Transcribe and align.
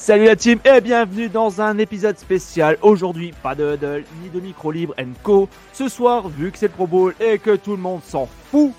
Salut 0.00 0.26
la 0.26 0.36
team 0.36 0.60
et 0.64 0.80
bienvenue 0.80 1.28
dans 1.28 1.60
un 1.60 1.76
épisode 1.76 2.16
spécial. 2.16 2.78
Aujourd'hui, 2.82 3.34
pas 3.42 3.56
de 3.56 3.74
huddle 3.74 4.04
ni 4.22 4.30
de 4.30 4.40
micro 4.40 4.70
libre 4.70 4.94
co. 5.24 5.48
Ce 5.72 5.88
soir, 5.88 6.28
vu 6.28 6.52
que 6.52 6.56
c'est 6.56 6.68
le 6.68 6.72
Pro 6.72 6.86
Bowl 6.86 7.14
et 7.20 7.38
que 7.38 7.56
tout 7.56 7.72
le 7.72 7.82
monde 7.82 8.00
s'en 8.04 8.26
fout, 8.50 8.72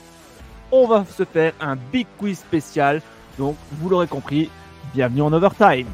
on 0.71 0.87
va 0.87 1.05
se 1.05 1.25
faire 1.25 1.53
un 1.59 1.75
big 1.75 2.07
quiz 2.17 2.39
spécial. 2.39 3.01
Donc, 3.37 3.57
vous 3.73 3.89
l'aurez 3.89 4.07
compris, 4.07 4.49
bienvenue 4.93 5.21
en 5.21 5.33
overtime. 5.33 5.87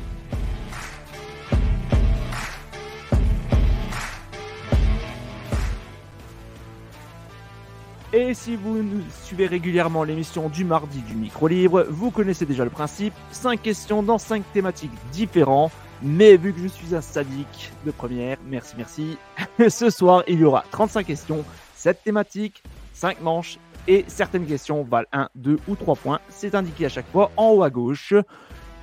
Et 8.18 8.34
si 8.34 8.55
vous 8.55 8.82
nous 8.82 9.04
suivez 9.26 9.46
régulièrement 9.46 10.05
l'émission 10.05 10.48
du 10.48 10.64
mardi 10.64 11.02
du 11.02 11.16
micro 11.16 11.50
libre, 11.50 11.86
vous 11.90 12.12
connaissez 12.12 12.46
déjà 12.46 12.64
le 12.64 12.70
principe. 12.70 13.14
5 13.32 13.62
questions 13.62 14.04
dans 14.04 14.18
5 14.18 14.41
thématiques 14.54 14.94
différentes. 15.12 15.74
Mais 16.02 16.38
vu 16.38 16.54
que 16.54 16.62
je 16.62 16.68
suis 16.70 16.96
un 16.96 17.02
sadique 17.02 17.74
de 17.85 17.91
première, 17.91 18.38
merci, 18.48 18.76
merci. 18.77 19.18
Ce 19.68 19.90
soir, 19.90 20.24
il 20.30 20.40
y 20.40 20.46
aura 20.46 20.63
35 20.72 21.05
questions, 21.05 21.44
7 21.76 22.05
thématiques, 22.05 22.63
5 22.94 23.20
manches 23.20 23.60
et 23.85 24.05
certaines 24.07 24.46
questions 24.46 24.84
valent 24.84 25.10
1, 25.12 25.27
2 25.35 25.60
ou 25.68 25.76
3 25.76 25.96
points. 25.98 26.20
C'est 26.29 26.55
indiqué 26.55 26.85
à 26.85 26.90
chaque 26.90 27.12
fois 27.12 27.32
en 27.35 27.50
haut 27.50 27.63
à 27.63 27.70
gauche. 27.70 28.13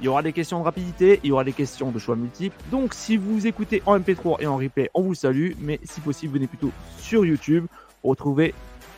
Il 0.02 0.04
y 0.04 0.08
aura 0.08 0.22
des 0.22 0.34
questions 0.34 0.58
de 0.58 0.64
rapidité, 0.64 1.20
il 1.24 1.30
y 1.30 1.32
aura 1.32 1.44
des 1.44 1.54
questions 1.54 1.90
de 1.90 1.98
choix 1.98 2.16
multiples. 2.16 2.56
Donc 2.70 2.92
si 2.92 3.16
vous 3.16 3.46
écoutez 3.46 3.82
en 3.86 3.98
MP3 3.98 4.42
et 4.42 4.46
en 4.46 4.58
replay, 4.58 4.90
on 4.92 5.00
vous 5.00 5.14
salue. 5.14 5.52
Mais 5.58 5.80
si 5.84 6.02
possible, 6.02 6.34
venez 6.34 6.48
plutôt 6.48 6.70
sur 6.98 7.24
YouTube 7.24 7.64
pour 8.02 8.10
retrouver 8.10 8.52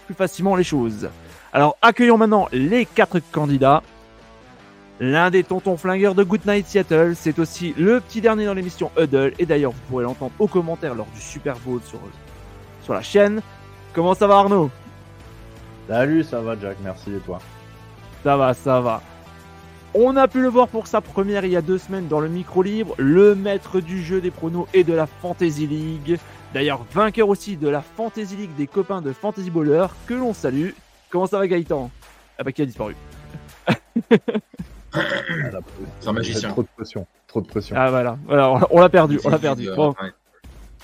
plus 0.05 0.15
facilement 0.15 0.57
les 0.57 0.65
choses. 0.65 1.09
Alors 1.53 1.77
accueillons 1.83 2.19
maintenant 2.19 2.49
les 2.53 2.87
quatre 2.87 3.21
candidats. 3.33 3.83
L'un 5.01 5.31
des 5.31 5.43
tontons 5.43 5.77
flingueurs 5.77 6.15
de 6.15 6.23
Goodnight 6.23 6.67
Seattle, 6.69 7.15
c'est 7.17 7.41
aussi 7.41 7.75
le 7.77 8.01
petit 8.01 8.21
dernier 8.21 8.47
dans 8.47 8.55
l'émission 8.55 8.93
Huddle, 8.97 9.33
et 9.41 9.47
d'ailleurs 9.47 9.73
vous 9.73 9.81
pourrez 9.89 10.05
l'entendre 10.05 10.33
aux 10.39 10.47
commentaires 10.47 10.95
lors 10.95 11.09
du 11.13 11.21
Super 11.21 11.57
Bowl 11.59 11.81
sur, 11.85 11.99
sur 12.83 12.95
la 12.95 13.03
chaîne. 13.03 13.43
Comment 13.93 14.15
ça 14.15 14.29
va 14.29 14.37
Arnaud? 14.37 14.71
Salut, 15.89 16.23
ça 16.23 16.41
va 16.41 16.55
Jack, 16.61 16.77
merci 16.83 17.11
et 17.11 17.19
toi? 17.19 17.41
Ça 18.23 18.37
va, 18.37 18.55
ça 18.55 18.81
va. 18.81 19.03
On 19.95 20.17
a 20.17 20.29
pu 20.29 20.41
le 20.41 20.49
voir 20.49 20.69
pour 20.69 20.87
sa 20.87 21.01
première 21.01 21.45
il 21.45 21.53
y 21.53 21.57
a 21.57 21.63
deux 21.63 21.79
semaines 21.79 22.09
dans 22.09 22.21
le 22.21 22.29
micro 22.29 22.63
libre, 22.63 22.95
le 22.97 23.35
maître 23.35 23.81
du 23.81 24.03
jeu 24.03 24.21
des 24.21 24.31
pronos 24.31 24.67
et 24.75 24.83
de 24.83 24.93
la 24.93 25.07
Fantasy 25.07 25.67
League. 25.67 26.19
D'ailleurs, 26.55 26.87
vainqueur 26.93 27.29
aussi 27.29 27.57
de 27.57 27.69
la 27.69 27.83
Fantasy 27.83 28.37
League 28.37 28.55
des 28.57 28.69
copains 28.69 29.03
de 29.03 29.13
Fantasy 29.13 29.51
Baller, 29.51 29.87
que 30.07 30.15
l'on 30.15 30.33
salue. 30.33 30.71
Comment 31.11 31.27
ça 31.27 31.39
va 31.39 31.49
Gaëtan? 31.49 31.91
Ah 32.39 32.45
bah 32.45 32.53
qui 32.53 32.63
a 32.63 32.67
disparu. 32.67 32.95
C'est 36.01 36.09
un 36.09 36.13
magicien. 36.13 36.51
Trop 36.51 36.63
de 36.63 36.69
pression, 36.77 37.09
trop 37.27 37.41
de 37.41 37.49
pression. 37.49 37.75
Ah 37.77 37.91
voilà, 37.91 38.17
voilà 38.25 38.69
on 38.71 38.81
l'a 38.81 38.89
perdu, 38.89 39.19
on 39.25 39.31
l'a 39.31 39.41
perdu. 39.41 39.69
Bon. 39.75 39.97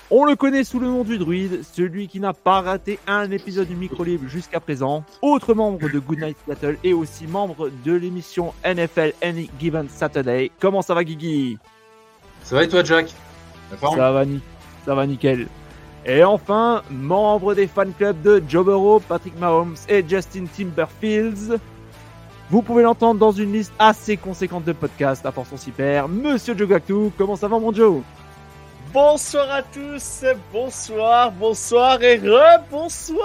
On 0.09 0.25
le 0.25 0.35
connaît 0.35 0.65
sous 0.65 0.77
le 0.77 0.87
nom 0.87 1.05
du 1.05 1.17
druide, 1.17 1.63
celui 1.63 2.09
qui 2.09 2.19
n'a 2.19 2.33
pas 2.33 2.59
raté 2.59 2.99
un 3.07 3.31
épisode 3.31 3.69
du 3.69 3.75
micro 3.75 4.03
libre 4.03 4.27
jusqu'à 4.27 4.59
présent, 4.59 5.05
autre 5.21 5.53
membre 5.53 5.89
de 5.89 5.99
Goodnight 5.99 6.35
Battle 6.45 6.77
et 6.83 6.91
aussi 6.91 7.27
membre 7.27 7.69
de 7.85 7.93
l'émission 7.93 8.53
NFL 8.65 9.13
Any 9.21 9.49
Given 9.57 9.87
Saturday. 9.87 10.51
Comment 10.59 10.81
ça 10.81 10.93
va 10.93 11.05
Guigui? 11.05 11.57
Ça 12.43 12.55
va 12.55 12.65
et 12.65 12.67
toi 12.67 12.83
Jack? 12.83 13.13
Ça 13.79 14.11
va, 14.11 14.25
ça 14.85 14.95
va 14.95 15.07
nickel. 15.07 15.47
Et 16.05 16.23
enfin, 16.23 16.81
membre 16.89 17.53
des 17.53 17.67
fan 17.67 17.93
clubs 17.93 18.21
de 18.21 18.41
Joe 18.47 18.65
Burrow, 18.65 18.99
Patrick 18.99 19.37
Mahomes 19.37 19.75
et 19.87 20.03
Justin 20.07 20.45
Timberfields. 20.45 21.59
Vous 22.49 22.61
pouvez 22.61 22.83
l'entendre 22.83 23.19
dans 23.19 23.31
une 23.31 23.53
liste 23.53 23.71
assez 23.77 24.17
conséquente 24.17 24.65
de 24.65 24.73
podcasts 24.73 25.25
à 25.25 25.31
force 25.31 25.49
on 25.53 25.57
s'y 25.57 25.71
perd. 25.71 26.11
Monsieur 26.11 26.57
Joe 26.57 26.67
Gactou, 26.67 27.13
comment 27.17 27.35
ça 27.35 27.47
va 27.47 27.59
mon 27.59 27.71
Joe? 27.71 28.01
Bonsoir 28.91 29.49
à 29.49 29.63
tous, 29.63 30.25
bonsoir, 30.51 31.31
bonsoir 31.31 32.03
et 32.03 32.17
re-bonsoir 32.17 33.21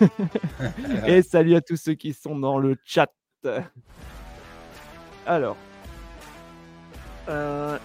Et 1.06 1.22
salut 1.22 1.56
à 1.56 1.60
tous 1.60 1.76
ceux 1.76 1.94
qui 1.94 2.12
sont 2.12 2.38
dans 2.38 2.58
le 2.58 2.76
chat. 2.84 3.10
Alors. 5.26 5.56
Euh, 7.28 7.78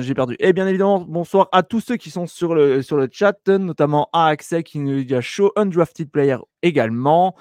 j'ai 0.00 0.14
perdu. 0.14 0.36
Et 0.38 0.52
bien 0.52 0.66
évidemment, 0.66 1.00
bonsoir 1.00 1.48
à 1.52 1.62
tous 1.62 1.80
ceux 1.80 1.96
qui 1.96 2.10
sont 2.10 2.26
sur 2.26 2.54
le, 2.54 2.82
sur 2.82 2.96
le 2.96 3.08
chat, 3.10 3.48
notamment 3.48 4.08
à 4.12 4.28
Axel 4.28 4.62
qui 4.62 4.78
nous 4.78 5.04
dit 5.04 5.14
show 5.20 5.52
undrafted 5.56 6.10
player 6.10 6.38
également. 6.62 7.36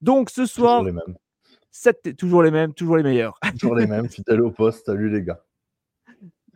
Donc 0.00 0.30
ce 0.30 0.46
soir, 0.46 0.80
toujours 0.80 0.92
les 0.92 0.92
mêmes. 0.92 2.16
toujours 2.16 2.42
les 2.42 2.50
mêmes, 2.50 2.74
toujours 2.74 2.96
les 2.96 3.02
meilleurs. 3.02 3.38
Toujours 3.58 3.76
les 3.76 3.86
mêmes, 3.86 4.08
fidèles 4.08 4.42
au 4.42 4.50
poste. 4.50 4.86
Salut 4.86 5.10
les 5.10 5.22
gars. 5.22 5.42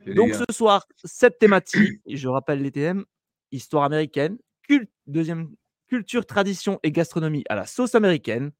Donc 0.06 0.34
ce 0.34 0.44
soir, 0.52 0.86
cette 1.04 1.38
thématique, 1.38 2.00
je 2.06 2.28
rappelle 2.28 2.62
les 2.62 2.70
thèmes 2.70 3.04
histoire 3.52 3.84
américaine, 3.84 4.38
culte, 4.62 4.90
deuxième 5.06 5.50
culture, 5.88 6.24
tradition 6.26 6.78
et 6.82 6.92
gastronomie 6.92 7.44
à 7.48 7.56
la 7.56 7.66
sauce 7.66 7.94
américaine, 7.94 8.52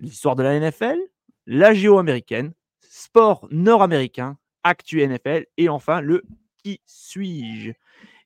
l'histoire 0.00 0.36
de 0.36 0.42
la 0.42 0.58
NFL, 0.58 0.98
la 1.46 1.74
géo 1.74 1.98
américaine, 1.98 2.52
sport 2.80 3.48
nord-américain, 3.50 4.38
actu 4.68 5.06
NFL 5.06 5.46
et 5.56 5.68
enfin 5.68 6.00
le 6.00 6.22
qui 6.62 6.80
suis-je? 6.86 7.72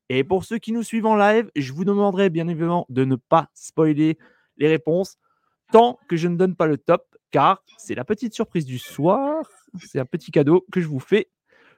Et 0.09 0.25
pour 0.25 0.45
ceux 0.45 0.59
qui 0.59 0.73
nous 0.73 0.83
suivent 0.83 1.07
en 1.07 1.17
live, 1.17 1.51
je 1.57 1.73
vous 1.73 1.85
demanderai 1.85 2.29
bien 2.29 2.49
évidemment 2.49 2.87
de 2.89 3.05
ne 3.05 3.17
pas 3.17 3.49
spoiler 3.55 4.19
les 4.59 4.69
réponses 4.69 5.17
tant 5.71 5.99
que 6.09 6.17
je 6.17 6.29
ne 6.29 6.37
donne 6.37 6.55
pas 6.55 6.67
le 6.67 6.77
top, 6.77 7.17
car 7.31 7.63
c'est 7.79 7.95
la 7.95 8.05
petite 8.05 8.35
surprise 8.35 8.67
du 8.67 8.79
soir. 8.79 9.45
C'est 9.79 9.99
un 9.99 10.05
petit 10.05 10.31
cadeau 10.31 10.67
que 10.71 10.81
je 10.81 10.87
vous 10.87 11.01
fais. 11.01 11.31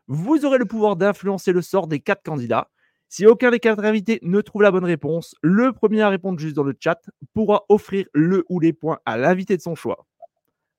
Vous 0.09 0.45
aurez 0.45 0.59
le 0.59 0.65
pouvoir 0.65 0.97
d'influencer 0.97 1.53
le 1.53 1.63
sort 1.63 1.87
des 1.87 2.01
quatre 2.01 2.25
candidats. 2.25 2.71
Si 3.09 3.27
aucun 3.27 3.53
des 3.53 3.61
quatre 3.61 3.85
invités 3.85 4.19
ne 4.23 4.41
trouve 4.41 4.63
la 4.63 4.73
bonne 4.73 4.85
réponse, 4.85 5.37
le 5.43 5.73
premier 5.73 6.03
à 6.03 6.09
répondre 6.09 6.39
juste 6.41 6.57
dans 6.57 6.65
le 6.65 6.75
chat 6.79 7.01
pourra 7.35 7.65
offrir 7.69 8.07
le 8.13 8.45
ou 8.49 8.59
les 8.59 8.73
points 8.73 8.99
à 9.07 9.17
l'invité 9.17 9.57
de 9.57 9.63
son 9.63 9.77
choix 9.77 10.07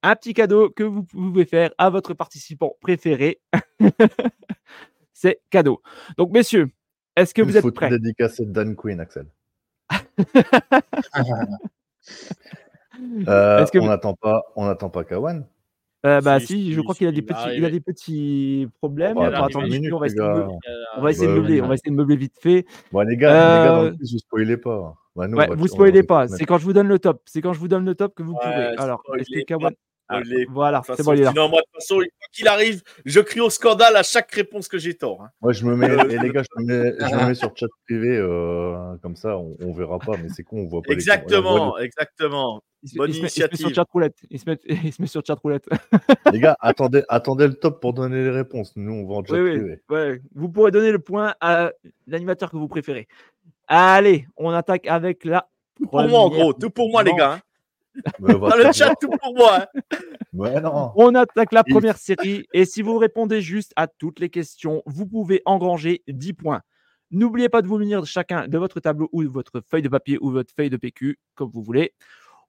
un 0.06 0.16
petit 0.16 0.34
cadeau 0.34 0.70
que 0.70 0.84
vous 0.84 1.04
pouvez 1.04 1.46
faire 1.46 1.72
à 1.78 1.90
votre 1.90 2.14
participant 2.14 2.76
préféré. 2.80 3.42
c'est 5.14 5.42
cadeau. 5.50 5.82
Donc, 6.18 6.32
messieurs, 6.32 6.70
est-ce 7.16 7.34
que 7.34 7.42
vous 7.42 7.58
êtes 7.58 7.70
prêts? 7.72 7.90
dédicacer 7.90 8.46
Dan 8.46 8.76
Queen, 8.76 9.00
Axel. 9.00 9.26
euh, 13.28 13.66
on 13.76 13.88
n'attend 13.88 14.14
pas, 14.14 14.44
on 14.56 14.66
n'attend 14.66 14.90
pas 14.90 15.04
Kawan. 15.04 15.46
Euh, 16.06 16.22
bah 16.22 16.40
si, 16.40 16.72
je 16.72 16.82
crois 16.82 16.94
qu'il 16.94 17.08
a 17.08 17.12
des 17.12 17.24
petits, 17.24 17.50
il 17.56 17.66
a 17.66 17.70
des 17.72 17.80
petits 17.80 18.68
problèmes. 18.78 19.18
on, 19.18 19.28
va 19.28 19.48
essayer 19.48 21.28
de 21.28 21.34
meubler, 21.34 21.62
on 21.62 21.68
va 21.68 21.74
essayer 21.74 21.90
de 21.90 21.96
meubler 21.96 22.16
vite 22.16 22.38
fait. 22.40 22.68
Bon 22.92 23.00
les 23.02 23.18
gars, 23.18 23.32
les 23.32 23.66
gars, 23.66 23.90
dans 23.90 23.98
vous 23.98 24.18
spoilez 24.20 24.58
pas. 24.58 24.96
Bah, 25.16 25.28
nous, 25.28 25.36
ouais, 25.36 25.48
vous 25.56 25.68
spoilez 25.68 26.04
pas. 26.04 26.28
C'est 26.28 26.46
quand 26.46 26.60
je 26.60 26.66
vous 26.66 26.74
donne 26.74 26.88
le 26.88 27.00
top. 27.00 27.24
C'est 27.26 27.42
quand 27.42 27.54
je 27.54 27.60
vous 27.60 27.68
donne 27.68 27.86
le 27.86 27.96
top 27.96 28.14
que 28.14 28.22
vous 28.22 28.36
pouvez. 28.36 28.76
Alors, 28.78 29.02
est-ce 29.18 29.32
que 29.32 29.44
Kawan 29.46 29.74
ah, 30.08 30.22
voilà, 30.50 30.82
c'est 30.86 31.04
bon, 31.04 31.14
il 31.14 31.22
est 31.22 31.24
là. 31.24 31.34
moi, 31.34 31.48
de 31.50 31.56
toute 31.56 31.74
façon, 31.82 31.96
quoi 31.98 32.06
qu'il 32.32 32.48
arrive, 32.48 32.84
je 33.06 33.20
crie 33.20 33.40
au 33.40 33.50
scandale 33.50 33.96
à 33.96 34.04
chaque 34.04 34.32
réponse 34.32 34.68
que 34.68 34.78
j'ai 34.78 34.94
tort. 34.94 35.24
Hein. 35.24 35.30
Moi, 35.42 35.54
je 35.54 35.66
me 35.66 35.76
mets, 35.76 35.88
et 35.88 36.20
les 36.20 36.30
gars, 36.30 36.44
je 36.44 36.62
me 36.62 36.66
mets, 36.66 36.94
je 37.00 37.16
me 37.16 37.28
mets 37.30 37.36
sur 37.36 37.52
chat 37.56 37.68
privé, 37.86 38.18
euh, 38.18 38.96
comme 39.02 39.16
ça, 39.16 39.38
on, 39.38 39.58
on, 39.62 39.74
verra 39.74 39.98
pas, 40.00 40.18
mais 40.18 40.30
c'est 40.30 40.44
con, 40.44 40.60
on 40.60 40.68
voit 40.68 40.82
pas. 40.84 40.94
Exactement, 40.94 41.78
les 41.78 41.86
exactement. 41.86 42.62
Bonne 42.96 43.10
il 43.10 43.18
initiative. 43.18 43.58
Se, 43.58 43.64
met, 43.64 43.70
il 43.70 43.72
se 43.72 43.72
met 43.72 43.74
sur 43.74 43.76
chat 43.76 43.88
roulette. 43.92 44.18
Il 44.30 44.40
se 44.40 44.50
met, 44.50 44.60
il 44.66 44.94
se 44.94 45.02
met 45.02 45.08
sur 45.08 45.26
chat 45.26 45.40
roulette. 45.42 45.68
les 46.32 46.40
gars, 46.40 46.56
attendez, 46.60 47.04
attendez 47.10 47.48
le 47.48 47.56
top 47.56 47.82
pour 47.82 47.94
donner 47.94 48.24
les 48.24 48.30
réponses. 48.30 48.74
Nous, 48.76 48.94
on 48.94 49.08
va 49.08 49.16
en 49.16 49.26
chat 49.26 49.34
oui, 49.34 49.58
privé. 49.58 49.82
Oui, 49.90 49.96
ouais. 49.98 50.22
Vous 50.36 50.50
pourrez 50.50 50.72
donner 50.72 50.92
le 50.92 51.00
point 51.00 51.34
à 51.42 51.72
l'animateur 52.06 52.52
que 52.52 52.58
vous 52.58 52.68
préférez. 52.68 53.08
Allez, 53.68 54.28
on 54.38 54.52
attaque 54.52 54.86
avec 54.88 55.26
la. 55.26 55.48
Tout 55.76 55.88
pour 55.88 56.08
moi, 56.08 56.20
en 56.20 56.30
gros. 56.30 56.54
Tout 56.54 56.70
pour 56.70 56.90
moi, 56.90 57.04
les 57.04 57.14
gars. 57.14 57.34
Hein. 57.34 57.42
Dans 58.20 58.56
le 58.56 58.72
chat, 58.72 58.94
tout 59.00 59.10
pour 59.10 59.36
moi. 59.36 59.66
Hein. 60.44 60.92
On 60.96 61.16
attaque 61.16 61.52
la 61.52 61.64
première 61.64 61.98
série 61.98 62.46
et 62.54 62.66
si 62.66 62.82
vous 62.82 62.98
répondez 62.98 63.42
juste 63.42 63.72
à 63.76 63.88
toutes 63.88 64.20
les 64.20 64.30
questions, 64.30 64.84
vous 64.86 65.06
pouvez 65.06 65.42
engranger 65.46 66.04
10 66.08 66.34
points. 66.34 66.62
N'oubliez 67.12 67.50
pas 67.50 67.62
de 67.62 67.68
vous 67.68 67.78
munir 67.78 68.06
chacun 68.06 68.48
de 68.48 68.58
votre 68.58 68.80
tableau 68.80 69.10
ou 69.12 69.24
de 69.24 69.30
votre 69.30 69.62
feuille 69.62 69.84
de 69.84 69.90
papier 69.90 70.18
ou 70.20 70.32
votre 70.32 70.54
feuille 70.54 70.70
de 70.70 70.78
PQ, 70.78 71.20
comme 71.36 71.50
vous 71.50 71.62
voulez. 71.62 71.94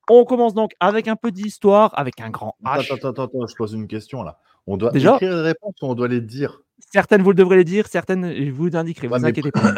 On 0.09 0.25
commence 0.25 0.55
donc 0.55 0.73
avec 0.81 1.09
un 1.09 1.17
peu 1.17 1.31
d'histoire, 1.31 1.93
avec 1.99 2.21
un 2.21 2.31
grand 2.31 2.57
H. 2.65 2.93
Attends, 2.93 3.09
attends, 3.09 3.25
attends, 3.25 3.47
je 3.47 3.55
pose 3.55 3.75
une 3.75 3.87
question 3.87 4.23
là. 4.23 4.39
On 4.67 4.77
doit 4.77 4.91
Déjà 4.91 5.15
écrire 5.15 5.37
les 5.37 5.43
réponses 5.43 5.75
ou 5.83 5.87
on 5.87 5.95
doit 5.95 6.09
les 6.09 6.21
dire? 6.21 6.63
Certaines, 6.93 7.23
vous 7.23 7.31
le 7.31 7.37
devrez 7.37 7.57
les 7.57 7.65
dire, 7.65 7.87
certaines, 7.87 8.35
je 8.35 8.51
vous 8.51 8.77
indiquerai. 8.77 9.09
vous 9.09 9.25
inquiétez 9.25 9.51
pas. 9.53 9.75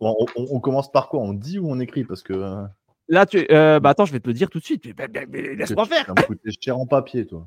on, 0.00 0.60
commence 0.60 0.90
par 0.90 1.08
quoi? 1.08 1.20
On 1.20 1.32
dit 1.32 1.58
ou 1.58 1.70
on 1.70 1.78
écrit? 1.80 2.04
Parce 2.04 2.22
que. 2.22 2.64
Là, 3.08 3.26
tu. 3.26 3.46
Euh, 3.50 3.78
bah 3.80 3.90
attends, 3.90 4.04
je 4.04 4.12
vais 4.12 4.20
te 4.20 4.28
le 4.28 4.34
dire 4.34 4.50
tout 4.50 4.58
de 4.58 4.64
suite. 4.64 4.84
Laisse-moi 4.84 5.86
faire. 5.86 6.12
Tu 6.16 6.22
coûter 6.24 6.50
cher 6.60 6.78
en 6.78 6.86
papier, 6.86 7.26
toi. 7.26 7.46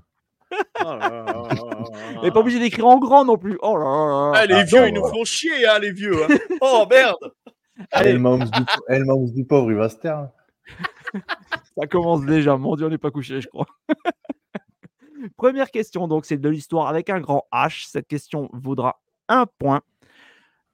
oh 0.52 2.32
pas 2.32 2.40
obligé 2.40 2.60
d'écrire 2.60 2.88
en 2.88 2.98
grand 2.98 3.26
non 3.26 3.38
plus. 3.38 3.58
Oh 3.62 3.78
là 3.78 3.84
là. 3.84 4.32
Ah, 4.36 4.46
les 4.46 4.64
vieux, 4.64 4.88
ils 4.88 4.94
nous 4.94 5.08
font 5.08 5.24
chier, 5.24 5.68
hein, 5.68 5.80
les 5.80 5.92
vieux. 5.92 6.24
Hein. 6.24 6.38
Oh 6.62 6.86
merde. 6.90 7.34
Allez. 7.92 8.14
du, 8.14 9.34
du 9.34 9.46
pauvre, 9.46 9.72
il 9.72 9.78
va 9.78 9.90
se 9.90 9.98
taire. 9.98 10.30
Ça 11.78 11.88
commence 11.88 12.26
déjà. 12.26 12.58
Mon 12.58 12.76
Dieu, 12.76 12.88
on 12.88 12.90
n'est 12.90 12.98
pas 12.98 13.12
couché, 13.12 13.42
je 13.42 13.48
crois. 13.48 13.68
Première 15.38 15.72
question, 15.72 16.08
donc 16.08 16.26
c'est 16.26 16.38
de 16.38 16.50
l'histoire 16.50 16.88
avec 16.88 17.10
un 17.10 17.20
grand 17.20 17.46
H. 17.52 17.90
Cette 17.90 18.08
question 18.08 18.50
vaudra 18.54 19.02
un 19.28 19.46
point. 19.46 19.82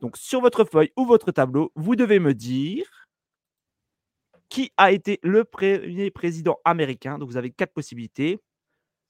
Donc 0.02 0.18
sur 0.18 0.42
votre 0.42 0.66
feuille 0.66 0.92
ou 0.98 1.06
votre 1.06 1.31
tableau, 1.31 1.72
vous 1.76 1.96
devez 1.96 2.20
me 2.20 2.34
dire 2.34 3.05
qui 4.50 4.71
a 4.77 4.92
été 4.92 5.19
le 5.24 5.44
premier 5.44 6.12
président 6.12 6.57
américain. 6.65 7.18
Donc 7.18 7.30
vous 7.30 7.38
avez 7.38 7.51
quatre 7.51 7.74
possibilités. 7.74 8.39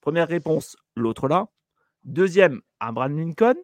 Première 0.00 0.28
réponse, 0.28 0.76
l'autre 0.94 1.28
là. 1.28 1.48
Deuxième, 2.04 2.60
Abraham 2.80 3.18
Lincoln. 3.18 3.56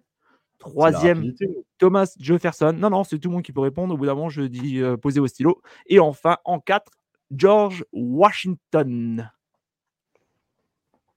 Troisième, 0.59 1.35
Thomas 1.79 2.15
Jefferson. 2.21 2.73
Non, 2.73 2.91
non, 2.91 3.03
c'est 3.03 3.19
tout 3.19 3.29
le 3.29 3.35
monde 3.35 3.43
qui 3.43 3.53
peut 3.53 3.61
répondre. 3.61 3.95
Au 3.95 3.97
bout 3.97 4.07
d'un 4.07 4.15
moment, 4.15 4.29
je 4.29 4.43
dis 4.43 4.81
euh, 4.81 4.97
poser 4.97 5.19
au 5.19 5.27
stylo. 5.27 5.61
Et 5.87 5.99
enfin, 5.99 6.37
en 6.45 6.61
quatre, 6.61 6.93
George 7.33 7.85
Washington. 7.93 9.31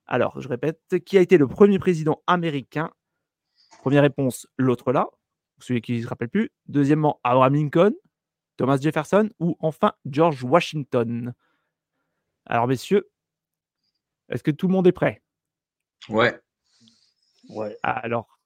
Alors, 0.06 0.40
je 0.40 0.48
répète, 0.48 0.80
qui 1.04 1.18
a 1.18 1.20
été 1.20 1.38
le 1.38 1.46
premier 1.46 1.78
président 1.78 2.22
américain? 2.26 2.90
Première 3.80 4.02
réponse, 4.02 4.48
l'autre 4.56 4.92
là, 4.92 5.08
celui 5.58 5.80
qui 5.80 5.98
ne 5.98 6.02
se 6.02 6.08
rappelle 6.08 6.28
plus. 6.28 6.50
Deuxièmement, 6.66 7.20
Abraham 7.22 7.54
Lincoln, 7.54 7.92
Thomas 8.56 8.78
Jefferson 8.78 9.30
ou 9.38 9.56
enfin 9.60 9.92
George 10.04 10.42
Washington? 10.44 11.34
Alors, 12.46 12.66
messieurs, 12.66 13.10
est-ce 14.28 14.42
que 14.42 14.50
tout 14.50 14.68
le 14.68 14.72
monde 14.72 14.86
est 14.86 14.92
prêt? 14.92 15.22
Ouais. 16.08 16.38
Ouais. 17.48 17.76
Alors, 17.82 18.38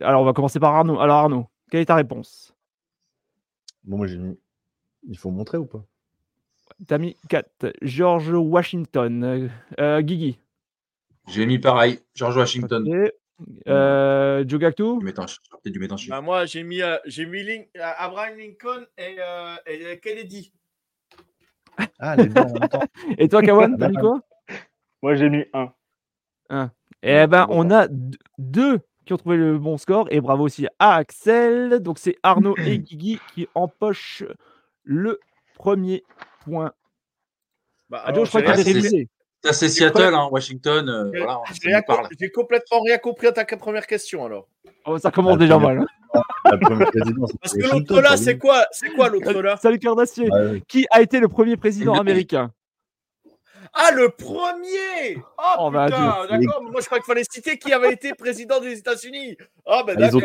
alors, 0.00 0.22
on 0.22 0.24
va 0.24 0.32
commencer 0.32 0.60
par 0.60 0.74
Arnaud. 0.74 0.98
Alors, 0.98 1.18
Arnaud, 1.18 1.46
quelle 1.70 1.80
est 1.80 1.86
ta 1.86 1.94
réponse? 1.94 2.54
Bon, 3.84 3.98
moi, 3.98 4.06
j'ai 4.06 4.18
mis. 4.18 4.38
Il 5.08 5.18
faut 5.18 5.30
montrer 5.30 5.58
ou 5.58 5.66
pas? 5.66 5.84
T'as 6.86 6.98
mis 6.98 7.16
4. 7.28 7.72
George 7.82 8.32
Washington. 8.32 9.50
Euh, 9.78 10.00
Guigui. 10.02 10.38
J'ai 11.28 11.46
mis 11.46 11.58
pareil, 11.58 12.00
George 12.14 12.36
Washington. 12.36 12.82
Okay. 12.82 13.12
Euh, 13.68 14.44
Joe 14.46 14.60
Gactou 14.60 14.98
Du 15.64 15.78
métanchier. 15.78 16.10
Bah, 16.10 16.20
moi, 16.20 16.46
j'ai 16.46 16.62
mis, 16.62 16.82
euh, 16.82 16.96
j'ai 17.06 17.26
mis 17.26 17.42
Link, 17.42 17.68
euh, 17.76 17.92
Abraham 17.98 18.38
Lincoln 18.38 18.84
et, 18.98 19.16
euh, 19.18 19.56
et 19.66 20.00
Kennedy. 20.00 20.52
Ah, 21.98 22.16
les 22.16 22.26
deux 22.26 22.40
en 22.40 22.52
même 22.52 22.68
temps. 22.68 22.82
Et 23.18 23.28
toi, 23.28 23.42
Kawan, 23.42 23.76
t'as 23.78 23.88
mis 23.88 23.96
quoi? 23.96 24.20
Moi, 25.02 25.14
j'ai 25.14 25.30
mis 25.30 25.44
1. 25.52 25.72
1. 26.50 26.70
Eh 27.02 27.26
ben, 27.26 27.46
on 27.48 27.70
a 27.70 27.88
deux 28.38 28.80
qui 29.06 29.14
ont 29.14 29.16
trouvé 29.16 29.36
le 29.36 29.58
bon 29.58 29.78
score. 29.78 30.08
Et 30.10 30.20
bravo 30.20 30.44
aussi 30.44 30.66
à 30.78 30.96
Axel. 30.96 31.80
Donc, 31.80 31.98
c'est 31.98 32.16
Arnaud 32.22 32.56
et 32.58 32.78
Guigui 32.78 33.18
qui 33.34 33.48
empochent 33.54 34.24
le 34.84 35.20
premier 35.54 36.04
point. 36.44 36.72
Bah, 37.88 38.02
ah, 38.04 38.12
Joe, 38.12 38.24
je 38.24 38.28
crois 38.28 38.42
qu'il 38.42 38.50
avait 38.50 38.62
révisé. 38.62 39.08
Ça, 39.42 39.52
c'est 39.52 39.68
Seattle, 39.68 40.14
hein, 40.14 40.28
Washington. 40.30 40.88
Euh, 40.88 41.10
j'ai 42.18 42.30
complètement 42.30 42.80
rien 42.82 42.98
compris 42.98 43.26
à 43.26 43.32
ta 43.32 43.44
première 43.44 43.86
question 43.86 44.24
alors. 44.24 44.46
Oh, 44.86 44.98
ça 44.98 45.10
commence 45.10 45.38
déjà 45.38 45.58
mal. 45.58 45.78
Hein. 45.78 46.22
Parce 47.40 47.54
que 47.54 47.72
l'autre 47.72 48.00
là, 48.00 48.16
c'est 48.16 48.38
quoi 48.38 48.66
C'est 48.72 48.90
quoi 48.90 49.08
l'autre 49.08 49.32
là 49.40 49.56
Salut 49.56 49.78
Cardassier. 49.78 50.28
Qui 50.68 50.86
a 50.90 51.00
été 51.00 51.20
le 51.20 51.28
premier 51.28 51.56
président 51.56 51.94
américain? 51.94 52.52
Ah, 53.72 53.92
le 53.92 54.08
premier 54.08 55.16
Oh, 55.38 55.42
oh 55.58 55.70
bah, 55.70 55.86
putain, 55.86 56.26
d'accord. 56.28 56.62
Moi, 56.62 56.80
je 56.80 56.86
crois 56.86 56.98
qu'il 56.98 57.06
fallait 57.06 57.24
citer 57.30 57.56
qui 57.56 57.72
avait 57.72 57.92
été 57.92 58.14
président 58.14 58.60
des 58.60 58.78
États-Unis. 58.78 59.36
Ah, 59.66 59.84
ben 59.86 59.96
d'accord. 59.96 60.20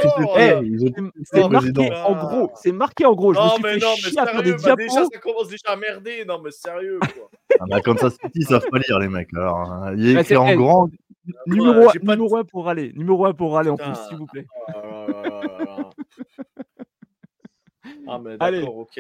C'est 1.24 1.48
marqué 1.48 1.86
en 1.92 2.16
gros. 2.16 2.52
C'est 2.56 2.72
marqué 2.72 3.06
en 3.06 3.14
gros. 3.14 3.34
Je 3.34 3.40
non, 3.40 3.46
me 3.46 3.50
suis 3.52 3.64
mais 3.64 3.74
fait 3.74 3.80
non, 3.80 3.94
mais 4.04 4.44
des 4.44 4.52
bah, 4.52 4.76
déjà, 4.76 5.04
ça 5.06 5.20
commence 5.20 5.48
déjà 5.50 5.68
à 5.68 5.76
merder. 5.76 6.26
Non, 6.26 6.40
mais 6.44 6.52
sérieux, 6.52 7.00
quoi. 7.00 7.30
ah, 7.60 7.66
bah, 7.70 7.82
comme 7.82 7.98
ça, 7.98 8.10
City, 8.10 8.30
ils 8.34 8.48
savent 8.48 8.66
pas 8.72 8.80
lire, 8.80 9.00
les 9.00 9.10
mecs. 9.10 9.30
Alors, 9.36 9.60
hein. 9.60 9.94
il 9.96 10.10
est 10.10 10.14
bah, 10.16 10.22
écrit 10.22 10.38
en 10.38 10.56
grand. 10.56 10.90
Numéro, 11.48 12.38
1 12.38 12.44
pour 12.44 12.70
aller. 12.70 12.94
Numéro 12.96 13.26
1 13.26 13.34
pour 13.34 13.58
aller 13.58 13.70
en 13.70 13.78
plus, 13.78 13.96
s'il 14.08 14.18
vous 14.18 14.28
plaît. 14.28 14.46
Ah, 18.08 18.20
mais 18.20 18.38
d'accord, 18.38 18.78
ok. 18.78 19.00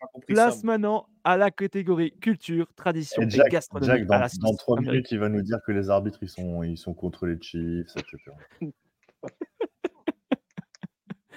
Pas 0.00 0.06
compris 0.12 0.34
place 0.34 0.64
maintenant 0.64 1.08
à 1.24 1.36
la 1.36 1.50
catégorie 1.50 2.12
culture, 2.12 2.66
tradition 2.74 3.22
et, 3.22 3.26
gastronomie. 3.50 4.06
Jack, 4.06 4.06
dans, 4.06 4.50
dans 4.50 4.56
3 4.56 4.80
minutes, 4.80 5.10
il 5.10 5.18
va 5.18 5.28
nous 5.28 5.42
dire 5.42 5.58
que 5.66 5.72
les 5.72 5.90
arbitres, 5.90 6.18
ils 6.22 6.28
sont, 6.28 6.62
ils 6.62 6.78
sont 6.78 6.94
contre 6.94 7.26
les 7.26 7.40
Chiefs, 7.40 7.90
etc. 7.96 8.16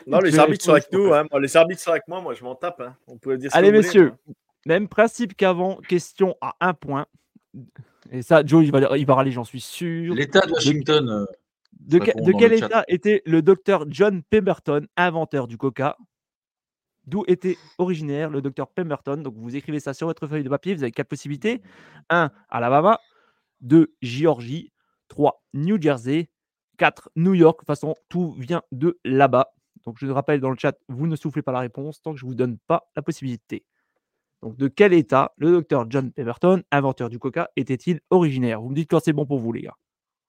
non, 0.07 0.19
les 0.19 0.39
arbitres 0.39 0.65
sont 0.65 0.71
avec 0.71 0.91
nous. 0.91 1.13
Hein. 1.13 1.25
les 1.39 1.57
arbitres 1.57 1.81
sont 1.81 1.91
avec 1.91 2.07
moi. 2.07 2.21
Moi, 2.21 2.33
je 2.33 2.43
m'en 2.43 2.55
tape. 2.55 2.81
Hein. 2.81 2.95
On 3.07 3.17
peut 3.17 3.37
dire 3.37 3.49
Allez, 3.53 3.71
messieurs. 3.71 4.13
Même 4.65 4.87
principe 4.87 5.35
qu'avant. 5.35 5.77
Question 5.87 6.35
à 6.41 6.55
un 6.59 6.73
point. 6.73 7.05
Et 8.11 8.21
ça, 8.21 8.43
Joe, 8.45 8.63
il 8.65 8.71
va, 8.71 8.97
il 8.97 9.05
va 9.05 9.15
râler, 9.15 9.31
j'en 9.31 9.43
suis 9.43 9.61
sûr. 9.61 10.13
L'État 10.13 10.45
de 10.45 10.51
Washington. 10.51 11.09
Euh, 11.09 11.25
de, 11.79 11.97
de 11.97 12.37
quel 12.37 12.53
État 12.53 12.83
était 12.87 13.21
le 13.25 13.41
docteur 13.41 13.85
John 13.89 14.21
Pemberton, 14.23 14.85
inventeur 14.97 15.47
du 15.47 15.57
coca? 15.57 15.97
D'où 17.09 17.23
était 17.27 17.57
originaire 17.77 18.29
le 18.29 18.41
docteur 18.41 18.67
Pemberton. 18.69 19.17
Donc 19.17 19.35
vous 19.35 19.55
écrivez 19.55 19.79
ça 19.79 19.93
sur 19.93 20.07
votre 20.07 20.27
feuille 20.27 20.43
de 20.43 20.49
papier, 20.49 20.75
vous 20.75 20.83
avez 20.83 20.91
quatre 20.91 21.09
possibilités. 21.09 21.61
1. 22.09 22.31
Alabama, 22.49 22.99
2. 23.61 23.93
Géorgie, 24.01 24.71
3. 25.07 25.43
New 25.53 25.81
Jersey, 25.81 26.29
4. 26.77 27.11
New 27.15 27.33
York. 27.33 27.57
De 27.57 27.59
toute 27.59 27.67
façon, 27.67 27.95
tout 28.07 28.31
vient 28.37 28.61
de 28.71 28.99
là-bas. 29.03 29.53
Donc 29.85 29.97
je 29.99 30.07
rappelle 30.07 30.39
dans 30.39 30.51
le 30.51 30.57
chat, 30.57 30.77
vous 30.87 31.07
ne 31.07 31.15
soufflez 31.15 31.41
pas 31.41 31.51
la 31.51 31.59
réponse 31.59 32.01
tant 32.01 32.13
que 32.13 32.19
je 32.19 32.25
ne 32.25 32.29
vous 32.29 32.35
donne 32.35 32.57
pas 32.57 32.89
la 32.95 33.01
possibilité. 33.01 33.65
Donc 34.41 34.55
de 34.55 34.67
quel 34.67 34.93
état 34.93 35.33
le 35.37 35.51
docteur 35.51 35.85
John 35.89 36.11
Pemberton, 36.11 36.63
inventeur 36.71 37.09
du 37.09 37.19
coca, 37.19 37.49
était-il 37.55 37.99
originaire? 38.09 38.61
Vous 38.61 38.69
me 38.69 38.75
dites 38.75 38.89
quand 38.89 38.99
c'est 39.03 39.13
bon 39.13 39.25
pour 39.25 39.39
vous 39.39 39.51
les 39.51 39.61
gars. 39.63 39.75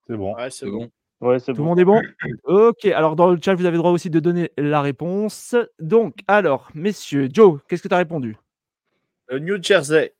C'est 0.07 0.17
bon. 0.17 0.35
Ouais, 0.35 0.49
c'est 0.49 0.69
bon. 0.69 0.89
Tout 1.21 1.27
le 1.27 1.63
monde 1.63 1.79
est 1.79 1.85
bon? 1.85 2.01
Ok, 2.45 2.85
alors 2.85 3.15
dans 3.15 3.29
le 3.29 3.39
chat, 3.39 3.53
vous 3.53 3.65
avez 3.65 3.77
le 3.77 3.77
droit 3.77 3.91
aussi 3.91 4.09
de 4.09 4.19
donner 4.19 4.51
la 4.57 4.81
réponse. 4.81 5.55
Donc, 5.79 6.15
alors, 6.27 6.71
messieurs, 6.73 7.29
Joe, 7.31 7.59
qu'est-ce 7.67 7.83
que 7.83 7.87
tu 7.87 7.93
as 7.93 7.99
répondu? 7.99 8.37
Le 9.27 9.37
New 9.37 9.61
Jersey. 9.61 10.15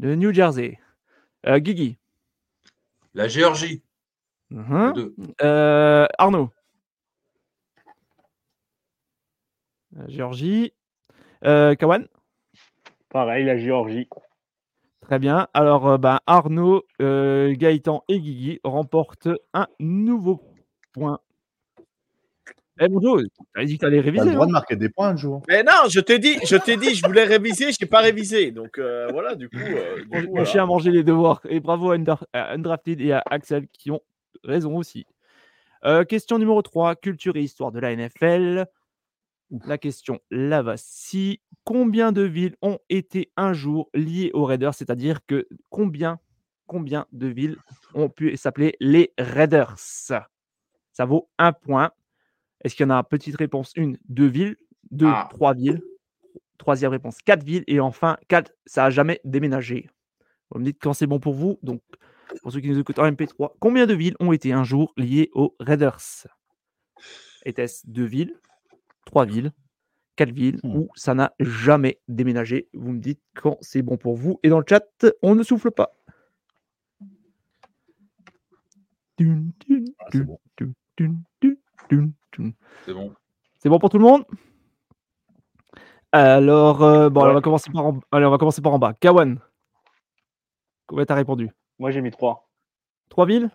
Le 0.00 0.14
New 0.14 0.32
Jersey. 0.32 0.78
Euh, 1.46 1.58
Guigui. 1.58 1.98
La 3.12 3.28
Géorgie. 3.28 3.82
Mhm. 4.50 5.12
Euh, 5.42 6.06
Arnaud. 6.16 6.50
La 9.92 10.08
Géorgie. 10.08 10.72
Euh, 11.44 11.74
Kawan. 11.74 12.08
Pareil, 13.10 13.44
la 13.44 13.58
Géorgie. 13.58 14.08
Très 15.10 15.18
bien. 15.18 15.48
Alors, 15.54 15.88
euh, 15.88 15.98
bah, 15.98 16.20
Arnaud, 16.28 16.84
euh, 17.02 17.52
Gaëtan 17.56 18.04
et 18.06 18.20
Guigui 18.20 18.60
remportent 18.62 19.28
un 19.52 19.66
nouveau 19.80 20.40
point. 20.92 21.18
Eh 22.80 22.86
bonjour, 22.86 23.18
tu 23.18 23.60
as 23.60 23.64
dit 23.64 23.74
que 23.74 23.80
tu 23.80 23.86
allais 23.86 23.98
réviser. 23.98 24.22
Tu 24.22 24.28
as 24.28 24.30
le 24.30 24.34
droit 24.34 24.46
de 24.46 24.50
hein. 24.50 24.52
marquer 24.52 24.76
des 24.76 24.88
points, 24.88 25.16
Joe. 25.16 25.42
Mais 25.48 25.64
non, 25.64 25.88
je 25.88 25.98
t'ai 25.98 26.20
dit, 26.20 26.36
je 26.44 26.54
t'ai 26.54 26.76
dit, 26.76 26.94
je 26.94 27.04
voulais 27.04 27.24
réviser, 27.24 27.72
je 27.72 27.78
n'ai 27.80 27.88
pas 27.88 27.98
révisé. 27.98 28.52
Donc 28.52 28.78
euh, 28.78 29.08
voilà, 29.10 29.34
du 29.34 29.48
coup. 29.48 29.56
Mon 30.32 30.44
chien 30.44 30.62
a 30.62 30.66
mangé 30.66 30.92
les 30.92 31.02
devoirs. 31.02 31.40
Et 31.48 31.58
bravo 31.58 31.90
à 31.90 32.52
Undrafted 32.52 33.00
et 33.00 33.10
à 33.10 33.24
Axel 33.28 33.66
qui 33.72 33.90
ont 33.90 34.02
raison 34.44 34.76
aussi. 34.76 35.06
question 36.08 36.38
numéro 36.38 36.62
3, 36.62 36.94
culture 36.94 37.34
et 37.34 37.40
histoire 37.40 37.72
de 37.72 37.80
la 37.80 37.96
NFL. 37.96 38.64
La 39.50 39.78
question, 39.78 40.20
là 40.30 40.62
voici. 40.62 41.40
Combien 41.64 42.12
de 42.12 42.22
villes 42.22 42.56
ont 42.62 42.78
été 42.88 43.32
un 43.36 43.52
jour 43.52 43.90
liées 43.94 44.30
aux 44.32 44.44
Raiders? 44.44 44.74
C'est-à-dire 44.74 45.26
que 45.26 45.48
combien, 45.70 46.20
combien 46.66 47.06
de 47.12 47.26
villes 47.26 47.56
ont 47.94 48.08
pu 48.08 48.36
s'appeler 48.36 48.76
les 48.80 49.12
Raiders? 49.18 49.76
Ça 49.76 51.04
vaut 51.04 51.28
un 51.38 51.52
point. 51.52 51.90
Est-ce 52.62 52.76
qu'il 52.76 52.84
y 52.84 52.86
en 52.86 52.90
a 52.90 53.02
Petite 53.02 53.36
réponse? 53.36 53.72
Une, 53.74 53.98
deux 54.08 54.26
villes? 54.26 54.56
Deux, 54.90 55.08
ah. 55.08 55.28
trois 55.30 55.54
villes? 55.54 55.82
Troisième 56.58 56.92
réponse, 56.92 57.18
quatre 57.22 57.42
villes. 57.42 57.64
Et 57.66 57.80
enfin, 57.80 58.18
quatre, 58.28 58.52
ça 58.66 58.82
n'a 58.82 58.90
jamais 58.90 59.20
déménagé. 59.24 59.90
Vous 60.50 60.60
me 60.60 60.64
dites 60.64 60.78
quand 60.80 60.92
c'est 60.92 61.06
bon 61.06 61.18
pour 61.18 61.34
vous. 61.34 61.58
Donc, 61.62 61.80
pour 62.42 62.52
ceux 62.52 62.60
qui 62.60 62.68
nous 62.68 62.78
écoutent 62.78 62.98
en 62.98 63.10
MP3, 63.10 63.54
combien 63.58 63.86
de 63.86 63.94
villes 63.94 64.14
ont 64.20 64.32
été 64.32 64.52
un 64.52 64.62
jour 64.62 64.92
liées 64.96 65.30
aux 65.32 65.56
Raiders? 65.58 66.26
Était-ce 67.44 67.88
deux 67.88 68.04
villes 68.04 68.38
trois 69.10 69.26
villes, 69.26 69.52
quatre 70.14 70.30
villes 70.30 70.60
Hmm. 70.62 70.76
où 70.76 70.88
ça 70.94 71.14
n'a 71.14 71.32
jamais 71.40 71.98
déménagé. 72.06 72.68
Vous 72.74 72.92
me 72.92 73.00
dites 73.00 73.20
quand 73.34 73.58
c'est 73.60 73.82
bon 73.82 73.96
pour 73.96 74.14
vous. 74.14 74.38
Et 74.44 74.48
dans 74.48 74.58
le 74.60 74.64
chat, 74.68 74.84
on 75.22 75.34
ne 75.34 75.42
souffle 75.42 75.72
pas. 75.72 75.96
Ah, 79.20 79.24
c'est 80.12 80.22
bon. 80.22 80.38
C'est 82.86 82.94
bon. 82.94 83.14
C'est 83.58 83.68
bon 83.68 83.78
pour 83.78 83.90
tout 83.90 83.98
le 83.98 84.04
monde? 84.04 84.24
Alors, 86.12 86.82
euh, 86.82 87.10
bon, 87.10 87.20
alors, 87.20 87.32
on, 87.32 87.34
va 87.34 87.40
commencer 87.42 87.70
par 87.70 87.86
en... 87.86 88.00
Allez, 88.10 88.26
on 88.26 88.30
va 88.30 88.38
commencer 88.38 88.62
par 88.62 88.72
en 88.72 88.78
bas. 88.78 88.94
Kawan, 88.94 89.38
combien 90.86 91.04
t'as 91.04 91.14
répondu? 91.14 91.50
Moi, 91.78 91.90
j'ai 91.90 92.00
mis 92.00 92.10
3. 92.10 92.48
Trois 93.08 93.26
villes? 93.26 93.50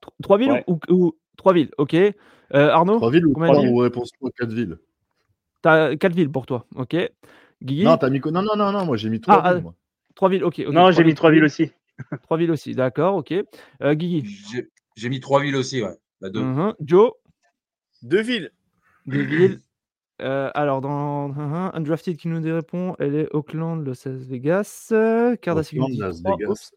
Tro- 0.00 0.12
Trois 0.22 0.38
villes 0.38 0.52
Ouais. 0.52 0.64
ou, 0.68 0.78
ou- 0.88 1.16
Trois 1.40 1.54
villes, 1.54 1.70
ok. 1.78 1.94
Euh, 1.94 2.12
Arnaud, 2.52 2.96
Trois 2.96 3.10
villes 3.10 3.26
ou 3.26 3.32
Combien 3.32 3.48
trois 3.48 3.62
villes 3.62 3.72
ou 3.72 3.78
réponse 3.78 4.10
trois, 4.12 4.30
quatre 4.30 4.52
villes 4.52 4.78
t'as 5.62 5.96
quatre 5.96 6.14
villes 6.14 6.30
pour 6.30 6.44
toi, 6.44 6.66
ok. 6.74 6.94
Guigui, 7.62 7.84
Non, 7.84 7.96
t'as 7.96 8.10
mis 8.10 8.20
quoi? 8.20 8.30
Non, 8.30 8.42
non, 8.42 8.56
non, 8.56 8.72
non, 8.72 8.84
moi 8.84 8.98
j'ai 8.98 9.08
mis 9.08 9.22
trois 9.22 9.40
Ah, 9.42 9.54
villes. 9.54 9.62
moi. 9.62 9.74
trois 10.14 10.28
villes, 10.28 10.44
ok. 10.44 10.58
non, 10.70 10.90
j'ai 10.90 11.02
mis 11.02 11.14
3 11.14 11.30
villes 11.30 11.44
aussi. 11.44 11.72
Trois 12.24 12.36
villes 12.36 12.50
aussi, 12.50 12.74
d'accord, 12.74 13.14
ok. 13.16 13.32
Euh, 13.32 13.94
Guigui, 13.94 14.26
J'ai- 14.50 14.68
J'ai 14.96 15.08
mis 15.08 15.20
trois 15.20 15.40
villes 15.40 15.56
aussi, 15.56 15.82
ouais. 15.82 15.96
Bah, 16.20 16.28
deux. 16.28 16.44
Joe, 16.80 17.12
Deux 18.02 18.20
villes. 18.20 18.50
deux 19.06 19.22
villes. 19.22 19.58
Euh, 20.22 20.50
alors, 20.52 20.82
dans 20.82 21.28
mhm, 21.28 21.70
Undrafted 21.72 22.18
qui 22.18 22.28
nous 22.28 22.42
répond, 22.42 22.94
elle 22.98 23.14
est 23.14 23.28
Auckland, 23.34 23.82
Vegas. 24.04 24.90
Euh, 24.92 25.34
Las 25.46 25.70
trois. 25.70 25.86
Vegas. 25.88 26.20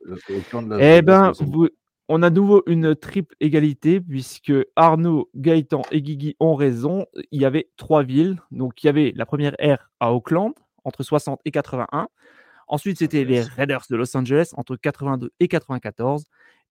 euh, 0.08 0.16
Auckland, 0.30 0.70
Las 0.70 0.80
Eh 0.80 1.02
Vegas, 1.02 1.02
ben, 1.04 1.28
me 1.28 1.34
semble. 1.34 1.52
vous- 1.52 1.70
on 2.10 2.22
a 2.24 2.30
de 2.30 2.36
nouveau 2.36 2.64
une 2.68 2.96
triple 2.96 3.36
égalité 3.40 4.02
puisque 4.02 4.52
Arnaud, 4.76 5.30
Gaëtan 5.36 5.82
et 5.92 6.02
Guigui 6.02 6.36
ont 6.40 6.56
raison. 6.56 7.06
Il 7.32 7.42
y 7.42 7.46
avait 7.46 7.70
trois 7.78 8.04
villes. 8.04 8.42
Donc, 8.52 8.84
il 8.84 8.88
y 8.88 8.90
avait 8.90 9.14
la 9.16 9.26
première 9.26 9.56
ère 9.60 9.90
à 10.00 10.14
Auckland, 10.14 10.54
entre 10.84 11.04
60 11.04 11.40
et 11.46 11.52
81. 11.52 12.08
Ensuite, 12.68 12.98
c'était 13.00 13.24
les 13.26 13.42
Raiders 13.42 13.84
de 13.90 13.96
Los 13.96 14.16
Angeles, 14.18 14.52
entre 14.58 14.76
82 14.76 15.32
et 15.40 15.48
94. 15.48 16.26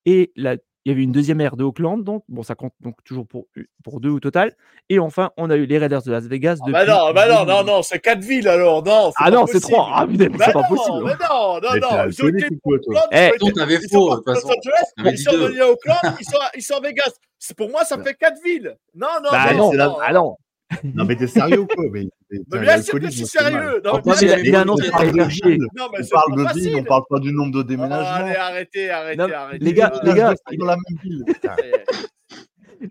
Et 0.05 0.33
la- 0.37 0.57
il 0.85 0.91
y 0.91 0.93
avait 0.93 1.03
une 1.03 1.13
deuxième 1.13 1.41
ère 1.41 1.57
de 1.57 1.65
Auckland, 1.65 2.03
donc 2.03 2.25
bon, 2.29 2.43
ça 2.43 2.55
compte 2.55 2.73
donc 2.81 2.97
toujours 3.05 3.27
pour, 3.27 3.47
pour 3.85 4.01
deux 4.01 4.11
au 4.11 4.19
total. 4.21 4.55
Et 4.89 4.99
enfin, 4.99 5.31
on 5.37 5.49
a 5.51 5.57
eu 5.57 5.65
les 5.67 5.79
Raiders 5.79 6.03
de 6.03 6.11
Las 6.11 6.25
Vegas. 6.27 6.59
Ah 6.67 6.71
bah 6.71 6.85
non, 6.85 7.13
bah 7.15 7.29
non, 7.29 7.45
2000. 7.45 7.47
non, 7.55 7.65
non, 7.65 7.83
c'est 7.83 8.01
quatre 8.01 8.21
villes 8.25 8.49
alors, 8.49 8.83
non. 8.83 9.13
Ah 9.17 9.31
non, 9.31 9.47
c'est 9.47 9.61
trois. 9.61 9.91
Ah, 9.95 10.07
putain, 10.07 10.25
mais 10.31 10.37
Bah 10.39 10.45
c'est 10.47 10.53
pas 10.53 10.65
possible. 10.65 11.05
Mais 11.05 11.13
non, 11.29 11.61
non, 11.63 11.69
Mais 11.75 11.81
non. 11.81 11.89
Ils 12.09 12.25
ont 12.25 12.29
été 12.29 12.47
ou 12.55 12.59
quoi, 12.63 12.79
toi 12.81 13.05
Auckland, 13.05 13.09
Eh, 13.13 13.53
t'avais 13.53 13.79
faux, 13.91 14.11
Los. 14.27 14.29
Angeles, 14.47 15.13
ils 15.13 15.19
sont 15.19 15.37
venus 15.37 15.61
à 15.61 15.71
Auckland, 15.71 16.15
ils 16.21 16.25
sont, 16.25 16.39
à- 16.41 16.51
ils 16.57 16.63
sont 16.63 16.75
à 16.75 16.81
Vegas. 16.81 17.13
Pour 17.57 17.71
moi, 17.71 17.85
ça 17.85 17.97
fait 18.03 18.15
quatre 18.15 18.41
villes. 18.45 18.77
Non, 18.95 19.09
non, 19.23 19.31
Bah 19.31 19.55
non, 19.55 19.73
non, 19.73 19.97
ah 20.05 20.13
non. 20.13 20.37
Non, 20.95 21.05
mais 21.05 21.17
t'es 21.17 21.27
sérieux 21.27 21.61
ou 21.61 21.67
quoi? 21.67 21.85
Mais, 21.91 22.07
mais 22.31 22.59
bien 22.61 22.81
sûr 22.83 22.99
que 22.99 23.07
je 23.07 23.11
suis 23.11 23.27
sérieux. 23.27 23.81
Non, 23.85 24.01
mais 24.05 24.13
il 24.45 24.55
annonce 24.57 24.89
par 24.91 25.01
sérieux. 25.01 25.15
énergie. 25.15 25.41
Non, 25.77 25.87
mais 25.93 26.05
On 26.05 26.09
parle 26.09 26.37
de 26.55 26.59
ville, 26.61 26.77
on 26.77 26.85
parle 26.85 27.03
pas 27.09 27.19
du 27.21 27.33
nombre 27.33 27.53
de 27.59 27.63
déménagements. 27.63 28.27
allez, 28.27 28.37
arrêtez, 28.37 28.91
arrêtez, 28.91 29.17
Non, 29.19 29.29
arrêtez. 29.33 29.65
les 29.65 29.73
gars, 29.75 29.93
les 30.03 30.15
gars, 30.15 30.35
dans 30.59 30.67
la 30.67 30.77
même 30.77 30.99
ville. 31.03 31.25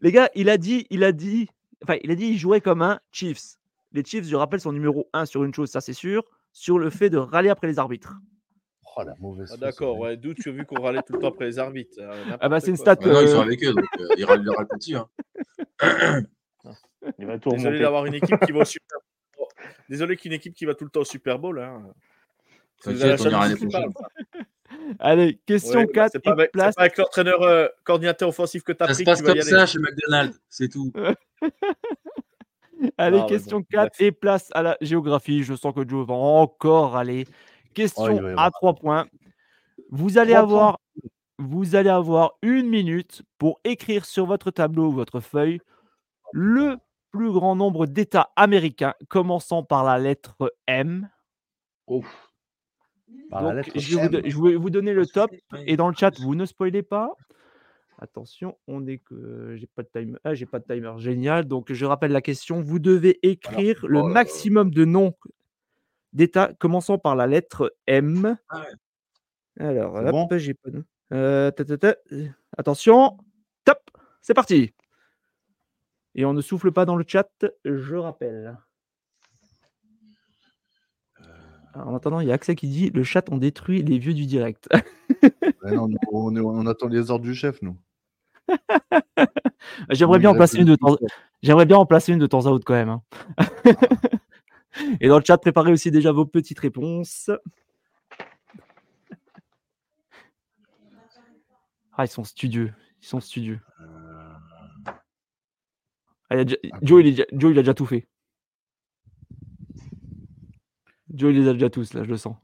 Les 0.02 0.12
gars, 0.12 0.30
il 0.36 0.50
a 0.50 0.58
dit, 0.58 0.88
il 0.90 1.04
a 1.04 1.12
dit, 1.12 1.50
enfin, 1.84 1.98
il 2.04 2.12
a 2.12 2.16
dit, 2.16 2.28
il 2.28 2.38
jouait 2.38 2.62
comme 2.62 2.82
un 2.82 3.00
Chiefs. 3.12 3.56
Les 3.94 4.04
Chiefs, 4.06 4.26
je 4.26 4.36
rappelle, 4.36 4.62
sont 4.62 4.72
numéro 4.72 5.10
un 5.14 5.26
sur 5.26 5.44
une 5.44 5.54
chose, 5.54 5.70
ça 5.70 5.82
c'est 5.82 5.92
sûr, 5.94 6.24
sur 6.54 6.80
le 6.80 6.90
fait 6.90 7.10
de 7.10 7.18
râler 7.18 7.50
après 7.50 7.68
les 7.68 7.78
arbitres. 7.80 8.14
Oh 8.98 9.04
la 9.06 9.16
mauvaise 9.20 9.52
Ah, 9.54 9.58
D'accord, 9.58 9.98
ouais. 10.00 10.18
d'où 10.18 10.34
tu 10.34 10.50
as 10.50 10.52
vu 10.52 10.66
qu'on 10.66 10.82
râlait 10.82 11.02
tout 11.06 11.14
le 11.14 11.20
temps 11.20 11.30
après 11.30 11.46
les 11.46 11.60
arbitres. 11.60 11.98
euh, 12.00 12.12
Ah 12.40 12.50
bah, 12.50 12.60
c'est 12.60 12.72
une 12.72 12.78
stat. 12.78 12.96
Bah 12.96 13.08
non, 13.08 13.22
ils 13.22 13.28
euh, 13.28 13.36
sont 13.36 13.40
avec 13.42 13.64
eux, 13.64 13.74
donc 13.74 13.86
euh, 14.00 14.08
ils 14.18 14.26
râlent 14.26 14.50
râlent 14.50 14.68
petit. 14.68 14.96
Hein. 14.96 15.08
Il 17.20 17.26
va 17.26 17.38
tout 17.40 17.50
Désolé 17.52 17.80
d'avoir 17.80 18.06
une 18.06 18.14
équipe 18.16 18.40
qui 18.46 18.52
va 18.52 18.60
au 18.60 18.66
Super 18.80 18.98
Bowl. 19.38 19.48
Désolé 19.90 20.16
qu'une 20.18 20.34
équipe 20.34 20.54
qui 20.54 20.66
va 20.66 20.76
tout 20.76 20.84
le 20.86 20.90
temps 20.92 21.02
au 21.02 21.06
Super 21.06 21.40
Bowl. 21.40 21.60
Hein. 21.60 21.84
Allez, 25.00 25.40
question 25.46 25.80
Ouais, 25.82 25.88
4 25.88 26.12
C'est 26.14 26.20
pas, 26.24 26.32
avec- 26.32 26.46
c'est 26.48 26.52
place. 26.52 26.76
pas 26.76 26.82
avec 26.82 26.98
l'entraîneur 26.98 27.42
euh, 27.44 27.68
coordinateur 27.84 28.30
offensif 28.30 28.64
que 28.64 28.72
tu 28.72 28.84
as 28.84 28.88
Ça 28.88 28.94
pris 28.94 28.96
se 28.96 29.04
que 29.04 29.06
passe 29.06 29.22
comme 29.22 29.32
aller. 29.32 29.42
ça 29.42 29.66
chez 29.66 29.80
McDonald's, 29.80 30.40
c'est 30.50 30.70
tout. 30.70 30.92
Allez, 32.98 33.20
Ah 33.22 33.26
question 33.28 33.60
bon, 33.60 33.66
4 33.70 33.90
bref. 33.90 34.02
et 34.02 34.12
place 34.12 34.48
à 34.54 34.64
la 34.64 34.78
géographie. 34.82 35.44
Je 35.44 35.54
sens 35.56 35.74
que 35.76 35.88
Joe 35.88 36.08
va 36.08 36.16
encore 36.16 36.96
aller. 36.98 37.28
Question 37.76 38.20
Oh, 38.24 38.40
à 38.40 38.50
3 38.50 38.74
points. 38.76 39.08
Vous 39.90 40.18
allez 40.18 40.34
avoir 40.34 40.80
vous 41.38 41.76
allez 41.76 41.90
avoir 41.90 42.34
une 42.44 42.70
minute 42.70 43.24
pour 43.40 43.60
écrire 43.64 44.06
sur 44.06 44.26
votre 44.28 44.52
tableau 44.52 44.88
ou 44.88 44.92
votre 44.92 45.20
feuille 45.20 45.60
le 46.34 46.78
plus 47.12 47.32
grand 47.32 47.56
nombre 47.56 47.86
d'États 47.86 48.32
américains 48.36 48.94
commençant 49.10 49.64
par 49.64 49.84
la 49.84 49.98
lettre 50.00 50.54
M. 50.68 51.10
Donc, 51.88 52.06
lettre 53.56 53.70
je, 53.76 53.98
vais 53.98 54.08
vous, 54.08 54.16
M. 54.16 54.22
do- 54.22 54.30
je 54.30 54.42
vais 54.42 54.56
vous 54.56 54.70
donner 54.70 54.94
le 54.94 55.06
top 55.06 55.32
et 55.66 55.78
dans 55.78 55.88
le 55.90 55.96
chat, 55.96 56.18
vous 56.20 56.36
ne 56.36 56.46
spoilez 56.46 56.84
pas. 56.84 57.14
Attention, 58.00 58.58
on 58.68 58.88
est 58.88 58.98
que 58.98 59.56
j'ai 59.58 59.68
pas 59.68 59.84
de 59.84 59.90
timer. 59.94 60.18
Ah, 60.24 60.34
j'ai 60.34 60.46
pas 60.48 60.60
de 60.60 60.64
timer. 60.66 60.94
Génial. 60.98 61.46
Donc, 61.46 61.72
je 61.72 61.86
rappelle 61.86 62.12
la 62.12 62.22
question. 62.22 62.62
Vous 62.62 62.80
devez 62.80 63.20
écrire 63.28 63.86
le 63.88 64.00
Oh 64.00 64.08
maximum 64.08 64.72
de 64.72 64.86
noms 64.86 65.14
d'États 66.14 66.52
commençant 66.56 66.98
par 66.98 67.16
la 67.16 67.28
lettre 67.28 67.76
M. 67.86 68.38
Ah 68.50 68.62
ouais. 68.62 68.66
Alors, 69.66 69.98
C'est 69.98 70.06
hop, 70.06 70.12
bon? 70.12 70.38
j'ai 70.38 70.54
pas 70.56 70.70
de. 70.72 70.84
Euh, 71.14 71.52
ta, 71.52 71.64
ta, 71.66 71.78
ta. 71.78 71.96
Attention, 72.58 73.18
top, 73.66 73.80
c'est 74.22 74.34
parti. 74.34 74.74
Et 76.16 76.26
on 76.26 76.34
ne 76.34 76.42
souffle 76.42 76.72
pas 76.72 76.86
dans 76.86 76.96
le 76.96 77.06
chat, 77.08 77.30
je 77.64 77.96
rappelle. 77.96 78.58
Alors, 81.74 81.88
en 81.88 81.96
attendant, 81.96 82.20
il 82.20 82.28
y 82.28 82.32
a 82.32 82.34
Axel 82.34 82.56
qui 82.56 82.68
dit 82.68 82.90
le 82.90 83.04
chat, 83.04 83.30
on 83.32 83.38
détruit 83.38 83.82
les 83.82 83.98
vieux 83.98 84.14
du 84.14 84.26
direct. 84.26 84.68
Ouais, 85.64 85.76
non, 85.76 85.88
nous, 85.88 85.98
on, 86.12 86.66
attend 86.66 86.88
les 86.88 87.12
ordres 87.12 87.24
du 87.24 87.36
chef, 87.36 87.62
nous. 87.62 87.78
J'aimerais 89.90 90.20
bien 90.20 90.32
en 90.32 90.36
placer 90.36 90.58
une 90.58 90.66
de 90.66 90.76
temps. 90.76 90.98
J'aimerais 91.42 91.66
bien 91.66 91.78
en 91.78 91.86
placer 91.86 92.12
une 92.12 92.20
de 92.20 92.28
temps 92.28 92.46
à 92.46 92.50
autre 92.50 92.66
quand 92.66 92.74
même. 92.74 92.90
hein. 92.90 93.04
Et 95.00 95.08
dans 95.08 95.20
le 95.20 95.24
chat, 95.26 95.38
préparez 95.38 95.72
aussi 95.72 95.92
déjà 95.92 96.12
vos 96.12 96.26
petites 96.26 96.60
réponses. 96.60 97.30
Ah, 101.94 102.06
ils 102.06 102.10
sont 102.10 102.24
studieux. 102.24 102.74
Ils 103.02 103.08
sont 103.08 103.20
studieux. 103.20 103.60
Ah, 106.32 106.36
il 106.36 106.38
y 106.38 106.42
a 106.42 106.44
déjà- 106.46 106.58
Joe, 106.82 107.02
il 107.02 107.08
est 107.08 107.12
déjà- 107.12 107.26
Joe, 107.34 107.52
il 107.52 107.60
a 107.60 107.62
déjà 107.62 107.74
tout 107.74 107.86
fait. 107.86 108.08
Joe, 111.14 111.32
il 111.34 111.42
les 111.42 111.50
a 111.50 111.54
déjà 111.54 111.70
tous, 111.70 111.94
là, 111.94 112.06
je 112.06 112.10
le 112.10 112.16
sens. 112.16 112.38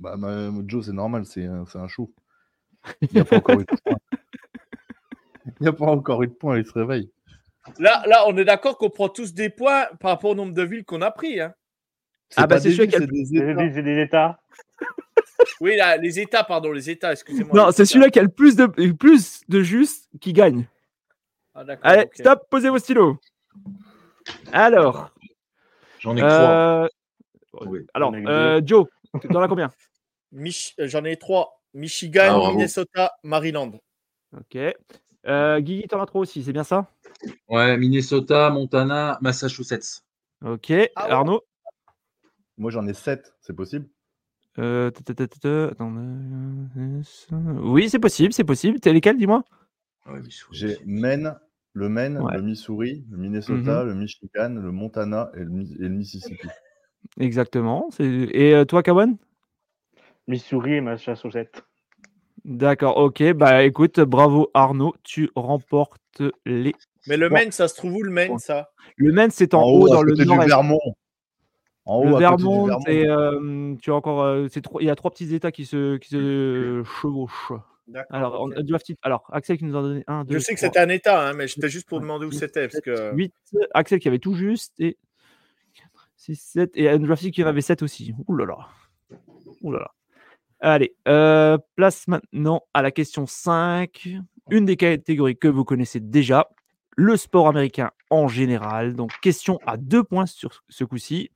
Bah, 0.00 0.16
ma- 0.16 0.50
Joe, 0.66 0.84
c'est 0.84 0.92
normal, 0.92 1.24
c'est 1.24 1.44
un, 1.46 1.64
c'est 1.66 1.78
un 1.78 1.86
chou. 1.86 2.12
Il 3.00 3.08
n'y 3.14 3.20
a 3.20 3.24
pas 3.24 3.36
encore 3.36 3.60
eu 3.60 3.64
de 3.64 3.76
point. 3.84 3.96
Il 5.46 5.62
n'y 5.62 5.68
a 5.68 5.72
pas 5.72 5.84
encore 5.86 6.22
eu 6.24 6.26
de 6.26 6.32
point, 6.32 6.58
il 6.58 6.66
se 6.66 6.72
réveille. 6.72 7.12
Là, 7.78 8.02
là, 8.08 8.24
on 8.26 8.36
est 8.36 8.44
d'accord 8.44 8.76
qu'on 8.76 8.90
prend 8.90 9.08
tous 9.08 9.34
des 9.34 9.50
points 9.50 9.86
par 10.00 10.10
rapport 10.10 10.30
au 10.32 10.34
nombre 10.34 10.52
de 10.52 10.62
villes 10.64 10.84
qu'on 10.84 11.00
a 11.00 11.12
pris. 11.12 11.40
Hein. 11.40 11.54
Ah 12.36 12.48
bah, 12.48 12.58
c'est 12.58 12.70
des 12.70 12.74
celui 12.74 12.88
villes, 12.88 12.96
qui 12.98 13.02
a 13.04 13.06
des 13.06 14.02
États. 14.02 14.40
des. 14.58 14.66
Oui, 15.60 15.76
là, 15.76 15.96
les 15.96 16.18
États, 16.18 16.42
pardon, 16.42 16.72
les 16.72 16.90
États, 16.90 17.12
excusez-moi. 17.12 17.54
Non, 17.54 17.70
c'est 17.70 17.84
celui-là 17.84 18.10
qui 18.10 18.18
a 18.18 18.22
le 18.22 18.28
plus 18.28 18.56
de, 18.56 18.68
le 18.76 18.94
plus 18.94 19.42
de 19.48 19.62
justes 19.62 20.08
qui 20.20 20.32
gagne. 20.32 20.66
Ah, 21.54 21.64
Allez, 21.82 22.08
stop, 22.14 22.48
posez 22.48 22.70
vos 22.70 22.78
stylos. 22.78 23.18
Alors, 24.52 25.10
J'en 25.98 26.16
ai 26.16 26.20
trois. 26.20 26.30
euh, 26.32 26.88
Oui. 27.66 27.80
alors 27.94 28.12
J'en 28.12 28.18
ai 28.18 28.24
que 28.24 28.28
euh, 28.30 28.60
Joe, 28.64 28.86
t'en 29.30 29.42
as 29.42 29.48
combien? 29.48 29.70
Mich- 30.32 30.74
euh, 30.80 30.86
J'en 30.88 31.04
ai 31.04 31.16
trois. 31.16 31.60
Michigan, 31.74 32.42
Ah. 32.44 32.50
Minnesota, 32.50 33.12
Maryland. 33.22 33.72
Ok. 34.36 34.56
Euh, 35.26 35.60
Guigui, 35.60 35.86
t'en 35.88 36.00
as 36.02 36.06
trois 36.06 36.22
aussi, 36.22 36.42
c'est 36.42 36.52
bien 36.52 36.64
ça? 36.64 36.86
Ouais, 37.48 37.76
Minnesota, 37.76 38.50
Montana, 38.50 39.18
Massachusetts. 39.20 40.02
Ok. 40.44 40.70
Ah. 40.96 41.06
Arnaud? 41.10 41.42
Moi, 42.58 42.70
j'en 42.70 42.86
ai 42.86 42.94
7, 42.94 43.34
c'est 43.40 43.54
possible? 43.54 43.88
Euh, 44.58 44.90
Oui, 47.62 47.88
c'est 47.88 47.98
possible, 47.98 48.32
c'est 48.34 48.44
possible. 48.44 48.80
T'es 48.80 48.92
lesquels, 48.92 49.16
dis-moi? 49.16 49.42
Ouais, 50.06 50.20
Missouri. 50.20 50.56
J'ai 50.58 50.78
Maine, 50.84 51.36
le 51.74 51.88
Maine, 51.88 52.18
Ouais. 52.18 52.34
le 52.36 52.42
Missouri, 52.42 53.04
le 53.10 53.16
Minnesota, 53.18 53.84
le 53.84 53.94
Michigan, 53.94 54.50
le 54.50 54.72
Montana 54.72 55.30
et 55.34 55.40
le, 55.40 55.50
Mi- 55.50 55.74
et 55.78 55.82
le 55.82 55.88
Mississippi. 55.90 56.46
Exactement. 57.20 57.88
c'est- 57.90 58.04
Et 58.32 58.54
euh, 58.54 58.64
toi, 58.64 58.82
Kawan 58.82 59.16
Missouri 60.28 60.74
et 60.74 60.80
Massachusetts. 60.80 61.64
D'accord, 62.44 62.96
ok. 62.96 63.32
Bah 63.34 63.62
écoute, 63.64 64.00
bravo 64.00 64.50
Arnaud, 64.54 64.94
tu 65.04 65.30
remportes 65.36 66.22
les. 66.46 66.74
Mais 67.06 67.16
le. 67.16 67.28
Maine, 67.30 67.52
ça 67.52 67.68
se 67.68 67.76
trouve 67.76 67.94
où 67.96 68.02
le 68.02 68.10
Maine, 68.10 68.38
ça? 68.38 68.70
Le 68.96 69.12
Maine, 69.12 69.30
c'est 69.30 69.54
en, 69.54 69.62
haut, 69.62 69.86
à 69.86 69.96
dans 69.96 70.02
le 70.02 70.12
côté 70.12 70.22
du 70.24 70.28
nord-est. 70.28 70.46
Vermont. 70.48 70.78
En 71.84 71.98
haut, 71.98 72.02
Le 72.04 72.08
à 72.08 72.12
côté 72.12 72.18
du 72.18 72.20
Vermont, 72.48 72.66
Vermont. 72.66 72.82
c'est, 72.86 73.08
euh, 73.08 73.74
tu 73.80 73.90
as 73.90 73.94
encore, 73.94 74.22
euh, 74.22 74.46
c'est 74.50 74.62
il 74.80 74.86
y 74.86 74.90
a 74.90 74.94
trois 74.96 75.10
petits 75.10 75.34
États 75.34 75.50
qui 75.52 75.64
se, 75.66 75.96
qui 75.98 76.08
se 76.10 76.82
chevauchent. 76.84 77.52
Alors, 78.10 78.40
on 78.40 78.50
Alors, 79.02 79.28
Axel 79.32 79.58
qui 79.58 79.64
nous 79.64 79.76
a 79.76 79.82
donné 79.82 80.04
un, 80.06 80.24
deux, 80.24 80.34
Je 80.34 80.38
sais 80.38 80.54
que 80.54 80.60
c'était 80.60 80.78
un 80.78 80.88
État, 80.88 81.28
hein, 81.28 81.32
mais 81.34 81.48
c'était 81.48 81.68
juste 81.68 81.88
pour 81.88 82.00
demander 82.00 82.26
où 82.26 82.32
c'était. 82.32 82.68
Que... 82.68 83.14
Axel 83.74 83.98
qui 83.98 84.08
avait 84.08 84.18
tout 84.18 84.34
juste 84.34 84.72
et 84.78 84.98
6, 86.16 86.36
7. 86.36 86.70
Et 86.74 86.88
Undrafted, 86.88 87.36
y 87.36 87.44
en 87.44 87.48
avait 87.48 87.60
7 87.60 87.82
aussi. 87.82 88.14
Ouh 88.28 88.36
là 88.36 88.46
là. 88.46 88.68
Ouh 89.62 89.72
là 89.72 89.80
là. 89.80 89.90
Allez, 90.60 90.94
euh, 91.08 91.58
place 91.74 92.06
maintenant 92.06 92.62
à 92.72 92.82
la 92.82 92.92
question 92.92 93.26
5. 93.26 94.08
Une 94.50 94.64
des 94.64 94.76
catégories 94.76 95.36
que 95.36 95.48
vous 95.48 95.64
connaissez 95.64 95.98
déjà, 95.98 96.48
le 96.96 97.16
sport 97.16 97.48
américain 97.48 97.90
en 98.10 98.28
général. 98.28 98.94
Donc, 98.94 99.12
question 99.20 99.58
à 99.66 99.76
deux 99.76 100.04
points 100.04 100.26
sur 100.26 100.62
ce 100.68 100.84
coup-ci. 100.84 101.30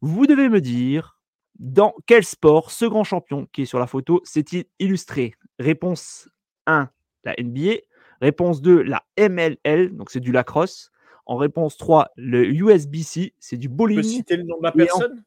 Vous 0.00 0.26
devez 0.26 0.48
me 0.48 0.60
dire 0.60 1.18
dans 1.60 1.94
quel 2.06 2.24
sport 2.24 2.72
ce 2.72 2.84
grand 2.84 3.04
champion 3.04 3.46
qui 3.52 3.62
est 3.62 3.66
sur 3.66 3.78
la 3.78 3.86
photo 3.86 4.20
s'est-il 4.24 4.64
illustré? 4.80 5.34
Réponse 5.58 6.28
1, 6.66 6.88
la 7.24 7.34
NBA. 7.38 7.76
Réponse 8.20 8.60
2, 8.62 8.82
la 8.82 9.02
MLL, 9.18 9.96
donc 9.96 10.10
c'est 10.10 10.20
du 10.20 10.32
lacrosse. 10.32 10.90
En 11.26 11.36
réponse 11.36 11.76
3, 11.76 12.10
le 12.16 12.44
USBC, 12.46 13.34
c'est 13.38 13.56
du 13.56 13.68
Tu 13.68 13.74
bowling. 13.74 13.96
peux 13.98 14.02
citer 14.02 14.36
le 14.36 14.42
nom 14.44 14.58
de 14.58 14.62
la 14.64 14.70
en- 14.70 14.72
personne? 14.72 15.24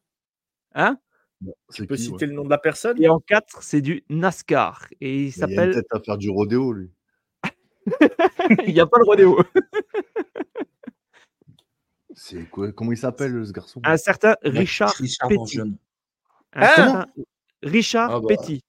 Hein? 0.75 0.99
Tu 1.73 1.85
peux 1.85 1.95
qui, 1.95 2.03
citer 2.03 2.25
ouais? 2.25 2.27
le 2.27 2.33
nom 2.33 2.43
de 2.45 2.49
la 2.49 2.57
personne? 2.57 3.01
Et 3.01 3.07
en 3.09 3.19
4, 3.19 3.61
c'est 3.63 3.81
du 3.81 4.03
NASCAR. 4.09 4.87
Et 5.01 5.21
il 5.21 5.25
une 5.27 5.31
s'appelle. 5.31 5.73
tête 5.73 5.85
à 5.91 5.99
faire 5.99 6.17
du 6.17 6.29
rodéo, 6.29 6.73
lui. 6.73 6.91
il 8.67 8.73
n'y 8.73 8.79
a 8.79 8.85
pas 8.85 8.97
le 8.99 9.05
rodéo. 9.05 9.39
C'est 12.13 12.49
quoi 12.49 12.71
Comment 12.71 12.91
il 12.91 12.97
s'appelle, 12.97 13.45
ce 13.45 13.51
garçon? 13.51 13.79
Un 13.83 13.97
certain 13.97 14.35
Richard 14.43 14.93
Richard. 14.95 15.29
Un 15.31 15.71
Hein 16.53 16.67
certain 16.75 17.05
Richard 17.61 18.11
Ah 18.11 18.19
bah. 18.19 18.27
Petty. 18.29 18.63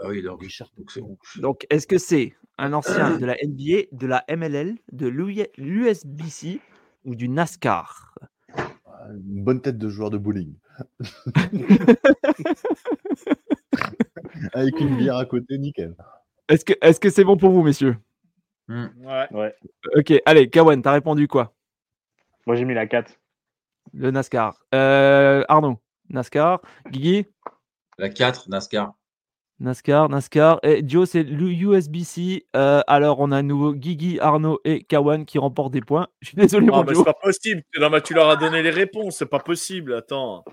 Bah 0.00 0.08
oui, 0.08 0.22
donc 0.22 0.40
Richard, 0.40 0.70
donc 0.78 0.90
c'est 0.90 1.00
bon. 1.02 1.18
Donc, 1.36 1.66
est-ce 1.68 1.86
que 1.86 1.98
c'est 1.98 2.34
un 2.56 2.72
ancien 2.72 3.18
de 3.18 3.26
la 3.26 3.36
NBA, 3.44 3.88
de 3.92 4.06
la 4.06 4.24
MLL, 4.34 4.78
de 4.92 5.06
l'USBC 5.58 6.60
ou 7.04 7.14
du 7.14 7.28
NASCAR? 7.28 8.14
Ah, 8.54 9.08
Une 9.12 9.44
bonne 9.44 9.60
tête 9.60 9.76
de 9.76 9.88
joueur 9.90 10.08
de 10.10 10.16
bowling. 10.16 10.54
Avec 14.54 14.80
une 14.80 14.96
bière 14.96 15.16
à 15.16 15.26
côté, 15.26 15.58
nickel. 15.58 15.94
Est-ce 16.48 16.64
que 16.64 16.72
est-ce 16.80 16.98
que 16.98 17.10
c'est 17.10 17.24
bon 17.24 17.36
pour 17.36 17.50
vous, 17.50 17.62
messieurs? 17.62 17.98
Ouais. 18.68 19.26
Ouais. 19.32 19.54
Ok, 19.96 20.14
allez, 20.24 20.48
Kawan, 20.48 20.80
t'as 20.80 20.92
répondu 20.92 21.28
quoi? 21.28 21.52
Moi, 22.46 22.56
j'ai 22.56 22.64
mis 22.64 22.72
la 22.74 22.86
4. 22.86 23.12
Le 23.92 24.10
NASCAR. 24.10 24.64
Euh, 24.74 25.44
Arnaud, 25.48 25.78
NASCAR. 26.08 26.62
Guigui, 26.88 27.26
La 27.98 28.08
4, 28.08 28.48
NASCAR. 28.48 28.94
NASCAR, 29.60 30.08
NASCAR. 30.08 30.58
Et 30.62 30.82
Joe, 30.86 31.08
c'est 31.08 31.22
l'USBC. 31.22 32.46
Euh, 32.56 32.80
alors, 32.86 33.20
on 33.20 33.30
a 33.30 33.38
à 33.38 33.42
nouveau 33.42 33.72
Guigui, 33.74 34.18
Arnaud 34.20 34.58
et 34.64 34.82
Kawan 34.82 35.24
qui 35.26 35.38
remportent 35.38 35.72
des 35.72 35.80
points. 35.82 36.08
Je 36.20 36.28
suis 36.28 36.36
désolé, 36.36 36.66
Ah, 36.72 36.76
mon 36.76 36.84
mais 36.84 36.94
Joe. 36.94 36.98
c'est 36.98 37.12
pas 37.12 37.18
possible. 37.22 37.62
Non, 37.78 37.90
mais 37.90 38.00
tu 38.00 38.14
leur 38.14 38.28
as 38.30 38.36
donné 38.36 38.62
les 38.62 38.70
réponses. 38.70 39.18
C'est 39.18 39.26
pas 39.26 39.38
possible. 39.40 39.94
Attends. 39.94 40.44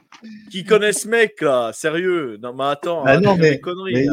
Qui 0.51 0.63
connaît 0.65 0.93
ce 0.93 1.07
mec 1.07 1.41
là? 1.41 1.71
Sérieux? 1.73 2.37
Non, 2.41 2.53
mais 2.53 2.65
attends. 2.65 3.03
Ah 3.05 3.17
non, 3.19 3.35
mais- 3.37 3.51
les 3.51 3.59
conneries, 3.61 4.07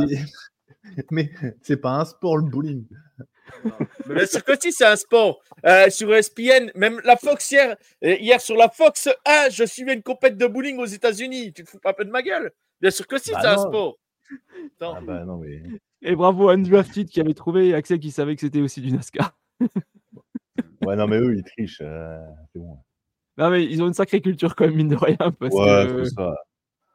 Mais, 1.11 1.31
c'est 1.63 1.79
pas 1.79 1.93
un 2.01 2.05
sport, 2.05 2.37
le 2.37 2.45
bowling. 2.45 2.85
Mais 4.07 4.15
bien 4.17 4.27
sûr 4.27 4.45
que 4.45 4.53
si, 4.61 4.71
c'est 4.71 4.85
un 4.85 4.97
sport. 4.97 5.41
Euh, 5.67 5.89
sur 5.91 6.15
ESPN, 6.15 6.71
même 6.75 7.01
la 7.05 7.17
Fox 7.17 7.51
hier, 7.51 7.77
euh, 8.05 8.17
hier 8.21 8.41
sur 8.41 8.55
la 8.57 8.69
Fox 8.69 9.09
1, 9.25 9.49
je 9.51 9.65
suivais 9.65 9.95
une 9.95 10.03
compète 10.03 10.37
de 10.37 10.47
bowling 10.47 10.79
aux 10.79 10.85
États-Unis. 10.87 11.53
Tu 11.55 11.65
te 11.65 11.71
fous 11.71 11.79
pas 11.79 11.91
un 11.91 11.95
peu 11.95 12.05
de 12.05 12.11
ma 12.11 12.23
gueule? 12.23 12.53
Bien 12.81 12.91
sûr 12.91 13.07
que 13.07 13.19
si, 13.19 13.33
Bah 13.33 13.39
c'est 13.41 13.49
un 13.49 13.57
non. 13.57 13.63
sport. 13.69 13.97
Attends. 14.81 14.95
Ah 14.97 15.01
bah 15.01 15.25
non, 15.25 15.39
mais. 15.39 15.63
Et 16.03 16.15
bravo 16.17 16.49
à 16.49 16.55
Undrafted 16.55 17.09
qui 17.09 17.21
avait 17.21 17.35
trouvé 17.35 17.69
et 17.69 17.75
Axel 17.75 17.99
qui 17.99 18.11
savait 18.11 18.35
que 18.35 18.41
c'était 18.41 18.61
aussi 18.61 18.81
du 18.81 18.93
NASCAR. 18.93 19.37
Ouais, 20.83 20.97
non, 20.97 21.07
mais 21.07 21.19
eux, 21.19 21.35
ils 21.37 21.45
trichent. 21.45 21.81
euh, 21.83 22.21
c'est 22.53 22.59
bon. 22.59 22.79
Non, 23.39 23.51
mais 23.51 23.65
ils 23.65 23.83
ont 23.83 23.87
une 23.87 23.95
sacrée 23.95 24.21
culture 24.21 24.55
quand 24.55 24.67
même, 24.67 24.77
mine 24.77 24.89
de 24.89 24.97
rien. 24.97 25.17
Parce 25.17 25.55
ouais, 25.55 25.87
que... 25.89 26.05
ça. 26.05 26.37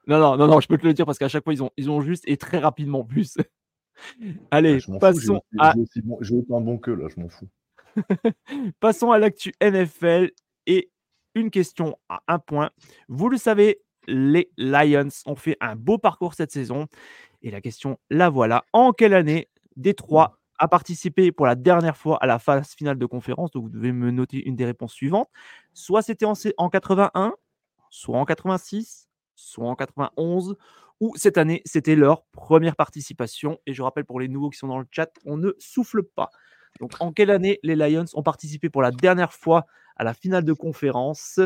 Non, 0.08 0.20
non, 0.20 0.38
non, 0.38 0.48
non, 0.48 0.60
je 0.60 0.68
peux 0.68 0.78
te 0.78 0.86
le 0.86 0.94
dire 0.94 1.06
parce 1.06 1.18
qu'à 1.18 1.28
chaque 1.28 1.44
fois, 1.44 1.54
ils 1.54 1.62
ont, 1.64 1.72
ils 1.78 1.90
ont 1.90 2.02
juste 2.02 2.24
et 2.28 2.38
très 2.38 2.60
rapidement 2.60 3.04
plus. 3.04 3.38
Allez, 4.52 4.74
Ouais, 4.74 4.80
je 4.80 4.92
m'en 4.92 5.00
fous, 5.00 5.06
j'ai 5.06 5.12
passons, 5.12 5.34
aussi- 5.36 5.44
à, 5.60 5.74
j'ai 5.76 5.82
aussi 5.82 6.02
bon- 6.02 6.18
j'ai 6.22 6.36
autant 6.36 6.62
bon 6.62 6.78
que 6.78 6.92
là, 6.92 7.08
je 7.14 7.20
m'en 7.20 7.30
fous. 7.30 7.50
passons 8.80 9.12
à 9.12 9.20
l'actu 9.20 9.54
NFL 9.62 10.32
et 10.68 10.90
une 11.36 11.52
question 11.52 11.98
à 12.08 12.22
un 12.28 12.40
point. 12.40 12.70
Vous 13.08 13.30
le 13.30 13.38
savez, 13.38 13.82
les 14.10 14.52
Lions 14.58 15.10
ont 15.26 15.36
fait 15.36 15.58
un 15.62 15.76
beau 15.76 15.98
parcours 15.98 16.34
cette 16.34 16.52
saison. 16.52 16.88
Et 17.42 17.52
la 17.52 17.62
question, 17.62 17.98
la 18.10 18.30
voilà. 18.30 18.66
En 18.74 18.92
quelle 18.92 19.14
année 19.14 19.50
Détroit 19.76 20.40
a 20.58 20.68
participé 20.68 21.32
pour 21.32 21.46
la 21.46 21.56
dernière 21.56 21.96
fois 21.96 22.18
à 22.22 22.28
la 22.28 22.40
phase 22.40 22.74
finale 22.74 22.98
de 22.98 23.06
conférence? 23.06 23.52
Donc, 23.52 23.64
vous 23.64 23.70
devez 23.70 23.92
me 23.92 24.12
noter 24.12 24.46
une 24.46 24.56
des 24.56 24.66
réponses 24.66 24.94
suivantes. 24.94 25.30
Soit 25.74 26.02
c'était 26.02 26.26
en, 26.26 26.34
en 26.58 26.70
81, 26.70 27.34
soit 27.90 28.18
en 28.18 28.26
86, 28.26 29.08
soit 29.36 29.68
en 29.68 29.76
91, 29.76 30.56
ou 31.00 31.14
cette 31.16 31.38
année, 31.38 31.62
c'était 31.66 31.96
leur 31.96 32.24
première 32.26 32.76
participation. 32.76 33.60
Et 33.66 33.74
je 33.74 33.82
rappelle 33.82 34.06
pour 34.06 34.20
les 34.20 34.28
nouveaux 34.28 34.50
qui 34.50 34.58
sont 34.58 34.68
dans 34.68 34.80
le 34.80 34.88
chat, 34.92 35.10
on 35.26 35.38
ne 35.38 35.54
souffle 35.58 36.04
pas. 36.04 36.30
Donc, 36.80 36.94
en 37.00 37.12
quelle 37.14 37.32
année 37.32 37.60
les 37.64 37.76
Lions 37.76 38.06
ont 38.14 38.24
participé 38.24 38.70
pour 38.70 38.82
la 38.82 38.92
dernière 38.92 39.34
fois 39.34 39.66
à 39.96 40.04
la 40.04 40.14
finale 40.14 40.44
de 40.44 40.54
conférence? 40.54 41.40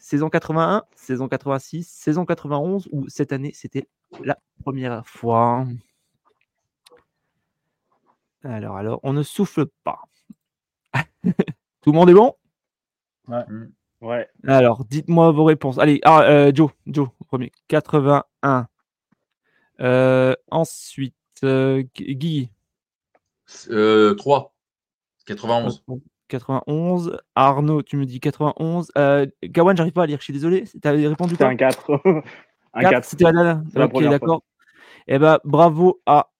Saison 0.00 0.30
81, 0.30 0.84
saison 0.94 1.28
86, 1.28 1.86
saison 1.86 2.24
91 2.24 2.88
ou 2.90 3.06
cette 3.08 3.32
année, 3.32 3.52
c'était 3.54 3.86
la 4.24 4.38
première 4.64 5.06
fois 5.06 5.66
Alors, 8.42 8.78
alors, 8.78 9.00
on 9.02 9.12
ne 9.12 9.22
souffle 9.22 9.66
pas. 9.84 10.00
Tout 11.22 11.92
le 11.92 11.92
monde 11.92 12.08
est 12.08 12.14
bon? 12.14 12.34
Ouais. 14.00 14.26
Alors, 14.46 14.86
dites-moi 14.86 15.30
vos 15.32 15.44
réponses. 15.44 15.78
Allez, 15.78 16.00
ah, 16.04 16.22
euh, 16.22 16.50
Joe, 16.54 16.70
Joe, 16.86 17.10
premier. 17.26 17.52
81. 17.68 18.68
Euh, 19.80 20.34
ensuite, 20.50 21.14
euh, 21.44 21.82
Gu- 21.94 22.14
Guy. 22.14 22.50
Euh, 23.68 24.14
3. 24.14 24.54
91. 25.26 25.84
91. 26.30 27.18
Arnaud, 27.34 27.82
tu 27.82 27.96
me 27.96 28.06
dis 28.06 28.20
91. 28.20 28.90
Euh, 28.96 29.26
Gawan, 29.42 29.76
j'arrive 29.76 29.92
pas 29.92 30.04
à 30.04 30.06
lire, 30.06 30.18
je 30.18 30.24
suis 30.24 30.32
désolé. 30.32 30.64
Tu 30.64 30.88
avais 30.88 31.06
répondu 31.06 31.36
quoi 31.36 31.46
un 31.46 31.56
4. 31.56 31.90
un 32.74 32.80
4, 32.80 32.90
4. 32.90 33.04
C'était 33.04 33.26
Ok, 33.26 34.02
d'accord. 34.04 34.42
Eh 35.06 35.18
ben, 35.18 35.38
bravo 35.44 36.00
à 36.06 36.30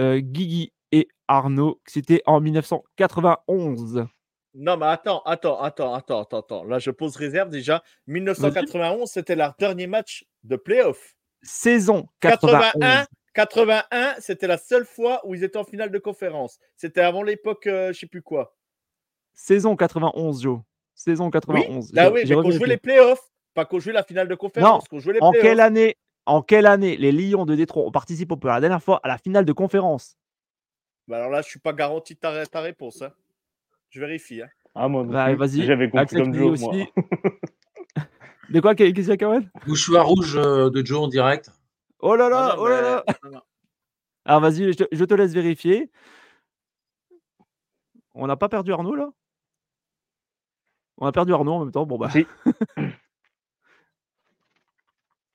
euh, 0.00 0.18
Guigui 0.18 0.72
et 0.92 1.08
Arnaud. 1.28 1.80
C'était 1.86 2.22
en 2.26 2.40
1991. 2.40 4.06
Non, 4.54 4.76
mais 4.78 4.86
attends, 4.86 5.20
attends, 5.26 5.60
attends, 5.60 5.94
attends, 5.94 6.22
attends, 6.22 6.38
attends. 6.40 6.64
Là, 6.64 6.78
je 6.78 6.90
pose 6.90 7.16
réserve 7.16 7.50
déjà. 7.50 7.82
1991, 8.06 9.08
c'était 9.10 9.36
leur 9.36 9.54
dernier 9.58 9.86
match 9.86 10.24
de 10.44 10.56
playoff. 10.56 11.14
Saison 11.42 12.06
91. 12.20 12.52
81, 12.52 13.06
81, 13.34 14.14
c'était 14.18 14.46
la 14.46 14.56
seule 14.56 14.86
fois 14.86 15.20
où 15.24 15.34
ils 15.34 15.44
étaient 15.44 15.58
en 15.58 15.64
finale 15.64 15.90
de 15.90 15.98
conférence. 15.98 16.58
C'était 16.74 17.02
avant 17.02 17.22
l'époque, 17.22 17.66
euh, 17.66 17.92
je 17.92 17.98
sais 17.98 18.06
plus 18.06 18.22
quoi. 18.22 18.56
Saison 19.36 19.76
91, 19.76 20.42
Joe. 20.42 20.60
Saison 20.94 21.26
Oui, 21.26 21.30
91. 21.30 21.92
là, 21.92 22.06
J'ai- 22.06 22.10
oui, 22.12 22.20
j'ai 22.24 22.34
mais 22.36 22.42
qu'on 22.42 22.50
jouait 22.50 22.66
les 22.66 22.76
playoffs, 22.78 23.30
pas 23.54 23.64
qu'on 23.66 23.78
jouait 23.78 23.92
la 23.92 24.02
finale 24.02 24.26
de 24.28 24.34
conférence. 24.34 24.88
qu'on 24.88 24.98
jouait 24.98 25.12
les 25.12 25.20
En 25.20 25.30
playoffs. 25.30 25.46
quelle 25.46 25.60
année 25.60 25.96
en 26.28 26.42
quelle 26.42 26.66
année 26.66 26.96
les 26.96 27.12
Lions 27.12 27.44
de 27.46 27.54
Détroit 27.54 27.84
ont 27.84 27.92
participé 27.92 28.34
pour 28.34 28.48
la 28.50 28.60
dernière 28.60 28.82
fois 28.82 28.98
à 29.04 29.08
la 29.08 29.18
finale 29.18 29.44
de 29.44 29.52
conférence? 29.52 30.16
Bah 31.06 31.18
alors 31.18 31.30
là, 31.30 31.40
je 31.42 31.48
suis 31.48 31.60
pas 31.60 31.72
garanti 31.72 32.14
de 32.14 32.18
ta, 32.18 32.44
ta 32.46 32.60
réponse. 32.60 33.02
hein. 33.02 33.12
Je 33.90 34.00
vérifie. 34.00 34.42
hein. 34.42 34.48
Ah, 34.74 34.88
moi, 34.88 35.04
non 35.04 35.12
Bah, 35.12 35.32
vas-y. 35.36 35.62
J'avais 35.64 35.88
compris 35.88 36.16
comme 36.16 36.34
Joe, 36.34 36.58
moi. 36.60 36.70
aussi. 36.70 36.86
De 38.50 38.60
quoi 38.60 38.74
Qu'est-ce 38.74 38.92
qu'il 39.12 39.20
y 39.20 39.24
a, 39.24 39.40
Mouchoir 39.66 40.06
rouge 40.06 40.36
euh, 40.36 40.70
de 40.70 40.84
Joe 40.84 41.00
en 41.00 41.08
direct. 41.08 41.50
Oh 42.00 42.14
là 42.16 42.26
Ah 42.26 42.30
là, 42.30 42.54
non, 42.56 42.62
oh 42.62 42.68
là 42.68 42.76
mais- 42.76 42.82
là 42.82 43.04
non, 43.24 43.30
non. 43.32 43.40
Alors 44.24 44.40
vas-y, 44.40 44.72
je, 44.72 44.84
te- 44.84 44.88
je 44.92 45.04
te 45.04 45.14
laisse 45.14 45.32
vérifier. 45.32 45.90
On 48.14 48.26
n'a 48.26 48.36
pas 48.36 48.48
perdu 48.48 48.72
Arnaud 48.72 48.94
là? 48.94 49.10
On 50.98 51.06
a 51.06 51.12
perdu 51.12 51.32
Arnaud 51.32 51.52
en 51.52 51.60
même 51.64 51.72
temps. 51.72 51.86
Bon 51.86 51.98
bah 51.98 52.10
Si. 52.10 52.26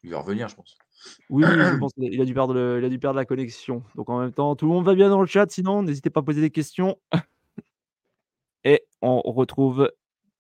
Il 0.04 0.10
va 0.12 0.20
revenir, 0.20 0.48
je 0.48 0.56
pense. 0.56 0.76
oui, 1.30 1.44
je 1.46 1.78
pense 1.78 1.94
qu'il 1.94 2.20
a 2.20 2.26
dû 2.26 2.34
perdre 2.34 2.54
le- 2.56 2.80
il 2.80 2.86
a 2.86 2.90
dû 2.90 2.98
perdre 2.98 3.18
la 3.18 3.26
connexion. 3.26 3.84
Donc 3.96 4.10
en 4.10 4.20
même 4.20 4.32
temps, 4.34 4.56
tout 4.56 4.66
le 4.66 4.72
monde 4.72 4.86
va 4.86 4.96
bien 4.96 5.10
dans 5.10 5.22
le 5.22 5.28
chat. 5.28 5.50
Sinon, 5.52 5.84
n'hésitez 5.84 6.10
pas 6.10 6.22
à 6.22 6.24
poser 6.24 6.42
des 6.42 6.50
questions. 6.50 6.98
Et 8.64 8.84
on 9.02 9.22
retrouve 9.22 9.92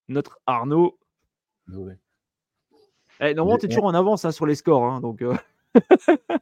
notre 0.08 0.40
Arnaud. 0.48 0.98
Désolé. 1.68 1.96
Eh, 3.20 3.34
normalement, 3.36 3.60
tu 3.60 3.66
es 3.68 3.70
toujours 3.70 3.86
en 3.86 3.94
avance 3.94 4.26
hein, 4.26 4.32
sur 4.32 4.48
les 4.48 4.56
scores. 4.56 4.84
hein, 4.84 5.00
donc, 5.00 5.22
euh, 5.22 5.36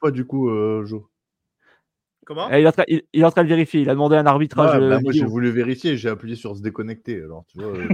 Pas 0.00 0.10
du 0.10 0.26
coup, 0.26 0.50
euh, 0.50 0.84
Joe. 0.84 1.02
Comment 2.26 2.50
eh, 2.50 2.58
il, 2.60 2.64
est 2.64 2.68
en 2.68 2.72
train, 2.72 2.84
il- 2.88 3.02
il 3.12 3.20
est 3.22 3.24
en 3.24 3.30
train 3.30 3.44
de 3.44 3.48
vérifier. 3.48 3.80
Il 3.80 3.88
a 3.88 3.92
demandé 3.94 4.16
un 4.16 4.26
arbitrage. 4.26 4.76
Ouais, 4.78 4.84
euh, 4.84 4.90
bah, 4.90 5.00
moi, 5.00 5.12
j'ai 5.12 5.24
voulu 5.24 5.50
vérifier, 5.50 5.96
j'ai 5.96 6.08
appuyé 6.08 6.34
sur 6.34 6.56
se 6.56 6.60
déconnecter. 6.60 7.22
Alors, 7.22 7.44
tu 7.46 7.58
vois. 7.60 7.68
euh. 7.76 7.88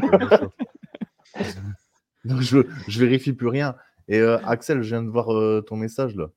Donc, 2.24 2.40
je, 2.40 2.58
je 2.88 2.98
vérifie 3.00 3.34
plus 3.34 3.48
rien. 3.48 3.76
Et 4.08 4.18
euh, 4.18 4.38
Axel, 4.44 4.82
je 4.82 4.88
viens 4.88 5.02
de 5.02 5.10
voir 5.10 5.32
euh, 5.32 5.60
ton 5.60 5.76
message 5.76 6.16
là. 6.16 6.30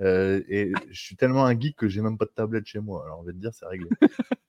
Euh, 0.00 0.42
et 0.48 0.70
je 0.90 1.00
suis 1.00 1.16
tellement 1.16 1.44
un 1.44 1.58
geek 1.58 1.74
que 1.74 1.88
j'ai 1.88 2.02
même 2.02 2.18
pas 2.18 2.26
de 2.26 2.30
tablette 2.30 2.66
chez 2.66 2.78
moi. 2.80 3.02
Alors, 3.04 3.20
on 3.20 3.22
va 3.24 3.32
te 3.32 3.38
dire, 3.38 3.50
c'est 3.52 3.66
réglé. 3.66 3.88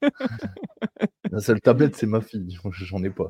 La 1.32 1.40
seule 1.40 1.62
tablette, 1.62 1.96
c'est 1.96 2.06
ma 2.06 2.22
fille. 2.22 2.60
J'en 2.72 3.04
ai 3.04 3.10
pas. 3.10 3.28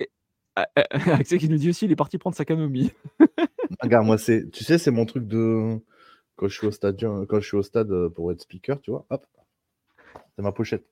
Ah, 0.55 0.67
ah, 0.75 0.82
Axel 1.13 1.38
qui 1.39 1.47
nous 1.47 1.58
dit 1.58 1.69
aussi, 1.69 1.86
il 1.86 1.91
est 1.91 1.95
parti 1.95 2.17
prendre 2.17 2.36
sa 2.36 2.43
camomille. 2.43 2.91
Regarde, 3.82 4.05
moi, 4.05 4.17
c'est, 4.17 4.49
tu 4.51 4.63
sais, 4.63 4.77
c'est 4.77 4.91
mon 4.91 5.05
truc 5.05 5.27
de 5.27 5.77
quand 6.36 6.47
je 6.47 6.58
suis 6.58 6.67
au 6.67 6.71
stade, 6.71 6.97
quand 7.29 7.39
je 7.39 7.45
suis 7.45 7.58
au 7.58 7.62
stade 7.63 8.10
pour 8.10 8.32
être 8.32 8.41
speaker, 8.41 8.82
tu 8.82 8.91
vois. 8.91 9.05
Hop, 9.10 9.25
c'est 10.39 10.43
ma 10.43 10.54
pochette. 10.54 10.86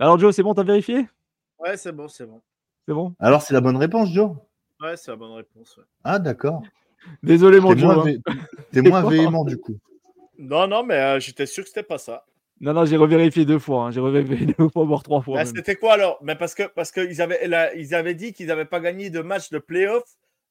Alors 0.00 0.18
Joe, 0.18 0.34
c'est 0.34 0.42
bon, 0.42 0.54
t'as 0.54 0.64
vérifié? 0.64 1.06
Ouais, 1.60 1.76
c'est 1.76 1.92
bon, 1.92 2.08
c'est 2.08 2.26
bon. 2.26 2.40
C'est 2.88 2.92
bon? 2.94 3.14
Alors, 3.20 3.42
c'est 3.42 3.54
la 3.54 3.60
bonne 3.60 3.76
réponse, 3.76 4.10
Joe? 4.10 4.32
Ouais, 4.80 4.96
c'est 4.96 5.12
la 5.12 5.16
bonne 5.16 5.34
réponse. 5.34 5.76
ouais. 5.76 5.84
Ah, 6.02 6.18
d'accord. 6.18 6.62
Désolé 7.22 7.60
mon 7.60 7.76
Joe. 7.76 7.94
moins, 7.94 8.08
hein. 8.08 8.14
t'es 8.72 8.80
moins 8.82 9.02
véhément, 9.08 9.44
du 9.44 9.56
coup. 9.56 9.76
Non, 10.36 10.66
non, 10.66 10.82
mais 10.82 10.96
euh, 10.96 11.20
j'étais 11.20 11.46
sûr 11.46 11.62
que 11.62 11.68
c'était 11.68 11.84
pas 11.84 11.98
ça. 11.98 12.24
Non, 12.60 12.72
non, 12.72 12.84
j'ai 12.86 12.96
revérifié 12.96 13.44
deux 13.44 13.60
fois. 13.60 13.84
hein. 13.84 13.90
J'ai 13.92 14.00
revérifié 14.00 14.46
deux 14.58 14.68
fois, 14.68 14.84
voire 14.84 15.04
trois 15.04 15.22
fois. 15.22 15.38
Ah, 15.38 15.44
même. 15.44 15.54
c'était 15.54 15.76
quoi 15.76 15.92
alors? 15.92 16.18
Mais 16.22 16.34
parce 16.34 16.56
que 16.56 16.64
parce 16.64 16.90
qu'ils 16.90 17.22
avaient 17.22 17.46
la- 17.46 17.72
ils 17.76 17.94
avaient 17.94 18.14
dit 18.16 18.32
qu'ils 18.32 18.48
n'avaient 18.48 18.64
pas 18.64 18.80
gagné 18.80 19.10
de 19.10 19.20
match 19.20 19.50
de 19.50 19.58
playoff 19.60 20.02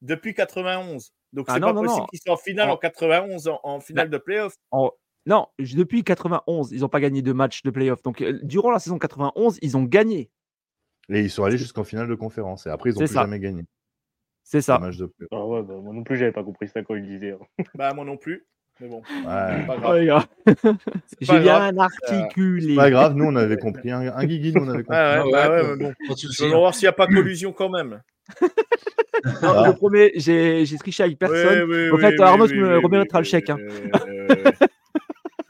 depuis 0.02 0.34
91. 0.34 1.12
Donc 1.34 1.48
Ah 1.50 1.56
c'est 1.56 1.60
non, 1.60 1.68
pas 1.68 1.74
non, 1.74 1.82
possible 1.84 2.08
qu'ils 2.12 2.20
soient 2.26 2.34
en 2.36 2.38
finale 2.38 2.70
En- 2.70 2.74
en 2.76 2.78
91 2.78 3.48
en, 3.50 3.60
en 3.64 3.80
finale 3.82 4.10
de 4.10 4.18
playoff. 4.18 4.54
En- 4.72 4.92
Non, 5.26 5.48
depuis 5.60 6.04
91, 6.04 6.72
ils 6.72 6.82
n'ont 6.82 6.90
pas 6.90 7.00
gagné 7.00 7.22
de 7.22 7.34
match 7.34 7.62
de 7.64 7.70
playoff. 7.70 8.02
Donc, 8.04 8.22
euh, 8.22 8.40
durant 8.44 8.72
la 8.72 8.80
saison 8.80 8.98
91, 8.98 9.60
ils 9.62 9.78
ont 9.78 9.84
gagné. 9.84 10.30
Et 11.10 11.22
ils 11.22 11.30
sont 11.30 11.44
allés 11.44 11.58
jusqu'en 11.58 11.84
finale 11.84 12.08
de 12.08 12.16
conférence. 12.16 12.66
Et 12.68 12.70
après, 12.70 12.90
ils 12.92 12.94
n'ont 12.94 13.00
plus 13.00 13.08
ça. 13.08 13.22
jamais 13.22 13.40
gagné. 13.40 13.64
C'est 14.44 14.62
ça. 14.62 14.80
match 14.80 14.98
de 14.98 15.06
play. 15.06 15.28
Ah 15.32 15.46
ouais, 15.46 15.62
bah, 15.62 15.76
moi 15.84 15.94
non 15.94 16.04
plus, 16.04 16.18
j'avais 16.18 16.32
pas 16.32 16.44
compris 16.44 16.68
ça 16.68 16.82
quand 16.84 16.96
il 16.96 17.06
disait. 17.06 17.32
hein. 17.32 17.64
Bah 17.76 17.94
moi 17.94 18.06
non 18.06 18.18
plus. 18.18 18.46
Mais 18.82 18.88
bon, 18.88 19.02
Ouais. 19.26 19.66
pas 19.68 19.78
grave. 20.06 20.28
J'ai 21.22 21.40
grave. 21.40 21.74
bien 21.74 21.78
articulé. 21.78 22.76
Pas 22.76 22.90
grave, 22.90 23.14
nous, 23.16 23.26
on 23.26 23.36
avait 23.36 23.58
compris. 23.58 23.92
Un, 23.92 24.02
un 24.16 24.26
guigui, 24.26 24.54
nous, 24.54 24.64
on 24.64 24.70
avait 24.70 24.84
compris. 24.84 24.98
Ouais, 24.98 25.22
ouais, 25.22 25.32
Ah 25.36 25.50
ouais, 25.52 25.62
ouais, 25.62 25.76
mais 25.78 25.84
bon. 25.86 25.94
Pas 26.08 26.14
de 26.14 26.20
souci. 26.20 26.44
Je 26.44 26.50
veux 26.50 26.56
voir 26.58 26.74
s'il 26.74 26.86
n'y 26.86 26.90
a 26.90 26.94
pas 26.94 27.08
collusion 27.08 27.52
quand 27.52 27.70
même. 27.70 28.02
Non, 28.42 28.50
Ah. 29.44 29.64
Je 29.68 29.72
promets, 29.74 30.12
j'ai 30.16 30.66
triché 30.80 31.04
avec 31.04 31.20
personne. 31.20 31.70
Oui, 31.70 31.76
oui, 31.76 31.90
Au 31.90 31.96
oui, 31.96 32.02
fait, 32.02 32.16
oui, 32.18 32.22
Arnaud, 32.22 32.48
me 32.48 32.52
oui, 32.88 33.06
le 33.14 33.24
chèque, 33.24 33.50
hein. 33.50 33.58
oui, 33.60 33.68
oui. 34.30 34.68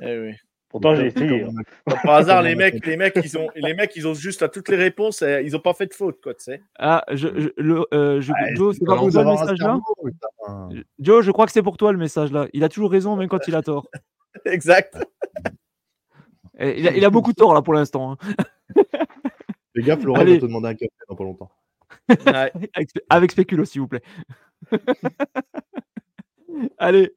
Eh 0.01 0.19
oui. 0.19 0.33
Pourtant, 0.69 0.95
j'ai 0.95 1.07
essayé. 1.07 1.43
hein. 1.43 1.49
Par 2.03 2.15
hasard, 2.17 2.43
les 2.43 2.53
mecs, 2.53 2.85
les 2.85 2.95
mecs, 2.95 3.19
ils 3.23 3.35
ont, 3.39 3.49
les 3.55 3.73
mecs, 3.73 3.95
ils 3.95 4.07
ont 4.07 4.13
juste 4.13 4.43
à 4.43 4.49
toutes 4.49 4.69
les 4.69 4.75
réponses. 4.77 5.23
et 5.23 5.41
Ils 5.43 5.55
ont 5.55 5.59
pas 5.59 5.73
fait 5.73 5.87
de 5.87 5.93
faute, 5.95 6.21
quoi, 6.21 6.35
tu 6.35 6.43
sais. 6.43 6.61
Ah, 6.77 7.03
je, 7.11 7.27
je- 7.39 7.49
le, 7.57 7.85
euh, 7.91 8.21
je- 8.21 8.31
Joe, 8.53 8.75
c'est 8.77 8.85
pas 8.85 8.91
alors, 8.93 9.05
pour 9.05 9.11
Faut 9.11 9.13
toi 9.13 9.23
le 9.23 9.29
message 9.31 9.57
là 9.57 9.65
cerveau, 9.65 9.95
putain. 10.05 10.83
Joe, 10.99 11.25
je 11.25 11.31
crois 11.31 11.47
que 11.47 11.51
c'est 11.51 11.63
pour 11.63 11.77
toi 11.77 11.91
le 11.91 11.97
message 11.97 12.31
là. 12.31 12.47
Il 12.53 12.63
a 12.63 12.69
toujours 12.69 12.91
raison, 12.91 13.15
même 13.15 13.27
quand 13.29 13.47
il 13.47 13.55
a 13.55 13.63
tort. 13.63 13.87
Exact. 14.45 14.95
Et 16.59 16.79
il, 16.79 16.87
a, 16.87 16.91
il 16.95 17.03
a 17.03 17.09
beaucoup 17.09 17.33
tort 17.33 17.53
là 17.55 17.63
pour 17.63 17.73
l'instant. 17.73 18.11
hein. 18.11 18.17
Gaffe, 19.75 20.03
Laurent, 20.03 20.19
Allez. 20.19 20.33
va 20.35 20.39
te 20.41 20.45
demander 20.45 20.67
un 20.67 20.73
café 20.75 20.91
dans 21.07 21.15
pas 21.15 21.23
longtemps. 21.23 21.49
Ouais. 22.09 22.51
Avec, 22.75 22.89
avec 23.09 23.31
spéculo, 23.31 23.65
s'il 23.65 23.81
vous 23.81 23.87
plaît. 23.87 24.03
Allez. 26.77 27.11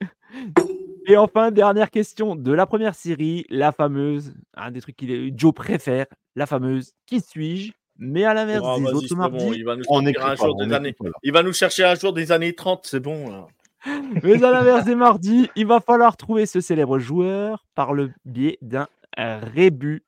Et 1.06 1.16
enfin, 1.16 1.50
dernière 1.50 1.90
question 1.90 2.36
de 2.36 2.52
la 2.52 2.66
première 2.66 2.94
série, 2.94 3.44
la 3.50 3.72
fameuse, 3.72 4.34
un 4.54 4.70
des 4.70 4.80
trucs 4.80 4.96
que 4.96 5.30
Joe 5.36 5.52
préfère, 5.54 6.06
la 6.36 6.46
fameuse 6.46 6.92
Qui 7.06 7.20
suis-je? 7.20 7.72
Mais 7.98 8.24
à 8.24 8.34
l'inverse 8.34 8.64
Oh, 8.64 8.78
des 8.78 8.86
autres 8.92 9.14
mardis, 9.16 9.44
bon, 9.44 9.52
il 9.52 9.64
va 9.64 9.76
nous 9.76 9.82
On 9.88 9.94
sortir 9.94 10.08
écrit 10.10 10.22
un 10.24 10.28
pas, 10.28 10.34
jour 10.36 10.56
on 10.58 10.66
des 10.66 10.74
années. 10.74 10.88
écrit 10.90 11.04
pas, 11.04 11.08
là. 11.10 11.14
Il 11.22 11.32
va 11.32 11.42
nous 11.42 11.52
chercher 11.52 11.84
un 11.84 11.94
jour 11.94 12.12
des 12.12 12.32
années 12.32 12.54
30, 12.54 12.86
c'est 12.86 13.00
bon. 13.00 13.30
là. 13.30 13.46
mais 14.22 14.42
à 14.44 14.50
l'inverse 14.50 14.84
des 14.84 14.94
mardis, 14.94 15.50
il 15.56 15.66
va 15.66 15.80
falloir 15.80 16.16
trouver 16.16 16.46
ce 16.46 16.60
célèbre 16.60 16.98
joueur 16.98 17.64
par 17.74 17.92
le 17.92 18.10
biais 18.24 18.58
d'un 18.62 18.86
rébut. 19.16 20.04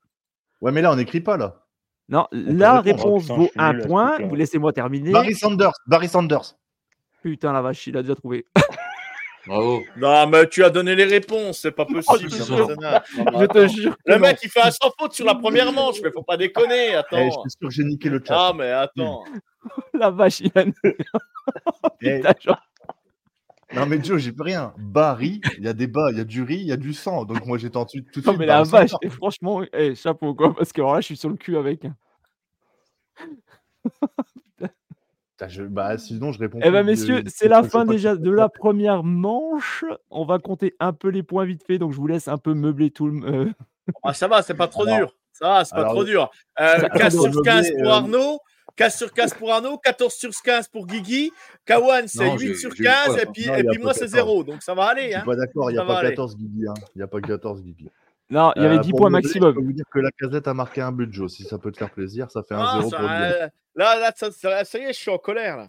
Ouais, 0.61 0.72
mais 0.72 0.80
là, 0.80 0.92
on 0.92 0.96
n'écrit 0.96 1.20
pas, 1.20 1.37
là. 1.37 1.61
Non, 2.09 2.26
la 2.33 2.80
réponse 2.80 3.22
Putain, 3.22 3.35
vaut 3.37 3.50
un 3.57 3.74
point. 3.80 4.18
Vous 4.20 4.35
laissez-moi 4.35 4.72
terminer. 4.72 5.11
Barry 5.11 5.35
Sanders. 5.35 5.72
Barry 5.87 6.09
Sanders. 6.09 6.54
Putain, 7.22 7.52
la 7.52 7.62
vache, 7.62 7.87
il 7.87 7.96
a 7.96 8.02
déjà 8.02 8.14
trouvé. 8.14 8.44
Bravo. 9.46 9.83
Non, 9.96 10.26
mais 10.28 10.48
tu 10.48 10.64
as 10.64 10.70
donné 10.70 10.94
les 10.94 11.04
réponses, 11.04 11.59
c'est 11.61 11.72
pas 11.72 11.85
possible. 11.85 12.30
je 12.30 12.37
te 12.38 12.42
jure. 12.42 12.68
Non, 12.68 13.00
Je 13.40 13.46
te 13.46 13.94
Le 14.07 14.14
non. 14.14 14.20
mec, 14.20 14.38
il 14.42 14.48
fait 14.50 14.62
un 14.62 14.70
sans 14.70 14.90
faute 14.98 15.12
sur 15.12 15.26
la 15.26 15.35
première 15.35 15.72
manche, 15.72 15.96
mais 16.02 16.11
faut 16.12 16.22
pas 16.22 16.37
déconner. 16.37 16.88
Eh, 16.88 16.92
je 16.92 16.96
Attends. 16.96 17.30
suis 17.42 17.50
sûr 17.50 17.68
que 17.68 17.70
j'ai 17.70 17.85
niqué 17.85 18.09
le 18.09 18.22
chat. 18.26 18.35
Ah, 18.48 18.52
mais 18.57 18.70
attends. 18.70 19.24
La 19.94 20.11
vache, 20.11 20.40
il 20.40 20.50
a. 20.54 20.64
Eh, 20.83 22.18
Putain, 22.20 22.35
genre, 22.40 22.61
non, 23.74 23.87
mais 23.87 24.02
Joe, 24.02 24.18
j'ai 24.20 24.30
plus 24.33 24.44
rien. 24.44 24.72
Barry, 24.78 25.40
il 25.59 25.64
y 25.64 25.68
a 25.68 25.72
des 25.72 25.87
bas, 25.88 26.11
il 26.12 26.18
y 26.18 26.20
a 26.20 26.24
du 26.24 26.42
riz, 26.42 26.57
il 26.61 26.66
y 26.66 26.72
a 26.72 26.76
du 26.76 26.92
sang. 26.92 27.24
Donc, 27.24 27.44
moi, 27.46 27.59
j'étais 27.59 27.76
en 27.76 27.85
tout, 27.87 27.98
tout 28.12 28.20
de 28.20 28.26
Non, 28.26 28.33
suite. 28.33 28.38
mais 28.38 28.46
la 28.46 28.62
vache, 28.62 28.92
et 29.02 29.09
franchement, 29.09 29.62
eh, 29.72 29.94
chapeau 29.94 30.35
quoi, 30.35 30.54
parce 30.54 30.72
que 30.72 30.80
alors 30.80 30.94
là, 30.94 31.00
je 31.00 31.07
suis 31.07 31.16
sur 31.16 31.28
le 31.30 31.37
cul 31.37 31.57
avec. 31.57 31.87
Je- 35.49 35.62
Bah, 35.64 35.99
sinon, 35.99 36.33
je 36.33 36.38
réponds. 36.38 36.59
Eh 36.62 36.70
ben, 36.70 36.83
plus, 36.85 36.92
messieurs, 36.92 37.16
euh, 37.18 37.23
c'est 37.27 37.49
la 37.49 37.62
fin 37.62 37.85
déjà 37.85 38.14
de 38.16 38.31
la 38.47 38.49
première 38.49 39.03
manche. 39.03 39.85
On 40.11 40.25
va 40.25 40.38
compter 40.38 40.75
un 40.81 40.92
peu 40.92 41.09
les 41.09 41.23
points 41.23 41.44
vite 41.44 41.62
fait, 41.66 41.79
donc 41.79 41.92
je 41.92 41.97
vous 41.99 42.07
laisse 42.07 42.29
un 42.29 42.38
peu 42.38 42.55
meubler 42.55 42.90
tout 42.90 43.09
le. 43.09 43.27
euh, 43.27 43.51
Ah, 44.03 44.14
ça 44.14 44.29
va, 44.29 44.42
c'est 44.42 44.55
pas 44.55 44.68
trop 44.68 44.85
Alors- 44.85 44.97
dur. 44.97 45.16
Ça 45.33 45.49
va, 45.49 45.64
c'est 45.64 45.75
pas 45.75 45.81
alors, 45.81 45.92
trop 45.94 46.05
dur. 46.05 46.31
Euh, 46.61 46.79
ça- 46.81 46.88
15 46.90 47.16
attends, 47.18 47.33
sur 47.33 47.42
15 47.42 47.64
meubler, 47.66 47.83
pour 47.83 47.92
euh, 47.92 47.97
Arnaud. 47.97 48.38
15 48.77 48.94
sur 48.97 49.12
15 49.12 49.35
pour 49.35 49.53
Arnaud, 49.53 49.79
14 49.79 50.14
sur 50.14 50.31
15 50.42 50.68
pour 50.68 50.87
Guigui, 50.87 51.31
Kawan 51.64 52.09
c'est 52.09 52.25
Non, 52.25 52.37
8 52.37 52.47
j'ai- 52.49 52.55
sur 52.55 52.70
j'ai 52.75 52.83
eu 52.83 52.87
15 52.87 53.07
peur, 53.07 53.18
et 53.18 53.23
hein. 53.23 53.31
puis, 53.33 53.47
Non, 53.47 53.55
et 53.55 53.59
a 53.61 53.79
moi 53.81 53.92
c'est 53.94 54.01
14. 54.07 54.11
0, 54.12 54.44
donc 54.44 54.62
ça 54.62 54.75
va 54.75 54.85
aller. 54.87 55.03
Je 55.03 55.07
suis 55.09 55.14
Hein. 55.16 55.23
pas 55.25 55.37
d'accord, 55.37 55.70
il 55.70 55.75
n'y 55.75 55.79
a 55.79 55.83
Ça 55.83 55.87
va 55.87 55.94
pas 55.94 56.01
aller. 56.01 56.09
14 56.11 56.37
Guigui. 56.37 56.66
hein. 56.68 56.75
Il 56.94 56.99
n'y 56.99 57.03
a 57.03 57.07
pas 57.07 57.20
14 57.20 57.62
Guigui. 57.62 57.88
Non, 58.31 58.53
il 58.57 58.63
y 58.63 58.67
avait 58.67 58.77
Euh, 58.77 58.81
10 58.81 58.91
pour 58.91 59.01
points 59.01 59.11
maximum. 59.11 59.51
Je 59.51 59.59
peux 59.61 59.65
vous 59.65 59.73
dire 59.73 59.85
que 59.91 59.99
la 59.99 60.11
casette 60.11 60.49
a 60.49 60.55
marqué 60.55 60.81
un 60.81 60.93
but, 60.93 61.13
Joe. 61.13 61.31
Si 61.31 61.43
ça 61.45 61.59
peut 61.59 61.71
te 61.71 61.79
faire 61.79 61.91
plaisir, 61.91 62.31
ça 62.31 62.43
fait 62.43 62.55
un 62.55 62.63
Ah, 62.65 62.79
0 62.79 62.91
ça, 62.91 62.97
pour 62.97 63.07
lui. 63.09 63.15
euh, 63.15 63.49
là, 63.77 63.99
là 64.01 64.13
ça, 64.17 64.31
ça- 64.31 64.65
ça 64.65 64.79
y 64.79 64.83
est, 64.83 64.93
je 64.93 64.99
suis 64.99 65.11
en 65.11 65.19
colère. 65.19 65.57
Là. 65.59 65.67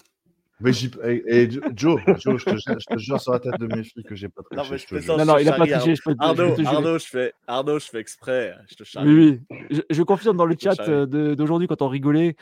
Mais 0.62 0.72
et, 1.04 1.24
et 1.44 1.50
Joe, 1.76 2.00
Joe, 2.18 2.40
je 2.40 2.46
te, 2.46 2.56
jure- 2.56 2.80
je 2.80 2.86
te 2.96 2.98
jure 2.98 3.20
sur 3.20 3.34
la 3.34 3.40
tête 3.40 3.60
de 3.60 3.68
mes 3.68 3.84
filles 3.84 4.06
que 4.06 4.16
j'ai 4.16 4.30
pas 4.30 4.42
Non, 4.54 4.64
triché. 4.64 4.72
mais 4.72 4.78
je 4.78 4.84
je 4.84 4.88
fais 4.88 5.02
ça. 5.02 5.18
Non, 5.18 5.26
non, 5.26 5.38
il 5.38 5.50
a 5.50 5.52
pas 5.52 5.68
triché, 5.68 5.96
je 5.96 6.02
peux 6.02 6.16
te, 6.16 6.24
je 6.26 6.34
peux 6.34 6.42
Arnaud, 6.44 6.56
te. 6.56 6.66
Arnaud, 6.66 6.98
je 7.00 7.06
fais, 7.08 7.34
Arnaud, 7.46 7.80
je 7.80 7.86
fais 7.88 8.00
exprès. 8.00 8.56
hein, 8.58 8.62
Je 8.70 8.76
te 8.76 8.84
charrie. 8.86 9.08
Oui, 9.10 9.42
oui. 9.52 9.58
Je, 9.70 9.82
je 9.90 10.04
confirme 10.04 10.38
dans 10.38 10.46
le 10.46 10.56
chat 10.58 10.80
euh, 10.88 11.06
de- 11.06 11.36
d'aujourd'hui, 11.36 11.68
quand 11.68 11.82
on 11.82 11.90
rigolait, 11.90 12.38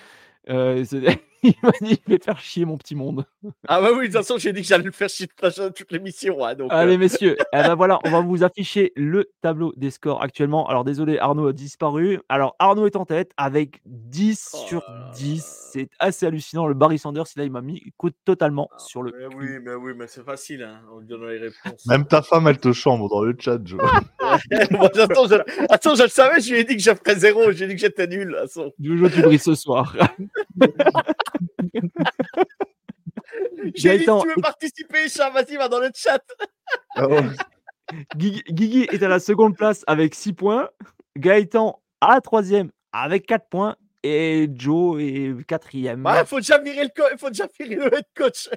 euh, 0.49 0.83
il 1.47 1.53
m'a 1.61 1.71
dit 1.81 1.99
Je 2.07 2.13
vais 2.13 2.19
faire 2.19 2.39
chier 2.39 2.65
mon 2.65 2.77
petit 2.77 2.95
monde. 2.95 3.25
Ah, 3.67 3.81
bah 3.81 3.89
oui, 3.91 4.07
de 4.07 4.13
toute 4.13 4.13
façon, 4.21 4.37
j'ai 4.37 4.53
dit 4.53 4.61
que 4.61 4.67
j'allais 4.67 4.83
le 4.85 4.91
faire 4.91 5.09
chier 5.09 5.27
toute, 5.27 5.41
la- 5.57 5.69
toute 5.69 5.91
l'émission. 5.91 6.45
hein, 6.45 6.55
donc, 6.55 6.71
euh, 6.71 6.75
Allez, 6.75 6.97
messieurs, 6.97 7.35
eh 7.53 7.57
ben 7.57 7.75
voilà, 7.75 7.99
on 8.05 8.09
va 8.09 8.21
vous 8.21 8.43
afficher 8.43 8.93
le 8.95 9.29
tableau 9.41 9.73
des 9.75 9.91
scores 9.91 10.21
actuellement. 10.23 10.67
Alors, 10.69 10.83
désolé, 10.85 11.17
Arnaud 11.19 11.47
a 11.47 11.53
disparu. 11.53 12.19
Alors, 12.29 12.55
Arnaud 12.59 12.85
est 12.85 12.95
en 12.95 13.05
tête 13.05 13.31
avec 13.35 13.81
10 13.85 14.51
Oh 14.53 14.57
sur 14.67 14.81
là 14.87 14.93
là 15.07 15.11
10. 15.15 15.69
C'est 15.73 15.89
assez 15.99 16.25
hallucinant. 16.25 16.67
Le 16.67 16.73
Barry 16.73 16.97
Sanders, 16.99 17.25
là, 17.35 17.43
il 17.43 17.51
m'a 17.51 17.61
mis 17.61 17.81
écoute, 17.85 18.15
totalement 18.23 18.69
sur 18.77 19.01
le. 19.03 19.11
mais 19.17 19.35
oui, 19.35 19.59
mais 19.61 19.73
oui, 19.75 19.91
mais 19.97 20.07
c'est 20.07 20.23
facile. 20.23 20.63
Hein, 20.63 20.79
on 20.93 20.99
lui 20.99 21.07
donne 21.07 21.25
les 21.27 21.39
réponses. 21.39 21.85
Même 21.87 22.05
ta 22.05 22.21
femme, 22.21 22.47
elle 22.47 22.59
te 22.59 22.71
chambre 22.71 23.09
dans 23.09 23.21
le 23.21 23.35
chat, 23.37 23.53
attends, 23.53 25.27
je... 25.27 25.65
attends, 25.69 25.95
je 25.95 26.03
le 26.03 26.09
savais, 26.09 26.39
je 26.41 26.53
lui 26.53 26.59
ai 26.59 26.63
dit 26.63 26.77
que 26.77 26.81
je 26.81 26.91
ferais 26.91 27.15
zéro. 27.15 27.51
J'ai 27.51 27.67
dit 27.67 27.75
que 27.75 27.81
j'étais 27.81 28.07
nul. 28.07 28.35
façon. 28.41 28.71
Jojo, 28.79 29.09
tu 29.09 29.21
brilles 29.21 29.39
ce 29.39 29.55
soir. 29.55 29.95
J'ai 33.75 33.97
dit 33.99 34.05
tu 34.05 34.11
veux 34.27 34.41
participer, 34.41 35.07
chat. 35.09 35.29
Vas-y, 35.29 35.55
va 35.55 35.67
dans 35.67 35.79
le 35.79 35.89
chat. 35.95 36.21
Ah. 36.95 37.05
Guigui, 38.15 38.87
est 38.91 39.03
à 39.03 39.07
la 39.07 39.19
seconde 39.19 39.55
place 39.55 39.83
avec 39.87 40.15
6 40.15 40.33
points. 40.33 40.69
Gaëtan 41.17 41.81
à 42.01 42.15
la 42.15 42.21
troisième 42.21 42.71
avec 42.91 43.25
4 43.25 43.47
points. 43.49 43.75
Et 44.05 44.49
Joe 44.53 45.01
est 45.01 45.45
quatrième. 45.45 46.05
Ouais, 46.05 46.25
faut 46.25 46.39
déjà 46.39 46.57
virer 46.57 46.83
le, 46.83 46.89
co- 46.89 47.17
faut 47.17 47.29
déjà 47.29 47.47
virer 47.57 47.75
le 47.75 47.93
head 47.95 48.05
coach. 48.15 48.49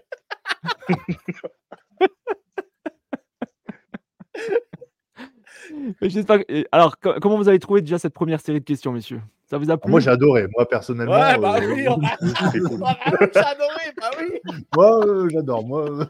Alors, 6.72 6.98
co- 6.98 7.14
comment 7.20 7.36
vous 7.36 7.48
avez 7.48 7.58
trouvé 7.58 7.80
déjà 7.80 7.98
cette 7.98 8.14
première 8.14 8.40
série 8.40 8.60
de 8.60 8.64
questions, 8.64 8.92
messieurs? 8.92 9.20
Ça 9.48 9.58
vous 9.58 9.70
a 9.70 9.76
plu 9.76 9.90
Moi, 9.90 10.00
j'ai 10.00 10.10
adoré. 10.10 10.46
Moi, 10.56 10.68
personnellement. 10.68 11.14
Ouais, 11.14 11.38
bah 11.38 11.58
euh, 11.62 11.72
oui, 11.74 11.86
on 11.88 12.00
a- 12.04 12.16
c'est 12.52 12.60
cool. 12.60 12.80
Ah, 12.84 12.96
bah 13.04 13.12
oui, 13.20 13.28
J'ai 13.32 13.40
adoré, 13.40 13.92
bah 13.96 14.10
oui. 14.18 14.40
Moi, 14.76 15.06
euh, 15.06 15.28
j'adore. 15.30 15.64
Moi, 15.66 15.88
euh, 15.90 16.04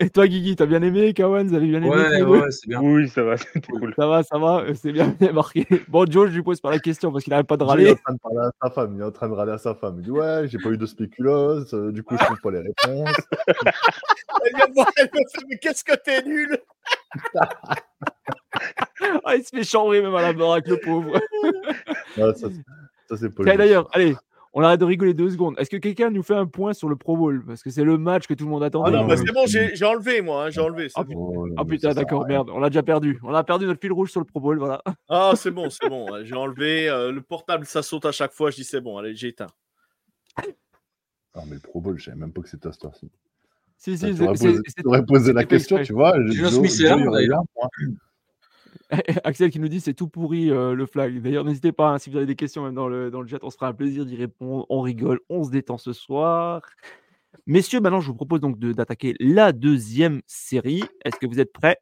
Et 0.00 0.10
toi, 0.10 0.26
Guigui, 0.28 0.54
t'as 0.56 0.66
bien 0.66 0.82
aimé 0.82 1.12
Kawan 1.14 1.48
Vous 1.48 1.54
avez 1.54 1.66
bien 1.66 1.78
aimé 1.82 1.88
Ouais, 1.88 2.22
ouais, 2.22 2.50
c'est 2.50 2.68
bien. 2.68 2.80
Oui, 2.80 3.08
ça 3.08 3.22
va, 3.24 3.36
c'était 3.36 3.60
cool. 3.60 3.92
Ça 3.98 4.06
va, 4.06 4.22
ça 4.22 4.38
va, 4.38 4.60
euh, 4.60 4.74
c'est 4.74 4.92
bien 4.92 5.16
marqué. 5.32 5.66
Bon, 5.88 6.08
Joe, 6.08 6.28
je 6.30 6.34
lui 6.36 6.42
pose 6.42 6.60
pas 6.60 6.70
la 6.70 6.78
question 6.78 7.10
parce 7.10 7.24
qu'il 7.24 7.32
n'arrête 7.32 7.46
pas 7.48 7.56
de 7.56 7.64
Joe, 7.64 7.74
il 7.78 7.86
est 7.86 7.90
en 7.90 7.94
râler. 7.94 8.00
train 8.04 8.12
de 8.14 8.18
parler 8.20 8.38
à 8.38 8.50
sa 8.62 8.70
femme. 8.70 8.94
Il 8.96 9.00
est 9.00 9.04
en 9.04 9.10
train 9.10 9.28
de 9.28 9.34
râler 9.34 9.52
à 9.52 9.58
sa 9.58 9.74
femme. 9.74 9.96
Il 9.98 10.04
dit 10.04 10.10
Ouais, 10.10 10.46
j'ai 10.46 10.58
pas 10.58 10.68
eu 10.70 10.76
de 10.78 10.86
spéculoos. 10.86 11.74
euh, 11.74 11.90
du 11.92 12.02
coup, 12.04 12.16
je 12.16 12.24
trouve 12.24 12.40
pas 12.40 12.50
les 12.52 12.58
réponses. 12.60 13.16
Elle 14.44 14.54
vient 14.56 14.68
de 14.68 14.74
voir, 14.74 14.90
elle 14.96 15.06
me 15.12 15.18
fait, 15.18 15.44
mais 15.48 15.58
qu'est-ce 15.58 15.82
que 15.82 15.96
t'es 15.96 16.22
nul? 16.22 16.56
Ah, 19.24 19.36
il 19.36 19.44
se 19.44 19.50
fait 19.54 19.64
chambrer 19.64 20.00
même 20.02 20.14
à 20.14 20.22
la 20.22 20.32
baraque, 20.32 20.66
le 20.68 20.78
pauvre. 20.78 21.20
Ah, 22.18 22.32
ça, 22.34 22.48
c'est- 22.50 22.62
ça, 23.08 23.16
c'est 23.16 23.34
pas. 23.34 23.44
D'ailleurs, 23.44 23.88
allez, 23.92 24.14
On 24.58 24.62
arrête 24.62 24.80
de 24.80 24.86
rigoler 24.86 25.12
deux 25.12 25.28
secondes. 25.28 25.54
Est-ce 25.58 25.68
que 25.68 25.76
quelqu'un 25.76 26.08
nous 26.08 26.22
fait 26.22 26.34
un 26.34 26.46
point 26.46 26.72
sur 26.72 26.88
le 26.88 26.96
Pro 26.96 27.14
Bowl? 27.14 27.44
Parce 27.46 27.62
que 27.62 27.68
c'est 27.68 27.84
le 27.84 27.98
match 27.98 28.26
que 28.26 28.32
tout 28.32 28.46
le 28.46 28.50
monde 28.50 28.62
Ah 28.62 28.68
attendait. 28.68 28.90
non, 28.92 29.00
Ouais, 29.00 29.04
mais 29.04 29.10
ouais. 29.20 29.26
c'est 29.26 29.32
bon, 29.34 29.70
j'ai 29.74 29.84
enlevé, 29.84 30.22
moi. 30.22 30.46
hein, 30.46 30.50
j'ai 30.50 30.62
enlevé. 30.62 30.88
Ah, 30.94 31.04
bon. 31.04 31.44
Oh, 31.44 31.48
Ah 31.58 31.64
putain, 31.66 31.92
d'accord, 31.92 32.26
merde. 32.26 32.48
On 32.48 32.58
l'a 32.58 32.70
déjà 32.70 32.82
perdu. 32.82 33.20
On 33.22 33.34
a 33.34 33.44
perdu 33.44 33.66
notre 33.66 33.82
fil 33.82 33.92
rouge 33.92 34.10
sur 34.10 34.20
le 34.20 34.24
Pro 34.24 34.40
Bowl, 34.40 34.56
voilà. 34.58 34.82
Ah, 35.10 35.32
c'est 35.36 35.50
bon, 35.50 35.68
c'est 35.68 35.90
bon. 35.90 36.06
J'ai 36.24 36.34
enlevé. 36.34 36.88
euh, 36.88 37.12
le 37.12 37.20
portable, 37.20 37.66
ça 37.66 37.82
saute 37.82 38.06
à 38.06 38.12
chaque 38.12 38.32
fois. 38.32 38.50
Je 38.50 38.56
dis 38.56 38.64
c'est 38.64 38.80
bon, 38.80 38.96
allez, 38.96 39.14
j'ai 39.14 39.28
éteint. 39.28 39.48
Ah, 40.38 41.42
mais 41.46 41.54
le 41.56 41.60
Pro 41.60 41.82
Bowl, 41.82 41.98
je 41.98 42.04
savais 42.06 42.16
même 42.16 42.32
pas 42.32 42.40
que 42.40 42.48
c'était 42.48 42.68
à 42.68 42.72
cette 42.72 42.84
heure-ci. 42.86 43.10
Si, 43.76 43.90
Tu 43.90 43.98
si, 43.98 44.22
aurais 44.22 44.36
c'est- 44.36 45.02
posé, 45.06 45.32
la 45.34 45.44
question, 45.44 45.76
exprès. 45.76 45.84
tu 45.86 45.92
vois. 45.92 46.14
Gino 46.30 46.48
Joe- 46.48 46.52
Smith 46.54 46.70
est 46.80 46.88
Joe, 46.88 46.98
là, 47.04 47.10
d'ailleurs. 47.10 47.42
Axel 49.24 49.50
qui 49.50 49.58
nous 49.60 49.68
dit 49.68 49.80
c'est 49.80 49.94
tout 49.94 50.08
pourri 50.08 50.50
euh, 50.50 50.74
le 50.74 50.86
flag. 50.86 51.20
D'ailleurs, 51.20 51.44
n'hésitez 51.44 51.72
pas, 51.72 51.90
hein, 51.90 51.98
si 51.98 52.10
vous 52.10 52.16
avez 52.16 52.26
des 52.26 52.36
questions 52.36 52.64
même 52.64 52.74
dans 52.74 52.88
le, 52.88 53.10
dans 53.10 53.20
le 53.20 53.26
chat, 53.28 53.38
on 53.42 53.50
se 53.50 53.56
fera 53.56 53.68
un 53.68 53.74
plaisir 53.74 54.06
d'y 54.06 54.16
répondre. 54.16 54.66
On 54.68 54.80
rigole, 54.80 55.20
on 55.28 55.44
se 55.44 55.50
détend 55.50 55.78
ce 55.78 55.92
soir. 55.92 56.62
Messieurs, 57.46 57.80
maintenant, 57.80 58.00
je 58.00 58.08
vous 58.08 58.14
propose 58.14 58.40
donc 58.40 58.58
de- 58.58 58.72
d'attaquer 58.72 59.14
la 59.20 59.52
deuxième 59.52 60.20
série. 60.26 60.82
Est-ce 61.04 61.16
que 61.16 61.26
vous 61.26 61.38
êtes 61.40 61.52
prêts? 61.52 61.78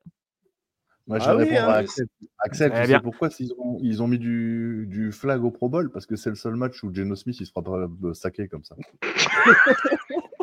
Moi, 1.07 1.19
je 1.19 1.25
Ah 1.29 1.35
vais 1.37 1.45
oui, 1.45 1.51
répondre 1.51 1.69
hein. 1.69 1.73
à 1.75 1.77
Axel. 1.77 2.07
Axel, 2.39 2.71
tu 2.73 2.77
bien. 2.87 2.87
sais 2.99 3.03
pourquoi 3.03 3.29
ils 3.39 3.53
ont, 3.59 3.79
ils 3.83 4.03
ont 4.03 4.09
mis 4.09 4.19
du, 4.19 4.87
du 4.89 5.13
flag 5.13 5.45
au 5.45 5.51
Pro 5.51 5.69
Bowl? 5.69 5.91
Parce 5.91 6.07
que 6.07 6.17
c'est 6.17 6.31
le 6.31 6.35
seul 6.37 6.57
match 6.57 6.83
où 6.83 6.93
Geno 6.95 7.15
Smith 7.15 7.37
il 7.41 7.47
se 7.47 7.51
fera 7.53 7.63
pas 7.63 7.89
euh, 8.05 8.15
saquer 8.15 8.49
comme 8.49 8.65
ça. 8.65 8.75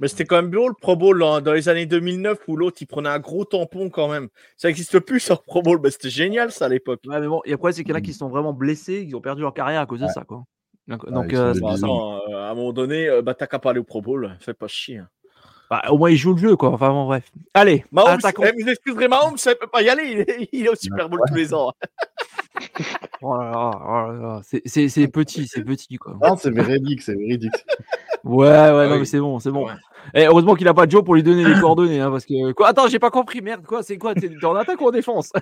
Mais 0.00 0.08
c'était 0.08 0.24
quand 0.24 0.36
même 0.36 0.50
beau 0.50 0.66
le 0.68 0.74
Pro 0.74 0.96
Bowl 0.96 1.22
hein, 1.22 1.40
dans 1.40 1.52
les 1.52 1.68
années 1.68 1.86
2009 1.86 2.38
où 2.48 2.56
l'autre 2.56 2.78
il 2.80 2.86
prenait 2.86 3.08
un 3.08 3.20
gros 3.20 3.44
tampon 3.44 3.90
quand 3.90 4.08
même. 4.08 4.28
Ça 4.56 4.68
n'existe 4.68 4.98
plus 4.98 5.20
sur 5.20 5.42
Pro 5.42 5.62
Bowl. 5.62 5.78
mais 5.82 5.90
c'était 5.90 6.10
génial 6.10 6.50
ça 6.50 6.66
à 6.66 6.68
l'époque. 6.68 7.00
Ouais, 7.06 7.20
mais 7.20 7.28
bon, 7.28 7.40
et 7.44 7.52
après, 7.52 7.72
c'est 7.72 7.82
qu'il 7.84 7.90
y 7.90 7.94
en 7.94 7.98
a 7.98 8.00
qui 8.00 8.12
sont 8.12 8.28
vraiment 8.28 8.52
blessés, 8.52 9.06
qui 9.06 9.14
ont 9.14 9.20
perdu 9.20 9.42
leur 9.42 9.54
carrière 9.54 9.80
à 9.80 9.86
cause 9.86 10.00
de 10.00 10.08
ça, 10.08 10.24
quoi. 10.24 10.42
Donc, 10.88 11.08
donc, 11.10 11.26
ils 11.30 11.36
sont 11.36 11.42
euh, 11.42 11.76
ça. 11.76 11.86
euh, 11.86 12.36
à 12.46 12.50
un 12.50 12.54
moment 12.54 12.72
donné, 12.72 13.08
euh, 13.08 13.22
bah, 13.22 13.34
t'as 13.34 13.46
qu'à 13.46 13.58
pas 13.58 13.70
aller 13.70 13.78
au 13.80 13.84
Pro 13.84 14.02
Bowl. 14.02 14.36
Fais 14.40 14.52
pas 14.52 14.68
chier. 14.68 14.98
hein. 14.98 15.08
Bah, 15.70 15.82
au 15.88 15.96
moins, 15.96 16.10
ils 16.10 16.16
jouent 16.18 16.34
le 16.34 16.40
jeu, 16.40 16.56
quoi. 16.56 16.70
Enfin, 16.70 16.90
bon, 16.90 17.06
bref. 17.06 17.30
Allez, 17.54 17.86
Mahomes, 17.90 18.18
attaquons. 18.18 18.42
eh, 18.46 18.52
vous 18.62 18.68
excuserez 18.68 19.08
Mahomes, 19.08 19.38
ça 19.38 19.54
peut 19.54 19.66
pas 19.66 19.80
y 19.82 19.88
aller. 19.88 20.04
Il 20.04 20.18
est, 20.20 20.48
il 20.52 20.66
est 20.66 20.68
au 20.68 20.74
Super 20.74 21.08
Bowl 21.08 21.20
tous 21.26 21.34
les 21.34 21.54
ans. 21.54 21.72
Oh 23.22 23.36
là 23.38 23.50
là, 23.50 23.70
oh 23.72 24.12
là 24.12 24.22
là. 24.22 24.40
C'est- 24.42 25.08
petit, 25.08 25.46
c'est 25.46 25.64
petit, 25.64 25.96
quoi. 25.96 26.16
Non, 26.22 26.36
c'est 26.36 26.50
véridique, 26.50 27.00
c'est 27.02 27.14
véridique. 27.14 27.52
Ouais, 28.22 28.46
ouais, 28.46 28.86
non, 28.86 28.92
oui. 28.94 28.98
mais 29.00 29.04
c'est 29.04 29.20
bon, 29.20 29.38
c'est 29.38 29.50
bon. 29.50 29.66
Ouais. 29.66 29.72
Eh, 30.14 30.26
heureusement 30.26 30.54
qu'il 30.54 30.68
a 30.68 30.74
pas 30.74 30.86
Joe 30.88 31.02
pour 31.02 31.14
lui 31.14 31.22
donner 31.22 31.44
les 31.44 31.58
coordonnées, 31.60 32.00
hein, 32.00 32.10
parce 32.10 32.26
que. 32.26 32.52
Quoi 32.52 32.68
Attends, 32.68 32.88
j'ai 32.88 32.98
pas 32.98 33.10
compris, 33.10 33.40
merde, 33.40 33.64
quoi 33.64 33.82
C'est 33.82 33.96
quoi 33.98 34.14
t'es 34.14 34.30
en 34.44 34.54
attaque 34.54 34.80
ou 34.80 34.88
en 34.88 34.90
défense? 34.90 35.32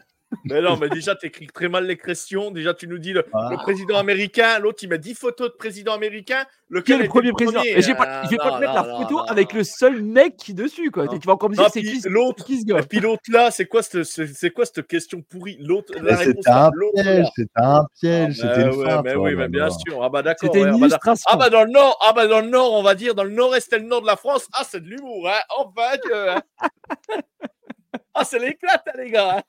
Mais 0.45 0.61
non, 0.61 0.77
mais 0.77 0.89
déjà, 0.89 1.15
t'écris 1.15 1.47
très 1.47 1.69
mal 1.69 1.87
les 1.87 1.97
questions. 1.97 2.51
Déjà, 2.51 2.75
tu 2.75 2.89
nous 2.89 2.99
dis 2.99 3.13
le, 3.13 3.25
Ah. 3.33 3.49
le 3.51 3.57
président 3.59 3.97
américain. 3.99 4.59
L'autre, 4.59 4.79
il 4.83 4.89
met 4.89 4.99
10 4.99 5.15
photos 5.15 5.51
de 5.51 5.55
président 5.57 5.93
américain. 5.95 6.45
Lequel 6.69 7.01
est 7.01 7.03
le 7.05 7.09
premier 7.11 7.33
président 7.33 7.61
Et 7.63 7.83
j'ai 7.83 7.95
pas, 7.95 8.05
Ah, 8.09 8.23
je 8.25 8.31
vais 8.31 8.37
pas 8.39 8.51
non, 8.51 8.55
te 8.57 8.61
mettre 8.61 8.73
non, 8.75 8.83
la 8.87 8.97
photo 9.03 9.15
non, 9.17 9.23
avec 9.25 9.53
non. 9.53 9.59
le 9.59 9.65
seul 9.65 10.03
mec 10.03 10.37
qui 10.39 10.55
dessus, 10.55 10.91
quoi. 10.91 11.07
Tu 11.07 11.19
vas 11.27 11.35
encore 11.35 11.51
me 11.51 11.55
dire 11.55 11.69
c'est 11.71 11.83
qui, 11.83 12.01
l'autre- 12.09 12.47
puis 12.89 13.01
l'autre 13.01 13.23
là, 13.29 13.51
c'est 13.51 13.67
quoi 13.67 13.83
cette, 13.83 14.05
c'est 14.05 14.27
c'est 14.27 14.51
quoi 14.51 14.65
cette 14.65 14.87
question 14.87 15.21
pourrie? 15.21 15.59
L'autre, 15.61 15.93
la 16.01 16.17
réponse 16.17 16.47
un 16.47 16.71
piège, 16.95 17.27
c'était 17.37 17.51
un 17.57 17.85
piège, 18.01 18.41
Ah, 18.43 18.55
c'était 18.57 19.03
mais 19.03 19.15
oui, 19.17 19.31
là 19.33 19.37
mais 19.37 19.49
bien 19.49 19.65
là. 19.67 19.71
sûr. 19.71 20.03
Ah 20.03 20.09
bah 20.09 20.23
d'accord. 20.23 20.49
C'était 20.51 20.65
ouais, 20.65 20.71
une 20.71 20.83
ah 20.85 20.99
bah, 21.05 21.15
ah 21.27 21.37
bah 21.37 21.51
dans 21.51 21.65
le 21.65 21.71
nord, 21.71 21.99
ah 22.03 22.13
bah 22.15 22.27
dans 22.27 22.41
le 22.41 22.49
nord, 22.49 22.73
on 22.73 22.83
va 22.83 22.95
dire 22.95 23.15
dans 23.15 23.25
le 23.25 23.31
nord-est 23.31 23.71
et 23.75 23.79
le 23.79 23.85
nord 23.85 24.01
de 24.01 24.07
la 24.07 24.17
France. 24.17 24.49
Ah 24.55 24.63
c'est 24.67 24.81
de 24.81 24.89
l'humour, 24.89 25.29
hein. 25.29 25.41
Enfin 25.59 25.97
Dieu. 26.03 26.31
hein. 26.31 26.43
ah 28.15 28.25
c'est 28.25 28.39
l'éclate, 28.39 28.83
hein, 28.87 28.93
les 28.97 29.11
gars. 29.11 29.43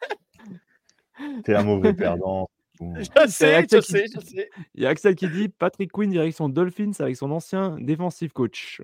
T'es 1.44 1.56
un 1.56 1.64
mauvais 1.64 1.94
perdant. 1.94 2.50
Je 2.80 3.04
sais, 3.28 3.66
je 3.72 3.82
sais, 3.82 4.06
je 4.14 4.20
sais. 4.20 4.50
Il 4.74 4.84
y 4.84 4.86
a 4.86 4.90
Axel 4.90 5.16
qui 5.16 5.28
dit 5.28 5.48
Patrick 5.48 5.92
Quinn 5.92 6.10
direction 6.10 6.50
Dolphins 6.50 6.92
avec 7.00 7.16
son 7.16 7.32
ancien 7.32 7.78
défensif 7.80 8.34
coach. 8.34 8.82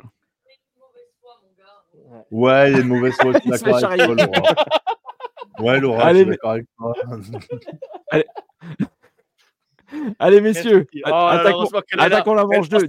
Ouais, 2.31 2.71
il 2.71 2.75
y 2.75 2.79
a 2.79 2.81
une 2.81 2.87
mauvaise 2.87 3.13
foi, 3.15 3.33
je 3.33 3.39
suis 3.39 3.49
d'accord 3.49 3.83
avec 3.83 4.01
toi, 4.01 4.15
Laura. 4.15 4.55
Ouais, 5.59 5.79
Laura, 5.79 6.03
Allez, 6.05 6.19
je 6.19 6.23
suis 6.23 6.31
d'accord 6.31 6.51
avec 6.51 6.65
toi. 6.77 6.93
Allez, 10.19 10.41
messieurs, 10.41 10.87
Oh 11.05 11.09
attaquons, 11.09 11.67
attaquons 11.97 12.33
la 12.33 12.45
manche 12.45 12.69
pense 12.69 12.83
2. 12.83 12.87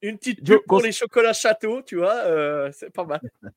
Une 0.00 0.16
petite 0.18 0.44
pub 0.44 0.60
pour 0.66 0.80
les 0.80 0.92
chocolats 0.92 1.32
château, 1.32 1.82
tu 1.82 1.96
vois, 1.96 2.14
euh, 2.14 2.70
c'est 2.72 2.90
pas 2.92 3.04
mal. 3.04 3.20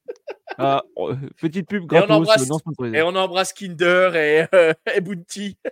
Ah, 0.58 0.84
oh, 0.98 1.14
petite 1.40 1.66
pub 1.68 1.84
on 1.84 1.88
gratos 1.88 2.28
embrasse- 2.28 2.50
non 2.50 2.58
sponsorisée. 2.58 2.98
Et 2.98 3.02
on 3.04 3.16
embrasse 3.16 3.54
Kinder 3.54 4.12
et, 4.16 4.46
euh, 4.54 4.74
et 4.96 5.00
Bounty. 5.00 5.58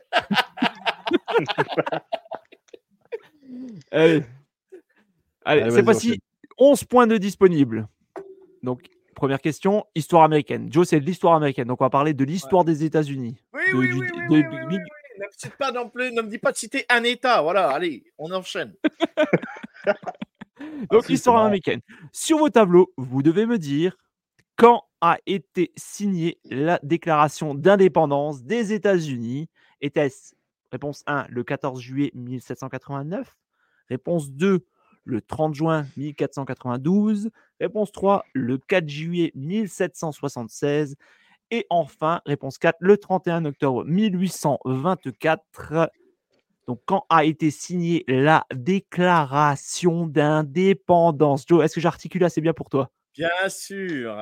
Allez, 3.91 4.23
Allez 5.43 5.69
vas-y, 5.69 5.83
fois-ci, 5.83 6.21
11 6.57 6.83
points 6.85 7.07
de 7.07 7.17
disponibles. 7.17 7.87
Donc, 8.63 8.83
première 9.15 9.41
question, 9.41 9.85
histoire 9.95 10.23
américaine. 10.23 10.71
Joe, 10.71 10.87
c'est 10.87 11.01
de 11.01 11.05
l'histoire 11.05 11.33
américaine. 11.35 11.67
Donc, 11.67 11.81
on 11.81 11.85
va 11.85 11.89
parler 11.89 12.13
de 12.13 12.23
l'histoire 12.23 12.63
des 12.63 12.83
États-Unis. 12.85 13.35
Oui, 13.53 13.61
De- 13.71 13.77
oui, 13.77 13.87
du- 13.87 13.93
oui, 13.93 13.99
de- 13.99 14.03
oui, 14.03 14.03
de- 14.13 14.29
oui, 14.29 14.43
du- 14.43 14.49
oui, 14.49 14.55
oui, 14.67 14.77
oui. 14.77 14.79
Ne 15.19 15.25
me 15.25 15.29
cite 15.35 15.57
pas 15.57 15.71
non 15.73 15.89
plus, 15.89 16.11
ne 16.13 16.21
me 16.21 16.29
dis 16.29 16.37
pas 16.37 16.53
de 16.53 16.57
citer 16.57 16.85
un 16.89 17.03
État. 17.03 17.41
Voilà, 17.41 17.69
allez, 17.69 18.05
on 18.17 18.31
enchaîne. 18.31 18.73
Donc, 20.91 21.05
si, 21.05 21.13
histoire 21.13 21.35
c'est 21.35 21.37
marrant. 21.37 21.47
américaine. 21.47 21.81
Sur 22.11 22.39
vos 22.39 22.49
tableaux, 22.49 22.91
vous 22.97 23.21
devez 23.21 23.45
me 23.45 23.57
dire 23.57 23.95
quand 24.55 24.83
a 25.01 25.17
été 25.25 25.71
signée 25.77 26.39
la 26.43 26.79
déclaration 26.83 27.55
d'indépendance 27.55 28.43
des 28.43 28.73
États-Unis? 28.73 29.47
Était-ce 29.81 30.33
réponse 30.71 31.03
1 31.07 31.25
le 31.29 31.43
14 31.43 31.79
juillet 31.79 32.11
1789 32.13 33.37
Réponse 33.89 34.29
2 34.31 34.65
le 35.05 35.21
30 35.21 35.55
juin 35.55 35.85
1492 35.95 37.29
Réponse 37.61 37.93
3 37.93 38.25
le 38.33 38.57
4 38.57 38.89
juillet 38.89 39.31
1776 39.35 40.97
et 41.51 41.65
enfin, 41.69 42.21
réponse 42.25 42.57
4, 42.57 42.77
le 42.79 42.97
31 42.97 43.45
octobre 43.45 43.85
1824. 43.85 45.89
Donc, 46.69 46.81
quand 46.85 47.07
a 47.09 47.25
été 47.25 47.49
signée 47.49 48.03
la 48.07 48.45
déclaration 48.53 50.05
d'indépendance 50.05 51.43
Joe, 51.47 51.65
est-ce 51.65 51.73
que 51.73 51.81
j'articule 51.81 52.23
assez 52.23 52.41
bien 52.41 52.53
pour 52.53 52.69
toi? 52.69 52.91
Bien 53.15 53.31
sûr. 53.47 54.15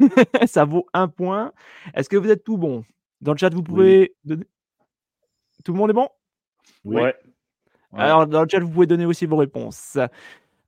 Ça 0.46 0.64
vaut 0.64 0.86
un 0.94 1.08
point. 1.08 1.52
Est-ce 1.92 2.08
que 2.08 2.16
vous 2.16 2.30
êtes 2.30 2.44
tout 2.44 2.56
bon? 2.56 2.82
Dans 3.20 3.32
le 3.32 3.36
chat, 3.36 3.52
vous 3.52 3.62
pouvez 3.62 4.14
donner. 4.24 4.46
Tout 5.66 5.74
le 5.74 5.78
monde 5.78 5.90
est 5.90 5.92
bon? 5.92 6.08
Oui. 6.86 7.02
Ouais. 7.02 7.14
Alors, 7.92 8.26
dans 8.26 8.40
le 8.40 8.48
chat, 8.50 8.60
vous 8.60 8.70
pouvez 8.70 8.86
donner 8.86 9.04
aussi 9.04 9.26
vos 9.26 9.36
réponses. 9.36 9.98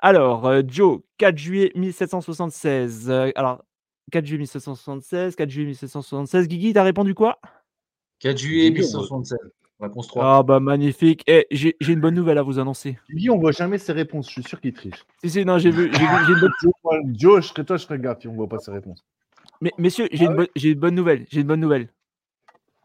Alors, 0.00 0.44
euh, 0.44 0.60
Joe, 0.68 1.00
4 1.16 1.38
juillet 1.38 1.72
1776. 1.74 3.08
Euh, 3.08 3.30
alors, 3.34 3.64
4 4.12 4.26
juillet 4.26 4.40
1776, 4.40 5.36
4 5.36 5.48
juillet 5.48 5.68
1776. 5.68 6.48
Guigui, 6.48 6.74
t'as 6.74 6.82
répondu 6.82 7.14
quoi? 7.14 7.38
4 8.18 8.36
juillet 8.36 8.72
Guigui, 8.72 8.86
on 9.80 9.86
1976. 9.86 9.88
Réponse 9.88 10.08
3. 10.08 10.24
Ah, 10.38 10.42
bah 10.42 10.60
magnifique. 10.60 11.22
Eh, 11.26 11.46
j'ai 11.50 11.76
j'ai 11.80 11.92
une 11.92 12.00
bonne 12.00 12.14
nouvelle 12.14 12.38
à 12.38 12.42
vous 12.42 12.58
annoncer. 12.58 12.98
Guy, 13.10 13.30
on 13.30 13.38
voit 13.38 13.52
jamais 13.52 13.78
ses 13.78 13.92
réponses, 13.92 14.26
je 14.28 14.32
suis 14.32 14.42
sûr 14.42 14.60
qu'il 14.60 14.72
triche. 14.72 15.04
Si, 15.22 15.30
si, 15.30 15.44
non, 15.44 15.58
j'ai 15.58 15.70
vu. 15.70 15.90
j'ai 15.92 15.98
vu- 15.98 16.06
j'ai 16.26 16.32
une 16.32 16.40
bonne- 16.40 16.50
Joe, 16.62 16.72
Joe, 17.12 17.42
je 17.42 17.48
serais 17.48 17.64
toi, 17.64 17.76
je 17.76 17.82
serais 17.84 17.98
gaffe, 17.98 18.18
on 18.26 18.32
voit 18.34 18.48
pas 18.48 18.58
ses 18.58 18.70
réponses. 18.70 19.04
Mais, 19.60 19.72
messieurs, 19.78 20.08
j'ai 20.12 20.24
une, 20.26 20.34
bonne- 20.34 20.48
j'ai 20.56 20.70
une 20.70 20.78
bonne 20.78 20.94
nouvelle. 20.94 21.26
J'ai 21.30 21.40
une 21.40 21.46
bonne 21.46 21.60
nouvelle. 21.60 21.88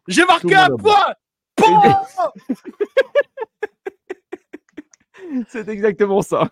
J'ai 0.07 0.25
marqué 0.25 0.55
un 0.55 0.69
point. 0.77 1.13
Bon 1.59 1.81
C'est 5.49 5.67
exactement 5.69 6.21
ça. 6.21 6.49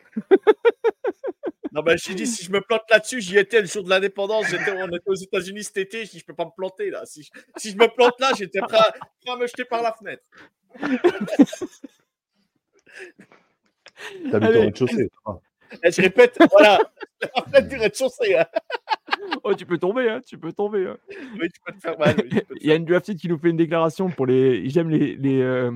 Non, 1.71 1.81
ben, 1.81 1.97
j'ai 1.97 2.13
dit, 2.13 2.27
si 2.27 2.43
je 2.45 2.51
me 2.51 2.61
plante 2.61 2.83
là-dessus, 2.89 3.21
j'y 3.21 3.37
étais 3.37 3.61
le 3.61 3.67
jour 3.67 3.83
de 3.83 3.89
l'indépendance. 3.89 4.45
On 4.51 4.87
était 4.87 5.09
aux 5.09 5.15
États-Unis 5.15 5.63
cet 5.63 5.77
été. 5.77 6.05
Je 6.05 6.11
dis, 6.11 6.19
je 6.19 6.25
peux 6.25 6.33
pas 6.35 6.45
me 6.45 6.55
planter 6.55 6.89
là. 6.89 7.05
Si 7.05 7.23
je, 7.23 7.29
si 7.57 7.71
je 7.71 7.77
me 7.77 7.87
plante 7.87 8.19
là, 8.19 8.31
j'étais 8.37 8.59
prêt 8.59 8.77
à, 8.77 8.91
prêt 8.91 9.33
à 9.33 9.35
me 9.37 9.47
jeter 9.47 9.65
par 9.65 9.81
la 9.81 9.93
fenêtre. 9.93 10.23
T'habites 14.31 14.55
au 14.55 14.61
rez-de-chaussée. 14.61 15.09
toi. 15.23 15.41
Et 15.83 15.91
je 15.91 16.01
répète, 16.01 16.37
voilà, 16.51 16.79
la 17.35 17.43
fenêtre 17.43 17.67
du 17.67 17.75
rez-de-chaussée. 17.77 18.37
hein. 18.37 18.45
Oh, 19.43 19.53
tu 19.53 19.65
peux 19.65 19.77
tomber, 19.77 20.09
hein, 20.09 20.21
tu 20.25 20.37
peux 20.37 20.53
tomber. 20.53 20.87
hein. 20.87 20.97
Oui, 21.09 21.49
tu 21.49 21.59
peux 21.65 21.73
te 21.73 21.79
faire 21.79 21.97
mal. 21.97 22.15
oui, 22.31 22.39
Il 22.61 22.67
y 22.67 22.71
a 22.71 22.75
une 22.75 22.85
drafted 22.85 23.17
qui 23.17 23.27
nous 23.27 23.37
fait 23.37 23.49
une 23.49 23.57
déclaration 23.57 24.09
pour 24.09 24.25
les. 24.25 24.69
J'aime 24.69 24.89
les. 24.89 25.15
les 25.15 25.41
euh, 25.41 25.71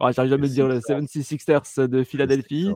ah, 0.00 0.12
J'arrive 0.12 0.30
jamais 0.30 0.44
à 0.44 0.48
le 0.48 0.54
dire, 0.54 0.68
les 0.68 1.06
Sixers. 1.22 1.62
76ers 1.62 1.88
de 1.88 2.02
Philadelphie. 2.02 2.72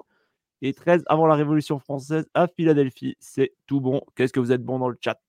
Et 0.65 0.73
13 0.73 1.03
avant 1.07 1.27
la 1.27 1.35
Révolution 1.35 1.79
française 1.81 2.27
à 2.35 2.47
Philadelphie. 2.47 3.17
C'est 3.19 3.53
tout 3.67 3.81
bon. 3.81 4.01
Qu'est-ce 4.15 4.33
que 4.33 4.41
vous 4.41 4.53
êtes 4.53 4.63
bon 4.65 4.79
dans 4.79 4.89
le 4.89 4.97
chat? 5.01 5.21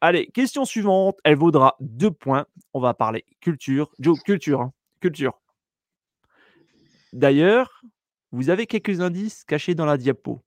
Allez, 0.00 0.26
question 0.28 0.64
suivante. 0.64 1.18
Elle 1.22 1.36
vaudra 1.36 1.76
deux 1.80 2.10
points. 2.10 2.46
On 2.72 2.80
va 2.80 2.94
parler 2.94 3.24
culture. 3.40 3.92
Joe, 4.00 4.18
culture. 4.22 4.60
hein, 4.62 4.72
Culture. 5.00 5.38
D'ailleurs, 7.12 7.82
vous 8.30 8.50
avez 8.50 8.66
quelques 8.66 9.00
indices 9.00 9.44
cachés 9.44 9.74
dans 9.74 9.84
la 9.84 9.96
diapo. 9.98 10.40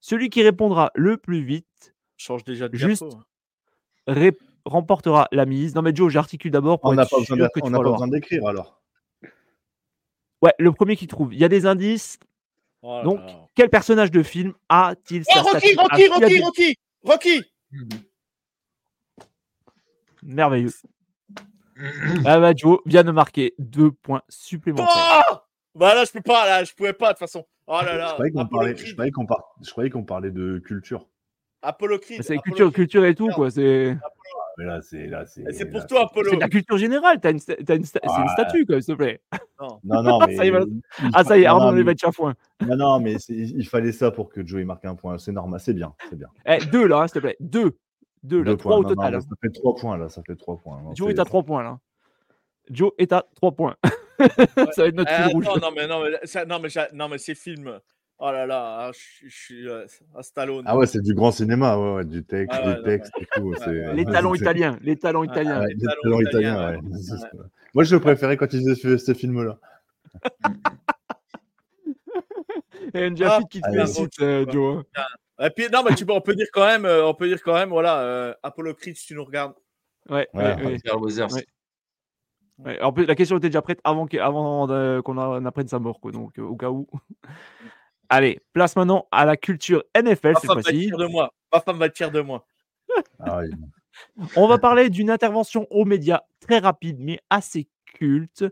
Celui 0.00 0.28
qui 0.30 0.42
répondra 0.42 0.90
le 0.94 1.16
plus 1.16 1.42
vite 1.42 1.94
change 2.16 2.44
déjà 2.44 2.68
de 2.68 2.76
Juste- 2.76 3.04
diapo. 3.04 3.22
ré- 4.06 4.36
remportera 4.64 5.28
la 5.30 5.46
mise. 5.46 5.74
Non 5.74 5.82
mais 5.82 5.94
Joe, 5.94 6.10
j'articule 6.12 6.50
d'abord 6.50 6.80
pour 6.80 6.90
On 6.90 6.94
n'a 6.94 7.06
pas 7.06 7.18
besoin 7.18 7.36
d'écrire 8.08 8.46
alors. 8.46 8.82
Ouais, 10.42 10.54
le 10.58 10.72
premier 10.72 10.96
qui 10.96 11.06
trouve. 11.06 11.32
Il 11.34 11.38
y 11.40 11.44
a 11.44 11.48
des 11.48 11.66
indices. 11.66 12.18
Oh 12.82 13.02
Donc, 13.04 13.20
quel 13.54 13.68
personnage 13.68 14.10
de 14.10 14.22
film 14.22 14.54
a-t-il 14.68 15.22
Oh, 15.36 15.40
Rocky, 15.42 15.74
Rocky, 15.74 16.06
Rocky, 16.08 16.40
Rocky, 16.42 16.76
Rocky. 17.04 17.42
Merveilleux. 20.22 20.70
Ah 22.26 22.38
bah 22.38 22.52
Joe 22.54 22.78
vient 22.84 23.04
de 23.04 23.10
marquer 23.10 23.54
deux 23.58 23.90
points 23.90 24.20
supplémentaires. 24.28 25.24
Oh 25.32 25.36
bah 25.74 25.94
là, 25.94 26.04
je 26.04 26.10
peux 26.12 26.20
pas, 26.20 26.44
là, 26.44 26.62
je 26.62 26.74
pouvais 26.74 26.92
pas 26.92 27.06
de 27.06 27.12
toute 27.12 27.20
façon. 27.20 27.46
Oh 27.66 27.72
là 27.80 27.92
Je 27.92 27.96
là. 27.96 28.12
croyais 28.12 28.32
qu'on 28.32 28.46
parlait, 28.46 28.76
je 28.76 28.92
croyais 28.92 29.10
qu'on 29.10 29.24
par- 29.24 29.54
je 29.64 29.70
croyais 29.70 29.88
qu'on 29.88 30.04
parlait 30.04 30.30
de 30.30 30.58
culture. 30.58 31.06
Apollo 31.62 31.98
Creed, 32.00 32.22
C'est 32.22 32.36
culture, 32.36 32.70
culture 32.70 33.02
et 33.06 33.14
tout 33.14 33.28
quoi. 33.30 33.50
C'est 33.50 33.96
Mais 34.60 34.66
là, 34.66 34.82
c'est 34.82 35.06
là, 35.06 35.24
c'est. 35.24 35.42
C'est 35.52 35.64
pour 35.70 35.80
là, 35.80 35.86
toi, 35.86 35.98
c'est 36.00 36.04
Apollo. 36.20 36.34
de 36.36 36.40
la 36.40 36.48
culture 36.50 36.76
générale. 36.76 37.18
T'as 37.20 37.30
une, 37.30 37.38
sta- 37.38 37.64
t'as 37.64 37.76
une, 37.76 37.82
sta- 37.82 37.98
c'est 38.04 38.20
une 38.22 38.28
statue 38.28 38.66
quoi, 38.66 38.80
s'il 38.82 38.94
te 38.94 38.98
plaît. 38.98 39.20
Non, 39.60 40.02
non, 40.02 40.18
mais. 40.26 40.36
Ça 40.36 40.44
y 40.44 40.48
est, 40.48 40.50
voilà. 40.50 40.66
il 40.68 41.10
Ah 41.14 41.24
ça 41.24 41.36
y 41.38 41.42
est, 41.42 41.46
Arnaud 41.46 41.72
non, 41.72 41.76
est 41.78 41.84
battu 41.84 42.06
à 42.06 42.12
foin. 42.12 42.34
Non, 42.66 42.76
non, 42.76 43.00
mais 43.00 43.18
c'est- 43.18 43.34
il 43.34 43.66
fallait 43.66 43.92
ça 43.92 44.10
pour 44.10 44.28
que 44.30 44.46
Joey 44.46 44.64
marque 44.64 44.84
un 44.84 44.94
point. 44.94 45.18
C'est 45.18 45.32
normal, 45.32 45.60
c'est 45.60 45.72
bien, 45.74 45.94
c'est 46.08 46.16
bien. 46.16 46.28
Eh, 46.46 46.58
deux 46.66 46.86
là, 46.86 47.00
hein, 47.02 47.06
s'il 47.08 47.14
te 47.14 47.18
plaît. 47.20 47.36
Deux. 47.40 47.76
Deux, 48.22 48.38
là. 48.42 48.52
Deux 48.52 48.56
Trois 48.58 48.72
points. 48.72 48.78
au 48.80 48.82
Non, 48.82 48.88
non, 48.90 48.94
total. 48.96 49.12
là, 49.12 49.18
hein. 49.18 49.20
ça 49.20 49.36
fait 49.40 49.50
trois 49.52 49.74
points 49.76 49.96
là, 49.98 50.08
ça 50.10 50.22
fait 50.26 50.36
trois 50.36 50.56
points. 50.58 50.80
Non, 50.82 50.94
Joe 50.94 51.08
c'est- 51.08 51.14
est 51.16 51.20
à 51.20 51.24
trois 51.24 51.42
points 51.42 51.62
là. 51.62 51.78
Joe 52.70 52.92
est 52.98 53.12
à 53.12 53.24
trois 53.34 53.52
points. 53.52 53.76
ça 54.18 54.82
va 54.82 54.86
être 54.88 54.94
notre 54.94 55.10
Eh, 55.12 55.22
fil 55.24 55.32
rouge. 55.34 55.46
non 55.46 55.70
mais 55.74 55.86
non 55.86 56.02
mais 56.04 56.18
ça- 56.26 56.44
non 56.44 56.58
mais 56.60 56.68
non 56.94 57.08
mais 57.08 57.18
ces 57.18 57.34
films. 57.34 57.78
Oh 58.22 58.30
là 58.30 58.44
là, 58.46 58.76
ah, 58.80 58.90
je 58.92 59.28
suis 59.30 59.66
euh, 59.66 59.86
à 60.14 60.22
Stallone. 60.22 60.62
Ah 60.66 60.76
ouais, 60.76 60.86
c'est 60.86 61.00
du 61.00 61.14
grand 61.14 61.32
cinéma, 61.32 61.78
ouais, 61.78 61.94
ouais, 61.94 62.04
du 62.04 62.22
texte, 62.22 62.58
Ah 62.62 62.66
ouais, 62.66 62.74
des 62.76 62.82
textes 62.82 63.12
et 63.18 63.26
tout. 63.34 63.54
Les 63.94 64.04
talents 64.04 64.34
italiens, 64.38 64.78
les 64.82 64.96
talents 64.96 65.22
Ah, 65.22 65.32
italiens. 65.32 65.64
Les 65.64 65.74
talents 65.86 66.20
italiens, 66.20 66.54
italiens, 66.54 66.70
ouais. 66.70 66.76
ouais. 66.76 66.98
C'est 67.02 67.16
ça. 67.16 67.30
Moi, 67.72 67.84
je 67.84 67.94
le 67.94 68.00
préférais 68.00 68.36
quand 68.36 68.52
ils 68.52 68.60
faisaient 68.60 68.74
ce, 68.74 68.98
ce 68.98 69.14
film-là. 69.14 69.56
Et 72.94 73.04
un 73.04 73.14
Ah, 73.22 73.40
qui 73.48 73.60
te 73.62 73.66
allez, 73.66 73.78
félicite, 73.78 74.20
euh, 74.20 74.44
Joe. 74.50 74.84
Et 75.42 75.48
puis 75.50 75.68
non 75.72 75.82
mais 75.82 75.94
tu 75.94 76.04
peux, 76.04 76.12
on 76.12 76.20
peut 76.20 76.34
dire 76.34 76.48
quand 76.52 76.66
même, 76.66 76.84
euh, 76.84 77.06
on 77.06 77.14
peut 77.14 77.26
dire 77.26 77.42
quand 77.42 77.54
même, 77.54 77.70
voilà, 77.70 78.00
euh, 78.00 78.34
Apollo 78.42 78.74
Creed 78.74 78.94
si 78.96 79.06
tu 79.06 79.14
nous 79.14 79.24
regardes. 79.24 79.54
Ouais, 80.10 80.28
Ouais, 80.34 80.54
ouais, 80.56 80.64
ouais. 80.66 80.78
Faire 80.78 81.00
Wozers. 81.00 81.32
Ouais. 81.32 81.46
Ouais, 82.58 82.78
en 82.82 82.92
plus, 82.92 83.06
la 83.06 83.14
question 83.14 83.38
était 83.38 83.48
déjà 83.48 83.62
prête 83.62 83.80
avant 83.84 84.04
de- 84.06 85.00
qu'on 85.00 85.16
en 85.16 85.42
apprenne 85.46 85.68
sa 85.68 85.78
mort, 85.78 85.98
quoi, 85.98 86.12
donc 86.12 86.38
euh, 86.38 86.42
au 86.42 86.56
cas 86.56 86.68
où. 86.68 86.86
Allez, 88.12 88.40
place 88.52 88.74
maintenant 88.76 89.06
à 89.12 89.24
la 89.24 89.36
culture 89.36 89.84
NFL 89.96 90.32
Ma 90.32 90.40
cette 90.40 90.46
femme 90.48 90.56
va 90.56 90.60
être 90.60 90.64
fois-ci. 90.70 90.90
de 90.90 91.06
moi. 91.06 91.32
Ma 91.52 91.60
femme 91.60 91.78
va 91.78 91.86
être 91.86 91.96
fière 91.96 92.10
de 92.10 92.20
moi. 92.20 92.44
Ah. 93.20 93.42
On 94.36 94.48
va 94.48 94.58
parler 94.58 94.90
d'une 94.90 95.10
intervention 95.10 95.66
aux 95.70 95.84
médias 95.84 96.20
très 96.40 96.58
rapide 96.58 96.96
mais 97.00 97.20
assez 97.30 97.68
culte 97.84 98.44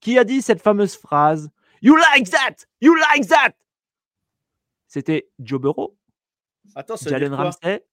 qui 0.00 0.18
a 0.18 0.24
dit 0.24 0.42
cette 0.42 0.60
fameuse 0.60 0.96
phrase 0.96 1.48
You 1.82 1.96
like 1.96 2.28
that? 2.30 2.64
You 2.80 2.94
like 2.96 3.28
that 3.28 3.52
C'était 4.88 5.28
Joe 5.38 5.60
Burrow, 5.60 5.96
Attends, 6.74 6.96
ça 6.96 7.10
Jalen 7.10 7.32
Ramsey, 7.34 7.84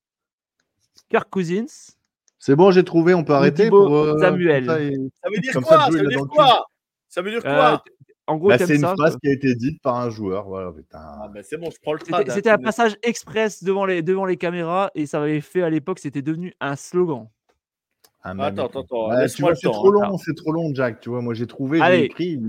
Kirk 1.10 1.30
Cousins. 1.30 1.94
C'est 2.40 2.56
bon, 2.56 2.72
j'ai 2.72 2.84
trouvé, 2.84 3.14
on 3.14 3.24
peut 3.24 3.34
arrêter 3.34 3.70
pour. 3.70 3.96
euh, 3.96 4.18
Samuel. 4.20 4.66
ça, 4.66 4.82
et- 4.82 4.96
Ça 5.24 5.30
veut 5.30 5.40
dire 5.42 5.54
Comme 5.54 5.64
quoi? 5.64 5.78
ça, 5.80 5.90
veut 5.90 6.08
dire 6.08 6.20
le 6.20 6.26
quoi? 6.26 6.66
Ça 7.08 7.22
veut 7.22 7.32
dire 7.32 7.42
Euh, 7.46 7.56
quoi? 7.78 7.84
En 8.28 8.38
gros, 8.38 8.50
Bah, 8.50 8.58
c'est 8.58 8.76
une 8.76 8.82
ça, 8.82 8.94
phrase 8.96 9.18
qui 9.22 9.28
a 9.30 9.34
été 9.34 9.54
dite 9.56 9.82
par 9.82 9.96
un 9.98 10.10
joueur. 10.10 10.48
Voilà, 10.48 10.72
putain. 10.72 11.00
Ah 11.00 11.30
c'est 11.44 11.58
bon, 11.58 11.70
je 11.72 11.78
prends 11.82 11.94
le 11.94 12.00
C'était- 12.30 12.50
un 12.50 12.58
passage 12.58 12.96
express 13.04 13.64
devant 13.64 13.86
les, 13.86 14.02
devant 14.02 14.26
les 14.26 14.38
caméras 14.38 14.92
et 14.96 15.06
ça 15.06 15.22
avait 15.22 15.42
fait 15.42 15.62
à 15.62 15.70
l'époque, 15.70 16.00
c'était 16.00 16.22
devenu 16.22 16.54
un 16.60 16.76
slogan. 16.76 17.28
Un 18.24 18.40
Attends, 18.40 18.68
attends, 18.68 18.82
attends, 18.84 19.10
le 19.22 19.28
c'est 19.28 19.42
temps, 19.44 19.72
trop 19.72 19.90
hein. 19.90 19.92
long, 19.94 20.02
Alors. 20.04 20.20
c'est 20.24 20.34
trop 20.36 20.52
long, 20.54 20.74
Jack. 20.74 21.02
Tu 21.02 21.10
vois, 21.10 21.22
moi 21.22 21.34
j'ai 21.34 21.48
trouvé, 21.48 21.82
Allez. 21.82 21.98
j'ai 22.00 22.06
écrit. 22.06 22.42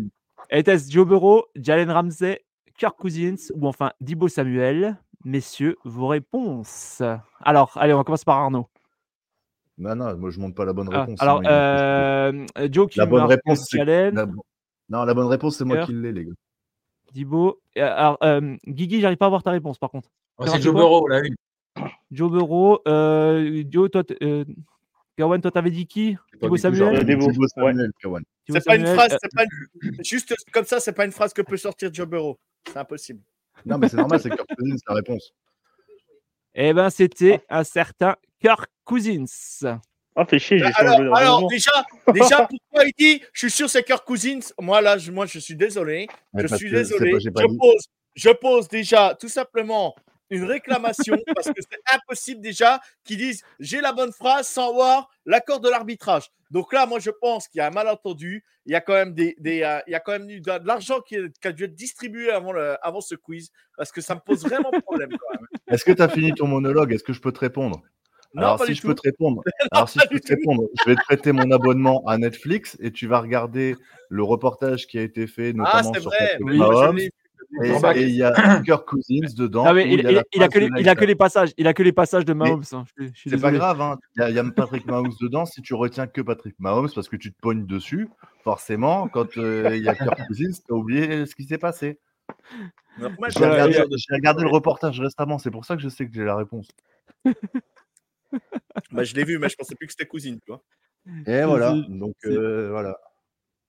Était-ce 0.51 0.91
Joe 0.93 1.07
Burrow, 1.07 1.47
Jalen 1.57 1.91
Ramsey, 1.91 2.45
Kirk 2.79 2.97
Cousins 2.97 3.51
ou 3.55 3.67
enfin 3.67 3.91
Dibo 4.01 4.29
Samuel? 4.29 4.97
Messieurs, 5.25 5.77
vos 5.85 6.07
réponses. 6.07 7.03
Alors, 7.41 7.73
allez, 7.77 7.95
on 7.95 7.97
va 7.97 8.05
commencer 8.05 8.25
par 8.27 8.37
Arnaud. 8.39 8.69
Non, 9.79 9.97
non, 9.97 10.17
moi 10.17 10.31
je 10.31 10.39
monte 10.39 10.55
pas 10.55 10.65
la 10.67 10.73
bonne 10.75 10.89
Ah, 10.93 11.01
réponse. 11.01 11.21
alors, 11.21 11.43
il 11.43 11.49
va- 11.49 12.29
euh, 12.29 12.47
Joe 12.71 12.89
qui 12.89 12.99
La 12.99 13.07
bonne 13.07 13.25
réponse, 13.25 13.67
c'est. 13.69 13.79
Jalen, 13.79 14.15
la- 14.15 14.27
Non, 14.89 15.05
la 15.05 15.15
bonne 15.15 15.27
réponse, 15.27 15.57
c'est 15.59 15.65
moi 15.65 15.79
qui 15.87 15.93
l'ai, 15.93 16.13
les 16.13 16.25
gars. 16.27 16.33
Euh, 17.17 17.53
Alors, 17.77 18.19
euh, 18.23 18.57
Guigui, 18.67 19.01
j'arrive 19.01 19.19
pas 19.19 19.27
à 19.27 19.29
voir 19.31 19.43
ta 19.43 19.51
réponse 19.53 19.79
par 19.79 19.91
contre. 19.91 20.11
Oh, 20.39 20.47
c'est 20.47 20.61
Joe 20.61 20.75
Burrow, 20.75 21.07
la 21.09 21.21
une. 21.21 21.37
Joe 22.11 22.31
Burrow, 22.31 22.81
euh, 22.89 23.63
Joe, 23.69 23.91
toi, 23.91 24.05
t- 24.05 24.17
euh, 24.23 24.45
Gawain, 25.19 25.41
toi, 25.41 25.51
t'avais 25.51 25.71
dit 25.71 25.87
qui? 25.87 26.17
Thibaut 26.41 26.57
Samuel? 26.57 26.97
Euh, 26.97 27.01
Thibaut 27.05 27.47
Kawan. 27.55 28.23
Thibaut 28.45 28.59
C'est 28.59 28.65
pas 28.65 28.77
une 28.77 28.87
phrase, 28.87 29.13
euh, 29.13 29.17
c'est 29.23 29.33
pas 29.35 29.45
une- 29.45 30.05
juste 30.05 30.35
comme 30.53 30.65
ça, 30.65 30.81
c'est 30.81 30.93
pas 30.93 31.05
une 31.05 31.13
phrase 31.13 31.33
que 31.33 31.43
peut 31.43 31.57
sortir 31.57 31.93
Joe 31.93 32.07
Burrow. 32.07 32.39
C'est 32.67 32.77
impossible. 32.77 33.21
Non, 33.65 33.79
mais 33.79 33.89
c'est 33.89 33.97
normal, 33.97 34.21
c'est 34.21 34.31
Kirk 34.31 34.49
Cousins, 34.57 34.77
la 34.89 34.95
réponse. 34.95 35.33
Eh 36.55 36.73
ben, 36.73 36.91
c'était 36.91 37.45
un 37.49 37.65
certain 37.65 38.17
Kirk 38.41 38.69
Cousins. 38.85 39.25
Ah, 40.17 40.25
fait 40.25 40.39
chier, 40.39 40.59
j'ai 40.59 40.65
changé 40.73 40.87
Alors, 40.87 41.17
alors 41.17 41.47
déjà, 41.49 41.73
déjà, 42.13 42.47
pourquoi 42.49 42.85
il 42.87 42.93
dit 42.97 43.23
Je 43.33 43.41
suis 43.41 43.51
sûr 43.51 43.69
c'est 43.69 43.83
Kirk 43.83 44.05
Cousins 44.07 44.41
Moi 44.61 44.81
là, 44.81 44.97
je, 44.97 45.11
moi 45.11 45.27
je 45.27 45.39
suis 45.41 45.57
désolé. 45.57 46.07
Mais 46.33 46.47
Je 46.47 46.55
suis 46.55 46.71
désolé. 46.71 47.11
pas- 47.13 47.19
j'ai 47.19 47.31
pas 47.33 47.43
Je 47.43 47.47
dit- 47.49 47.59
pose, 47.59 47.85
je 48.15 48.31
pose 48.31 48.69
déjà 48.69 49.17
tout 49.19 49.29
simplement 49.29 49.95
une 50.31 50.45
réclamation 50.45 51.17
parce 51.35 51.49
que 51.49 51.61
c'est 51.61 51.95
impossible 51.95 52.41
déjà 52.41 52.81
qu'ils 53.05 53.19
disent 53.19 53.43
j'ai 53.59 53.81
la 53.81 53.93
bonne 53.93 54.13
phrase 54.13 54.47
sans 54.49 54.71
avoir 54.71 55.09
l'accord 55.27 55.61
de 55.61 55.69
l'arbitrage. 55.69 56.31
Donc 56.51 56.73
là, 56.73 56.87
moi 56.87 57.01
je 57.01 57.11
pense 57.11 57.49
qu'il 57.49 57.59
y 57.59 57.63
a 57.63 57.67
un 57.67 57.71
malentendu. 57.71 58.45
Il 58.67 58.73
y 58.73 58.77
a 58.77 58.81
quand 58.81 58.93
même 58.95 59.15
des, 59.15 59.35
des, 59.41 59.63
euh, 59.63 59.81
il 59.89 59.91
y 59.91 59.95
a 59.95 60.01
quand 60.01 60.13
même 60.13 60.31
eu 60.31 60.41
de, 60.41 60.59
de 60.59 60.67
l'argent 60.67 61.01
qui, 61.01 61.17
a 61.43 61.53
dû 61.53 61.65
être 61.65 61.75
distribué 61.75 62.31
avant, 62.31 62.53
le, 62.53 62.77
avant 62.87 63.01
ce 63.01 63.17
quiz 63.17 63.51
parce 63.77 63.91
que 63.91 64.01
ça 64.01 64.15
me 64.15 64.21
pose 64.21 64.43
vraiment 64.45 64.71
problème. 64.83 65.11
Quand 65.11 65.39
même. 65.41 65.47
Est-ce 65.67 65.85
que 65.85 65.93
tu 65.93 66.01
as 66.03 66.09
fini 66.09 66.33
ton 66.33 66.47
monologue? 66.47 66.93
Est-ce 66.93 67.03
que 67.05 67.13
je 67.13 67.21
peux 67.21 67.33
te 67.33 67.41
répondre? 67.41 67.83
Non, 68.35 68.43
Alors, 68.43 68.59
pas 68.59 68.67
si 68.67 68.73
du 68.73 68.77
je 68.77 68.81
tout. 68.83 68.89
peux 68.89 68.95
te 68.97 69.03
répondre, 69.03 69.43
alors, 69.71 69.89
si 69.89 70.01
je 70.01 70.09
peux 70.09 70.19
te 70.21 70.29
répondre, 70.29 70.65
je 70.85 70.91
vais 70.91 70.97
te 70.97 71.03
prêter 71.03 71.33
mon 71.33 71.51
abonnement 71.53 72.03
à 72.07 72.19
Netflix 72.19 72.77
et 72.81 72.91
tu 72.91 73.07
vas 73.07 73.21
regarder 73.21 73.77
le 74.09 74.23
reportage 74.25 74.87
qui 74.87 74.99
a 74.99 75.03
été 75.03 75.27
fait, 75.27 75.51
Ah, 75.51 75.55
notamment 75.55 75.95
c'est 75.95 76.01
sur 76.01 76.11
vrai. 76.11 76.37
Oui, 76.41 76.59
Mahomes. 76.59 76.99
Et 76.99 78.03
il 78.03 78.17
y 78.17 78.23
a 78.25 78.33
Kirk 78.65 78.89
Cousins 78.89 79.33
dedans. 79.37 79.65
Ah, 79.67 79.75
mais 79.75 79.85
il, 79.85 80.01
il 80.01 80.07
a 80.07 80.11
il- 80.11 80.15
la 80.17 80.23
il 80.35 80.43
a 80.43 80.47
phrase 80.47 80.53
que 80.55 80.59
les, 80.59 80.69
de 80.69 80.81
il 80.81 80.89
a 80.89 80.95
que 80.95 81.01
Nike. 81.01 81.09
les 81.09 81.15
passages, 81.15 81.51
il 81.57 81.67
a 81.69 81.75
que 81.75 81.83
les 81.85 81.93
passages 81.93 82.25
de 82.25 82.33
Mahomes. 82.33 82.65
hein. 82.73 82.85
C'est 83.27 83.41
pas 83.41 83.53
grave, 83.53 83.81
hein. 83.81 83.99
il 84.17 84.21
y, 84.21 84.25
a- 84.25 84.31
il 84.31 84.35
y 84.35 84.39
a 84.41 84.45
Patrick 84.51 84.87
Mahomes 84.87 85.13
dedans. 85.21 85.45
Si 85.47 85.63
tu 85.63 85.75
retiens 85.75 86.09
que 86.09 86.21
Patrick 86.21 86.57
Mahomes 86.59 86.89
parce 86.93 87.09
que 87.09 87.17
tu 87.17 87.33
te 87.33 87.39
pognes 87.41 87.67
dessus, 87.67 88.09
forcément, 88.43 89.07
quand 89.09 89.37
euh, 89.39 89.77
il 89.77 89.85
y 89.85 89.89
a 89.89 89.95
Kirk 89.95 90.27
Cousins, 90.27 90.51
tu 90.51 90.73
as 90.73 90.75
oublié 90.75 91.27
ce 91.27 91.35
qui 91.37 91.45
s'est 91.45 91.59
passé. 91.59 92.01
Regardé, 92.99 93.73
j'ai 93.75 94.15
regardé 94.15 94.43
le 94.43 94.49
reportage 94.51 94.99
récemment, 94.99 95.39
c'est 95.39 95.51
pour 95.53 95.65
ça 95.65 95.77
que 95.77 95.83
je 95.83 95.89
sais 95.89 96.07
que 96.09 96.13
j'ai 96.15 96.25
la 96.25 96.35
réponse. 96.37 96.69
Bah, 98.93 99.05
je 99.05 99.15
l'ai 99.15 99.25
vu, 99.25 99.39
mais 99.39 99.49
je 99.49 99.57
pensais 99.57 99.75
plus 99.75 99.87
que 99.87 99.93
c'était 99.93 100.07
cousine. 100.07 100.39
Tu 100.41 100.51
vois. 100.53 100.63
Et 101.27 101.45
voilà, 101.45 101.75
donc 101.89 102.15
euh, 102.27 102.71
voilà. 102.71 102.99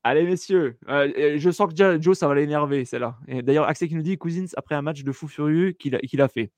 Allez, 0.04 0.24
messieurs, 0.24 0.78
euh, 0.88 1.38
je 1.38 1.50
sens 1.50 1.68
que 1.68 1.72
déjà, 1.74 2.00
Joe, 2.00 2.16
ça 2.18 2.28
va 2.28 2.36
l'énerver, 2.36 2.86
celle-là. 2.86 3.18
Et 3.28 3.42
D'ailleurs, 3.42 3.68
Axel 3.68 3.90
qui 3.90 3.96
nous 3.96 4.04
dit 4.04 4.18
Cousins 4.18 4.46
après 4.56 4.76
un 4.76 4.82
match 4.84 5.04
de 5.04 5.12
fou 5.12 5.28
furieux 5.28 5.72
qu'il 5.72 5.96
a, 5.96 6.00
qu'il 6.00 6.22
a 6.22 6.28
fait. 6.28 6.52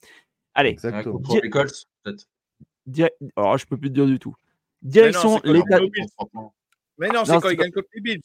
Allez, 0.53 0.71
Exactement. 0.71 1.21
les 1.41 1.49
Colts, 1.49 1.85
peut-être. 2.03 2.25
di- 2.85 3.05
alors, 3.37 3.57
je 3.57 3.65
peux 3.65 3.77
plus 3.77 3.89
te 3.89 3.93
dire 3.93 4.05
du 4.05 4.19
tout. 4.19 4.35
Direction 4.81 5.39
Bills. 5.39 5.63
Mais 6.97 7.07
non, 7.09 7.23
c'est 7.25 7.33
Non, 7.33 7.39
quand 7.39 7.47
c'est 7.47 7.53
il 7.53 7.57
gagne 7.57 7.71
contre 7.71 7.87
les 7.93 8.01
Bills. 8.01 8.21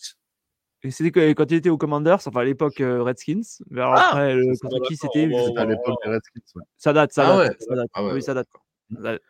Et 0.83 0.90
C'était 0.90 1.35
quand 1.35 1.49
il 1.51 1.55
était 1.57 1.68
aux 1.71 1.79
Commanders, 1.79 2.14
enfin 2.27 2.40
à 2.40 2.45
l'époque 2.45 2.81
euh, 2.81 3.03
Redskins. 3.05 3.42
Mais 3.71 3.81
alors 3.81 3.95
Ah, 3.97 4.09
après, 4.09 4.35
le- 4.35 4.59
contre 4.61 4.81
qui 4.88 4.97
c'était 4.97 5.31
C'était 5.31 5.59
à 5.61 5.64
l'époque 5.66 5.99
des 6.05 6.11
Redskins. 6.11 6.40
ouais. 6.57 6.64
Ça 6.77 6.92
date, 6.92 7.12
ça 7.12 7.23
Ah 7.25 7.37
date. 7.47 7.51
ouais. 7.51 7.57
ça 7.68 7.75
date. 7.77 7.90
Ah 7.95 8.03
ouais, 8.03 8.09
oui, 8.09 8.14
ouais. 8.14 8.21
ça 8.23 8.35
date. 8.35 8.49
Ça 8.92 9.01
date. 9.01 9.23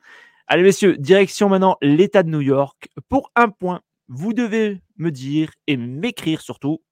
Allez, 0.52 0.64
messieurs, 0.64 0.98
direction 0.98 1.48
maintenant 1.48 1.78
l'État 1.80 2.22
de 2.22 2.28
New 2.28 2.42
York. 2.42 2.90
Pour 3.08 3.32
un 3.36 3.48
point, 3.48 3.80
vous 4.08 4.34
devez 4.34 4.82
me 4.98 5.10
dire 5.10 5.50
et 5.66 5.78
m'écrire 5.78 6.42
surtout 6.42 6.82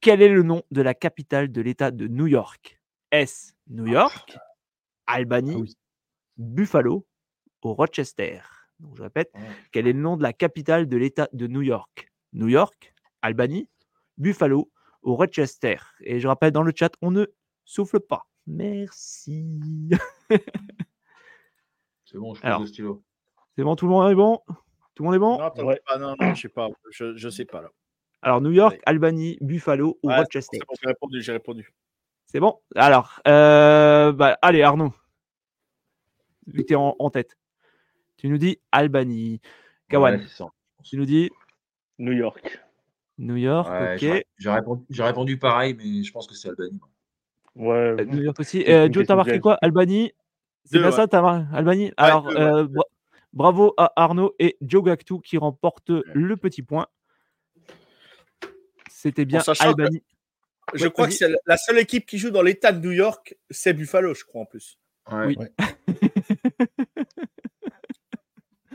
quel 0.00 0.22
est 0.22 0.28
le 0.28 0.44
nom 0.44 0.62
de 0.70 0.82
la 0.82 0.94
capitale 0.94 1.50
de 1.50 1.60
l'État 1.60 1.90
de 1.90 2.06
New 2.06 2.28
York? 2.28 2.80
Est-ce 3.10 3.54
New 3.66 3.88
York, 3.88 4.38
Albany, 5.08 5.54
Ah 5.56 5.58
oui. 5.58 5.74
Buffalo 6.36 7.04
ou 7.64 7.74
Rochester? 7.74 8.38
Donc, 8.78 8.96
je 8.96 9.02
répète, 9.02 9.32
Ouais. 9.34 9.40
quel 9.72 9.88
est 9.88 9.92
le 9.92 9.98
nom 10.00 10.16
de 10.16 10.22
la 10.22 10.32
capitale 10.32 10.88
de 10.88 10.96
l'État 10.96 11.28
de 11.32 11.48
New 11.48 11.62
York? 11.62 12.12
New 12.34 12.46
York, 12.46 12.94
Albany, 13.20 13.68
Buffalo 14.16 14.70
ou 15.02 15.16
Rochester? 15.16 15.78
Et 16.02 16.20
je 16.20 16.28
rappelle 16.28 16.52
dans 16.52 16.62
le 16.62 16.72
chat, 16.72 16.92
on 17.02 17.10
ne 17.10 17.26
souffle 17.64 17.98
pas. 17.98 18.28
Merci. 18.46 19.44
C'est 22.06 22.18
bon, 22.18 22.34
je 22.34 22.40
Alors. 22.44 22.56
prends 22.58 22.62
le 22.62 22.68
stylo. 22.68 23.02
C'est 23.56 23.62
bon, 23.64 23.76
tout 23.76 23.86
le 23.86 23.92
monde 23.92 24.10
est 24.10 24.14
bon? 24.14 24.40
Tout 24.94 25.02
le 25.02 25.04
monde 25.06 25.14
est 25.16 25.18
bon? 25.18 25.38
Non, 25.38 25.66
Ouais. 25.66 25.80
pas, 25.86 25.98
non, 25.98 26.14
non, 26.18 26.34
je 26.34 26.40
sais 26.40 26.48
pas. 26.48 26.68
Je, 26.90 27.16
je 27.16 27.28
sais 27.28 27.44
pas 27.44 27.60
là. 27.62 27.68
Alors, 28.22 28.40
New 28.40 28.52
York, 28.52 28.74
Ouais. 28.74 28.80
Albany, 28.86 29.36
Buffalo 29.40 29.98
ou 30.02 30.08
Ouais, 30.08 30.16
Rochester? 30.16 30.58
c'est 30.58 30.66
bon, 30.66 30.74
j'ai 30.80 30.88
répondu, 30.88 31.20
j'ai 31.22 31.32
répondu. 31.32 31.74
C'est 32.26 32.40
bon? 32.40 32.58
Alors, 32.74 33.20
euh, 33.28 34.12
bah, 34.12 34.38
allez, 34.40 34.62
Arnaud. 34.62 34.92
Vu 36.46 36.62
que 36.62 36.66
tu 36.68 36.72
es 36.72 36.76
en, 36.76 36.94
en 36.98 37.10
tête. 37.10 37.36
Tu 38.16 38.28
nous 38.28 38.38
dis 38.38 38.58
Albany. 38.72 39.40
Kawan, 39.88 40.20
Ouais, 40.20 40.26
tu 40.82 40.96
nous 40.96 41.04
dis 41.04 41.30
New 41.98 42.12
York. 42.12 42.60
New 43.18 43.36
York, 43.36 43.68
Ouais, 43.68 43.94
ok. 43.94 44.24
j'ai- 44.38 45.02
répondu, 45.02 45.38
pareil, 45.38 45.74
mais 45.74 46.02
je 46.02 46.12
pense 46.12 46.26
que 46.26 46.34
c'est 46.34 46.48
Albanie. 46.48 46.80
Ouais. 47.54 47.74
Euh, 48.00 48.04
New 48.04 48.22
York 48.22 48.38
aussi. 48.40 48.64
Euh, 48.68 48.88
Joe, 48.92 49.06
t'as 49.06 49.16
marqué 49.16 49.40
quoi? 49.40 49.58
Albanie 49.62 50.12
C'est 50.66 50.78
ouais. 50.84 50.92
ça, 50.92 51.06
t'as 51.06 51.22
marqué 51.22 51.46
Albanie 51.54 51.92
Alors, 51.96 52.28
deux, 52.28 52.34
ouais. 52.34 52.40
euh, 52.40 52.66
bra- 52.66 52.84
bravo 53.32 53.74
à 53.76 53.92
Arnaud 53.96 54.34
et 54.38 54.56
Joe 54.60 54.82
Gactou 54.84 55.20
qui 55.20 55.38
remportent 55.38 55.90
le 56.12 56.36
petit 56.36 56.62
point. 56.62 56.86
C'était 58.90 59.24
bien 59.24 59.40
sachant 59.40 59.64
que- 59.72 59.80
Albanie. 59.82 60.02
Je 60.74 60.84
Ouais, 60.86 60.90
crois 60.90 61.06
que 61.06 61.12
c'est 61.12 61.30
la 61.46 61.56
seule 61.56 61.78
équipe 61.78 62.06
qui 62.06 62.18
joue 62.18 62.30
dans 62.30 62.42
l'État 62.42 62.72
de 62.72 62.84
New 62.84 62.90
York, 62.92 63.36
c'est 63.50 63.72
Buffalo, 63.72 64.14
je 64.14 64.24
crois 64.24 64.42
en 64.42 64.46
plus. 64.46 64.78
Ouais. 65.12 65.26
Oui. 65.26 65.36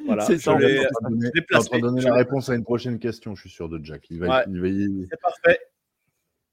Voilà, 0.05 0.25
C'est 0.25 0.37
je 0.37 0.41
ça, 0.41 0.53
donner- 0.55 0.77
je 0.79 1.41
placé, 1.41 1.69
de 1.75 1.79
donner 1.79 2.01
la 2.01 2.15
réponse 2.15 2.49
à 2.49 2.55
une 2.55 2.63
prochaine 2.63 2.97
question, 2.97 3.35
je 3.35 3.41
suis 3.41 3.49
sûr 3.51 3.69
de 3.69 3.79
Jack. 3.83 4.07
Il 4.09 4.19
va, 4.19 4.39
Ouais. 4.39 4.43
il 4.49 4.59
va 4.59 4.67
y- 4.67 5.07
C'est 5.11 5.21
parfait. 5.21 5.59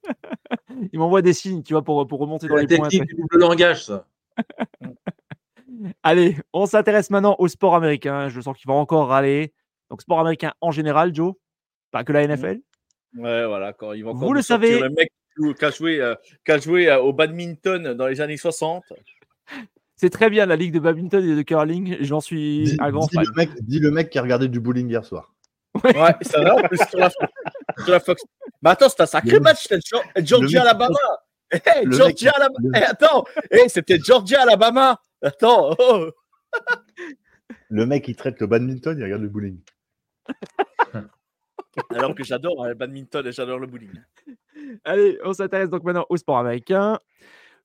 Il 0.93 0.99
m'envoie 0.99 1.23
des 1.23 1.33
signes, 1.33 1.63
tu 1.63 1.73
vois, 1.73 1.83
pour, 1.83 2.07
pour 2.07 2.21
remonter 2.21 2.47
dans 2.47 2.57
la 2.57 2.63
les 2.65 2.77
points. 2.77 2.89
technique 2.89 3.09
du 3.09 3.15
double 3.23 3.39
langage, 3.39 3.85
ça. 3.87 4.07
Allez, 6.03 6.37
on 6.53 6.67
s'intéresse 6.67 7.11
maintenant 7.11 7.37
au 7.39 7.49
sport 7.49 7.75
américain. 7.75 8.29
Je 8.29 8.41
sens 8.41 8.57
qu'il 8.57 8.69
va 8.69 8.75
encore 8.75 9.09
râler. 9.09 9.53
Donc, 9.91 10.03
sport 10.03 10.21
américain 10.21 10.53
en 10.61 10.71
général, 10.71 11.15
Joe, 11.15 11.35
pas 11.91 12.05
que 12.05 12.13
la 12.13 12.27
NFL. 12.27 12.59
Ouais, 13.17 13.47
voilà, 13.47 13.73
quand 13.73 13.93
ils 13.93 14.03
vont 14.05 14.11
encore 14.11 14.27
Vous 14.29 14.33
le 14.35 14.43
savez- 14.43 14.81
Le 14.81 14.91
mec 14.91 15.11
qui 15.57 15.65
a 15.65 15.71
joué, 15.71 16.01
euh, 16.01 16.15
qui 16.45 16.53
a 16.53 16.59
joué 16.59 16.89
euh, 16.91 16.99
au 17.01 17.13
badminton 17.13 17.95
dans 17.95 18.07
les 18.07 18.21
années 18.21 18.37
60. 18.37 18.85
C'est 19.97 20.11
très 20.11 20.31
bien 20.31 20.47
la 20.47 20.57
ligue 20.57 20.73
de 20.75 20.79
badminton 20.79 21.25
et 21.25 21.35
de 21.37 21.43
curling. 21.43 21.97
J'en 22.01 22.21
suis 22.21 22.65
Dis, 22.65 22.77
un 22.81 22.91
grand 22.91 23.07
dis 23.07 23.15
fan. 23.17 23.25
le 23.25 23.33
mec, 23.37 23.51
dis 23.63 23.79
le 23.81 23.91
mec 23.91 24.11
qui 24.11 24.19
a 24.19 24.23
regardé 24.23 24.49
du 24.49 24.61
bowling 24.61 24.89
hier 24.89 25.05
soir. 25.05 25.35
Ouais, 25.85 25.93
ça 26.23 26.43
va 26.43 26.57
en 26.57 26.63
plus 26.63 26.79
sur 26.89 26.99
la, 26.99 27.11
sur 27.11 27.93
la 27.93 28.01
Fox. 28.01 28.23
Mais 28.63 28.71
attends, 28.71 28.89
c'est 28.89 29.01
un 29.03 29.07
sacré 29.07 29.31
Le- 29.33 29.41
match, 29.41 29.63
c'était 29.69 29.79
Georgia 30.25 30.63
Alabama. 30.63 30.95
Eh, 31.53 31.85
le 31.85 31.93
Georgia 31.97 32.31
Alabama. 32.37 32.59
le- 32.63 32.71
Eh, 32.77 32.83
attends, 32.85 33.25
eh, 33.51 33.69
c'était 33.69 33.99
Georgia 33.99 34.43
Alabama. 34.43 35.01
Attends, 35.23 35.75
oh. 35.79 36.11
Le 37.69 37.87
mec 37.87 38.05
qui 38.05 38.15
traite 38.15 38.41
le 38.41 38.47
badminton, 38.47 38.97
il 38.99 39.05
regarde 39.05 39.23
le 39.23 39.29
bowling. 39.29 39.61
alors 41.91 42.15
que 42.15 42.25
j'adore 42.25 42.65
hein, 42.65 42.69
le 42.69 42.75
badminton 42.75 43.27
et 43.27 43.33
j'adore 43.33 43.59
le 43.59 43.67
bowling. 43.67 43.93
Allez, 44.85 45.19
on 45.25 45.33
s'intéresse 45.33 45.71
donc 45.71 45.85
maintenant 45.85 46.07
au 46.09 46.17
sport 46.17 46.39
américain. 46.39 46.99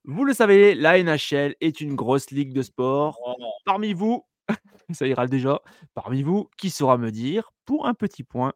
Vous 0.05 0.25
le 0.25 0.33
savez, 0.33 0.75
la 0.75 1.01
NHL 1.01 1.55
est 1.61 1.79
une 1.79 1.95
grosse 1.95 2.31
ligue 2.31 2.53
de 2.53 2.61
sport. 2.61 3.19
Oh, 3.25 3.35
Parmi 3.65 3.93
vous, 3.93 4.25
ça 4.91 5.07
ira 5.07 5.27
déjà, 5.27 5.61
parmi 5.93 6.23
vous, 6.23 6.49
qui 6.57 6.69
saura 6.69 6.97
me 6.97 7.11
dire, 7.11 7.53
pour 7.65 7.87
un 7.87 7.93
petit 7.93 8.23
point, 8.23 8.53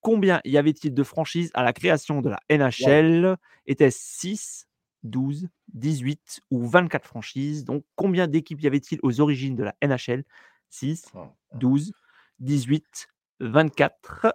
combien 0.00 0.40
y 0.44 0.58
avait-il 0.58 0.94
de 0.94 1.02
franchises 1.02 1.50
à 1.54 1.62
la 1.62 1.72
création 1.72 2.20
de 2.20 2.30
la 2.30 2.40
NHL 2.50 3.36
Était-ce 3.66 3.98
6, 4.00 4.67
12, 5.08 5.48
18 5.74 6.40
ou 6.50 6.66
24 6.66 7.06
franchises 7.06 7.64
Donc, 7.64 7.84
combien 7.96 8.26
d'équipes 8.26 8.60
y 8.62 8.66
avait-il 8.66 8.98
aux 9.02 9.20
origines 9.20 9.56
de 9.56 9.64
la 9.64 9.74
NHL 9.82 10.24
6, 10.70 11.06
Oh. 11.14 11.26
12, 11.54 11.92
18, 12.40 13.08
24. 13.40 14.34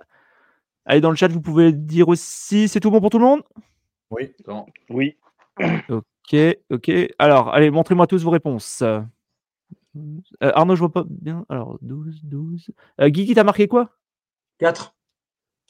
Allez, 0.86 1.02
dans 1.02 1.10
le 1.12 1.16
chat, 1.16 1.28
vous 1.30 1.42
pouvez 1.42 1.72
dire 1.72 2.08
aussi, 2.10 2.68
c'est 2.68 2.80
tout 2.80 2.92
bon 2.92 3.00
pour 3.00 3.10
tout 3.10 3.20
le 3.20 3.26
monde? 3.26 3.42
Oui. 4.12 4.34
Oui. 4.90 5.18
Ok, 5.90 6.36
ok. 6.72 6.92
Alors, 7.20 7.54
allez, 7.54 7.70
montrez-moi 7.70 8.08
tous 8.08 8.24
vos 8.24 8.32
réponses. 8.32 8.82
Euh, 8.82 9.02
Arnaud, 10.42 10.76
je 10.76 10.80
vois 10.80 10.92
pas 10.92 11.04
bien. 11.08 11.46
Alors, 11.50 11.78
12, 11.82 12.22
12. 12.24 12.72
Euh, 13.00 13.10
Guigui, 13.10 13.36
t'as 13.36 13.44
marqué 13.44 13.68
quoi? 13.68 13.96
4. 14.60 14.96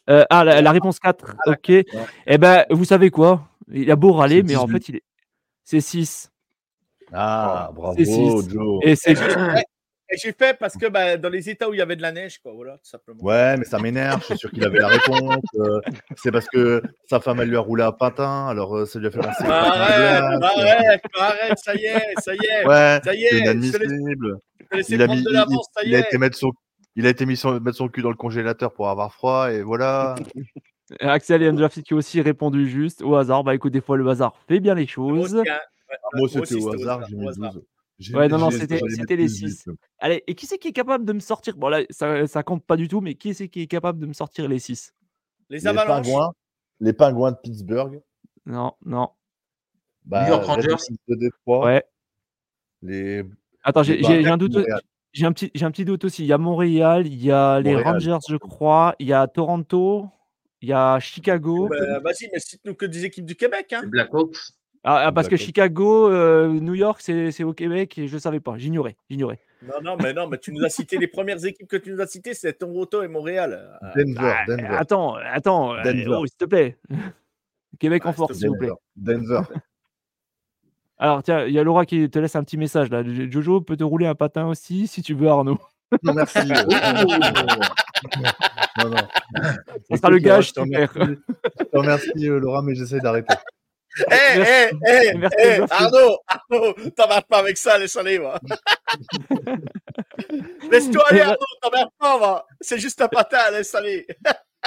Euh, 0.09 0.25
Ah, 0.29 0.43
la, 0.43 0.61
la 0.61 0.71
réponse 0.71 0.99
4. 0.99 1.35
Ok. 1.47 1.69
Eh 1.69 2.37
ben, 2.37 2.65
vous 2.69 2.85
savez 2.85 3.09
quoi? 3.09 3.47
Il 3.71 3.89
a 3.91 3.95
beau 3.95 4.13
râler, 4.13 4.43
mais 4.43 4.55
en 4.55 4.65
18. 4.65 4.73
fait, 4.73 4.89
il 4.89 4.95
est. 4.97 5.03
C'est 5.63 5.81
6. 5.81 6.31
Ah, 7.11 7.71
bravo. 7.73 8.41
Joe. 8.41 8.79
Et 8.83 8.95
c'est. 8.95 9.15
Et 10.13 10.17
j'ai 10.17 10.31
fait 10.31 10.55
parce 10.59 10.75
que 10.75 10.85
bah, 10.87 11.17
dans 11.17 11.29
les 11.29 11.49
États 11.49 11.67
où 11.67 11.73
il 11.73 11.77
y 11.77 11.81
avait 11.81 11.95
de 11.95 12.01
la 12.01 12.11
neige, 12.11 12.37
quoi, 12.37 12.51
voilà, 12.53 12.73
tout 12.73 12.85
simplement. 12.85 13.23
Ouais, 13.23 13.57
mais 13.57 13.63
ça 13.65 13.79
m'énerve. 13.79 14.19
Je 14.21 14.25
suis 14.25 14.37
sûr 14.37 14.51
qu'il 14.51 14.63
avait 14.63 14.77
la 14.77 14.89
réponse. 14.89 15.43
euh, 15.55 15.79
c'est 16.17 16.31
parce 16.31 16.47
que 16.49 16.83
sa 17.09 17.19
femme, 17.19 17.39
elle 17.41 17.49
lui 17.49 17.55
a 17.57 17.61
roulé 17.61 17.83
à 17.83 17.91
patin. 17.91 18.47
Alors, 18.47 18.77
euh, 18.77 18.85
ça 18.85 18.99
lui 18.99 19.07
a 19.07 19.11
fait 19.11 19.19
penser. 19.19 19.43
Arrête, 19.45 20.43
arrête, 20.43 21.01
arrête, 21.17 21.57
ça 21.57 21.73
y 21.73 21.85
est, 21.85 22.13
ça 22.21 22.33
y 22.35 22.45
est. 22.45 22.67
Ouais, 22.67 22.99
Ça 23.03 23.15
y 23.15 23.21
c'est 23.27 23.35
est, 23.37 23.39
inadmissible. 23.39 24.37
Il 24.89 25.01
a, 25.01 25.07
mis, 25.07 25.23
de 25.23 25.29
il, 25.29 25.33
l'avance, 25.33 25.67
ça 25.75 25.83
y 25.83 25.89
il 25.89 25.95
a 25.95 25.99
été 25.99 26.17
mettre 26.19 26.37
son, 26.37 26.51
il 26.95 27.07
a 27.07 27.09
été 27.09 27.25
mis 27.25 27.37
son, 27.37 27.59
mettre 27.59 27.77
son 27.77 27.87
cul 27.87 28.01
dans 28.03 28.09
le 28.09 28.15
congélateur 28.15 28.71
pour 28.73 28.89
avoir 28.89 29.13
froid 29.13 29.51
et 29.51 29.61
voilà. 29.63 30.15
Axel 30.99 31.41
et 31.43 31.49
Andrew 31.49 31.67
qui 31.69 31.93
ont 31.93 31.97
aussi 31.97 32.21
répondu 32.21 32.67
juste 32.69 33.01
au 33.01 33.15
hasard. 33.15 33.43
Bah 33.43 33.55
écoute, 33.55 33.73
des 33.73 33.81
fois, 33.81 33.97
le 33.97 34.07
hasard 34.07 34.35
fait 34.47 34.59
bien 34.59 34.75
les 34.75 34.87
choses. 34.87 35.35
hein. 35.35 35.39
Ouais, 35.41 35.51
Moi, 36.13 36.29
moi 36.35 36.45
c'était 36.45 36.61
au 36.63 36.73
hasard, 36.73 37.05
j'ai 37.07 37.15
mis 37.15 37.25
au 37.25 37.29
hasard. 37.29 37.53
12. 37.53 37.63
J'ai- 37.99 38.15
Ouais, 38.15 38.27
non, 38.27 38.37
non, 38.39 38.49
c'était- 38.51 38.79
les 39.15 39.27
18, 39.27 39.49
six. 39.49 39.65
donc. 39.67 39.77
Allez, 39.99 40.23
et 40.27 40.33
qui 40.35 40.45
c'est 40.47 40.57
qui 40.57 40.69
est 40.69 40.73
capable 40.73 41.05
de 41.05 41.13
me 41.13 41.19
sortir? 41.19 41.55
Bon, 41.55 41.69
là, 41.69 41.81
ça, 41.91 42.25
ça 42.27 42.41
compte 42.43 42.65
pas 42.65 42.75
du 42.75 42.87
tout, 42.87 43.01
mais 43.01 43.13
qui 43.15 43.33
c'est 43.35 43.47
qui 43.49 43.61
est 43.61 43.67
capable 43.67 43.99
de 43.99 44.07
me 44.07 44.13
sortir 44.13 44.47
les 44.47 44.57
6 44.59 44.93
Les 45.49 45.57
Les 45.59 45.67
avalanches. 45.67 46.07
pingouins, 46.07 46.31
les 46.79 46.93
pingouins 46.93 47.31
de 47.31 47.37
Pittsburgh. 47.37 48.01
Non, 48.45 48.73
non. 48.85 49.09
Bah, 50.05 50.23
New 50.23 50.29
York 50.29 50.43
Rangers. 50.45 50.67
Wings 50.69 50.97
de 51.07 51.15
Détroit. 51.15 51.65
Ouais. 51.65 51.83
Les... 52.81 53.23
Attends, 53.63 53.83
j'ai 53.83 54.27
un 54.27 54.37
doute. 54.37 54.57
J'ai 55.13 55.27
un 55.27 55.31
petit, 55.31 55.51
j'ai 55.53 55.63
un 55.63 55.69
petit 55.71 55.85
doute 55.85 56.05
aussi. 56.05 56.23
Il 56.23 56.25
y 56.25 56.33
a 56.33 56.39
Montréal, 56.39 57.05
il 57.05 57.23
y 57.23 57.31
a 57.31 57.59
les 57.59 57.75
Montréal. 57.75 57.93
Rangers, 57.93 58.17
je 58.27 58.35
crois, 58.35 58.95
il 58.97 59.07
y 59.07 59.13
a 59.13 59.27
Toronto, 59.27 60.07
il 60.63 60.69
y 60.69 60.73
a 60.73 60.97
Chicago. 61.01 61.67
Bah, 61.67 61.99
Vas-y, 61.99 62.29
mais 62.31 62.39
cite-nous 62.39 62.73
que 62.73 62.85
des 62.85 63.03
équipes 63.03 63.25
du 63.25 63.35
Québec. 63.35 63.73
Hein. 63.73 63.83
Blackhawks. 63.85 64.37
Ah, 64.85 65.03
ah, 65.07 65.11
parce 65.11 65.27
que. 65.27 65.35
Chicago, 65.35 66.09
euh, 66.09 66.47
New 66.47 66.73
York, 66.73 67.01
c'est 67.01 67.43
au 67.43 67.53
Québec 67.53 67.97
et 67.97 68.07
je 68.07 68.17
savais 68.17 68.39
pas. 68.39 68.57
J'ignorais, 68.57 68.95
j'ignorais. 69.09 69.39
Non, 69.61 69.81
non, 69.83 69.97
mais 70.01 70.13
non, 70.13 70.27
mais 70.27 70.37
tu 70.37 70.53
nous 70.53 70.63
as 70.63 70.69
cité 70.69 70.97
les 70.97 71.07
premières 71.07 71.43
équipes 71.45 71.67
que 71.67 71.75
tu 71.77 71.91
nous 71.91 71.99
as 72.01 72.07
citées, 72.07 72.33
c'est 72.33 72.53
Toronto 72.53 73.03
et 73.03 73.07
Montréal. 73.09 73.77
Euh, 73.81 73.87
Denver, 74.03 74.19
Ah, 74.35 74.45
Denver. 74.47 74.67
Attends, 74.69 75.15
attends, 75.15 75.73
euh, 75.75 75.83
Denver. 75.83 76.05
oh, 76.17 76.25
s'il 76.25 76.37
te 76.37 76.45
plaît. 76.45 76.77
Québec 77.79 78.05
en 78.05 78.09
Ah, 78.09 78.13
force, 78.13 78.37
s'il 78.37 78.47
vous 78.47 78.57
plaît. 78.57 78.69
Denver. 78.95 79.41
Denver. 79.41 79.41
Alors 80.97 81.23
tiens, 81.23 81.45
il 81.45 81.53
y 81.53 81.59
a 81.59 81.63
Laura 81.63 81.85
qui 81.85 82.09
te 82.09 82.19
laisse 82.19 82.35
un 82.37 82.43
petit 82.45 82.57
message 82.57 82.89
là. 82.89 83.03
Jojo 83.29 83.59
peut 83.59 83.75
te 83.75 83.83
rouler 83.83 84.05
un 84.05 84.15
patin 84.15 84.47
aussi 84.47 84.87
si 84.87 85.01
tu 85.01 85.13
veux, 85.13 85.27
Arnaud. 85.27 85.59
Non, 86.03 86.13
merci. 86.13 86.39
non, 88.79 88.89
non. 88.89 88.97
Ça 89.89 89.97
sera 89.97 90.09
le 90.09 90.17
gage, 90.19 90.49
je 90.49 90.53
te 90.53 90.59
remercie. 90.59 90.99
Je 91.59 91.63
te 91.65 91.77
remercie, 91.77 92.29
euh, 92.29 92.39
Laura, 92.39 92.61
mais 92.61 92.75
j'essaie 92.75 92.99
d'arrêter. 92.99 93.33
Hé, 94.09 94.39
hé, 94.39 94.69
hé, 94.87 95.13
Merci, 95.13 95.35
hé, 95.37 95.59
merci. 95.59 95.63
Arnaud, 95.69 96.17
Arnaud, 96.27 96.73
t'emmerdes 96.95 97.25
pas 97.29 97.37
avec 97.39 97.57
ça, 97.57 97.77
laisse 97.77 97.95
aller, 97.95 98.17
va. 98.17 98.39
Laisse-toi 100.71 101.03
aller, 101.09 101.19
Et 101.19 101.21
Arnaud, 101.21 101.37
t'emmerdes 101.61 101.89
pas, 101.99 102.17
va. 102.17 102.45
C'est 102.61 102.77
juste 102.79 103.01
un 103.01 103.07
patin, 103.07 103.51
laisse 103.51 103.73
aller. 103.75 104.05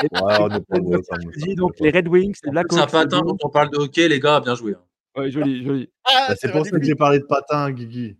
Et- 0.02 0.06
Ouais, 0.12 0.36
on 0.40 0.50
est 0.50 0.60
pas 0.66 0.78
beau, 0.78 1.02
ça, 1.02 1.16
Je 1.34 1.40
dis 1.46 1.54
donc 1.54 1.72
les 1.80 1.90
Red 1.90 2.06
Wings, 2.08 2.36
les 2.44 2.50
Blackhawks. 2.50 2.78
C'est 2.78 2.84
un 2.84 3.02
patin 3.04 3.22
quand 3.22 3.36
on 3.44 3.48
parle 3.48 3.70
de 3.70 3.78
hockey, 3.78 4.08
les 4.08 4.20
gars, 4.20 4.40
bien 4.40 4.54
joué. 4.54 4.74
hein. 4.74 4.82
Ouais, 5.20 5.30
joli, 5.30 5.64
joli. 5.64 5.90
Ah, 6.04 6.26
Bah, 6.28 6.34
c'est 6.38 6.52
pour 6.52 6.66
ça 6.66 6.78
que 6.78 6.84
j'ai 6.84 6.94
parlé 6.94 7.18
de 7.20 7.24
patin, 7.24 7.70
Guigui. 7.70 8.18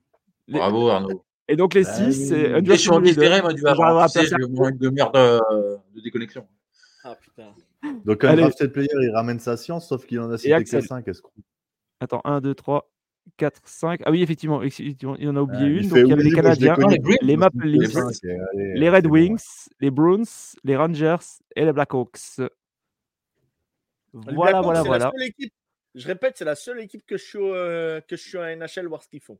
Les- 0.48 0.58
Bravo, 0.58 0.88
Arnaud. 0.88 1.22
Et 1.48 1.56
donc 1.56 1.74
les 1.74 1.84
Bah 1.84 1.92
6, 1.92 2.02
oui. 2.06 2.12
c'est 2.14 2.40
Et 2.40 2.64
je 2.64 2.72
suis 2.74 2.90
en 2.90 3.00
différé, 3.00 3.40
moi, 3.40 3.52
du 3.52 3.64
à 3.66 3.74
placer 3.74 4.26
j'ai 4.26 4.44
au 4.44 4.48
moins 4.48 4.70
une 4.70 4.78
demi-heure 4.78 5.12
de, 5.12 5.38
de 5.94 6.00
déconnexion. 6.00 6.46
Ah, 7.04 7.16
putain. 7.20 7.54
Donc, 8.04 8.24
un 8.24 8.34
drafted 8.34 8.72
player, 8.72 8.88
il 9.00 9.10
ramène 9.14 9.38
sa 9.38 9.56
science, 9.56 9.88
sauf 9.88 10.06
qu'il 10.06 10.18
en 10.18 10.30
a 10.30 10.38
cité 10.38 10.50
que 10.50 10.54
Axel. 10.56 10.82
5. 10.82 11.06
Est-ce 11.06 11.22
qu'on- 11.22 11.30
Attends, 12.00 12.20
1, 12.24 12.40
2, 12.40 12.52
3, 12.54 12.90
4, 13.36 13.60
5. 13.64 14.00
Ah 14.04 14.10
oui, 14.10 14.22
effectivement, 14.22 14.60
effectivement, 14.62 15.14
il 15.16 15.28
en 15.28 15.36
a 15.36 15.40
oublié 15.40 15.62
Ouais, 15.64 15.70
une. 15.70 15.82
il 15.84 15.88
Donc 15.88 15.98
il 15.98 16.08
y 16.08 16.12
avait 16.12 16.22
les 16.24 16.32
Canadiens, 16.32 16.76
les 16.90 16.98
Bruins, 16.98 17.16
les 17.22 17.36
Maple 17.36 17.64
les 17.66 17.78
Leafs. 17.78 17.94
Ok, 17.96 18.24
allez, 18.24 18.74
les 18.74 18.90
Red 18.90 19.02
c'est 19.04 19.08
bon. 19.08 19.14
Wings, 19.14 19.44
les 19.80 19.90
Bruins, 19.92 20.22
les 20.64 20.76
Rangers 20.76 21.16
et 21.54 21.64
les 21.64 21.72
Blackhawks. 21.72 22.18
Les 22.38 22.48
Voilà, 24.12 24.60
Blackhawks, 24.60 24.64
voilà, 24.64 24.82
voilà. 24.82 25.12
Je 25.94 26.06
répète, 26.06 26.34
c'est 26.36 26.44
la 26.44 26.54
seule 26.56 26.80
équipe 26.80 27.06
que 27.06 27.16
je 27.16 27.24
suis, 27.24 27.38
euh, 27.40 28.00
que 28.00 28.16
je 28.16 28.22
suis 28.22 28.36
en 28.36 28.42
NHL 28.44 28.86
voir 28.88 29.02
ce 29.02 29.08
qu'ils 29.08 29.20
font. 29.22 29.38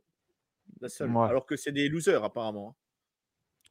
La 0.81 0.89
seule. 0.89 1.11
Ouais. 1.11 1.27
Alors 1.27 1.45
que 1.45 1.55
c'est 1.55 1.71
des 1.71 1.89
losers, 1.89 2.23
apparemment. 2.23 2.69
hein. 2.69 2.75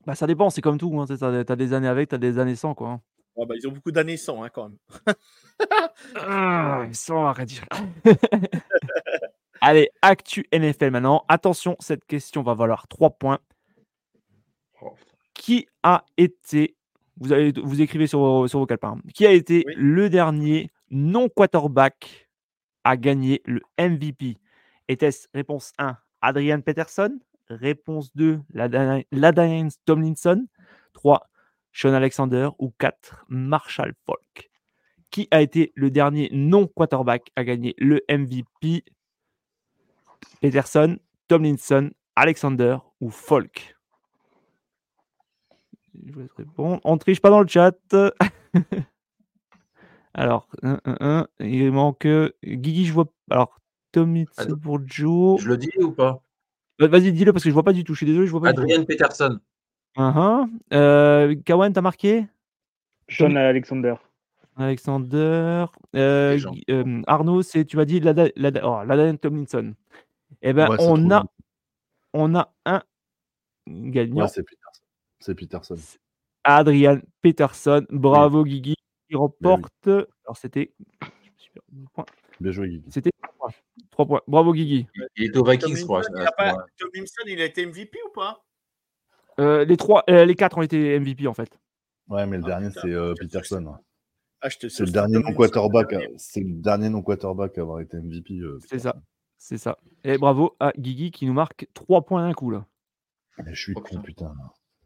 Bah, 0.06 0.14
ça 0.14 0.26
dépend, 0.26 0.50
c'est 0.50 0.60
comme 0.62 0.78
tout. 0.78 1.00
Hein. 1.00 1.06
Tu 1.06 1.12
as, 1.24 1.56
des 1.56 1.72
années 1.72 1.88
avec, 1.88 2.08
tu 2.10 2.14
as 2.14 2.18
des 2.18 2.38
années 2.38 2.56
sans. 2.56 2.74
Quoi. 2.74 2.88
hein. 2.90 3.00
Ouais, 3.36 3.46
bah, 3.46 3.54
ils 3.56 3.66
ont 3.68 3.72
beaucoup 3.72 3.90
d'années 3.92 4.16
sans, 4.16 4.42
hein, 4.42 4.48
quand 4.50 4.68
même. 4.70 4.78
Ah, 6.16 6.84
sans 6.92 7.26
arrêt 7.26 7.44
dire. 7.46 7.64
Allez, 9.60 9.90
actu 10.02 10.46
NFL 10.52 10.90
maintenant. 10.90 11.24
Attention, 11.28 11.76
cette 11.80 12.04
question 12.04 12.42
va 12.42 12.54
valoir 12.54 12.88
3 12.88 13.10
points. 13.10 13.38
Oh, 14.82 14.94
Qui 15.34 15.66
a 15.82 16.04
été, 16.16 16.76
vous, 17.18 17.32
allez, 17.32 17.52
vous 17.62 17.80
écrivez 17.80 18.06
sur 18.06 18.18
vos, 18.20 18.48
sur 18.48 18.58
vos 18.58 18.66
calepins, 18.66 18.98
qui 19.14 19.26
a 19.26 19.32
été 19.32 19.64
Oui. 19.66 19.74
le 19.76 20.10
dernier 20.10 20.70
non-quarterback 20.90 22.28
à 22.84 22.96
gagner 22.96 23.42
le 23.46 23.60
MVP 23.78 24.36
Était-ce 24.88 25.26
réponse 25.34 25.72
1, 25.78 25.96
Adrian 26.22 26.60
Peterson 26.60 27.18
Réponse 27.48 28.14
2, 28.16 28.40
Lada- 28.54 29.02
Ladainian 29.12 29.68
Tomlinson 29.84 30.46
3, 30.94 31.28
Sean 31.70 31.92
Alexander 31.92 32.48
ou 32.58 32.72
4, 32.78 33.24
Marshall 33.28 33.94
Falk 34.04 34.50
qui 35.10 35.28
a 35.30 35.40
été 35.40 35.72
le 35.74 35.90
dernier 35.90 36.28
non-quarterback 36.32 37.30
à 37.36 37.44
gagner 37.44 37.74
le 37.78 38.02
MVP 38.08 38.84
Peterson, 40.40 40.98
Tomlinson, 41.28 41.90
Alexander 42.16 42.78
ou 43.00 43.10
Folk 43.10 43.76
Je. 45.94 46.26
On 46.58 46.98
triche 46.98 47.20
pas 47.20 47.30
dans 47.30 47.40
le 47.40 47.48
chat. 47.48 47.74
Alors, 50.14 50.48
il 51.40 51.72
manque 51.72 52.06
euh, 52.06 52.32
Guigui, 52.44 52.86
je 52.86 52.92
vois. 52.92 53.06
Alors, 53.30 53.58
Pour 54.62 54.80
Joe. 54.86 55.40
Je 55.40 55.48
le 55.48 55.56
dis 55.56 55.70
ou 55.80 55.92
pas? 55.92 56.22
Vas-y, 56.78 57.12
dis-le 57.12 57.32
parce 57.32 57.42
que 57.42 57.50
je 57.50 57.54
vois 57.54 57.62
pas 57.62 57.72
du 57.72 57.84
tout. 57.84 57.94
Je 57.94 57.98
suis 57.98 58.06
désolé, 58.06 58.26
je 58.26 58.32
vois 58.32 58.42
pas. 58.42 58.52
du 58.52 58.56
tout. 58.56 58.62
Adrian 58.62 58.84
Peterson. 58.84 59.38
Uh-huh. 59.96 60.46
Euh, 60.74 61.34
Kawan, 61.44 61.72
t'as 61.72 61.80
marqué? 61.80 62.26
Sean 63.08 63.34
Alexander. 63.34 63.94
Alexander. 64.56 65.66
Euh, 65.94 66.38
euh, 66.70 67.02
Arnaud, 67.06 67.42
c'est 67.42 67.64
tu 67.64 67.76
m'as 67.76 67.84
dit 67.84 68.00
Lada, 68.00 68.26
Lada, 68.36 68.60
oh, 68.64 68.84
Ladaine 68.84 69.18
Tomlinson. 69.18 69.74
Eh 70.42 70.52
ben, 70.52 70.68
Ouais, 70.68 70.76
on 70.80 71.10
a 71.10 71.20
bien. 71.20 71.24
on 72.12 72.34
a 72.34 72.52
un 72.66 72.82
gagnant, 73.66 74.22
Ouais, 74.22 74.28
c'est 74.28 74.42
Peterson. 74.42 74.82
C'est 75.20 75.34
Peterson. 75.34 75.76
Adrian 76.44 77.00
Peterson. 77.22 77.86
Bravo 77.90 78.44
Guigui, 78.44 78.76
qui 79.08 79.16
remporte. 79.16 79.88
Alors 79.88 80.36
c'était. 80.36 80.72
Bien 82.40 82.52
joué, 82.52 82.68
Guigui. 82.68 82.90
C'était 82.90 83.10
points. 83.52 83.86
Trois 83.90 84.06
points. 84.06 84.20
Bravo 84.26 84.52
Guigui. 84.52 84.86
Il 85.16 85.24
était 85.24 85.38
aux 85.38 85.44
Vikings, 85.44 85.76
je 85.76 85.84
crois. 85.84 86.02
À 86.38 86.56
il 87.26 87.40
a 87.40 87.44
été 87.44 87.66
MVP 87.66 87.98
ou 88.06 88.12
pas? 88.12 88.44
Euh, 89.38 89.64
les 89.64 89.76
trois, 89.76 90.04
euh, 90.08 90.24
les 90.24 90.34
quatre 90.34 90.56
ont 90.58 90.62
été 90.62 90.98
MVP 90.98 91.26
en 91.26 91.34
fait. 91.34 91.58
Ouais, 92.08 92.26
mais 92.26 92.38
le 92.38 92.44
Ah, 92.44 92.46
dernier, 92.46 92.70
c'est 92.70 92.90
euh, 92.92 93.14
Peterson. 93.18 93.76
Ah, 94.40 94.48
C'est 94.50 94.80
le 94.80 94.90
dernier 94.90 95.18
non 95.18 95.32
quarterback. 95.34 95.92
à- 95.92 96.00
C'est 96.16 96.40
le 96.40 96.54
dernier 96.60 96.88
non 96.88 97.02
quarterback 97.02 97.58
à 97.58 97.62
avoir 97.62 97.80
été 97.80 97.96
MVP. 97.98 98.34
euh, 98.40 98.58
C'est 98.66 98.78
ça. 98.78 98.96
C'est 99.38 99.58
ça. 99.58 99.78
Et 100.04 100.16
bravo 100.18 100.56
à 100.60 100.72
Guigui 100.78 101.10
qui 101.10 101.26
nous 101.26 101.32
marque 101.34 101.66
trois 101.74 102.02
points 102.02 102.26
d'un 102.26 102.32
coup 102.32 102.50
là. 102.50 102.66
Mais 103.44 103.54
je 103.54 103.60
suis 103.60 103.72
Oh, 103.76 103.80
con, 103.80 104.00
putain. 104.00 104.02
putain. 104.02 104.34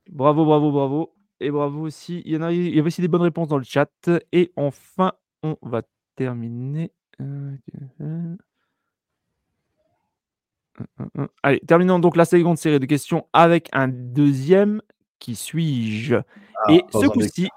Bravo, 0.08 0.44
bravo, 0.44 0.72
bravo. 0.72 1.14
Et 1.38 1.50
bravo 1.50 1.82
aussi. 1.82 2.22
Il 2.24 2.32
y, 2.32 2.36
en 2.36 2.42
a, 2.42 2.52
il 2.52 2.74
y 2.74 2.78
avait 2.78 2.88
aussi 2.88 3.00
des 3.00 3.08
bonnes 3.08 3.22
réponses 3.22 3.48
dans 3.48 3.58
le 3.58 3.64
chat. 3.64 3.90
Et 4.32 4.52
enfin, 4.56 5.12
on 5.42 5.56
va 5.62 5.82
terminer. 6.16 6.92
Euh, 7.20 7.52
euh, 7.74 7.84
euh, 8.00 8.04
euh. 8.32 8.36
Allez, 11.43 11.61
terminons 11.61 11.99
donc 11.99 12.16
la 12.16 12.25
seconde 12.25 12.57
série 12.59 12.81
de 12.81 12.87
questions 12.87 13.27
avec 13.33 13.68
un 13.73 13.89
deuxième. 13.89 14.81
Qui 15.18 15.37
suis-je? 15.37 16.14
Ah, 16.16 16.73
Et 16.73 16.83
pas 16.91 17.01
ce 17.01 17.07
coup-ci. 17.07 17.49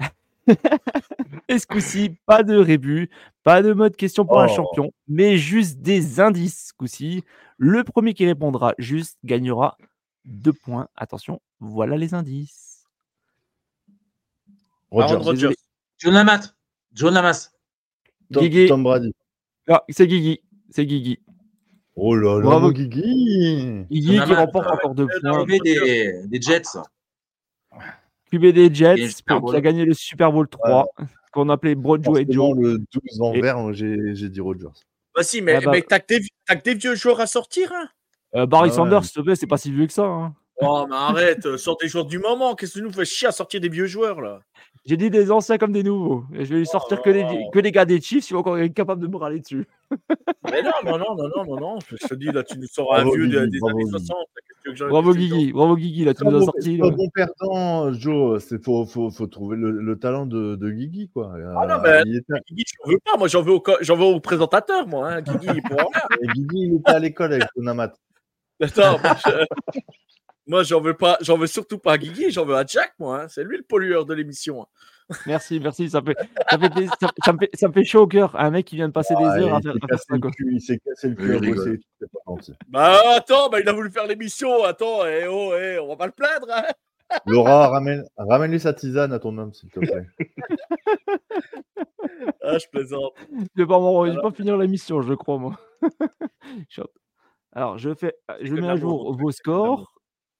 Et 1.48 1.58
ce 1.60 1.66
coup-ci, 1.66 2.16
pas 2.26 2.42
de 2.42 2.56
rébut, 2.56 3.08
pas 3.44 3.62
de 3.62 3.72
mode 3.72 3.94
question 3.94 4.24
pour 4.26 4.40
un 4.40 4.46
Oh. 4.50 4.54
champion, 4.56 4.92
mais 5.06 5.36
juste 5.36 5.78
des 5.80 6.18
indices. 6.18 6.68
Ce 6.68 6.72
coup-ci, 6.72 7.22
le 7.58 7.84
premier 7.84 8.14
qui 8.14 8.26
répondra 8.26 8.74
juste 8.78 9.18
gagnera 9.22 9.76
deux 10.24 10.52
points. 10.52 10.88
Attention, 10.96 11.40
voilà 11.60 11.96
les 11.96 12.14
indices. 12.14 12.84
Désolé. 15.34 15.54
John 15.98 16.14
Lamas. 16.14 16.54
John 16.92 17.14
Lamas. 17.14 17.50
Tom, 18.32 18.42
Guigui. 18.42 18.66
Tom 18.68 18.82
Brady. 18.82 19.14
Ah, 19.68 19.84
c'est 19.90 20.06
Guigui. 20.08 20.40
C'est 20.70 20.86
Guigui. 20.86 21.20
Oh 21.96 22.14
là 22.14 22.36
là, 22.36 22.42
Bravo. 22.42 22.72
Guigui. 22.72 23.84
Guigui 23.90 24.10
qui 24.24 24.32
remporte 24.34 24.66
euh, 24.66 24.72
encore 24.74 24.94
deux 24.94 25.06
points. 25.20 25.44
QB 25.44 25.62
des, 25.64 26.22
des 26.28 26.40
Jets. 26.40 26.62
QB 28.30 28.46
des 28.46 28.72
Jets, 28.74 28.96
qui 28.96 29.56
a 29.56 29.60
gagné 29.60 29.84
le 29.84 29.94
Super 29.94 30.32
Bowl 30.32 30.48
3, 30.48 30.86
qu'on 31.32 31.48
appelait 31.48 31.74
Broadway 31.74 32.24
Joe. 32.28 32.56
le 32.58 32.78
12 32.78 33.20
en 33.20 33.32
Et- 33.34 33.40
vert, 33.40 33.58
moi, 33.58 33.72
j'ai 33.72 34.14
j'ai 34.14 34.28
dit 34.28 34.40
Rodgers. 34.40 34.66
Bah 35.14 35.22
si, 35.24 35.42
mais, 35.42 35.54
Ah 35.54 35.60
bah- 35.60 35.70
mais 35.72 35.82
t'as 35.82 35.98
que, 35.98 36.14
des- 36.18 36.26
t'as 36.46 36.54
que 36.56 36.62
des 36.62 36.74
vieux 36.74 36.94
joueurs 36.94 37.20
à 37.20 37.26
sortir, 37.26 37.72
hein 37.74 37.88
Euh, 38.36 38.46
Barry 38.46 38.68
Ah 38.68 38.70
ouais. 38.70 38.76
Sanders, 38.76 39.04
s'il 39.04 39.14
te 39.14 39.20
plaît, 39.22 39.34
c'est 39.34 39.48
pas 39.48 39.56
si 39.56 39.72
vieux 39.72 39.86
que 39.88 39.92
ça. 39.92 40.04
hein. 40.04 40.34
Oh, 40.62 40.86
mais 40.88 40.96
arrête, 40.96 41.46
euh, 41.46 41.56
sors 41.56 41.76
des 41.76 41.88
joueurs 41.88 42.04
du 42.04 42.18
moment. 42.18 42.54
Qu'est-ce 42.54 42.74
que 42.74 42.78
tu 42.80 42.84
nous 42.84 42.92
fais 42.92 43.04
chier 43.04 43.28
à 43.28 43.32
sortir 43.32 43.60
des 43.60 43.68
vieux 43.68 43.86
joueurs, 43.86 44.20
là? 44.20 44.40
J'ai 44.86 44.96
dit 44.96 45.10
des 45.10 45.30
anciens 45.30 45.58
comme 45.58 45.72
des 45.72 45.82
nouveaux. 45.82 46.24
Et 46.34 46.44
je 46.44 46.52
vais 46.54 46.60
lui 46.60 46.66
sortir 46.66 47.02
que, 47.02 47.10
les, 47.10 47.24
Oh. 47.28 47.50
que 47.50 47.58
les 47.58 47.70
gars 47.70 47.84
des 47.84 48.00
Chiefs, 48.00 48.30
ils 48.30 48.32
vont 48.34 48.40
encore 48.40 48.58
être 48.58 48.72
capables 48.74 49.02
de 49.02 49.06
me 49.08 49.16
râler 49.16 49.40
dessus. 49.40 49.66
Mais 50.50 50.62
non, 50.62 50.70
non, 50.84 50.98
non, 50.98 51.14
non, 51.16 51.28
non, 51.36 51.44
non, 51.44 51.60
non. 51.60 51.78
Je 51.90 51.96
te 52.06 52.14
dis, 52.14 52.26
là, 52.26 52.42
tu 52.42 52.58
nous 52.58 52.66
sors 52.66 52.94
un 52.94 53.02
Bravo, 53.02 53.14
vieux 53.14 53.28
des, 53.28 53.36
Guigui, 53.46 53.50
des 53.60 53.68
années 53.68 53.84
Guigui. 53.84 53.90
60. 53.90 54.16
Qu'est-ce 54.16 54.48
que 54.48 54.62
tu 54.62 54.68
veux 54.68 54.72
que 54.72 54.78
j'en- 54.78 54.88
Bravo 54.88 55.14
Guigui, 55.14 55.52
bravo 55.52 55.76
Guigui, 55.76 56.04
là 56.04 56.14
tu 56.14 56.24
nous 56.24 56.30
as 56.36 56.38
bon, 56.40 56.44
sorti. 56.46 56.78
pas 56.78 56.86
là. 56.86 56.92
bon 56.96 57.08
perdant, 57.10 57.92
Joe. 57.92 58.42
C'est 58.42 58.62
faut, 58.64 58.86
faut, 58.86 59.10
faut 59.10 59.26
trouver 59.26 59.56
le, 59.58 59.70
le 59.70 59.98
talent 59.98 60.24
de, 60.26 60.56
de 60.56 60.70
Guigui, 60.70 61.10
quoi. 61.12 61.32
Ah 61.56 61.66
non, 61.66 61.76
mais- 61.82 62.02
il 62.06 62.16
était, 62.16 62.32
Guigui, 62.48 62.64
j'en 62.84 62.90
veux 62.90 62.98
pas. 63.04 63.18
Moi, 63.18 63.28
j'en 63.28 63.42
veux 63.42 63.52
au, 63.52 63.62
veux 63.62 64.04
au 64.04 64.20
présentateur, 64.20 64.86
moi. 64.86 65.10
Hein. 65.12 65.20
Guigui, 65.22 65.46
il 65.46 65.50
rien. 65.50 65.86
et 66.22 66.26
Guigui, 66.28 66.58
il 66.68 66.74
était 66.76 66.90
à 66.92 66.98
l'école 66.98 67.34
avec 67.34 67.48
Tonamat. 67.54 67.92
Attends, 68.62 68.98
moi, 69.02 69.16
je- 69.26 69.80
moi, 70.50 70.62
j'en 70.64 70.80
veux 70.80 70.94
pas. 70.94 71.16
J'en 71.20 71.38
veux 71.38 71.46
surtout 71.46 71.78
pas 71.78 71.92
à 71.92 71.98
Guigui. 71.98 72.30
J'en 72.30 72.44
veux 72.44 72.56
à 72.56 72.64
Jack, 72.66 72.92
moi. 72.98 73.22
hein. 73.22 73.28
C'est 73.28 73.44
lui 73.44 73.56
le 73.56 73.62
pollueur 73.62 74.04
de 74.04 74.12
l'émission. 74.14 74.62
hein. 74.62 74.66
Merci, 75.26 75.58
merci, 75.58 75.90
ça, 75.90 76.00
fait, 76.02 76.14
ça, 76.50 76.56
fait 76.58 76.70
plaisir- 76.70 76.92
ça, 77.00 77.08
ça 77.24 77.32
me 77.32 77.38
fait, 77.38 77.50
ça 77.54 77.66
me 77.68 77.72
fait 77.72 77.84
chaud 77.84 78.02
au 78.02 78.06
cœur. 78.06 78.34
Un 78.38 78.50
mec 78.50 78.64
qui 78.66 78.76
vient 78.76 78.86
de 78.86 78.92
passer 78.92 79.14
des 79.16 79.24
Ah, 79.24 79.38
heures 79.40 79.54
à 79.54 79.58
il 79.58 79.62
faire, 79.64 79.74
à 79.90 79.96
ça. 79.96 80.18
Quoi. 80.18 80.30
cul, 80.30 80.48
il 80.52 80.60
s'est 80.60 80.78
cassé 80.78 81.08
le 81.08 81.14
cul 81.16 81.36
Oui, 81.40 81.52
bosser. 81.52 81.80
Bah 82.68 83.00
attends, 83.16 83.48
bah, 83.48 83.58
il 83.60 83.68
a 83.68 83.72
voulu 83.72 83.90
faire 83.90 84.06
l'émission. 84.06 84.62
Attends, 84.62 85.04
eh, 85.06 85.26
oh, 85.28 85.52
eh, 85.58 85.78
on 85.80 85.88
va 85.88 85.96
pas 85.96 86.06
le 86.06 86.12
plaindre. 86.12 86.46
Hein. 86.52 86.62
Laura, 87.26 87.68
ramène, 87.70 88.04
ramène-lui 88.18 88.60
sa 88.60 88.72
tisane 88.72 89.12
à 89.12 89.18
ton 89.18 89.36
homme, 89.36 89.52
s'il 89.52 89.68
te 89.70 89.80
plaît. 89.80 90.06
Ah, 92.42 92.58
je 92.58 92.66
plaisante. 92.70 93.12
Je 93.56 93.62
vais 93.62 93.66
pas, 93.66 93.78
m'en- 93.78 94.06
je 94.06 94.12
vais 94.12 94.20
pas 94.20 94.30
finir 94.30 94.56
l'émission, 94.56 95.02
je 95.02 95.14
crois, 95.14 95.38
moi. 95.38 95.58
Je 96.68 96.82
Alors, 97.52 97.78
je, 97.78 97.94
fais, 97.94 98.14
je 98.42 98.54
que 98.54 98.60
mets 98.60 98.68
à 98.68 98.76
jour 98.76 99.16
vos 99.16 99.30
scores. 99.32 99.92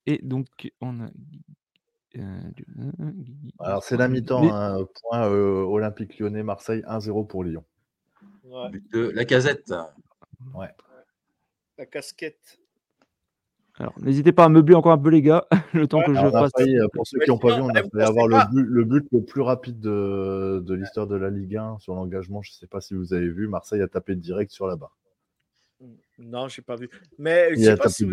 Et 0.06 0.18
donc, 0.22 0.46
on 0.80 1.00
a. 1.00 1.08
euh, 2.16 2.40
Guigui, 2.56 3.54
Alors, 3.60 3.84
c'est 3.84 3.96
la 3.96 4.08
mi-temps. 4.08 4.42
Mais- 4.42 4.50
hein, 4.50 4.78
point 5.02 5.28
euh, 5.28 5.62
Olympique 5.64 6.18
lyonnais, 6.18 6.42
Marseille, 6.42 6.82
1-0 6.86 7.24
pour 7.26 7.44
Lyon. 7.44 7.64
Ouais, 8.44 8.70
But 8.70 8.92
de 8.92 9.10
la 9.10 9.24
casette. 9.24 9.72
la 11.78 11.86
casquette. 11.86 12.58
Alors, 13.78 13.94
n'hésitez 14.00 14.32
pas 14.32 14.44
à 14.44 14.48
meubler 14.50 14.74
encore 14.74 14.92
un 14.92 14.98
peu, 14.98 15.08
les 15.08 15.22
gars, 15.22 15.46
le 15.72 15.86
temps 15.86 15.98
Ouais, 16.00 16.04
que 16.06 16.14
je 16.14 16.48
failli, 16.54 16.78
euh, 16.78 16.86
pour 16.92 17.06
ceux 17.06 17.18
qui 17.20 17.30
n'ont 17.30 17.38
pas 17.38 17.54
vu, 17.56 17.62
on 17.62 17.70
a 17.70 17.74
failli 17.82 18.02
avoir 18.02 18.26
le 18.26 18.36
but, 18.52 18.62
le 18.68 18.84
but 18.84 19.06
le 19.12 19.24
plus 19.24 19.40
rapide 19.40 19.80
de, 19.80 20.62
de 20.66 20.74
l'histoire 20.74 21.06
de 21.06 21.16
la 21.16 21.30
Ligue 21.30 21.56
1 21.56 21.78
sur 21.78 21.94
l'engagement. 21.94 22.42
Je 22.42 22.50
ne 22.50 22.54
sais 22.56 22.66
pas 22.66 22.80
si 22.82 22.92
vous 22.94 23.14
avez 23.14 23.28
vu. 23.28 23.48
Marseille 23.48 23.80
a 23.80 23.88
tapé 23.88 24.16
direct 24.16 24.50
sur 24.50 24.66
la 24.66 24.76
barre. 24.76 24.98
Non, 26.18 26.48
j'ai 26.48 26.60
pas 26.60 26.76
vu. 26.76 26.90
Mais 27.16 27.54
je 27.54 27.60
Il 27.60 27.64
sais 27.64 27.70
a 27.70 27.76
pas 27.78 27.88
si 27.88 28.04
vous 28.04 28.10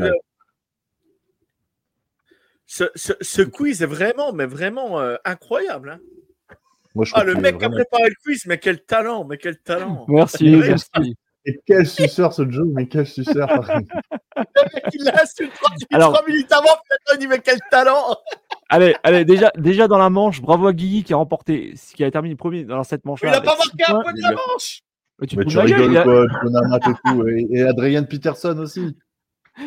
ce, 2.68 2.84
ce, 2.96 3.14
ce 3.22 3.42
quiz 3.42 3.82
est 3.82 3.86
vraiment, 3.88 4.34
mais 4.34 4.46
vraiment 4.46 5.00
euh, 5.00 5.16
incroyable. 5.26 5.90
hein. 5.90 6.56
Moi, 6.96 7.06
je 7.06 7.14
Ah, 7.16 7.24
le 7.24 7.36
mec 7.36 7.58
qui 7.58 7.66
a 7.66 7.70
préparé 7.70 8.10
le 8.10 8.16
quiz, 8.24 8.46
mais 8.46 8.58
quel 8.60 8.84
talent, 8.84 9.24
mais 9.26 9.38
quel 9.38 9.58
talent. 9.60 10.06
Merci. 10.10 11.16
Et 11.46 11.58
quel 11.66 11.88
suceur 11.88 12.34
ce 12.34 12.50
Joe, 12.50 12.68
mais 12.74 12.88
quel 12.88 13.08
suceur. 13.08 13.48
Il 14.94 15.04
l'a 15.06 15.22
insulté 15.24 15.54
3 15.56 15.70
minutes, 15.72 15.88
Alors- 15.94 16.14
trois 16.14 16.28
minutes 16.28 16.52
avant, 16.52 16.76
il 17.20 17.28
mais 17.30 17.40
quel 17.40 17.60
talent. 17.72 18.18
Allez, 18.70 18.96
allez, 19.02 19.24
déjà, 19.24 19.50
déjà 19.58 19.88
dans 19.88 19.98
la 19.98 20.10
manche, 20.10 20.42
bravo 20.42 20.68
à 20.68 20.74
Guigui 20.74 21.06
qui 21.06 21.14
a 21.14 21.16
remporté, 21.16 21.74
qui 21.96 22.04
a 22.04 22.12
terminé 22.12 22.36
premier 22.36 22.66
dans 22.66 22.84
cette 22.84 23.06
manche. 23.06 23.22
Il 23.24 23.30
a 23.30 23.40
pas 23.40 23.56
marqué 23.56 23.84
un 23.88 24.02
point 24.02 24.12
de 24.12 24.22
la 24.22 24.32
manche. 24.34 24.82
Mais 25.20 25.28
tu 25.28 25.38
mais 25.38 25.46
tu 25.46 25.56
gueule, 25.56 25.66
rigoles 25.68 25.94
il 25.94 26.04
quoi, 26.04 26.26
et 26.76 26.94
tout. 27.16 27.28
Et, 27.30 27.48
et 27.60 27.64
Adrien 27.64 28.04
Peterson 28.04 28.58
aussi. 28.60 28.98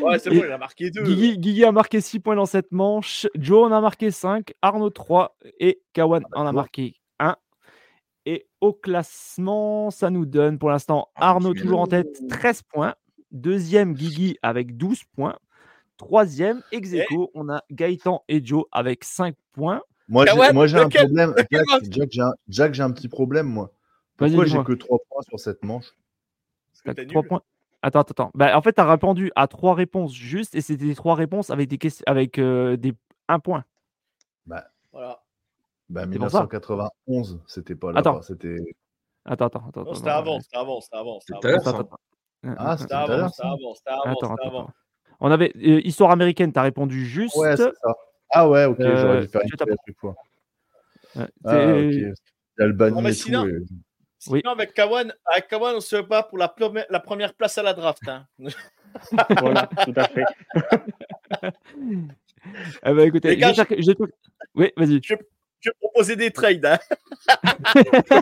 Ouais, 0.03 0.18
c'est 0.18 0.30
bon, 0.30 0.43
il 0.45 0.53
a 0.53 0.59
marqué 0.59 0.91
deux. 0.91 1.03
Guigui, 1.03 1.38
Guigui 1.38 1.64
a 1.64 1.72
marqué 1.72 2.01
6 2.01 2.20
points 2.20 2.36
dans 2.36 2.47
cette 2.47 2.70
manche. 2.72 3.26
Joe 3.34 3.68
en 3.70 3.72
a 3.72 3.80
marqué 3.80 4.11
5. 4.11 4.53
Arnaud 4.62 4.91
3. 4.91 5.36
Et 5.59 5.82
Kawan 5.93 6.22
en 6.32 6.47
a 6.47 6.53
marqué 6.53 6.95
1. 7.18 7.36
Et 8.26 8.47
au 8.61 8.72
classement, 8.72 9.91
ça 9.91 10.11
nous 10.11 10.26
donne 10.26 10.59
pour 10.59 10.70
l'instant 10.70 11.09
Ah, 11.16 11.30
Arnaud 11.30 11.55
toujours 11.55 11.80
en 11.80 11.86
tête, 11.86 12.20
13 12.28 12.62
points. 12.62 12.95
Deuxième, 13.32 13.95
Guigui 13.95 14.36
avec 14.43 14.76
12 14.76 15.05
points. 15.16 15.38
Troisième, 15.97 16.62
ex 16.72 16.93
aequo, 16.95 17.30
on 17.34 17.49
a 17.51 17.62
Gaëtan 17.70 18.24
et 18.28 18.45
Joe 18.45 18.64
avec 18.72 19.05
5 19.05 19.34
points. 19.53 19.82
Moi, 20.09 20.24
j'ai, 20.26 20.32
Kawan, 20.32 20.55
moi, 20.55 20.66
j'ai 20.66 20.78
un 20.78 20.88
problème. 20.88 21.34
lequel 21.36 21.64
Jack, 21.91 22.09
j'ai 22.11 22.20
un, 22.22 22.32
Jack, 22.49 22.74
j'ai 22.74 22.82
un 22.82 22.91
petit 22.91 23.09
problème, 23.09 23.47
moi. 23.47 23.72
Vas-y, 24.18 24.30
Pourquoi 24.30 24.47
j'ai 24.47 24.64
que 24.64 24.72
3 24.72 24.99
points 25.09 25.22
sur 25.28 25.38
cette 25.41 25.64
manche? 25.64 25.86
T'as 26.84 26.95
T'es 26.95 27.07
trois 27.07 27.22
nul. 27.22 27.28
points. 27.28 27.43
Attends, 27.83 28.01
attends, 28.01 28.12
attends. 28.12 28.31
Bah, 28.35 28.57
en 28.57 28.62
fait, 28.62 28.74
tu 28.74 28.81
as 28.81 28.91
répondu 28.91 29.33
à 29.37 29.47
trois 29.47 29.74
réponses 29.74 30.12
justes 30.14 30.55
et 30.55 30.61
c'était 30.61 30.95
trois 30.95 31.14
réponses 31.14 31.51
avec 31.51 31.68
des 31.68 31.78
questions 31.78 32.05
avec 32.07 32.39
euh, 32.39 32.76
des 32.76 32.95
un 33.28 33.39
point. 33.39 33.64
Voilà. 34.93 35.22
bah, 35.89 36.03
pour 36.03 36.31
ça. 36.31 36.43
1991, 36.43 37.41
c'était 37.47 37.74
pas 37.76 37.93
là. 37.93 38.01
Attends. 38.01 38.22
C'était... 38.22 38.59
Attends, 39.24 39.47
attends, 39.47 39.64
attends. 39.68 39.85
Non, 39.85 39.95
c'était 39.95 40.11
avant, 40.11 40.41
c'était 40.41 40.57
avant, 40.57 40.81
c'était 40.81 40.97
avant. 40.97 41.20
C'était 41.20 41.49
avant, 41.49 41.78
attends, 41.81 41.97
Ah, 42.57 42.76
c'était 42.76 42.95
avant, 42.95 43.28
c'était 43.28 43.43
ça. 43.43 43.49
avant, 43.49 43.74
c'était 43.74 43.91
avant, 43.91 44.03
Attends, 44.05 44.35
avant. 44.43 44.70
On 45.20 45.31
avait 45.31 45.53
euh, 45.57 45.81
histoire 45.85 46.11
américaine, 46.11 46.53
tu 46.53 46.59
as 46.59 46.62
répondu 46.62 47.05
juste. 47.05 47.37
Ouais, 47.37 47.57
c'est 47.57 47.62
ça. 47.64 47.95
Ah 48.31 48.49
ouais, 48.49 48.64
ok, 48.64 48.81
Euh, 48.81 48.97
j'aurais 48.97 49.20
dû 49.20 49.28
faire 49.28 49.43
je 49.45 49.74
une 49.87 49.95
fois. 49.95 50.14
Ah, 51.16 51.26
mais 53.03 53.12
et 53.12 53.14
tout. 53.14 53.74
Oui. 54.29 54.41
Sinon, 54.41 54.53
avec 54.53 54.75
Kawan, 54.75 55.12
avec 55.27 55.49
Kawan, 55.49 55.77
on 55.77 55.81
se 55.81 55.97
bat 55.97 56.23
pour 56.23 56.37
la, 56.39 56.49
première- 56.49 56.87
la 56.91 57.01
première 57.01 57.33
place 57.35 57.57
à 57.59 57.62
la 57.62 57.73
draft. 57.75 58.03
hein. 58.09 58.27
Voilà, 59.41 59.68
tout 59.85 59.95
à 59.97 60.05
fait. 60.09 60.25
Eh 62.85 62.95
ben, 62.95 63.01
écoutez, 63.01 63.37
gars, 63.37 63.53
j'espère 63.53 63.68
que- 63.68 64.12
Oui, 64.55 64.73
vas-y. 64.77 65.01
Je 65.03 65.14
vais 65.14 65.73
proposer 65.79 66.16
des 66.16 66.31
trades. 66.31 66.64
hein. 66.64 66.79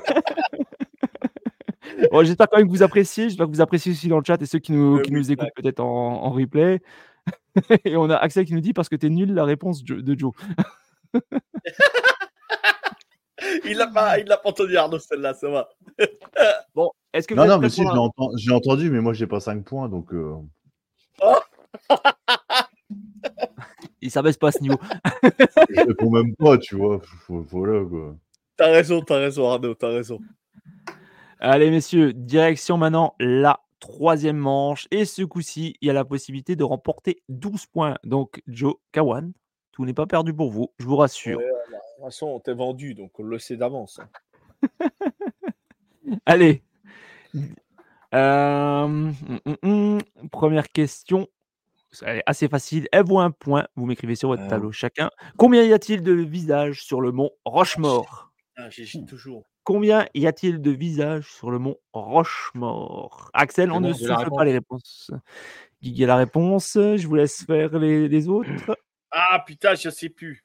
Bon, 2.13 2.23
j'espère 2.25 2.49
quand 2.49 2.59
même 2.59 2.67
que 2.67 2.73
vous 2.73 2.83
appréciez. 2.83 3.25
J'espère 3.29 3.47
que 3.47 3.53
vous 3.53 3.61
appréciez 3.61 3.93
aussi 3.93 4.09
dans 4.09 4.19
le 4.19 4.25
chat 4.25 4.41
et 4.43 4.47
ceux 4.47 4.59
qui 4.59 4.73
nous, 4.73 4.99
Euh, 4.99 5.03
qui 5.03 5.11
oui, 5.11 5.17
nous 5.19 5.33
écoutent 5.33 5.55
peut-être 5.57 5.81
en, 5.81 6.23
en 6.25 6.31
replay. 6.31 6.81
et 7.85 7.97
on 7.97 8.11
a 8.11 8.17
Axel 8.17 8.45
qui 8.45 8.55
nous 8.55 8.61
dit 8.61 8.73
parce 8.73 8.89
que 8.89 8.97
t'es 8.97 9.09
nul 9.09 9.33
la 9.35 9.45
réponse 9.45 9.83
de 9.85 10.19
Joe. 10.19 10.33
Il 13.65 13.77
l'a 13.77 13.87
pas, 13.87 14.19
il 14.19 14.27
l'a 14.27 14.37
pas 14.37 14.49
entendu, 14.49 14.77
Arnaud, 14.77 14.99
celle-là, 14.99 15.35
ça 15.35 15.49
va. 15.49 15.69
Bon, 16.75 16.91
est-ce 17.13 17.27
que 17.29 17.35
Non, 17.35 17.43
vous 17.43 17.49
non, 17.49 17.55
êtes 17.57 17.61
mais 17.63 17.69
si, 17.71 17.83
l'ai 17.83 18.53
entendu, 18.55 18.91
mais 18.91 19.01
moi, 19.01 19.13
j'ai 19.13 19.27
pas 19.27 19.41
5 19.41 19.65
points, 19.65 19.89
donc. 19.89 20.13
euh, 20.13 20.35
Il 24.01 24.11
s'abaisse 24.11 24.37
pas 24.37 24.49
à 24.49 24.53
ce 24.53 24.63
niveau. 24.63 24.79
je 25.71 25.87
réponds 25.87 26.11
même 26.11 26.35
pas, 26.37 26.57
tu 26.59 26.77
vois. 26.77 27.01
Faut- 27.27 27.43
Voilà, 27.51 27.85
quoi. 27.85 28.17
T'as 28.57 28.71
raison, 28.71 29.01
t'as 29.03 29.19
raison, 29.19 29.51
Arnaud, 29.51 29.75
t'as 29.75 29.89
raison. 29.89 30.19
Allez, 31.41 31.71
messieurs, 31.71 32.13
direction 32.13 32.77
maintenant 32.77 33.15
la 33.21 33.61
troisième 33.81 34.37
manche. 34.37 34.87
Et 34.91 35.05
ce 35.05 35.23
coup-ci, 35.23 35.77
il 35.81 35.87
y 35.87 35.91
a 35.91 35.93
la 35.93 36.05
possibilité 36.05 36.57
de 36.57 36.65
remporter 36.65 37.23
12 37.29 37.67
points. 37.67 37.97
Donc, 38.05 38.43
Joe, 38.49 38.75
Kawan, 38.93 39.33
tout 39.73 39.85
n'est 39.85 39.95
pas 39.95 40.07
perdu 40.07 40.35
pour 40.35 40.51
vous, 40.51 40.73
je 40.79 40.85
vous 40.87 40.97
rassure. 40.97 41.39
Ouais, 41.39 41.45
toute 42.03 42.05
façon, 42.13 42.27
on 42.27 42.41
t'est 42.41 42.55
vendu, 42.55 42.95
donc 42.95 43.19
on 43.19 43.23
le 43.23 43.39
sait 43.39 43.57
d'avance. 43.57 44.01
hein. 44.01 44.09
Allez. 46.27 46.63
Euh, 48.15 48.83
hum, 48.85 49.15
hum, 49.45 49.57
hum. 49.63 49.99
Première 50.31 50.69
question. 50.69 51.27
Elle 52.03 52.19
est 52.19 52.23
assez 52.27 52.49
facile. 52.49 52.87
Elle 52.93 53.05
vaut 53.05 53.19
un 53.19 53.31
point. 53.31 53.67
Vous 53.77 53.87
m'écrivez 53.87 54.15
sur 54.15 54.29
votre 54.29 54.43
Euh. 54.43 54.49
tableau 54.49 54.73
chacun. 54.73 55.11
Combien 55.37 55.63
y 55.65 55.73
a-t-il 55.73 56.03
de 56.03 56.13
visages 56.13 56.83
sur 56.85 57.01
le 57.01 57.13
mont 57.13 57.31
Rochemort? 57.45 58.33
Ah, 58.57 58.69
J'hésite 58.71 59.07
toujours. 59.09 59.45
Combien 59.65 60.07
y 60.15 60.27
a-t-il 60.27 60.61
de 60.63 60.71
visages 60.71 61.31
sur 61.31 61.51
le 61.51 61.59
mont 61.59 61.77
Rochemort? 61.93 63.31
Axel, 63.35 63.71
on 63.71 63.81
ne 63.81 63.93
souffle 63.93 64.31
pas 64.35 64.45
les 64.45 64.53
réponses. 64.53 65.11
Guigui 65.83 66.05
a 66.05 66.07
la 66.09 66.17
réponse. 66.17 66.73
Je 66.75 67.07
vous 67.07 67.15
laisse 67.15 67.45
faire 67.45 67.79
les, 67.79 68.09
les 68.09 68.29
autres. 68.29 68.49
Ah 69.11 69.43
putain, 69.47 69.75
je 69.75 69.91
sais 69.91 70.09
plus. 70.09 70.45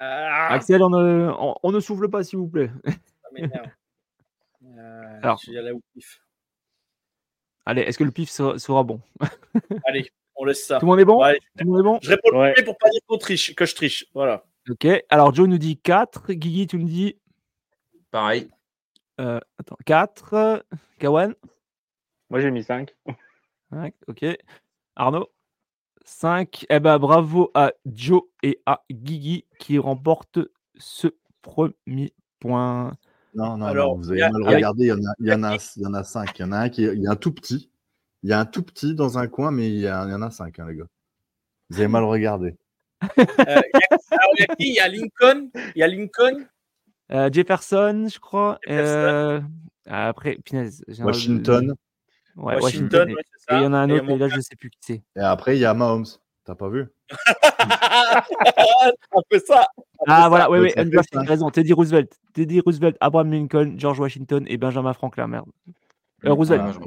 Ah, 0.00 0.52
Axel, 0.52 0.82
on 0.82 0.90
ne, 0.90 1.30
on- 1.38 1.54
on 1.62 1.72
ne 1.72 1.80
souffle 1.80 2.08
pas, 2.08 2.22
s'il 2.24 2.38
vous 2.38 2.48
plaît. 2.48 2.70
ça 2.86 3.28
m'énerve. 3.32 3.66
Euh, 4.64 5.18
Alors. 5.22 5.38
Je 5.44 5.50
vais 5.50 5.56
y 5.56 5.58
aller 5.58 5.70
au 5.70 5.80
pif. 5.94 6.20
Allez, 7.66 7.82
est-ce 7.82 7.96
que 7.98 8.04
le 8.04 8.10
pif 8.10 8.28
sera, 8.30 8.58
sera 8.58 8.82
bon? 8.82 9.00
Allez, 9.86 10.10
on 10.36 10.44
laisse 10.44 10.66
ça. 10.66 10.78
Tout 10.78 10.86
le 10.86 10.90
monde 10.90 11.00
est 11.00 11.04
bon? 11.04 11.22
Ouais, 11.22 11.38
Tout 11.58 11.64
le 11.64 11.70
monde 11.70 11.80
est 11.80 11.82
bon? 11.84 11.98
Je 12.02 12.10
réponds 12.10 12.38
Ouais. 12.38 12.54
pour 12.64 12.76
pas 12.76 12.90
dire 12.90 13.00
qu'on 13.06 13.18
triche, 13.18 13.54
que 13.54 13.64
je 13.64 13.74
triche. 13.74 14.06
Voilà. 14.14 14.44
Ok. 14.68 14.86
Alors, 15.08 15.34
Joe 15.34 15.48
nous 15.48 15.58
dit 15.58 15.78
4. 15.78 16.32
Guigui, 16.32 16.66
tu 16.66 16.76
nous 16.78 16.86
dis? 16.88 17.18
Pareil. 18.10 18.50
euh, 19.20 19.40
attends, 19.58 19.76
4. 19.86 20.64
Kawan? 20.98 21.34
Moi, 22.30 22.40
j'ai 22.40 22.50
mis 22.50 22.64
5. 22.64 22.94
Cinq, 23.70 23.94
Ok. 24.08 24.24
Arnaud? 24.96 25.28
5. 26.04 26.66
Eh 26.70 26.80
ben, 26.80 26.98
bravo 26.98 27.50
à 27.54 27.72
Joe 27.86 28.22
et 28.42 28.60
à 28.66 28.82
Guigui 28.90 29.44
qui 29.58 29.78
remportent 29.78 30.38
ce 30.76 31.08
premier 31.42 32.12
point. 32.40 32.92
Non, 33.34 33.56
non, 33.56 33.66
Alors, 33.66 33.94
non, 33.96 34.02
vous 34.02 34.10
avez 34.12 34.22
a- 34.22 34.30
mal 34.30 34.42
il 34.42 34.44
y 34.44 34.48
a- 34.52 34.56
regardé. 34.56 34.84
Il 34.84 34.88
y 34.88 34.92
en 34.92 34.96
a, 34.96 35.14
il 35.18 35.26
y 35.26 35.32
en 35.32 35.42
a, 35.42 35.56
il 35.76 35.82
y 35.82 35.86
en 35.86 35.94
a 35.94 36.04
cinq. 36.04 36.38
Il 36.38 36.42
y 36.42 36.44
en 36.44 36.52
a 36.52 36.58
un 36.58 36.68
qui 36.68 36.84
est, 36.84 36.94
il 36.94 37.02
y 37.02 37.06
a 37.06 37.10
un 37.10 37.16
tout 37.16 37.32
petit. 37.32 37.70
Il 38.22 38.30
y 38.30 38.32
a 38.32 38.38
un 38.40 38.46
tout 38.46 38.62
petit 38.62 38.94
dans 38.94 39.18
un 39.18 39.26
coin, 39.26 39.50
mais 39.50 39.68
il 39.68 39.80
y, 39.80 39.86
a- 39.86 40.04
il 40.06 40.10
y 40.10 40.14
en 40.14 40.22
a 40.22 40.30
cinq, 40.30 40.58
hein, 40.58 40.66
les 40.68 40.76
gars. 40.76 40.86
Vous 41.70 41.78
avez 41.78 41.88
mal 41.88 42.04
regardé. 42.04 42.56
Euh, 43.02 43.08
il 43.18 43.22
y 43.22 43.44
a- 43.44 43.98
alors, 44.10 44.30
il 44.38 44.40
y 44.40 44.42
a 44.44 44.54
qui 44.56 44.68
Il 44.68 44.74
y 44.74 44.80
a 44.80 44.88
Lincoln. 44.88 45.50
Il 45.74 45.78
y 45.78 45.82
a 45.82 45.88
Lincoln. 45.88 46.46
Euh, 47.12 47.28
Jefferson, 47.32 48.06
je 48.10 48.18
crois. 48.18 48.58
Jefferson. 48.66 48.94
euh, 48.94 49.40
après, 49.86 50.38
un- 50.52 51.04
Washington. 51.04 51.74
Ouais, 52.36 52.60
Washington. 52.60 52.60
Washington. 52.60 53.08
Et 53.10 53.14
ouais, 53.14 53.22
et 53.50 53.54
il 53.60 53.62
y 53.62 53.66
en 53.66 53.72
a 53.72 53.78
un 53.78 53.88
Et 53.88 53.92
autre, 53.94 54.04
mon- 54.04 54.16
et 54.16 54.18
là, 54.18 54.28
je 54.28 54.40
sais 54.40 54.56
plus 54.56 54.70
qui 54.70 54.78
c'est. 54.80 55.02
Et 55.16 55.20
après, 55.20 55.56
il 55.56 55.60
y 55.60 55.64
a 55.64 55.74
Mahomes. 55.74 56.06
T'as 56.44 56.54
pas 56.54 56.68
vu? 56.68 56.86
Un 59.12 59.20
peu 59.30 59.38
ça. 59.38 59.66
Ah, 60.06 60.28
voilà, 60.28 60.46
fait 60.46 60.78
Undrafted, 60.78 61.18
cinq. 61.18 61.24
t'as 61.24 61.30
raison. 61.30 61.50
Teddy 61.50 61.72
Roosevelt. 61.72 62.12
Teddy 62.34 62.60
Roosevelt, 62.60 62.96
Abraham 63.00 63.32
Lincoln, 63.32 63.74
George 63.78 63.98
Washington 64.00 64.44
et 64.46 64.56
Benjamin 64.58 64.92
Franklin, 64.92 65.26
merde. 65.28 65.48
Euh, 66.24 66.32
Roosevelt. 66.32 66.62
Voilà. 66.62 66.78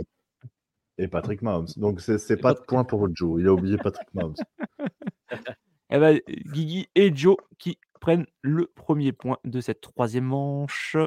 Et 1.00 1.08
Patrick 1.08 1.42
Mahomes. 1.42 1.68
Donc, 1.78 2.02
c'est 2.02 2.18
c'est 2.18 2.38
pas 2.38 2.54
de 2.54 2.60
point 2.60 2.84
pour 2.84 3.08
Joe. 3.16 3.40
Il 3.42 3.48
a 3.48 3.54
oublié 3.54 3.78
Patrick 3.78 4.08
Mahomes. 4.14 4.36
Eh 5.90 6.00
ben, 6.00 6.20
Guigui 6.28 6.90
et 6.96 7.16
Joe 7.16 7.38
qui 7.58 7.80
prennent 8.02 8.26
le 8.42 8.66
premier 8.76 9.14
point 9.14 9.38
de 9.46 9.62
cette 9.62 9.80
troisième 9.80 10.26
manche. 10.26 10.98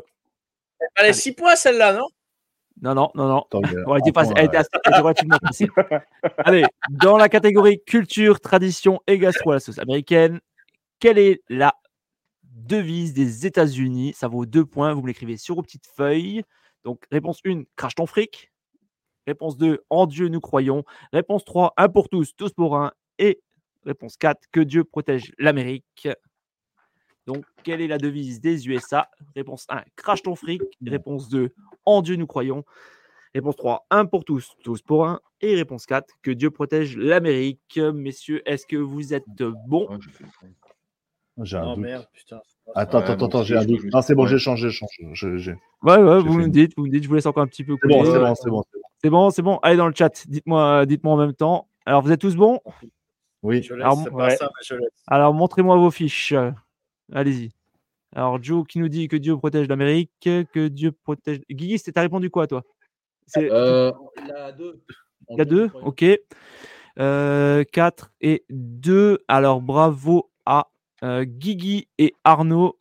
Allez, 0.97 1.13
6 1.13 1.33
points 1.33 1.55
celle-là, 1.55 1.93
non? 1.93 2.07
Non, 2.83 2.95
non, 2.95 3.11
non, 3.15 3.29
non. 3.29 3.45
Était 3.99 4.11
un 4.11 4.13
facile, 4.13 4.13
point, 4.13 4.25
elle 4.37 4.45
était 4.47 4.57
assez- 4.57 4.69
elle 4.85 4.93
était 4.93 5.01
relativement 5.03 5.39
facile. 5.43 5.71
Allez, 6.39 6.65
dans 6.91 7.17
la 7.19 7.29
catégorie 7.29 7.83
culture, 7.85 8.41
tradition 8.41 9.01
et 9.07 9.19
gastro 9.19 9.51
à 9.51 9.55
la 9.55 9.61
sauce 9.61 9.79
américaine, 9.79 10.41
quelle 10.99 11.19
est 11.19 11.43
la 11.49 11.75
devise 12.43 13.13
des 13.13 13.47
États-Unis? 13.47 14.13
Ça 14.15 14.29
vaut 14.29 14.47
deux 14.47 14.65
points. 14.65 14.95
Vous 14.95 15.03
me 15.03 15.09
l'écrivez 15.09 15.37
sur 15.37 15.57
vos 15.57 15.63
petites 15.63 15.87
feuilles. 15.95 16.43
Donc, 16.85 17.05
réponse 17.11 17.41
1, 17.47 17.63
crache 17.77 17.95
ton 17.95 18.07
fric. 18.07 18.51
Réponse 19.27 19.57
2, 19.59 19.85
en 19.91 20.07
Dieu 20.07 20.29
nous 20.29 20.41
croyons. 20.41 20.85
Réponse 21.13 21.45
3, 21.45 21.75
un 21.77 21.89
pour 21.89 22.09
tous, 22.09 22.35
tous 22.37 22.53
pour 22.53 22.77
un. 22.77 22.93
Et 23.19 23.41
réponse 23.85 24.17
4, 24.17 24.41
que 24.51 24.61
Dieu 24.61 24.85
protège 24.85 25.33
l'Amérique. 25.39 26.09
Donc, 27.33 27.45
quelle 27.63 27.81
est 27.81 27.87
la 27.87 27.99
devise 27.99 28.41
des 28.41 28.67
USA 28.69 29.09
Réponse 29.37 29.65
1, 29.69 29.83
crache 29.95 30.23
ton 30.23 30.35
fric. 30.35 30.63
Réponse 30.85 31.29
2, 31.29 31.51
en 31.85 32.03
Dieu 32.03 32.17
nous 32.17 32.27
croyons. 32.27 32.65
Réponse 33.35 33.55
3, 33.55 33.87
un 33.91 34.05
pour 34.07 34.25
tous, 34.25 34.57
tous 34.65 34.83
pour 34.83 35.07
un. 35.07 35.21
Et 35.41 35.55
réponse 35.55 35.87
4, 35.87 36.13
que 36.23 36.33
Dieu 36.33 36.51
protège 36.51 36.97
l'Amérique. 36.97 37.79
Messieurs, 37.95 38.43
est-ce 38.51 38.67
que 38.67 38.77
vous 38.77 39.15
êtes 39.15 39.25
bons 39.69 39.87
j'ai 41.43 41.57
un 41.57 41.69
Oh 41.69 41.75
doute. 41.77 41.85
merde, 41.85 42.07
putain. 42.13 42.41
Attends, 42.75 42.99
Ouais, 42.99 43.05
attends, 43.11 43.27
attends, 43.27 43.43
j'ai 43.45 43.57
un 43.57 43.65
doute. 43.65 43.85
Non, 43.93 44.03
c'est 44.03 44.15
bon, 44.17 44.27
j'ai 44.27 44.39
changé, 44.39 44.69
j'ai 44.69 45.53
Ouais, 45.83 45.97
ouais, 45.97 46.21
vous 46.21 46.35
me 46.35 46.45
une- 46.45 46.51
dites, 46.51 46.75
vous 46.77 46.85
me 46.85 46.91
dites, 46.91 47.05
je 47.05 47.09
vous 47.09 47.15
laisse 47.15 47.25
encore 47.27 47.45
un 47.45 47.47
petit 47.47 47.63
peu 47.65 47.77
C'est 47.81 47.89
bon, 47.89 47.99
couler. 48.01 48.11
c'est 48.11 48.19
bon, 48.19 48.35
c'est 48.35 48.51
bon. 48.51 48.63
c'est 49.03 49.11
bon. 49.11 49.31
C'est 49.31 49.43
bon. 49.43 49.57
Allez 49.63 49.77
dans 49.77 49.87
le 49.87 49.95
chat, 49.97 50.27
dites-moi 50.29 50.85
dites-moi 50.85 51.15
en 51.15 51.17
même 51.17 51.33
temps. 51.33 51.69
Alors, 51.87 52.03
vous 52.03 52.11
êtes 52.13 52.21
tous 52.21 52.35
bons? 52.37 52.61
Oui. 53.43 53.63
Je 53.63 53.73
laisse, 53.75 53.85
Alors, 53.85 54.03
c'est 54.03 54.11
pas 54.11 54.17
ouais. 54.27 54.37
ça, 54.37 54.47
mais 54.47 54.65
je 54.67 54.75
laisse. 54.75 54.91
Alors, 55.07 55.33
montrez-moi 55.33 55.77
vos 55.77 55.91
fiches. 55.91 56.35
Allez-y. 57.13 57.51
Alors, 58.15 58.43
Joe 58.43 58.67
qui 58.67 58.79
nous 58.81 58.89
dit 58.89 59.07
que 59.09 59.17
Dieu 59.17 59.37
protège 59.37 59.69
l'Amérique, 59.69 60.11
que 60.23 60.69
Dieu 60.69 60.93
protège. 60.93 61.41
Guigui, 61.51 61.79
c'est- 61.79 61.93
t'as 61.93 62.01
répondu 62.03 62.29
quoi, 62.31 62.47
toi? 62.47 62.63
C'est 63.27 63.51
Euh, 63.51 63.93
il 64.25 64.33
a 64.33 64.53
deux. 64.53 64.83
Il 65.31 65.39
y 65.39 65.41
a 65.41 65.45
deux, 65.45 65.71
ok. 65.83 66.05
4 67.73 68.13
et 68.21 68.45
2. 68.51 69.19
Alors, 69.29 69.61
bravo 69.61 70.31
à 70.45 70.69
euh, 71.03 71.25
Guigui 71.25 71.89
et 71.99 72.15
Arnaud. 72.25 72.79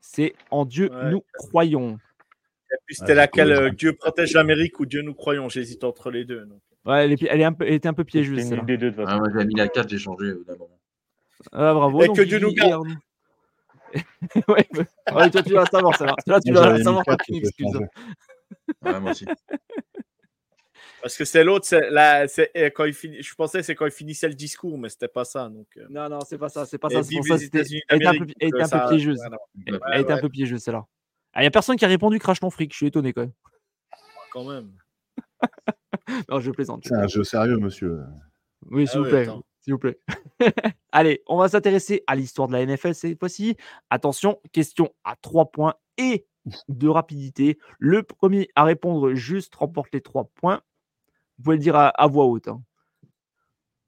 C'est 0.00 0.34
en 0.50 0.64
Dieu 0.64 0.90
Ouais. 0.92 1.10
nous 1.10 1.22
croyons. 1.34 1.98
C'était 2.88 3.10
Ouais, 3.10 3.14
laquelle 3.14 3.48
j'ai 3.48 3.54
euh. 3.54 3.70
Dieu 3.70 3.92
protège 3.94 4.32
l'Amérique 4.34 4.80
ou 4.80 4.86
Dieu 4.86 5.02
nous 5.02 5.14
croyons? 5.14 5.48
J'hésite 5.48 5.84
entre 5.84 6.10
les 6.10 6.24
deux. 6.24 6.44
donc. 6.46 6.60
Ouais, 6.84 7.04
elle, 7.04 7.12
est 7.12 7.22
elle 7.22 7.40
est 7.40 7.44
un 7.44 7.52
peu, 7.52 7.64
elle 7.66 7.74
était 7.74 7.88
un 7.88 7.94
peu 7.94 8.02
piégeuse, 8.04 8.40
une 8.40 8.44
celle-là. 8.48 8.64
des 8.64 8.76
deux, 8.76 8.90
de 8.90 8.96
toute 8.96 9.04
Ah, 9.06 9.18
moi, 9.18 9.28
j'avais 9.32 9.44
mis 9.44 9.54
la 9.54 9.68
4, 9.68 9.88
j'ai 9.88 9.98
changé. 9.98 10.32
Ah, 11.52 11.72
bravo. 11.74 12.02
Et 12.02 12.06
donc 12.08 12.16
que 12.16 12.22
Dieu 12.22 12.40
nous 12.40 12.48
et 12.50 12.54
garde. 12.54 12.72
Arnaud. 12.72 12.94
ouais, 14.48 14.66
mais- 14.72 15.14
ouais, 15.14 15.30
toi, 15.30 15.42
tu 15.42 15.52
vas 15.52 15.66
savoir, 15.66 15.96
ça. 15.96 16.06
Là, 16.26 16.40
tu 16.40 16.52
vas 16.52 16.82
savoir 16.82 17.04
j'ai 17.28 17.36
excuse. 17.36 17.78
Ouais, 18.82 19.00
moi 19.00 19.10
aussi. 19.12 19.24
Parce 21.02 21.16
que 21.16 21.24
c'est 21.24 21.42
l'autre, 21.42 21.66
c'est 21.66 21.90
la, 21.90 22.28
c'est 22.28 22.50
euh, 22.56 22.70
quand 22.70 22.84
il 22.84 22.94
finit. 22.94 23.20
Je 23.22 23.34
pensais 23.34 23.58
que 23.58 23.64
c'est 23.64 23.74
quand 23.74 23.86
il 23.86 23.90
finissait 23.92 24.28
le 24.28 24.34
discours, 24.34 24.78
mais 24.78 24.88
c'était 24.88 25.08
pas 25.08 25.24
ça. 25.24 25.48
Donc, 25.48 25.66
euh. 25.76 25.86
Non, 25.90 26.08
non, 26.08 26.20
c'est 26.20 26.38
pas 26.38 26.48
ça, 26.48 26.64
c'est 26.64 26.78
pas 26.78 26.88
ça. 26.90 27.02
C'est 27.02 27.16
pour 27.16 27.26
ça, 27.26 27.38
c'était- 27.38 27.62
elle 27.88 27.96
était 27.96 28.06
un 28.06 28.12
peu, 28.12 28.26
elle 28.38 28.48
était 28.48 28.56
un 28.60 28.62
peu 28.62 28.68
ça- 28.68 28.86
piégeuse. 28.88 29.18
Elle, 29.66 29.74
Ouais, 29.74 30.00
était 30.00 30.12
un 30.12 30.14
ouais. 30.16 30.20
peu 30.20 30.28
piégeuse, 30.28 30.62
celle-là. 30.62 30.84
Il 31.34 31.40
n'y 31.40 31.46
a 31.46 31.50
personne 31.50 31.74
qui 31.76 31.84
a 31.84 31.88
répondu 31.88 32.18
crache 32.20 32.38
ton 32.38 32.50
fric. 32.50 32.70
Je 32.72 32.76
suis 32.76 32.86
étonné 32.86 33.12
quand 33.12 33.22
même. 33.22 33.32
quand 34.32 34.44
même. 34.44 34.70
Non, 36.28 36.40
je 36.40 36.50
plaisante. 36.52 36.82
je 36.84 36.88
C'est 36.88 36.94
un 36.94 37.06
jeu 37.08 37.24
sérieux, 37.24 37.58
monsieur. 37.58 38.00
Oui, 38.70 38.84
Ah 38.86 38.90
s'il 38.90 38.98
vous 39.00 39.04
ouais, 39.06 39.10
plaît. 39.10 39.22
attends. 39.22 39.42
S'il 39.62 39.72
vous 39.74 39.78
plaît. 39.78 39.98
Allez, 40.92 41.22
on 41.26 41.38
va 41.38 41.48
s'intéresser 41.48 42.02
à 42.06 42.14
l'histoire 42.16 42.48
de 42.48 42.52
la 42.52 42.66
NFL 42.66 42.94
cette 42.94 43.18
fois-ci. 43.18 43.56
Attention, 43.90 44.40
question 44.52 44.92
à 45.04 45.16
trois 45.16 45.50
points 45.50 45.74
et 45.96 46.26
de 46.68 46.88
rapidité. 46.88 47.58
Le 47.78 48.02
premier 48.02 48.48
à 48.56 48.64
répondre 48.64 49.14
juste 49.14 49.54
remporte 49.54 49.90
les 49.92 50.00
trois 50.00 50.24
points. 50.34 50.60
Vous 51.38 51.44
pouvez 51.44 51.56
le 51.56 51.62
dire 51.62 51.76
à, 51.76 51.88
à 51.88 52.06
voix 52.08 52.26
haute. 52.26 52.48
hein. 52.48 52.60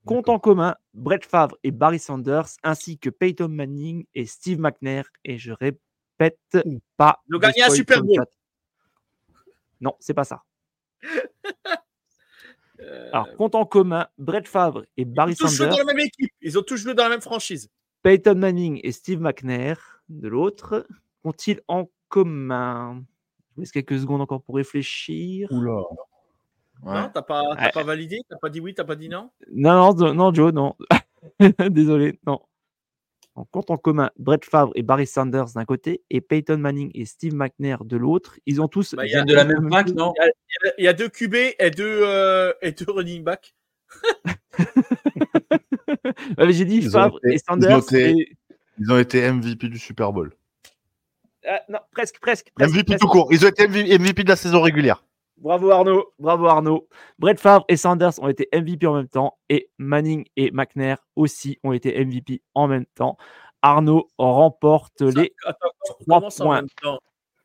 Compte 0.05 0.29
en 0.29 0.39
commun 0.39 0.75
Brett 0.93 1.25
Favre 1.25 1.57
et 1.63 1.71
Barry 1.71 1.99
Sanders, 1.99 2.47
ainsi 2.63 2.97
que 2.97 3.09
Peyton 3.09 3.47
Manning 3.49 4.05
et 4.13 4.25
Steve 4.25 4.59
McNair. 4.59 5.09
Et 5.25 5.37
je, 5.37 5.51
ré- 5.51 5.77
répète, 6.19 6.39
pas. 6.95 7.21
Ils 7.27 7.35
ont 7.35 7.39
gagné 7.39 7.63
un 7.63 7.69
Super 7.69 7.97
le 8.01 8.03
Bowl. 8.03 8.25
Non, 9.81 9.95
c'est 9.99 10.13
pas 10.13 10.23
ça. 10.23 10.43
Euh, 12.81 13.09
Alors, 13.13 13.33
compte 13.37 13.55
en 13.55 13.65
commun, 13.65 14.07
Brett 14.17 14.47
Favre 14.47 14.83
et 14.97 15.01
ils 15.03 15.05
Barry 15.05 15.31
ont 15.33 15.35
tous 15.35 15.47
joué 15.47 15.57
Sanders, 15.57 15.71
dans 15.71 15.77
la 15.87 15.93
même 15.93 16.05
équipe. 16.05 16.31
Ils 16.41 16.57
ont 16.59 16.61
tous 16.63 16.77
joué 16.77 16.93
dans 16.93 17.03
la 17.03 17.09
même 17.09 17.21
franchise. 17.21 17.69
Peyton 18.03 18.35
Manning 18.35 18.79
et 18.83 18.91
Steve 18.91 19.19
McNair 19.21 20.01
de 20.09 20.27
l'autre, 20.27 20.85
ont-ils 21.23 21.61
en 21.67 21.89
commun? 22.09 23.03
Je 23.49 23.55
vous 23.55 23.61
laisse 23.61 23.71
quelques 23.71 23.97
secondes 23.99 24.21
encore 24.21 24.41
pour 24.41 24.55
réfléchir. 24.55 25.47
Oula. 25.51 25.81
Ouais. 26.83 27.01
Non, 27.01 27.09
t'as 27.13 27.21
pas, 27.21 27.41
t'as 27.55 27.65
Ouais. 27.65 27.71
pas 27.71 27.83
validé? 27.83 28.19
T'as 28.29 28.37
pas 28.37 28.49
dit 28.49 28.59
oui 28.59 28.73
T'as 28.75 28.83
pas 28.83 28.95
dit 28.95 29.09
non? 29.09 29.29
Non, 29.51 29.93
non, 29.95 30.13
non, 30.13 30.33
Joe, 30.33 30.53
non. 30.53 30.75
Désolé, 31.69 32.19
non. 32.27 32.41
En 33.37 33.43
compte 33.43 33.69
en 33.69 33.75
commun, 33.77 34.11
Brett 34.17 34.45
Favre 34.45 34.71
et 34.75 34.81
Barry 34.81 35.05
Sanders 35.05 35.47
d'un 35.55 35.65
côté 35.65 36.01
et 36.09 36.21
Peyton 36.21 36.57
Manning 36.57 36.89
et 36.93 37.03
Steve 37.05 37.33
McNair 37.35 37.83
de 37.83 37.97
l'autre. 37.97 38.39
Ils 38.45 38.61
ont 38.61 38.69
tous. 38.69 38.95
Bah, 38.95 39.05
Ils 39.05 39.09
viennent 39.09 39.25
de 39.25 39.35
la 39.35 39.43
même 39.43 39.69
fac, 39.69 39.89
non 39.89 40.13
Il 40.77 40.85
y 40.85 40.87
a 40.87 40.93
deux 40.93 41.09
QB 41.09 41.35
et 41.59 41.69
deux, 41.69 42.01
euh, 42.05 42.53
et 42.61 42.71
deux 42.71 42.85
running 42.89 43.23
back. 43.23 43.53
Ouais, 46.37 46.51
J'ai 46.53 46.65
dit 46.65 46.77
Ils 46.77 46.87
ont 46.89 46.91
Favre 46.91 47.17
été- 47.23 47.29
et 47.29 47.33
ils 47.35 47.39
Sanders. 47.47 47.77
ont 47.77 47.79
été- 47.81 48.09
et- 48.11 48.37
Ils 48.79 48.91
ont 48.91 48.97
été 48.99 49.21
MVP 49.31 49.67
du 49.69 49.77
Super 49.79 50.11
Bowl. 50.11 50.33
Ah, 51.47 51.61
non, 51.69 51.79
presque, 51.91 52.19
presque. 52.19 52.51
presque, 52.55 52.71
MVP 52.73 52.85
presque. 52.85 53.01
tout 53.01 53.07
court. 53.07 53.27
Ils 53.31 53.45
ont 53.45 53.49
été 53.49 53.67
MVP 53.67 54.23
de 54.23 54.29
la 54.29 54.35
saison 54.35 54.61
régulière. 54.61 55.04
Bravo 55.37 55.69
Arnaud, 55.71 56.05
bravo 56.17 56.47
Arnaud. 56.47 56.87
Brett 57.19 57.39
Favre 57.39 57.65
et 57.67 57.75
Sanders 57.77 58.13
ont 58.21 58.27
été 58.29 58.47
MVP 58.53 58.87
en 58.87 58.95
même 58.95 59.07
temps 59.09 59.37
et 59.49 59.69
Manning 59.77 60.25
et 60.37 60.49
McNair 60.51 60.97
aussi 61.15 61.59
ont 61.63 61.73
été 61.73 62.03
MVP 62.05 62.41
en 62.53 62.67
même 62.67 62.85
temps. 62.95 63.17
Arnaud 63.61 64.07
remporte 64.17 65.01
les 65.01 65.33
Attends, 65.45 65.69
trois 66.01 66.21
points. 66.29 66.61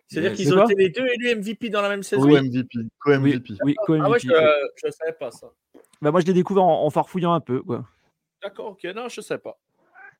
C'est-à-dire 0.07 0.31
Yes. 0.31 0.39
qu'ils 0.39 0.49
C'est 0.49 0.55
ont 0.57 0.65
été 0.65 0.75
les 0.75 0.89
deux 0.91 1.07
élus 1.07 1.37
MVP 1.37 1.69
dans 1.71 1.83
la 1.83 1.89
même 1.89 2.03
saison? 2.03 2.23
Co-MVP. 2.23 2.69
Oui, 2.75 2.89
Co-MVP. 3.01 3.55
oui, 3.65 3.77
Ah 4.03 4.11
ouais, 4.11 4.19
co-MVP. 4.19 4.21
je 4.77 4.87
ne 4.87 4.93
savais 4.93 5.13
pas 5.13 5.31
ça. 5.31 5.49
Bah, 6.03 6.11
moi 6.11 6.21
je 6.21 6.27
l'ai 6.27 6.33
découvert 6.33 6.65
en, 6.65 6.85
en 6.85 6.91
farfouillant 6.91 7.33
un 7.33 7.41
peu. 7.41 7.63
D'accord, 8.43 8.69
ok, 8.69 8.85
non, 8.95 9.09
je 9.09 9.21
sais 9.21 9.39
pas. 9.39 9.59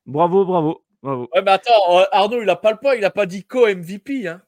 Bravo, 0.05 0.45
bravo, 0.45 0.81
bravo. 1.03 1.29
Ouais, 1.33 1.41
mais 1.41 1.51
attends, 1.51 1.99
euh, 1.99 2.03
Arnaud, 2.11 2.41
il 2.41 2.49
a 2.49 2.55
pas 2.55 2.71
le 2.71 2.77
point, 2.77 2.95
il 2.95 3.03
a 3.05 3.09
pas 3.11 3.25
dit 3.25 3.43
co-MVP. 3.45 4.27
Hein. 4.27 4.41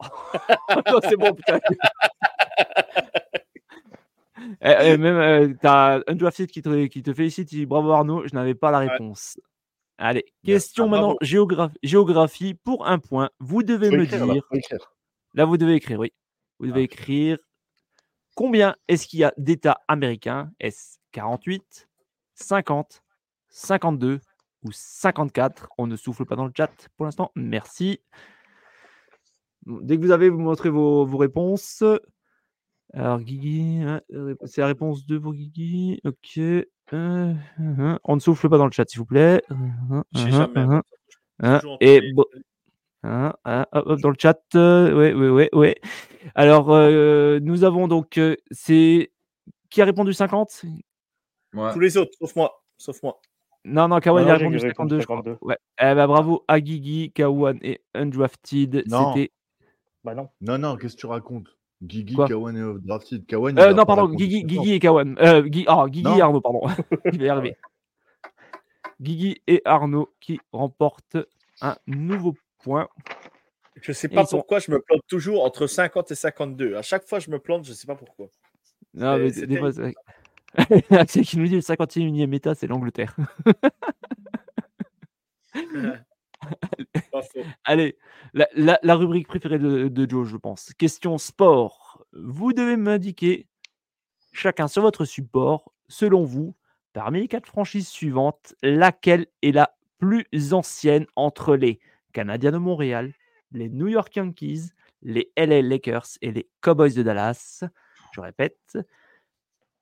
Non, 0.86 0.98
c'est 1.02 1.16
bon, 1.16 1.34
putain. 1.34 1.58
Eh, 4.62 4.74
eh, 4.80 4.96
même, 4.96 5.16
euh, 5.16 5.54
t'as 5.60 6.00
un 6.06 6.14
drafted 6.14 6.50
qui 6.50 6.62
te, 6.62 6.86
qui 6.86 7.02
te 7.02 7.12
félicite, 7.12 7.52
il 7.52 7.56
dit 7.58 7.66
bravo 7.66 7.90
Arnaud, 7.92 8.26
je 8.26 8.34
n'avais 8.34 8.54
pas 8.54 8.70
la 8.70 8.78
réponse. 8.78 9.38
Allez, 9.98 10.24
question 10.44 10.84
Ah, 10.84 10.88
maintenant 10.88 11.06
bravo. 11.08 11.18
géogra- 11.22 11.72
géographie 11.82 12.54
pour 12.54 12.86
un 12.86 12.98
point. 12.98 13.28
Vous 13.38 13.62
devez 13.62 13.90
Faut 13.90 13.96
me 13.96 14.04
écrire, 14.04 14.26
dire, 14.26 14.42
là 15.34 15.44
vous 15.44 15.58
devez 15.58 15.74
écrire, 15.74 15.98
oui. 16.00 16.12
Vous 16.58 16.66
devez 16.68 16.80
Ah. 16.80 16.84
écrire 16.84 17.38
combien 18.34 18.76
est-ce 18.88 19.06
qu'il 19.06 19.18
y 19.20 19.24
a 19.24 19.34
d'États 19.36 19.78
américains? 19.88 20.50
Est-ce 20.58 20.96
48, 21.12 21.88
50, 22.34 23.02
52 23.50 24.20
ou 24.62 24.72
54 24.72 25.68
On 25.76 25.86
ne 25.86 25.96
souffle 25.96 26.24
pas 26.24 26.36
dans 26.36 26.46
le 26.46 26.52
chat 26.56 26.70
pour 26.96 27.04
l'instant. 27.04 27.30
Merci. 27.34 28.00
Dès 29.66 29.98
que 29.98 30.02
vous 30.02 30.12
avez, 30.12 30.30
vous 30.30 30.40
montrez 30.40 30.70
vos, 30.70 31.04
vos 31.04 31.18
réponses. 31.18 31.84
Alors, 32.92 33.20
Guigui, 33.20 33.82
hein, 33.82 34.00
euh, 34.12 34.34
c'est 34.44 34.60
la 34.60 34.66
réponse 34.66 35.06
2 35.06 35.20
pour 35.20 35.32
Guigui. 35.32 36.00
Ok. 36.04 36.38
Euh, 36.38 36.64
euh, 36.92 37.34
euh, 37.60 37.98
on 38.02 38.16
ne 38.16 38.20
souffle 38.20 38.48
pas 38.48 38.58
dans 38.58 38.66
le 38.66 38.72
chat, 38.72 38.88
s'il 38.88 38.98
vous 38.98 39.06
plaît. 39.06 39.42
Euh, 39.50 39.54
euh, 39.92 40.02
jamais. 40.12 40.58
euh, 40.58 40.80
hein, 41.40 41.60
et 41.80 42.00
hein, 43.04 43.32
hein, 43.44 43.66
hop, 43.72 43.84
hop, 43.86 44.00
dans 44.00 44.10
le 44.10 44.16
chat, 44.18 44.40
oui, 44.54 45.12
oui, 45.12 45.28
oui, 45.28 45.48
oui. 45.52 45.74
Alors, 46.34 46.70
euh, 46.72 47.38
nous 47.40 47.62
avons 47.64 47.86
donc, 47.86 48.18
euh, 48.18 48.36
c'est 48.50 49.12
qui 49.70 49.80
a 49.80 49.84
répondu 49.84 50.12
50 50.12 50.64
Ouais. 51.54 51.72
Tous 51.72 51.80
les 51.80 51.96
autres, 51.96 52.12
sauf 52.18 52.34
moi. 52.36 52.62
Sauf 52.78 53.02
moi. 53.02 53.20
Non, 53.64 53.88
non, 53.88 54.00
Kawan 54.00 54.24
Non, 54.24 54.30
a 54.30 54.36
répondu 54.36 54.56
répondu 54.58 54.96
52, 54.96 55.00
je 55.00 55.04
crois. 55.04 55.16
52. 55.18 55.38
Ouais. 55.42 55.58
Eh 55.80 55.94
ben, 55.94 56.06
bravo 56.06 56.44
à 56.48 56.60
Guigui, 56.60 57.12
Kawan 57.12 57.58
et 57.62 57.82
Undrafted. 57.94 58.84
Non. 58.88 59.12
C'était. 59.14 59.32
Bah 60.02 60.14
non. 60.14 60.28
Non, 60.40 60.58
non, 60.58 60.76
qu'est-ce 60.76 60.94
que 60.94 61.00
tu 61.00 61.06
racontes? 61.06 61.48
Guigui, 61.82 62.14
Quoi 62.14 62.28
Kawan 62.28 62.56
et 62.56 62.86
Drafted. 62.86 63.24
Kawan, 63.26 63.54
il 63.56 63.60
Euh, 63.60 63.70
a 63.70 63.72
non, 63.72 63.84
pardon, 63.86 64.08
Guigui, 64.08 64.40
50. 64.40 64.46
Guigui 64.48 64.72
et 64.74 64.78
Kawan. 64.80 65.16
Euh, 65.18 65.42
Gui... 65.42 65.64
Ah, 65.66 65.86
Guigui 65.88 66.18
et 66.18 66.20
Arnaud, 66.20 66.40
pardon. 66.40 66.60
Y 67.12 67.28
arriver. 67.28 67.56
Guigui 69.00 69.40
et 69.46 69.62
Arnaud 69.64 70.12
qui 70.20 70.40
remportent 70.52 71.16
un 71.62 71.76
nouveau 71.86 72.34
point. 72.62 72.88
Je 73.80 73.92
sais 73.92 74.08
Et 74.10 74.14
pas 74.14 74.26
sont- 74.26 74.36
pourquoi 74.36 74.58
je 74.58 74.70
me 74.70 74.80
plante 74.80 75.00
toujours 75.08 75.42
entre 75.44 75.66
50 75.66 76.10
et 76.10 76.14
52. 76.14 76.76
À 76.76 76.82
chaque 76.82 77.06
fois, 77.08 77.18
je 77.18 77.30
me 77.30 77.38
plante, 77.38 77.64
je 77.64 77.72
sais 77.72 77.86
pas 77.86 77.94
pourquoi. 77.94 78.26
Non, 78.92 79.14
C'est- 79.16 79.22
mais 79.22 79.30
c'est 79.32 79.46
des 79.46 79.56
fois, 79.58 79.72
c'est 79.72 79.94
c'est 81.08 81.22
qui 81.22 81.38
nous 81.38 81.46
dit 81.46 81.54
le 81.54 81.60
51e 81.62 82.34
État, 82.34 82.54
c'est 82.54 82.66
l'Angleterre. 82.66 83.16
Allez, 87.64 87.96
la 88.32 88.94
rubrique 88.94 89.28
préférée 89.28 89.58
de, 89.58 89.88
de 89.88 90.10
Joe, 90.10 90.26
je 90.28 90.36
pense. 90.36 90.72
Question 90.74 91.18
sport. 91.18 92.04
Vous 92.12 92.52
devez 92.52 92.76
m'indiquer, 92.76 93.46
chacun 94.32 94.68
sur 94.68 94.82
votre 94.82 95.04
support, 95.04 95.72
selon 95.88 96.24
vous, 96.24 96.56
parmi 96.92 97.20
les 97.20 97.28
quatre 97.28 97.46
franchises 97.46 97.88
suivantes, 97.88 98.54
laquelle 98.62 99.26
est 99.42 99.52
la 99.52 99.76
plus 99.98 100.26
ancienne 100.52 101.06
entre 101.16 101.56
les 101.56 101.78
Canadiens 102.12 102.52
de 102.52 102.58
Montréal, 102.58 103.12
les 103.52 103.68
New 103.68 103.88
York 103.88 104.14
Yankees, 104.16 104.70
les 105.02 105.32
LA 105.36 105.62
Lakers 105.62 106.06
et 106.22 106.32
les 106.32 106.48
Cowboys 106.60 106.94
de 106.94 107.02
Dallas? 107.02 107.64
Je 108.12 108.20
répète, 108.20 108.78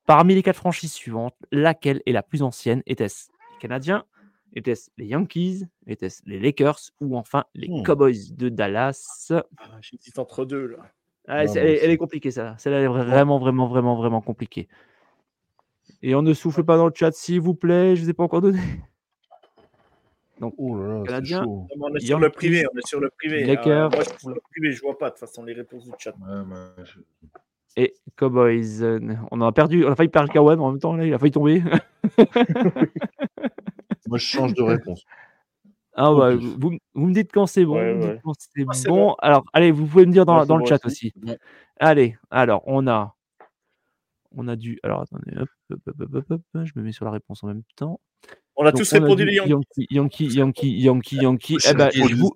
parmi 0.05 0.35
les 0.35 0.43
quatre 0.43 0.57
franchises 0.57 0.93
suivantes, 0.93 1.37
laquelle 1.51 2.03
est 2.05 2.13
la 2.13 2.23
plus 2.23 2.43
ancienne? 2.43 2.83
Était-ce 2.87 3.31
les 3.53 3.59
Canadiens 3.59 4.05
Était-ce 4.55 4.91
les 4.97 5.07
Yankees 5.07 5.67
Était-ce 5.87 6.23
les 6.27 6.39
Lakers 6.41 6.79
Ou 7.01 7.17
enfin 7.17 7.45
les 7.55 7.69
Hmm. 7.69 7.83
Cowboys 7.83 8.35
de 8.37 8.49
Dallas? 8.49 9.27
Ah, 9.31 9.43
J'hésite 9.81 10.19
entre 10.19 10.45
deux. 10.45 10.67
Là. 10.69 10.79
Ah, 11.29 11.45
Non, 11.45 11.55
elle, 11.57 11.67
est- 11.67 11.85
elle 11.85 11.91
est 11.91 11.97
compliquée, 11.99 12.31
ça. 12.31 12.55
Celle-là 12.59 12.79
elle 12.79 12.85
est 12.85 12.89
vraiment, 12.89 13.39
vraiment, 13.39 13.67
vraiment, 13.69 13.97
vraiment 13.97 14.21
compliquée. 14.23 14.67
Et 16.03 16.15
on 16.15 16.23
ne 16.23 16.33
souffle 16.33 16.65
pas 16.65 16.77
dans 16.77 16.87
le 16.87 16.93
chat, 16.95 17.13
s'il 17.13 17.41
vous 17.41 17.55
plaît. 17.55 17.95
Je 17.97 18.01
ne 18.01 18.05
vous 18.07 18.11
ai 18.11 18.15
pas 18.15 18.23
encore 18.25 18.41
donné. 18.41 18.61
Oh 20.41 20.77
là 20.79 20.99
là, 21.01 21.03
Canadien. 21.05 21.43
Non, 21.45 21.67
on 21.81 21.95
est 21.97 22.01
sur 22.01 22.21
le 22.21 22.31
privé. 22.31 22.65
On 22.73 22.79
est 22.79 22.87
sur 22.87 23.01
le 23.01 23.11
privé. 23.11 23.45
Lakers. 23.45 23.91
moi, 23.91 24.01
je 24.05 24.09
suis 24.09 24.19
sur 24.21 24.31
le 24.31 24.41
privé. 24.53 24.73
Je 24.73 24.81
vois 24.81 24.97
pas 24.97 25.07
de 25.07 25.11
toute 25.15 25.21
façon 25.21 25.43
les 25.43 25.53
réponses 25.53 25.85
du 25.85 25.91
chat. 25.99 26.15
Ouais, 26.21 26.37
ouais, 26.39 26.85
je- 26.85 27.01
Et 27.77 27.95
Cowboys. 28.17 28.83
euh, 28.83 29.01
On 29.33 29.41
a 29.41 29.51
perdu. 29.53 29.85
On 29.85 29.91
a 29.91 29.97
failli 29.97 30.09
perdre 30.09 30.33
Kawan 30.33 30.59
en 30.61 30.71
même 30.71 30.81
temps. 30.81 30.95
Là, 30.97 31.05
il 31.07 31.13
a 31.13 31.19
failli 31.19 31.33
tomber. 31.33 31.63
Moi, 34.09 34.19
je 34.19 34.25
change 34.27 34.55
de 34.55 34.63
réponse. 34.63 35.05
Ah, 35.95 36.13
bah, 36.15 36.37
vous, 36.37 36.79
vous 36.95 37.07
me 37.07 37.13
dites 37.13 37.33
quand 37.33 37.47
c'est 37.47 37.65
bon. 37.65 37.75
Ouais, 37.75 37.93
vous 37.93 37.99
me 37.99 38.03
dites 38.03 38.11
ouais. 38.13 38.21
quand 38.23 38.33
c'est 38.39 38.65
Ah, 38.69 38.73
c'est 38.73 38.89
bon. 38.89 39.07
bon. 39.09 39.15
Alors, 39.21 39.45
allez, 39.53 39.73
vous 39.73 39.87
pouvez 39.87 40.07
me 40.07 40.13
dire 40.13 40.25
dans, 40.27 40.45
dans 40.47 40.57
le 40.57 40.65
chat 40.65 40.85
aussi. 40.87 41.13
aussi. 41.17 41.27
Ouais. 41.29 41.39
Allez, 41.81 42.17
alors, 42.31 42.63
on 42.67 42.87
a. 42.87 43.15
On 44.37 44.47
a 44.47 44.57
dû. 44.57 44.79
Alors, 44.83 45.03
attendez. 45.03 45.37
Hop, 45.37 45.49
hop, 45.71 45.81
hop, 45.87 45.95
hop, 46.01 46.15
hop, 46.31 46.41
hop, 46.55 46.65
Je 46.65 46.73
me 46.77 46.83
mets 46.83 46.93
sur 46.93 47.05
la 47.05 47.11
réponse 47.11 47.43
en 47.43 47.49
même 47.49 47.63
temps. 47.77 48.01
On 48.57 48.65
a 48.67 48.71
Donc, 48.73 48.81
tous 48.81 48.93
on 48.93 49.01
répondu 49.01 49.25
les 49.25 49.35
Yankees. 49.35 49.87
Yankee, 49.91 50.27
Yankee, 50.35 50.69
Yankee, 50.81 51.17
Yankee, 51.17 51.57
Eh 51.69 51.75
ben, 51.75 51.91
je 51.93 52.15
vous, 52.15 52.33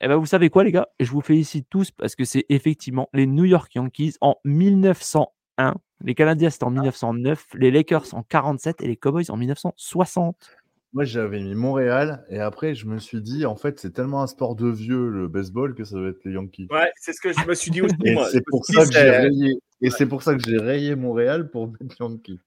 eh 0.00 0.08
ben, 0.08 0.16
vous 0.16 0.26
savez 0.26 0.50
quoi, 0.50 0.64
les 0.64 0.72
gars? 0.72 0.88
Je 1.00 1.10
vous 1.10 1.20
félicite 1.20 1.66
tous 1.70 1.90
parce 1.90 2.14
que 2.16 2.24
c'est 2.24 2.44
effectivement 2.48 3.08
les 3.12 3.26
New 3.26 3.44
York 3.44 3.74
Yankees 3.74 4.14
en 4.20 4.36
1901. 4.44 5.74
Les 6.04 6.14
Canadiens, 6.14 6.50
c'était 6.50 6.64
en 6.64 6.70
1909. 6.70 7.46
Les 7.54 7.70
Lakers 7.70 8.14
en 8.14 8.22
47 8.22 8.82
et 8.82 8.86
les 8.86 8.96
Cowboys 8.96 9.30
en 9.30 9.36
1960. 9.36 10.50
Moi, 10.94 11.04
j'avais 11.04 11.40
mis 11.40 11.54
Montréal 11.54 12.24
et 12.30 12.38
après, 12.38 12.74
je 12.74 12.86
me 12.86 12.98
suis 12.98 13.20
dit, 13.20 13.44
en 13.44 13.56
fait, 13.56 13.78
c'est 13.78 13.92
tellement 13.92 14.22
un 14.22 14.26
sport 14.26 14.56
de 14.56 14.68
vieux, 14.70 15.08
le 15.10 15.28
baseball, 15.28 15.74
que 15.74 15.84
ça 15.84 15.96
doit 15.96 16.08
être 16.08 16.24
les 16.24 16.32
Yankees. 16.32 16.66
Ouais, 16.70 16.90
c'est 16.96 17.12
ce 17.12 17.20
que 17.20 17.30
je 17.32 17.46
me 17.46 17.54
suis 17.54 17.70
dit 17.70 17.82
aussi. 17.82 17.94
Et 18.04 18.14
moi. 18.14 18.26
c'est 18.32 18.42
pour 18.46 18.64
ça 18.64 18.84
que 18.86 18.92
j'ai 18.92 19.10
rayé. 19.10 19.58
Et 19.82 19.90
c'est 19.90 20.06
pour 20.06 20.22
ça 20.22 20.34
que 20.34 20.40
j'ai 20.44 20.56
rayé 20.58 20.94
Montréal 20.96 21.50
pour 21.50 21.68
mettre 21.68 21.94
Yankees. 22.00 22.40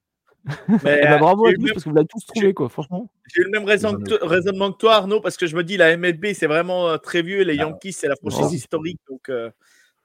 mais, 0.84 1.02
Eh 1.04 1.08
ben, 1.08 1.20
bravo 1.20 1.46
à 1.46 1.54
tous 1.54 1.62
même- 1.62 1.74
parce 1.74 1.84
que 1.84 1.90
vous 1.90 1.96
l'avez 1.96 2.08
tous 2.08 2.26
trouvé, 2.26 2.54
quoi, 2.56 2.68
franchement. 2.68 3.12
J'ai 3.34 3.42
eu 3.42 3.46
le 3.46 3.52
même 3.52 3.64
raison 3.64 3.94
que 3.94 4.26
raisonnement 4.26 4.72
que 4.72 4.78
toi, 4.78 4.96
Arnaud, 4.96 5.22
parce 5.22 5.38
que 5.38 5.46
je 5.46 5.56
me 5.56 5.64
dis 5.64 5.78
la 5.78 5.96
MLB, 5.96 6.34
c'est 6.34 6.48
vraiment 6.48 6.90
euh, 6.90 6.98
très 6.98 7.22
vieux. 7.22 7.44
Les 7.44 7.54
Ah. 7.60 7.64
Yankees, 7.64 7.94
c'est 7.94 8.08
la 8.08 8.16
franchise 8.16 8.52
historique. 8.54 9.00
Donc, 9.08 9.30
euh, 9.30 9.52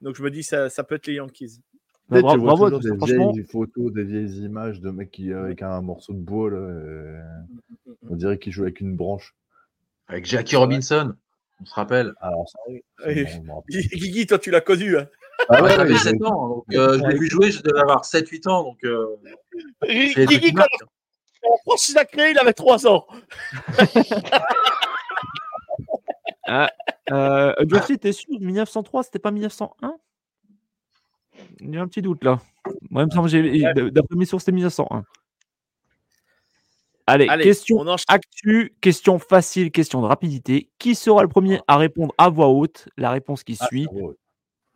donc 0.03 0.15
je 0.15 0.23
me 0.23 0.31
dis, 0.31 0.43
ça, 0.43 0.69
ça 0.69 0.85
peut 0.85 0.97
être 0.97 1.07
les 1.07 1.15
Yankees. 1.15 1.61
Bah, 2.09 2.21
bravo, 2.21 2.35
tu 2.37 2.39
vois 2.41 2.47
bravo 2.55 2.65
à 2.67 2.71
toujours 2.71 2.81
tous, 2.83 2.91
des 2.91 2.97
franchement. 2.97 3.33
vieilles 3.33 3.47
photos, 3.47 3.93
des 3.93 4.05
vieilles 4.05 4.45
images 4.45 4.81
de 4.81 4.91
mecs 4.91 5.11
qui, 5.11 5.33
avec 5.33 5.63
un 5.63 5.81
morceau 5.81 6.13
de 6.13 6.19
bois, 6.21 6.51
là, 6.51 6.57
euh, 6.59 7.21
on 8.11 8.15
dirait 8.17 8.39
qu'ils 8.39 8.53
jouent 8.53 8.63
avec 8.63 8.81
une 8.81 8.95
branche. 8.97 9.35
Avec 10.09 10.25
Jackie 10.25 10.55
Robinson, 10.57 11.15
on 11.61 11.65
se 11.65 11.75
rappelle. 11.75 12.15
Alors, 12.21 12.49
ça, 12.49 12.59
rappelle. 13.05 13.27
Guigui, 13.69 14.27
toi, 14.27 14.39
tu 14.39 14.51
l'as 14.51 14.61
connu. 14.61 14.97
Hein. 14.97 15.09
Ah 15.49 15.57
Ouais, 15.63 15.69
ouais, 15.69 15.77
j'avais 15.77 15.93
ouais, 15.93 15.99
7 15.99 16.23
ans, 16.23 16.49
donc 16.49 16.65
euh, 16.73 16.99
je 16.99 17.07
l'ai 17.09 17.19
vu 17.19 17.29
jouer, 17.29 17.51
je 17.51 17.63
devais 17.63 17.81
avoir 17.81 18.05
7-8 18.05 18.49
ans, 18.49 18.63
donc 18.63 18.79
euh, 18.85 19.07
Guigui, 19.83 20.53
quand 20.53 20.61
marquent. 20.61 21.95
la 21.95 22.05
créé, 22.05 22.31
il 22.31 22.39
avait 22.39 22.53
3 22.55 22.87
ans. 22.87 23.07
Ah, 26.49 26.71
Euh, 27.11 27.55
Geoffrey, 27.69 27.99
t'es 27.99 28.13
sûr 28.13 28.29
1903, 28.41 29.05
c'était 29.05 29.19
pas 29.19 29.31
1901 29.31 29.97
Il 31.61 31.75
y 31.75 31.79
a 31.79 31.83
un 31.83 31.89
petit 31.89 32.03
doute 32.03 32.23
là. 32.25 32.41
Moi, 32.91 33.03
il 33.03 33.07
me 33.07 33.11
semble 33.11 33.31
que 33.31 33.31
j'ai- 33.31 33.91
d'après 33.91 34.17
mes 34.17 34.25
sources, 34.27 34.43
c'était 34.45 34.53
1901. 34.53 35.05
Allez, 37.09 37.29
Allez, 37.29 37.45
question 37.45 37.77
on 37.79 37.97
actu, 38.09 38.75
question 38.81 39.19
facile, 39.21 39.71
question 39.71 40.01
de 40.03 40.07
rapidité. 40.07 40.71
Qui 40.79 40.97
sera 40.97 41.23
le 41.23 41.29
premier 41.29 41.61
à 41.69 41.77
répondre 41.77 42.13
à 42.19 42.29
voix 42.31 42.49
haute? 42.49 42.89
La 42.97 43.11
réponse 43.13 43.45
qui 43.45 43.57
Ah, 43.61 43.67
suit. 43.69 43.87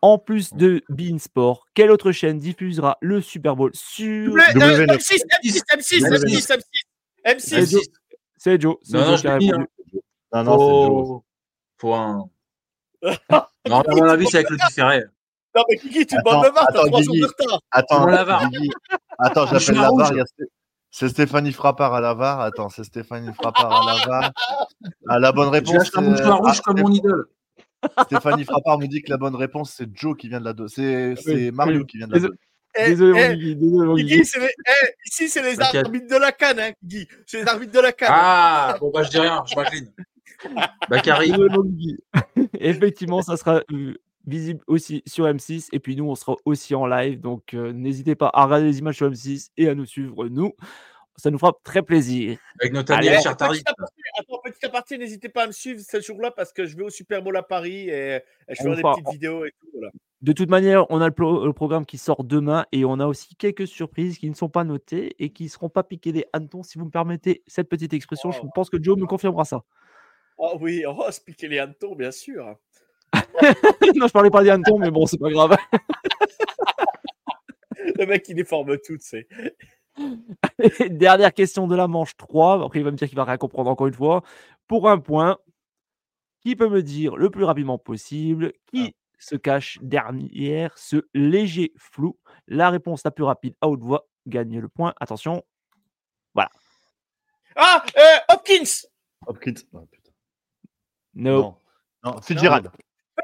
En 0.03 0.17
plus 0.17 0.55
de 0.55 0.81
Bein 0.89 1.19
Sport, 1.19 1.67
quelle 1.75 1.91
autre 1.91 2.13
chaîne 2.13 2.39
diffusera 2.39 2.97
le 3.03 3.21
Super 3.21 3.57
Bowl 3.57 3.71
sur. 3.75 4.33
Mais, 4.35 4.43
euh, 4.57 4.87
W9. 4.87 4.97
M6, 4.97 5.23
M6, 5.43 5.63
M6, 5.73 6.05
M6, 6.05 6.47
M6, 7.25 7.39
C'est 7.41 7.61
M6. 7.63 7.71
Joe. 7.71 7.83
C'est 8.37 8.61
Joe. 8.63 8.77
Joe 8.89 9.21
qui 9.21 9.27
a 9.27 9.33
répondu. 9.35 9.67
Non, 10.33 10.45
non, 10.45 10.59
c'est 10.59 10.87
Joe. 10.87 11.21
Faut 11.79 11.95
un. 11.95 12.31
Non, 13.69 13.81
à 13.81 13.95
mon 13.95 14.03
avis, 14.05 14.27
c'est 14.29 14.39
avec 14.39 14.51
le 14.51 14.57
différé. 14.69 15.03
Non, 15.57 15.63
mais 15.69 15.77
Kiki, 15.77 16.07
tu 16.07 16.17
demandes 16.17 16.45
le 16.45 16.51
VAR, 16.53 16.67
t'as 16.73 16.79
attends, 16.81 16.87
3 16.89 17.03
jours 17.03 17.13
Guigui. 17.15 17.21
de 17.21 17.27
retard. 17.27 17.61
Attends, 17.71 18.07
la. 18.07 18.49
Guigui. 18.51 18.71
Attends, 19.19 19.47
Je 19.47 19.59
j'appelle 19.59 19.79
un 19.83 20.15
la 20.15 20.25
C'est 20.91 21.09
Stéphanie 21.09 21.53
Frappard 21.53 21.95
à 21.95 22.01
la 22.01 22.15
VAR. 22.15 22.41
Attends, 22.41 22.69
c'est 22.69 22.85
Stéphanie 22.85 23.33
Frappard 23.35 23.89
à 23.89 23.95
la 23.95 24.07
VAR. 24.07 24.33
Ah, 25.09 25.19
la 25.19 25.33
bonne 25.33 25.49
réponse. 25.49 25.75
acheté 25.77 25.99
un 25.99 26.03
c'est- 26.03 26.09
mouchoir 26.11 26.39
rouge 26.39 26.57
ah, 26.59 26.63
comme 26.65 26.81
mon 26.81 26.93
idole. 26.93 27.27
Stéphanie 28.05 28.45
Frappard 28.45 28.79
me 28.79 28.87
dit 28.87 29.03
que 29.03 29.11
la 29.11 29.17
bonne 29.17 29.35
réponse, 29.35 29.73
c'est 29.77 29.89
Joe 29.95 30.17
qui 30.17 30.29
vient 30.29 30.41
de 30.41 30.45
la 30.45 30.53
donner. 30.53 30.69
C'est 30.71 31.15
c'est 31.17 31.35
Oui, 31.35 31.51
Mario 31.51 31.81
oui. 31.81 31.87
qui 31.87 31.97
vient 31.99 32.07
de 32.07 32.13
la 32.13 32.19
Désolé. 32.19 32.37
donner. 32.37 32.41
Eh, 32.77 32.87
Désolé, 32.91 33.21
eh, 33.21 33.29
mon 33.29 33.35
Guigui. 33.35 33.57
Désolé, 33.57 33.87
mon 33.87 33.95
Guigui, 33.95 34.09
Guigui. 34.21 34.23
eh, 34.47 34.95
ici, 35.07 35.29
c'est 35.29 35.43
les 35.43 35.61
arbitres 35.61 36.07
de 36.09 36.17
la 36.21 36.31
canne, 36.33 36.61
hein, 36.61 36.71
Guigui. 36.85 37.09
C'est 37.27 37.43
les 37.43 37.49
arbitres 37.49 37.73
de 37.73 37.81
la 37.81 37.93
canne. 37.93 38.09
Ah, 38.13 38.77
bon, 38.81 38.91
bah, 38.95 39.03
je 39.03 39.11
dis 39.11 39.19
rien, 39.19 39.43
je 39.47 39.57
m'incline. 39.57 39.91
Bakary, 40.89 41.31
Désolé, 41.33 41.49
mon 41.57 41.65
Guigui. 41.65 41.99
Effectivement, 42.61 43.23
ça 43.23 43.37
sera 43.37 43.61
euh, 43.73 43.95
visible 44.31 44.63
aussi 44.67 45.03
sur 45.07 45.27
M6. 45.27 45.69
Et 45.73 45.79
puis 45.81 45.97
nous, 45.97 46.09
on 46.09 46.15
sera 46.15 46.37
aussi 46.45 46.75
en 46.75 46.87
live. 46.87 47.21
Donc 47.21 47.53
euh, 47.55 47.73
n'hésitez 47.73 48.15
pas 48.15 48.31
à 48.33 48.45
regarder 48.45 48.65
les 48.67 48.79
images 48.79 48.97
sur 48.97 49.11
M6 49.11 49.51
et 49.57 49.69
à 49.69 49.75
nous 49.75 49.87
suivre, 49.87 50.29
nous. 50.29 50.53
Ça 51.17 51.31
nous 51.31 51.39
fera 51.39 51.53
très 51.65 51.83
plaisir. 51.83 52.39
avec 52.61 52.73
notre 52.73 52.93
ami 52.95 53.09
Allez, 53.09 53.17
Richard 53.19 53.37
Tardy. 53.37 53.59
Petit 53.59 53.69
aparté, 53.71 54.03
attends, 54.19 54.41
petit 54.43 54.65
aparté, 54.67 54.97
n'hésitez 54.99 55.29
pas 55.29 55.45
à 55.45 55.47
me 55.49 55.53
suivre 55.53 55.79
ce 55.87 56.01
jour-là 56.01 56.31
parce 56.31 56.51
que 56.51 56.65
je 56.65 56.75
vais 56.79 56.85
au 56.85 56.89
Super 56.89 57.23
Bowl 57.23 57.37
à 57.37 57.43
Paris 57.43 57.91
et, 57.91 58.17
et 58.17 58.23
je 58.55 58.63
ferai 58.63 58.77
des 58.77 58.81
fera- 58.81 58.95
petites 58.95 59.11
vidéos 59.13 59.45
et 59.45 59.51
tout. 59.61 59.69
Voilà. 59.75 59.91
De 60.23 60.33
toute 60.33 60.49
manière, 60.49 60.87
on 60.91 61.01
a 61.03 61.07
le, 61.07 61.13
pro- 61.15 61.45
le 61.47 61.53
programme 61.53 61.85
qui 61.85 61.99
sort 61.99 62.25
demain 62.25 62.65
et 62.73 62.87
on 62.87 63.01
a 63.01 63.07
aussi 63.07 63.35
quelques 63.37 63.67
surprises 63.67 64.19
qui 64.19 64.31
ne 64.31 64.35
sont 64.35 64.49
pas 64.49 64.65
notées 64.65 65.15
et 65.19 65.31
qui 65.31 65.45
ne 65.45 65.49
seront 65.49 65.69
pas 65.69 65.83
piquées 65.83 66.13
des 66.13 66.25
hannetons. 66.33 66.63
Si 66.63 66.79
vous 66.79 66.87
me 66.87 66.91
permettez 66.91 67.43
cette 67.47 67.69
petite 67.69 67.93
expression, 67.93 68.31
je 68.31 68.39
Oh. 68.43 68.49
pense 68.55 68.71
que 68.71 68.83
Joe 68.83 68.99
me 68.99 69.07
confirmera 69.07 69.45
ça. 69.45 69.63
Oh 70.39 70.57
oui, 70.61 70.85
oh, 70.89 71.11
se 71.11 71.21
piquer 71.21 71.49
les 71.49 71.59
hannetons, 71.59 71.95
bien 71.97 72.11
sûr. 72.13 72.57
non, 73.97 74.07
je 74.07 74.13
parlais 74.13 74.31
pas 74.31 74.43
des 74.43 74.51
hannetons, 74.51 74.79
mais 74.79 74.91
bon, 74.91 75.07
c'est 75.07 75.19
pas 75.19 75.31
grave. 75.31 75.57
Le 77.99 78.07
mec, 78.07 78.29
il 78.29 78.35
déforme 78.35 78.77
tout, 78.79 78.99
tu 78.99 79.01
sais. 79.01 79.27
Dernière 80.91 81.35
question 81.35 81.67
de 81.67 81.75
la 81.75 81.89
manche 81.89 82.17
3. 82.17 82.65
Après, 82.65 82.81
il 82.81 82.85
va 82.85 82.91
me 82.91 82.97
dire 82.97 83.09
qu'il 83.09 83.17
va 83.17 83.25
rien 83.25 83.37
comprendre 83.37 83.71
encore 83.71 83.87
une 83.87 83.95
fois. 83.95 84.23
Pour 84.69 84.89
un 84.89 84.99
point, 84.99 85.39
qui 86.41 86.57
peut 86.57 86.69
me 86.69 86.83
dire 86.83 87.17
le 87.17 87.31
plus 87.31 87.45
rapidement 87.45 87.79
possible 87.79 88.53
qui 88.67 88.95
se 89.19 89.37
cache 89.37 89.79
derrière 89.83 90.77
ce 90.79 91.09
léger 91.15 91.73
flou? 91.77 92.19
La 92.47 92.71
réponse 92.71 93.05
la 93.05 93.11
plus 93.11 93.25
rapide 93.25 93.55
à 93.61 93.69
haute 93.69 93.83
voix 93.83 94.09
gagne 94.27 94.59
le 94.59 94.69
point. 94.69 94.95
Attention. 95.01 95.45
Ah, 97.57 97.85
euh, 97.97 98.35
Hopkins 98.35 98.87
Hopkins. 99.27 99.55
Oh, 99.73 99.87
putain. 99.91 100.11
No. 101.15 101.43
Non. 101.43 101.57
Non, 102.05 102.23
Fitzgerald. 102.23 102.71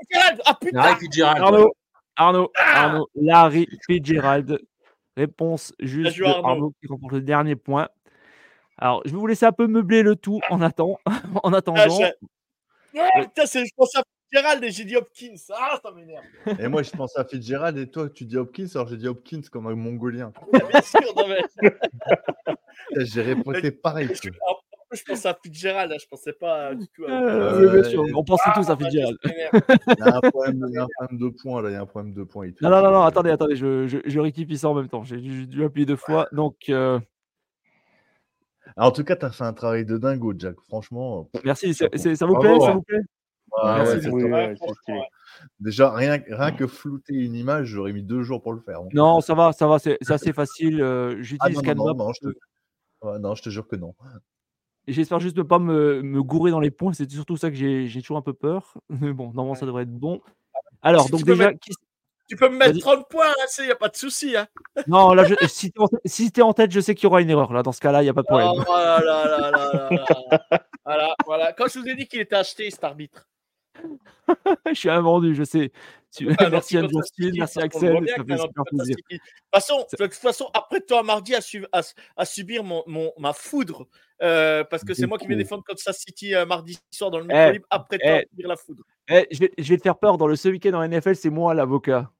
Fitzgerald 0.01 0.41
Ah 0.45 0.55
putain 0.61 0.77
Larry 0.83 1.01
Fitzgerald. 1.01 1.43
Arnaud, 1.43 1.73
Arnaud, 2.17 2.53
Arnaud, 2.59 3.09
Larry 3.15 3.69
Fitzgerald. 3.87 4.61
Réponse 5.17 5.73
juste 5.81 6.19
de 6.19 6.25
Arnaud. 6.25 6.73
Qui 6.81 6.89
remporte 6.89 7.13
le 7.15 7.21
dernier 7.23 7.57
point. 7.57 7.89
Alors, 8.79 9.01
je 9.07 9.11
vais 9.13 9.17
vous 9.17 9.27
laisser 9.27 9.47
un 9.47 9.53
peu 9.53 9.67
meubler 9.67 10.03
le 10.03 10.17
tout 10.17 10.41
en, 10.51 10.61
attend- 10.61 10.99
en 11.43 11.53
Ah, 11.53 11.57
attendant. 11.57 11.99
Ah, 12.99 13.23
putain, 13.23 13.47
c'est- 13.47 13.65
je 13.65 13.71
pense 13.75 13.97
à 13.97 14.03
Fitzgerald 14.31 14.63
et 14.65 14.71
j'ai 14.71 14.85
dit 14.85 14.97
Hopkins. 14.97 15.35
Ah, 15.55 15.79
ça 15.83 15.91
m'énerve. 15.93 16.25
Et 16.61 16.69
moi, 16.69 16.83
je 16.83 16.91
pense 16.91 17.17
à 17.17 17.25
Fitzgerald 17.25 17.79
et 17.79 17.91
toi, 17.91 18.11
tu 18.11 18.25
dis 18.27 18.37
Hopkins, 18.37 18.67
alors 18.75 18.89
j'ai 18.89 18.97
dit 18.99 19.09
Hopkins 19.09 19.41
comme 19.51 19.67
un 19.69 19.75
mongolien. 19.75 20.33
Bien 20.53 20.81
sûr, 20.83 21.01
non, 21.17 21.27
mais- 21.29 21.43
J'ai 23.07 23.23
répété 23.23 23.71
pareil. 23.71 24.11
Je, 24.97 25.05
pense 25.05 25.27
à 25.27 25.35
Fitzgerald, 25.43 25.95
je 26.01 26.07
pensais 26.09 26.33
pas 26.33 26.75
du 26.75 26.87
tout 26.89 27.05
à. 27.05 27.11
Euh, 27.11 27.63
Euh, 27.63 27.67
oui, 27.67 27.73
bien 27.81 27.91
sûr, 27.91 28.07
et- 28.07 28.15
on 28.15 28.25
pensait 28.25 28.51
tous 28.55 28.69
à 28.69 28.73
Ah, 28.73 28.77
Fitzgerald. 28.77 29.17
Il 29.25 29.95
y 29.99 30.03
a 30.03 30.17
un 30.17 30.21
problème, 30.33 30.65
il 30.69 30.75
y 30.75 30.79
a 30.79 30.83
un 30.85 30.89
problème 30.99 31.19
de 31.21 31.29
points 31.37 31.63
là, 31.63 31.71
il 31.71 31.73
y 31.73 31.77
a 31.77 31.81
un 31.83 31.87
problème 31.87 32.15
de 32.15 32.25
points. 32.25 32.49
Non, 32.61 32.71
non, 32.71 32.83
non, 32.83 32.91
non, 32.91 33.03
attendez, 33.03 33.31
attendez, 33.31 33.57
je, 33.57 33.87
je, 33.87 34.57
ça 34.57 34.69
en 34.69 34.75
même 34.75 34.89
temps. 34.89 35.05
J'ai 35.05 35.19
dû 35.21 35.65
appuyer 35.65 35.87
deux 35.87 35.97
fois. 35.97 36.29
Donc, 36.33 36.57
euh, 36.69 36.99
En 38.77 38.91
tout 38.91 39.05
cas, 39.05 39.17
tu 39.17 39.25
as 39.25 39.31
fait 39.31 39.45
un 39.45 39.53
travail 39.53 39.85
de 39.85 39.97
dingo, 39.99 40.35
Jack. 40.37 40.57
Franchement, 40.69 41.25
pff, 41.33 41.45
merci. 41.45 41.75
Ça 41.75 41.87
vous 42.27 42.35
Bravo, 42.35 42.41
plaît 42.41 42.67
Ça 42.67 42.73
vous 42.73 42.85
ah 43.59 43.85
Merci 43.85 44.09
ouais, 44.09 44.55
ouais. 44.89 45.09
Déjà, 45.61 45.91
rien, 45.93 46.23
rien 46.29 46.53
que 46.53 46.67
flouter 46.67 47.15
une 47.15 47.35
image, 47.35 47.67
j'aurais 47.69 47.93
mis 47.93 48.03
deux 48.03 48.23
jours 48.23 48.43
pour 48.43 48.53
le 48.53 48.61
faire. 48.61 48.81
hein. 48.81 48.89
Non, 48.93 49.21
ça 49.21 49.35
va, 49.35 49.53
ça 49.53 49.67
va, 49.67 49.79
c'est 49.79 49.99
assez 50.11 50.33
facile. 50.33 50.83
euh, 50.83 51.15
Ah 51.17 51.23
J'utilise 51.23 51.63
non, 51.63 51.75
non, 51.75 51.85
non, 51.87 51.95
non, 51.95 52.13
je 52.13 52.29
te... 52.29 52.35
Ouais, 53.03 53.19
non, 53.19 53.35
je 53.35 53.43
te 53.43 53.51
jure 53.51 53.67
que 53.69 53.77
non. 53.77 53.95
J'espère 54.89 55.19
juste 55.21 55.37
ne 55.37 55.43
pas 55.43 55.59
me, 55.59 56.01
me 56.03 56.23
gourer 56.23 56.51
dans 56.51 56.61
les 56.61 56.71
points. 56.71 56.93
C'est 56.93 57.11
surtout 57.11 57.37
ça 57.37 57.51
que 57.51 57.57
j'ai 57.57 58.01
toujours 58.01 58.17
un 58.19 58.23
peu 58.23 58.33
peur. 58.33 58.75
Mais 58.89 59.13
bon, 59.13 59.27
normalement, 59.33 59.55
ça 59.55 59.67
devrait 59.67 59.83
être 59.83 59.93
bon. 59.93 60.21
Alors, 60.83 61.05
Si 61.07 61.11
donc 61.11 61.23
déjà, 61.25 61.49
mettre- 61.49 61.59
Tu 62.29 62.37
peux 62.37 62.49
me 62.49 62.57
mettre 62.57 62.73
Vas-y. 62.73 62.81
30 62.81 63.09
points, 63.09 63.33
il 63.59 63.65
n'y 63.67 63.71
a 63.71 63.77
pas 63.77 63.89
de 63.89 63.97
souci. 63.97 64.37
Hein. 64.37 64.47
non, 64.87 65.13
là, 65.15 65.25
je- 65.25 65.35
si 65.49 65.71
tu 65.73 65.79
es, 65.79 65.83
en 65.83 65.87
tête- 65.89 66.01
si 66.05 66.33
t'es 66.33 66.43
en 66.43 66.53
tête, 66.53 66.71
je 66.73 66.81
sais 66.81 66.95
qu'il 66.95 67.05
y 67.05 67.07
aura 67.07 67.21
une 67.21 67.31
erreur. 67.31 67.53
Là, 67.53 67.63
dans 67.63 67.73
ce 67.73 67.81
cas-là, 67.81 68.03
il 68.03 68.05
n'y 68.05 68.11
a 68.11 68.15
pas 68.15 68.23
de 68.23 68.27
problème. 68.27 68.49
Oh 68.55 68.63
là 68.73 69.01
là 69.01 69.25
là 69.27 69.51
là 69.51 69.51
là 69.51 69.91
là. 69.91 70.67
Voilà, 70.85 71.15
voilà. 71.25 71.53
Quand 71.53 71.67
je 71.69 71.79
vous 71.81 71.87
ai 71.87 71.95
dit 71.95 72.07
qu'il 72.07 72.21
était 72.21 72.37
acheté, 72.37 72.71
cet 72.71 72.85
arbitre. 72.85 73.29
je 74.67 74.75
suis 74.75 74.91
invendu, 74.91 75.35
je 75.35 75.45
sais. 75.45 75.73
Ah, 76.39 76.49
merci 76.49 76.79
Anne 76.79 76.89
merci 77.37 77.61
Axel, 77.61 77.93
De 77.95 78.07
toute 78.07 79.21
façon, 79.53 79.85
C'est- 79.89 79.99
de 80.01 80.05
toute 80.07 80.15
façon, 80.15 80.49
après 80.55 80.81
toi, 80.81 81.03
mardi, 81.03 81.35
à, 81.35 81.41
su- 81.41 81.67
à, 81.73 81.83
à 82.17 82.25
subir 82.25 82.65
mon, 82.65 82.83
mon- 82.87 83.13
ma 83.19 83.33
foudre, 83.33 83.87
euh, 84.23 84.65
parce 84.65 84.83
que 84.85 84.95
c'est 84.95 85.07
moi 85.07 85.19
qui 85.19 85.27
vais 85.27 85.37
défendre 85.37 85.63
Kansas 85.67 85.99
City 85.99 86.35
euh, 86.35 86.47
mardi 86.47 86.79
soir 86.91 87.11
dans 87.11 87.19
le 87.19 87.25
Eh, 87.25 87.35
micro 87.35 87.53
libre. 87.53 87.67
Après 87.71 87.99
toi, 87.99 88.09
eh. 88.11 88.19
à 88.19 88.21
subir 88.31 88.49
la 88.49 88.57
foudre. 88.57 88.83
Eh, 89.09 89.27
je, 89.31 89.39
vais, 89.41 89.53
je 89.59 89.69
vais 89.69 89.77
te 89.77 89.83
faire 89.83 89.99
peur. 89.99 90.17
Dans 90.17 90.27
le 90.27 90.37
ce 90.37 90.49
week-end 90.49 90.73
en 90.75 90.89
NFL, 90.89 91.17
c'est 91.17 91.31
moi 91.31 91.53
l'avocat. 91.55 92.11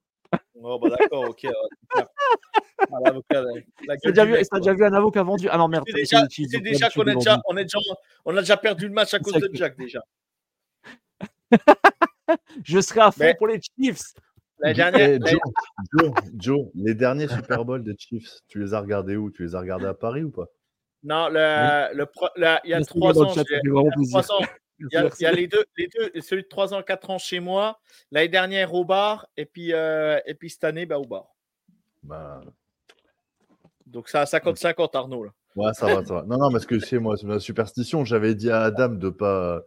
Oh, 0.61 0.79
bah 0.79 0.89
d'accord, 0.91 1.31
ok. 1.31 1.47
Ah, 1.97 2.05
l'avocat, 3.05 3.41
la- 3.43 3.53
la 3.87 3.97
T'as 3.97 4.11
déjà, 4.11 4.25
vu- 4.27 4.33
déjà 4.61 4.87
un 4.87 4.93
avocat 4.93 5.23
vendu 5.23 5.49
Ah 5.51 5.57
non, 5.57 5.69
merde. 5.69 5.85
C'est 5.87 6.03
déjà, 6.03 6.91
qu'on 6.91 7.07
est 7.07 7.15
on 7.47 7.57
est 7.57 7.65
déjà, 7.65 7.79
on 8.27 8.37
a 8.37 8.41
déjà 8.41 8.57
perdu 8.57 8.89
le 8.89 8.93
match 8.93 9.15
à 9.15 9.19
cause 9.21 9.33
de 9.35 9.49
Jack 9.55 9.79
déjà. 9.79 10.03
Je 12.65 12.81
serai 12.81 13.01
à 13.01 13.11
fond 13.11 13.21
Mais- 13.25 13.35
pour 13.35 13.47
les 13.47 13.61
Chiefs. 13.61 14.13
La 14.59 14.73
dernière, 14.73 15.19
la- 15.21 15.31
Joe, 15.31 15.41
Joe, 15.99 16.13
Joe, 16.39 16.67
les 16.75 16.95
derniers 16.95 17.29
Super 17.29 17.65
Bowl 17.65 17.85
des 17.85 17.95
Chiefs, 17.99 18.41
tu 18.49 18.59
les 18.59 18.73
as 18.73 18.81
regardés 18.81 19.15
où? 19.17 19.31
Tu 19.31 19.45
les 19.45 19.55
as 19.55 19.61
regardés 19.61 19.85
à 19.87 19.93
Paris 19.95 20.23
ou 20.25 20.31
pas? 20.31 20.47
Non, 21.03 21.29
le, 21.29 21.95
le, 21.95 22.07
pro- 22.07 22.29
la- 22.37 22.61
il 22.65 22.71
y 22.71 22.75
a 22.75 22.81
trois 22.81 23.13
le 23.13 23.19
ans, 23.19 23.33
il 23.33 23.37
y 23.37 23.41
a 23.41 23.45
trois 23.71 23.91
plaisir. 23.91 24.19
ans, 24.33 24.41
Il 24.79 24.89
y, 24.93 24.97
a, 24.97 25.11
il 25.19 25.23
y 25.23 25.27
a 25.27 25.33
les 25.33 25.47
deux, 25.47 25.65
les 25.77 25.89
deux, 25.89 26.21
celui 26.23 26.43
de 26.43 26.49
3 26.49 26.73
ans, 26.75 26.83
4 26.83 27.11
ans 27.11 27.19
chez 27.19 27.39
moi, 27.41 27.79
l'année 28.11 28.29
dernière 28.29 28.73
au 28.75 28.85
bar, 28.85 29.27
et 29.37 29.45
puis, 29.47 29.73
euh, 29.73 30.19
et 30.27 30.35
puis 30.35 30.49
cette 30.51 30.65
année 30.65 30.85
bah, 30.87 30.99
au 30.99 31.05
bar. 31.07 31.27
bah, 32.03 32.41
Donc 33.87 34.09
ça 34.09 34.23
à 34.23 34.25
50-50 34.25 34.97
Arnaud. 34.97 35.25
Là. 35.25 35.31
Ouais, 35.55 35.73
ça 35.75 35.87
va, 35.87 36.05
ça 36.05 36.15
va. 36.15 36.23
Non, 36.23 36.39
non, 36.39 36.51
parce 36.51 36.67
que 36.67 36.79
c'est 36.79 36.99
moi, 36.99 37.17
c'est 37.17 37.27
ma 37.27 37.39
superstition. 37.41 38.05
J'avais 38.05 38.35
dit 38.35 38.51
à 38.51 38.63
Adam 38.65 38.89
de 38.91 39.09
pas. 39.11 39.63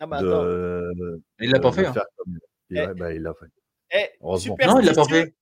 Ah 0.00 0.06
bah 0.06 0.20
de, 0.22 1.20
Il 1.40 1.50
l'a 1.50 1.60
pas 1.60 1.72
fait. 1.72 1.86
hein. 1.86 1.92
faire 1.92 2.06
comme- 2.16 2.38
Et 2.70 2.76
Eh. 2.76 2.80
ouais, 2.86 2.94
bah, 2.94 3.12
il 3.12 3.22
l'a 3.22 3.32
fait. 3.34 3.46
Eh, 3.92 4.10
Heureusement. 4.20 4.56
Non, 4.66 4.80
il 4.80 4.86
l'a 4.86 4.94
pas 4.94 5.04
fait. 5.04 5.34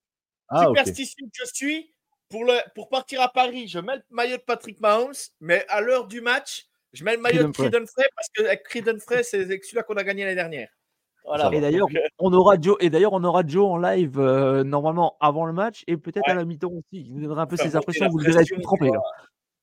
Ah, 0.48 0.66
superstitieux 0.66 1.26
que 1.26 1.30
je 1.46 1.50
suis, 1.54 1.94
pour, 2.28 2.44
le, 2.44 2.58
pour 2.74 2.88
partir 2.88 3.20
à 3.22 3.32
Paris, 3.32 3.68
je 3.68 3.78
mets 3.78 3.96
le 3.96 4.02
maillot 4.10 4.36
de 4.36 4.42
Patrick 4.42 4.80
Mahomes, 4.80 5.14
mais 5.40 5.64
à 5.68 5.80
l'heure 5.80 6.06
du 6.06 6.20
match, 6.20 6.66
je 6.92 7.04
mets 7.04 7.16
le 7.16 7.22
maillot 7.22 7.44
de 7.44 7.52
Creed 7.52 7.70
Creed 7.72 7.86
Frey 7.88 8.04
parce 8.14 8.28
que 8.34 8.42
avec 8.44 8.62
Creed 8.64 8.98
Frey, 9.00 9.22
c'est 9.22 9.44
celui-là 9.44 9.82
qu'on 9.82 9.94
a 9.94 10.04
gagné 10.04 10.24
l'année 10.24 10.34
dernière. 10.34 10.68
Voilà. 11.24 11.48
Va. 11.48 11.56
Et 11.56 11.60
d'ailleurs, 11.60 11.86
euh, 11.94 12.00
on 12.18 12.32
aura 12.32 12.60
Joe. 12.60 12.76
Et 12.80 12.90
d'ailleurs, 12.90 13.12
on 13.12 13.22
aura 13.24 13.46
Joe 13.46 13.64
en 13.64 13.78
live 13.78 14.18
euh, 14.18 14.64
normalement 14.64 15.16
avant 15.20 15.46
le 15.46 15.52
match 15.52 15.84
et 15.86 15.96
peut-être 15.96 16.28
à 16.28 16.34
la 16.34 16.44
mi-temps 16.44 16.72
aussi. 16.72 16.84
Il 17.06 17.14
nous 17.14 17.22
donnera 17.22 17.42
un 17.42 17.46
peu 17.46 17.56
ses 17.56 17.76
impressions. 17.76 18.08
Vous 18.08 18.18
le 18.18 18.24
verrez 18.24 18.38
pression, 18.38 18.56
tout 18.56 18.62
trempé. 18.62 18.90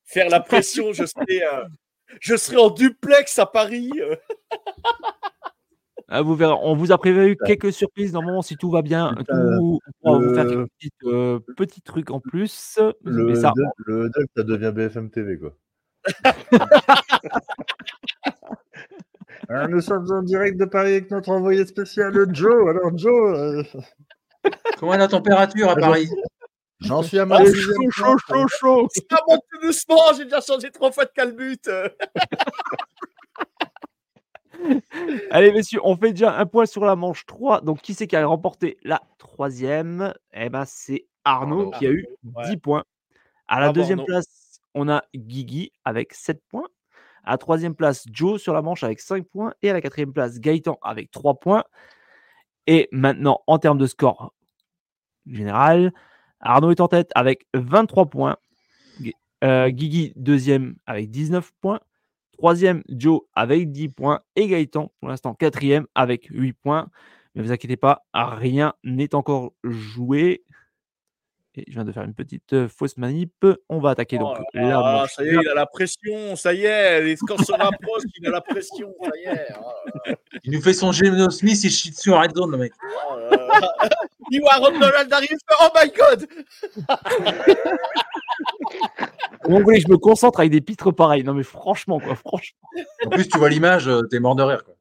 faire 0.06 0.30
la 0.30 0.40
pression, 0.40 0.94
je 0.94 1.06
serai, 1.06 1.44
euh, 1.44 1.66
je 2.20 2.36
serai 2.36 2.58
en 2.58 2.70
duplex 2.70 3.40
à 3.40 3.46
Paris. 3.46 3.92
euh. 4.00 4.16
Ah, 6.12 6.24
vous 6.24 6.34
verrez, 6.36 6.56
on 6.64 6.76
vous 6.76 6.92
a 6.92 6.98
prévu 6.98 7.38
quelques 7.46 7.72
surprises. 7.72 8.14
Normalement, 8.14 8.42
si 8.42 8.58
tout 8.58 8.72
va 8.72 8.82
bien, 8.82 9.14
tout, 9.30 9.80
on 10.02 10.18
va 10.18 10.28
vous 10.28 10.34
faire 10.34 10.44
le- 10.46 10.50
quelques 10.50 10.70
petits, 10.80 10.92
euh, 11.04 11.40
petits 11.56 11.82
trucs 11.84 12.10
en 12.10 12.20
plus. 12.20 12.80
Le, 13.04 13.26
Mais 13.26 13.36
ça, 13.36 13.54
le 13.86 14.10
devient 14.38 14.72
BFM 14.74 15.12
TV, 15.12 15.38
quoi. 15.38 15.56
Nous 19.70 19.82
sommes 19.82 20.12
en 20.12 20.24
direct 20.24 20.60
de 20.60 20.66
Paris 20.66 20.92
avec 20.94 21.12
notre 21.12 21.30
envoyé 21.30 21.64
spécial 21.66 22.12
Joe. 22.34 22.70
Alors 22.70 22.98
Joe, 22.98 23.38
euh, 23.38 23.62
Comment 24.80 24.96
est 24.96 25.00
la 25.00 25.08
température 25.08 25.70
à 25.70 25.76
Paris? 25.76 26.10
J'en 26.82 27.04
suis 27.04 27.20
à 27.20 27.26
ma 27.26 27.40
deuxième 27.40 27.90
chaud, 27.92 28.18
chaud, 28.18 28.20
chaud, 28.28 28.48
chaud. 28.60 28.88
Ça 29.10 29.18
monte 29.28 29.42
tout 29.52 29.60
doucement, 29.68 30.02
j'ai 30.18 30.24
déjà 30.26 30.42
changé 30.42 30.72
trois 30.72 30.92
fois 30.92 31.06
de 31.06 31.12
calbut. 31.12 31.60
Allez, 35.32 35.52
messieurs, 35.52 35.80
on 35.84 35.96
fait 35.96 36.12
déjà 36.12 36.38
un 36.38 36.46
point 36.46 36.66
sur 36.66 36.84
la 36.86 36.96
manche 36.96 37.26
3. 37.26 37.62
Donc, 37.62 37.82
qui 37.82 37.94
c'est 37.94 38.08
qui 38.08 38.16
a 38.16 38.26
remporté 38.26 38.78
la 38.84 39.02
troisième? 39.18 40.14
Eh 40.34 40.50
ben, 40.50 40.66
c'est 40.66 41.06
Arnaud 41.24 41.60
Arnaud. 41.62 41.72
qui 41.72 41.88
a 41.88 41.92
eu 41.92 42.06
Ouais. 42.36 42.50
10 42.50 42.58
points. 42.58 42.84
À 43.48 43.60
la 43.60 43.72
deuxième 43.72 44.04
place, 44.04 44.60
on 44.76 44.90
a 44.90 45.04
Guigui 45.16 45.72
avec 45.86 46.14
7 46.14 46.42
points. 46.50 46.68
À 47.24 47.32
la 47.32 47.38
troisième 47.38 47.76
place, 47.76 48.06
Joe 48.12 48.42
sur 48.42 48.54
la 48.54 48.62
manche 48.62 48.84
avec 48.84 49.00
5 49.00 49.26
points. 49.26 49.54
Et 49.62 49.70
à 49.70 49.74
la 49.74 49.82
quatrième 49.82 50.14
place, 50.14 50.40
Gaëtan 50.40 50.78
avec 50.82 51.12
3 51.12 51.36
points. 51.36 51.64
Et 52.68 52.90
maintenant, 52.92 53.42
en 53.48 53.60
termes 53.60 53.78
de 53.78 53.88
score 53.88 54.34
général, 55.26 55.94
Arnaud 56.40 56.72
est 56.72 56.82
en 56.82 56.88
tête 56.88 57.12
avec 57.16 57.46
23 57.54 58.06
points. 58.08 58.38
Euh, 59.44 59.70
Guigui, 59.70 60.12
deuxième 60.16 60.76
avec 60.86 61.10
19 61.10 61.52
points. 61.62 61.80
Troisième, 62.38 62.84
Joe 62.90 63.22
avec 63.34 63.72
10 63.72 63.90
points. 63.90 64.22
Et 64.36 64.48
Gaëtan, 64.48 64.92
pour 65.00 65.10
l'instant, 65.10 65.34
quatrième 65.34 65.88
avec 65.96 66.28
8 66.30 66.54
points. 66.54 66.90
Mais 67.36 67.42
vous 67.42 67.52
inquiétez 67.52 67.78
pas, 67.78 68.06
rien 68.14 68.74
n'est 68.84 69.16
encore 69.16 69.54
joué. 69.64 70.44
Et 71.60 71.66
je 71.68 71.74
viens 71.74 71.84
de 71.84 71.92
faire 71.92 72.04
une 72.04 72.14
petite 72.14 72.54
euh, 72.54 72.68
fausse 72.70 72.96
manip. 72.98 73.46
On 73.68 73.80
va 73.80 73.90
attaquer 73.90 74.18
donc 74.18 74.38
Oh 74.40 74.44
la 74.54 74.62
là 74.70 75.06
ça 75.14 75.24
y 75.24 75.28
est, 75.28 75.34
il 75.42 75.48
a 75.50 75.54
la 75.54 75.66
pression, 75.66 76.36
ça 76.38 76.54
y 76.54 76.64
est, 76.64 77.02
les 77.02 77.18
scores 77.18 77.42
se 77.44 77.52
rapprochent, 77.52 78.04
il 78.18 78.28
a 78.28 78.30
la 78.32 78.40
pression, 78.42 78.94
ça 79.04 79.10
y 79.18 79.28
est. 79.28 79.48
Oh 79.60 80.12
Il 80.46 80.54
nous 80.54 80.62
fait 80.62 80.72
son 80.74 80.92
Geno 80.94 81.30
Smith, 81.30 81.62
il 81.64 81.70
chie 81.70 81.92
dessus 81.92 82.12
en 82.14 82.22
red 82.22 82.34
zone, 82.36 82.52
le 82.52 82.58
mec. 82.58 82.72
oh 83.12 83.16
là 83.18 83.30
là. 83.60 83.90
Il 84.32 84.40
voit 84.42 84.54
Aaron 84.54 84.80
Donald 84.80 85.12
arrive, 85.12 85.38
oh 85.62 85.68
my 85.76 85.92
god 85.92 86.28
Comment 89.44 89.58
vous 89.58 89.64
voulez 89.64 89.78
que 89.82 89.88
je 89.88 89.92
me 89.92 89.98
concentre 89.98 90.40
avec 90.40 90.52
des 90.52 90.62
pitres 90.62 90.92
pareils 90.92 91.24
Non 91.24 91.34
mais 91.34 91.44
franchement, 91.44 92.00
quoi, 92.00 92.16
franchement. 92.16 92.60
En 93.06 93.10
plus, 93.10 93.28
tu 93.28 93.38
vois 93.38 93.50
l'image, 93.50 93.88
euh, 93.88 94.02
t'es 94.04 94.20
mort 94.20 94.36
de 94.36 94.44
rire. 94.44 94.64
Quoi. 94.64 94.76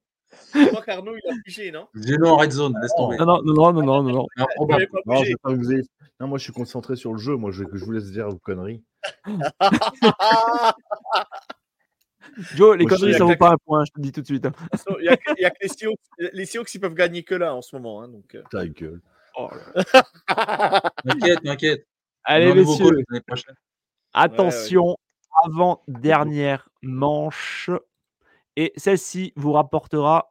Je 0.55 0.67
crois 0.67 0.83
qu'Arnaud, 0.83 1.15
il 1.17 1.69
a 1.69 1.73
non? 1.73 1.87
Geno 1.95 2.29
en 2.29 2.37
red 2.37 2.51
zone, 2.53 2.75
laisse 2.81 2.93
tomber. 2.97 3.17
Non, 3.19 3.27
non, 3.27 3.43
non, 3.45 3.55
non, 3.55 3.73
non, 3.73 3.83
non, 3.83 4.03
non, 4.03 4.13
non. 4.13 4.27
Il 4.37 4.43
Improbable. 4.43 4.75
avait 4.83 4.87
pas 4.87 4.99
Non, 5.07 5.15
bougé. 5.17 5.27
j'ai 5.29 5.37
pas 5.37 5.51
osé. 5.51 5.77
non, 5.77 5.83
moi 6.27 6.39
je 6.39 6.45
suis 6.45 6.53
concentré 6.53 6.97
sur 6.97 7.13
le 7.13 7.19
jeu. 7.19 7.37
Moi 7.37 7.51
je, 7.53 7.65
je 7.73 7.85
vous 7.85 7.93
laisse 7.93 8.11
dire 8.11 8.29
vos 8.29 8.39
conneries. 8.39 8.83
Joe, 12.55 12.77
les 12.77 12.85
Moi, 12.85 12.91
conneries, 12.97 13.13
ça 13.15 13.19
vaut 13.25 13.31
avec- 13.31 13.39
pas 13.39 13.51
un 13.53 13.57
point, 13.65 13.85
je 13.85 13.91
te 13.91 13.99
le 13.99 14.03
dis 14.03 14.13
tout 14.13 14.21
de 14.21 14.27
suite. 14.27 14.47
hein. 14.47 14.53
Il 15.01 15.05
y 15.05 15.09
a, 15.09 15.17
que 15.51 15.57
les 15.63 15.69
Sioux, 15.69 15.95
les 16.19 16.47
Sioux 16.47 16.63
qui 16.63 16.79
peuvent 16.79 16.95
gagner 16.95 17.23
que 17.25 17.35
là 17.35 17.55
en 17.55 17.63
ce 17.63 17.75
moment. 17.75 18.03
Hein, 18.03 18.09
donc, 18.09 18.35
euh. 18.35 18.43
Ta 18.51 18.67
gueule. 18.67 19.01
T'inquiète, 21.05 21.43
t'inquiète. 21.45 21.87
Allez, 22.25 22.53
messieurs, 22.55 22.85
coach 22.91 23.05
l'année 23.09 23.23
prochaine. 23.27 23.55
attention, 24.13 24.97
avant-dernière 25.45 26.69
manche. 26.83 27.71
Et 28.57 28.73
celle-ci 28.77 29.33
vous 29.37 29.53
rapportera 29.53 30.31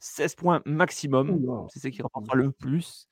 16 0.00 0.34
points 0.34 0.62
maximum. 0.66 1.68
C'est 1.72 1.78
ce 1.80 1.88
qui 1.88 2.02
rapportera 2.02 2.34
le 2.36 2.50
plus. 2.50 3.08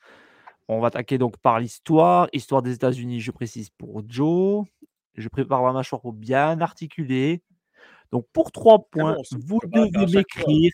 On 0.69 0.81
va 0.81 0.89
attaquer 0.89 1.19
donc 1.19 1.37
par 1.39 1.61
l'histoire. 1.61 2.29
Histoire 2.33 2.62
des 2.62 2.75
États-Unis, 2.75 3.21
je 3.21 3.31
précise 3.31 3.71
pour 3.71 4.03
Joe. 4.09 4.67
Je 5.14 5.29
prépare 5.29 5.62
ma 5.62 5.73
mâchoire 5.73 6.03
pour 6.03 6.12
bien 6.12 6.61
articuler. 6.61 7.43
Donc 8.12 8.27
pour 8.33 8.53
3 8.53 8.89
points, 8.91 9.14
bon, 9.14 9.23
vous 9.39 9.61
devez 9.73 10.19
m'écrire 10.19 10.73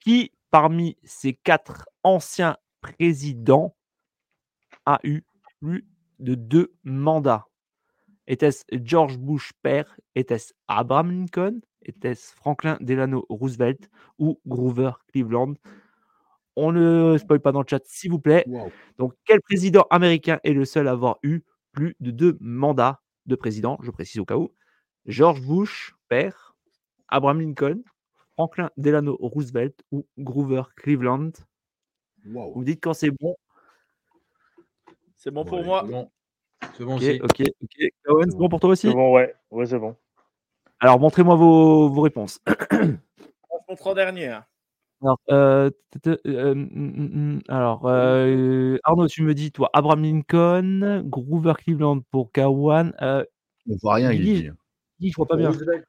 qui 0.00 0.32
parmi 0.50 0.96
ces 1.04 1.34
quatre 1.34 1.88
anciens 2.02 2.56
présidents 2.80 3.74
a 4.86 5.00
eu 5.02 5.22
plus 5.60 5.86
de 6.18 6.34
deux 6.34 6.74
mandats? 6.84 7.46
Était-ce 8.26 8.64
George 8.72 9.18
Bush 9.18 9.52
père 9.62 9.98
Était-ce 10.14 10.54
Abraham 10.68 11.10
Lincoln 11.10 11.60
Était-ce 11.82 12.34
Franklin 12.34 12.78
Delano 12.80 13.26
Roosevelt 13.28 13.90
ou 14.18 14.40
Grover 14.46 14.92
Cleveland? 15.08 15.54
On 16.56 16.72
ne 16.72 17.18
spoil 17.18 17.40
pas 17.40 17.52
dans 17.52 17.60
le 17.60 17.66
chat, 17.68 17.80
s'il 17.84 18.10
vous 18.10 18.20
plaît. 18.20 18.44
Wow. 18.46 18.70
Donc, 18.98 19.14
quel 19.24 19.40
président 19.40 19.86
américain 19.90 20.38
est 20.44 20.52
le 20.52 20.64
seul 20.64 20.86
à 20.88 20.92
avoir 20.92 21.18
eu 21.22 21.40
plus 21.72 21.96
de 22.00 22.10
deux 22.10 22.36
mandats 22.40 23.00
de 23.26 23.34
président? 23.34 23.78
Je 23.82 23.90
précise 23.90 24.20
au 24.20 24.24
cas 24.24 24.36
où. 24.36 24.52
George 25.06 25.40
Bush 25.42 25.94
père, 26.08 26.54
Abraham 27.08 27.40
Lincoln, 27.40 27.82
Franklin 28.34 28.70
Delano 28.76 29.16
Roosevelt 29.20 29.82
ou 29.92 30.06
Grover 30.18 30.62
Cleveland 30.76 31.30
Vous 32.24 32.32
Wow. 32.32 32.58
me 32.60 32.64
dites 32.64 32.82
quand 32.82 32.94
c'est 32.94 33.10
bon. 33.10 33.36
C'est 35.16 35.30
bon 35.30 35.44
pour 35.44 35.62
moi. 35.64 35.82
C'est 35.84 35.90
bon. 35.92 36.10
C'est 36.76 36.84
bon 36.84 36.94
Ok, 36.96 37.02
aussi. 37.02 37.20
ok, 37.22 37.76
c'est 37.78 38.36
bon 38.36 38.48
pour 38.48 38.60
toi 38.60 38.70
aussi? 38.70 38.88
C'est 38.88 38.92
bon, 38.94 39.12
ouais. 39.14 39.34
Ouais, 39.50 39.66
c'est 39.66 39.78
bon. 39.78 39.96
Alors, 40.80 40.98
montrez-moi 41.00 41.36
vos, 41.36 41.88
vos 41.88 42.00
réponses. 42.00 42.40
Je 42.46 42.96
montre 43.68 43.86
en 43.86 43.94
dernier. 43.94 44.28
hein. 44.28 44.46
Alors, 45.04 45.20
euh, 45.30 45.68
t- 45.90 46.00
t- 46.00 46.28
euh, 46.28 46.54
mm, 46.54 46.70
mm, 46.72 47.34
mm, 47.36 47.40
alors 47.48 47.82
euh, 47.84 48.78
Arnaud, 48.84 49.06
tu 49.06 49.22
me 49.22 49.34
dis, 49.34 49.52
toi, 49.52 49.68
Abraham 49.74 50.02
Lincoln, 50.02 51.02
Grover 51.04 51.52
Cleveland 51.58 52.00
pour 52.10 52.32
Kawan, 52.32 52.94
euh, 53.02 53.22
On 53.68 53.76
voit 53.82 53.94
rien, 53.96 54.12
il 54.12 54.22
dit. 54.24 54.50
Guy, 54.98 55.10
je 55.10 55.16
vois 55.16 55.26
pas 55.26 55.36
bien. 55.36 55.50
Roosevelt. 55.50 55.84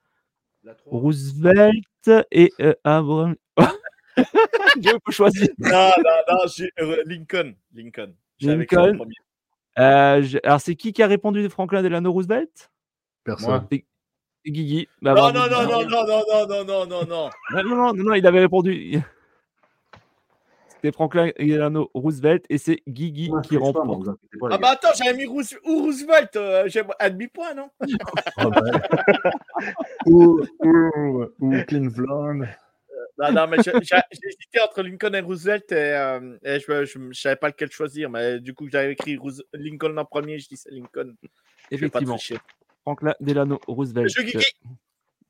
La 0.64 0.74
trois. 0.76 1.00
Roosevelt 1.00 2.12
et 2.32 2.52
euh, 2.60 2.74
Abraham. 2.84 3.36
Dieu 4.82 4.98
peut 5.06 5.12
choisir. 5.14 5.48
Non, 5.60 5.70
non, 5.70 6.12
non, 6.30 6.38
j'ai- 6.54 6.72
euh, 6.82 7.02
Lincoln. 7.06 7.54
Lincoln. 7.74 8.14
J'avais 8.38 8.58
Lincoln. 8.70 8.98
premier. 8.98 9.16
Euh, 9.80 10.22
je- 10.24 10.40
Alors, 10.44 10.60
c'est 10.60 10.76
qui 10.76 10.92
qui 10.92 11.02
a 11.04 11.08
répondu 11.08 11.42
de 11.42 11.48
Franklin 11.48 11.82
Delano 11.84 12.12
Roosevelt? 12.12 12.70
Personne. 13.24 13.48
Moi. 13.50 13.68
C'est 13.72 13.86
Guigui. 14.46 14.88
Bah, 15.02 15.14
Non, 15.14 15.32
non, 15.32 15.48
non, 15.50 15.64
non, 15.64 15.86
non, 15.90 16.06
non, 16.06 16.24
non, 16.28 16.48
non, 16.48 16.66
non, 16.66 16.86
non, 16.86 17.06
non. 17.06 17.30
Non, 17.52 17.64
non, 17.64 17.76
non, 17.76 17.94
non, 17.94 18.04
non, 18.04 18.14
il 18.14 18.26
avait 18.28 18.40
répondu. 18.42 19.00
C'était 20.70 20.92
Franklin 20.92 21.32
Delano 21.40 21.90
Roosevelt 21.94 22.46
et 22.50 22.58
c'est 22.58 22.82
Guigui 22.88 23.32
qui 23.44 23.58
remporte. 23.58 24.08
Ah 24.44 24.50
gars. 24.50 24.58
bah 24.58 24.70
attends, 24.74 24.90
j'avais 24.96 25.18
mis 25.18 25.26
Roos- 25.26 25.58
ou 25.66 25.84
Roosevelt. 25.84 26.36
euh, 26.36 26.64
J'ai 26.68 26.84
un 27.00 27.10
demi-point, 27.10 27.54
non 27.56 27.70
Ah 28.38 28.50
bah. 28.50 28.62
ou, 30.06 30.42
Cleveland. 31.68 32.42
Non, 33.18 33.32
non, 33.32 33.48
mais 33.48 33.58
j'ai 33.64 33.72
hésité 33.78 34.60
entre 34.62 34.84
Lincoln 34.84 35.14
et 35.16 35.22
Roosevelt 35.22 35.72
et, 35.72 35.76
euh, 35.76 36.38
et 36.44 36.60
je 36.60 36.98
ne 37.00 37.14
savais 37.14 37.38
pas 37.38 37.48
lequel 37.48 37.72
choisir. 37.72 38.10
Mais 38.10 38.40
du 38.42 38.54
coup, 38.54 38.68
j'avais 38.70 38.92
écrit 38.92 39.18
Lincoln 39.54 39.98
en 39.98 40.06
premier. 40.06 40.38
Je 40.38 40.50
dis 40.50 40.58
c'est 40.58 40.70
Lincoln. 40.72 41.16
Je 41.72 41.78
vais 41.78 41.90
pas 41.90 42.00
Effectivement. 42.02 42.18
Franklin 42.86 43.14
Delano 43.20 43.60
Roosevelt. 43.68 44.14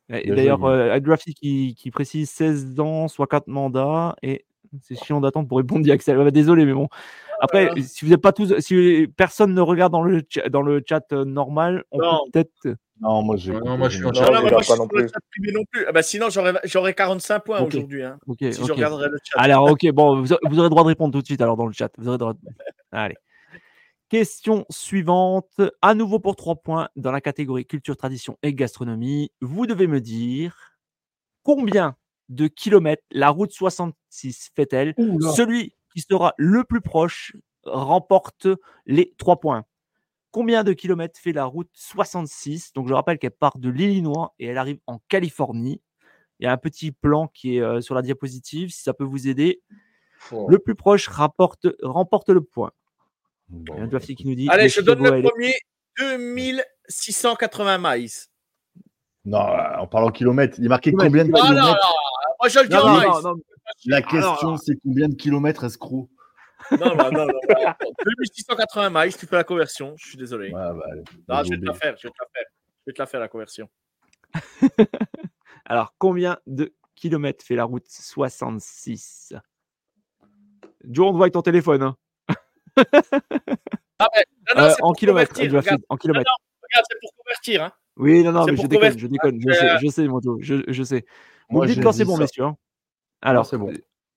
Bien 0.09 0.35
D'ailleurs, 0.35 0.65
euh, 0.65 0.99
qui, 1.39 1.73
qui 1.75 1.89
précise 1.91 2.29
16 2.29 2.79
ans, 2.81 3.07
soit 3.07 3.27
4 3.27 3.47
mandats. 3.47 4.15
Et 4.21 4.45
c'est 4.81 4.95
chiant 5.01 5.21
d'attendre 5.21 5.47
pour 5.47 5.57
répondre, 5.57 5.89
Axel. 5.89 6.17
Ouais, 6.17 6.31
désolé, 6.31 6.65
mais 6.65 6.73
bon. 6.73 6.89
Après, 7.39 7.67
Voilà. 7.67 7.81
si 7.81 8.03
vous 8.05 8.11
n'êtes 8.11 8.21
pas 8.21 8.33
tous, 8.33 8.59
si 8.59 9.07
personne 9.15 9.53
ne 9.53 9.61
regarde 9.61 9.91
dans 9.93 10.03
le, 10.03 10.21
dans 10.49 10.61
le 10.61 10.83
chat 10.87 11.03
euh, 11.13 11.23
normal, 11.25 11.85
on 11.91 11.99
Non. 11.99 12.19
peut 12.31 12.43
peut-être. 12.43 12.77
Non, 13.01 13.23
moi 13.23 13.35
j'ai. 13.35 13.51
Ouais, 13.51 13.59
non, 13.59 13.77
moi, 13.77 13.89
je 13.89 13.97
suis 13.97 14.05
en 14.05 14.11
Non, 14.11 14.21
Non, 14.21 14.33
non, 14.33 14.41
moi, 14.41 14.59
je 14.59 14.63
suis 14.65 14.73
le 14.81 14.87
plus. 14.87 15.09
chat 15.09 15.19
privé 15.31 15.51
non 15.51 15.63
plus. 15.71 15.85
Ah 15.87 15.91
bah, 15.91 16.01
sinon, 16.03 16.29
j'aurais 16.29 16.53
j'aurais 16.63 16.93
45 16.93 17.39
points 17.43 17.61
aujourd'hui. 17.61 18.03
Hein, 18.03 18.17
Ok, 18.27 18.37
si 18.41 18.53
je 18.53 18.61
ok. 18.63 18.69
regarderais 18.71 19.09
le 19.09 19.17
chat. 19.23 19.39
Alors, 19.39 19.69
ok, 19.71 19.85
bon, 19.91 20.21
vous, 20.21 20.35
vous 20.49 20.59
aurez 20.59 20.69
droit 20.69 20.83
de 20.83 20.87
répondre 20.87 21.11
tout 21.13 21.21
de 21.21 21.25
suite 21.25 21.41
alors 21.41 21.57
dans 21.57 21.65
le 21.67 21.73
chat. 21.73 21.91
Vous 21.97 22.07
aurez 22.07 22.17
droit 22.17 22.33
de- 22.33 22.39
Allez. 22.91 23.15
Question 24.09 24.65
suivante. 24.69 25.61
À 25.81 25.95
nouveau 25.95 26.19
pour 26.19 26.35
3 26.35 26.57
points 26.57 26.89
dans 26.95 27.11
la 27.11 27.21
catégorie 27.21 27.65
culture, 27.65 27.97
tradition 27.97 28.37
et 28.43 28.53
gastronomie. 28.53 29.31
Vous 29.41 29.65
devez 29.65 29.87
me 29.87 29.99
dire 29.99 30.77
combien 31.41 31.95
de 32.29 32.47
kilomètres 32.47 33.03
la 33.11 33.29
route 33.29 33.51
66 33.51 34.51
fait-elle? 34.55 34.93
Celui 35.35 35.75
qui 35.93 36.01
sera 36.01 36.33
le 36.37 36.63
plus 36.63 36.81
proche 36.81 37.35
remporte 37.63 38.47
les 38.85 39.15
3 39.17 39.39
points. 39.39 39.65
Combien 40.29 40.63
de 40.63 40.73
kilomètres 40.73 41.19
fait 41.19 41.31
la 41.31 41.45
route 41.45 41.69
66 41.73 42.73
Donc, 42.73 42.87
je 42.87 42.93
rappelle 42.93 43.17
qu'elle 43.17 43.31
part 43.31 43.57
de 43.57 43.69
l'Illinois 43.69 44.35
et 44.37 44.47
elle 44.47 44.57
arrive 44.57 44.79
en 44.85 44.99
Californie. 45.07 45.81
Il 46.39 46.43
y 46.43 46.47
a 46.47 46.51
un 46.51 46.57
petit 46.57 46.91
plan 46.91 47.27
qui 47.27 47.57
est 47.57 47.61
euh, 47.61 47.81
sur 47.81 47.95
la 47.95 48.01
diapositive, 48.01 48.69
si 48.69 48.83
ça 48.83 48.93
peut 48.93 49.05
vous 49.05 49.27
aider. 49.27 49.63
Oh. 50.31 50.45
Le 50.49 50.59
plus 50.59 50.75
proche 50.75 51.07
rapporte, 51.07 51.67
remporte 51.81 52.29
le 52.29 52.41
point. 52.41 52.71
Bon, 53.47 53.75
Il 53.75 53.79
y 53.79 53.81
a 53.81 53.97
un 53.97 53.99
qui 53.99 54.27
nous 54.27 54.35
dit. 54.35 54.47
Allez, 54.49 54.69
je 54.69 54.81
donne 54.81 55.03
le 55.03 55.21
premier. 55.21 55.53
2680 55.97 57.77
miles. 57.79 58.09
Non, 59.23 59.39
en 59.39 59.87
parlant 59.87 60.11
kilomètres, 60.11 60.57
il 60.59 60.67
marquait 60.69 60.91
Kilomètres, 60.91 61.09
combien 61.11 61.25
de 61.25 61.31
Ah 61.33 61.39
non, 61.41 61.47
kilomètres 61.47 61.79
non, 61.81 61.95
moi 62.39 62.49
je 62.49 62.59
le 62.59 62.67
dis 62.67 62.75
Non, 62.75 62.81
en 62.81 62.87
non, 62.87 62.99
miles. 62.99 63.07
non, 63.07 63.21
non, 63.21 63.35
La 63.85 63.97
Alors, 63.97 64.09
question, 64.11 64.57
c'est 64.57 64.75
combien 64.83 65.07
de 65.09 65.15
kilomètres, 65.15 65.63
escroc? 65.63 66.09
Non, 66.71 66.77
non, 66.79 66.95
non, 66.95 67.11
non, 67.11 67.25
non. 67.27 67.73
2680 68.05 68.89
miles, 68.91 69.15
tu 69.17 69.25
fais 69.25 69.35
la 69.35 69.43
conversion. 69.43 69.95
Je 69.97 70.09
suis 70.09 70.17
désolé. 70.17 70.51
Bah, 70.51 70.73
Non, 71.27 71.43
je 71.43 71.49
vais 71.51 71.57
te 71.59 71.65
la 71.65 71.73
faire, 71.73 71.95
je 71.97 72.07
vais 72.07 72.11
te 72.11 72.17
la 72.19 72.27
faire. 72.33 72.45
Je 72.85 72.91
vais 72.91 72.93
te 72.93 73.01
la 73.01 73.05
faire 73.07 73.19
la 73.19 73.27
conversion. 73.27 73.69
Alors, 75.65 75.95
combien 75.97 76.37
de 76.45 76.73
km 76.95 77.43
fait 77.43 77.55
la 77.55 77.63
route 77.63 77.85
66 77.87 79.33
Joe, 80.87 81.07
on 81.07 81.11
te 81.11 81.15
voit 81.17 81.25
avec 81.25 81.33
ton 81.33 81.41
téléphone. 81.41 81.81
hein. 81.81 81.97
Ah, 83.99 84.09
mais- 84.15 84.25
non, 84.55 84.61
non, 84.61 84.67
Euh, 84.69 84.73
en 84.81 84.91
kilomètres, 84.93 85.39
regarde. 85.39 85.81
en 85.89 85.97
kilomètres. 85.97 86.29
non, 86.29 86.45
regarde, 86.63 86.85
c'est 86.89 86.99
pour 87.01 87.11
convertir. 87.23 87.63
Hein. 87.63 87.71
Oui, 87.97 88.23
non, 88.23 88.31
non, 88.33 88.45
mais 88.45 88.57
je 88.57 88.67
déconne, 88.67 88.97
je 88.99 89.07
déconne, 89.07 89.39
je 89.41 89.49
hein, 89.49 89.53
sais, 89.53 89.69
euh, 89.71 89.77
je 89.81 89.87
sais, 89.87 90.07
Moto, 90.07 90.37
je, 90.41 90.63
je 90.67 90.83
sais. 90.83 91.05
Vous 91.49 91.55
Moi, 91.57 91.63
me 91.65 91.67
dites 91.67 91.77
j'ai 91.77 91.83
quand 91.83 91.91
c'est 91.93 92.03
bon, 92.05 92.15
ça. 92.15 92.23
messieurs. 92.23 92.43
hein. 92.43 92.57
Alors, 93.21 93.45
c'est 93.45 93.57
bon. 93.57 93.71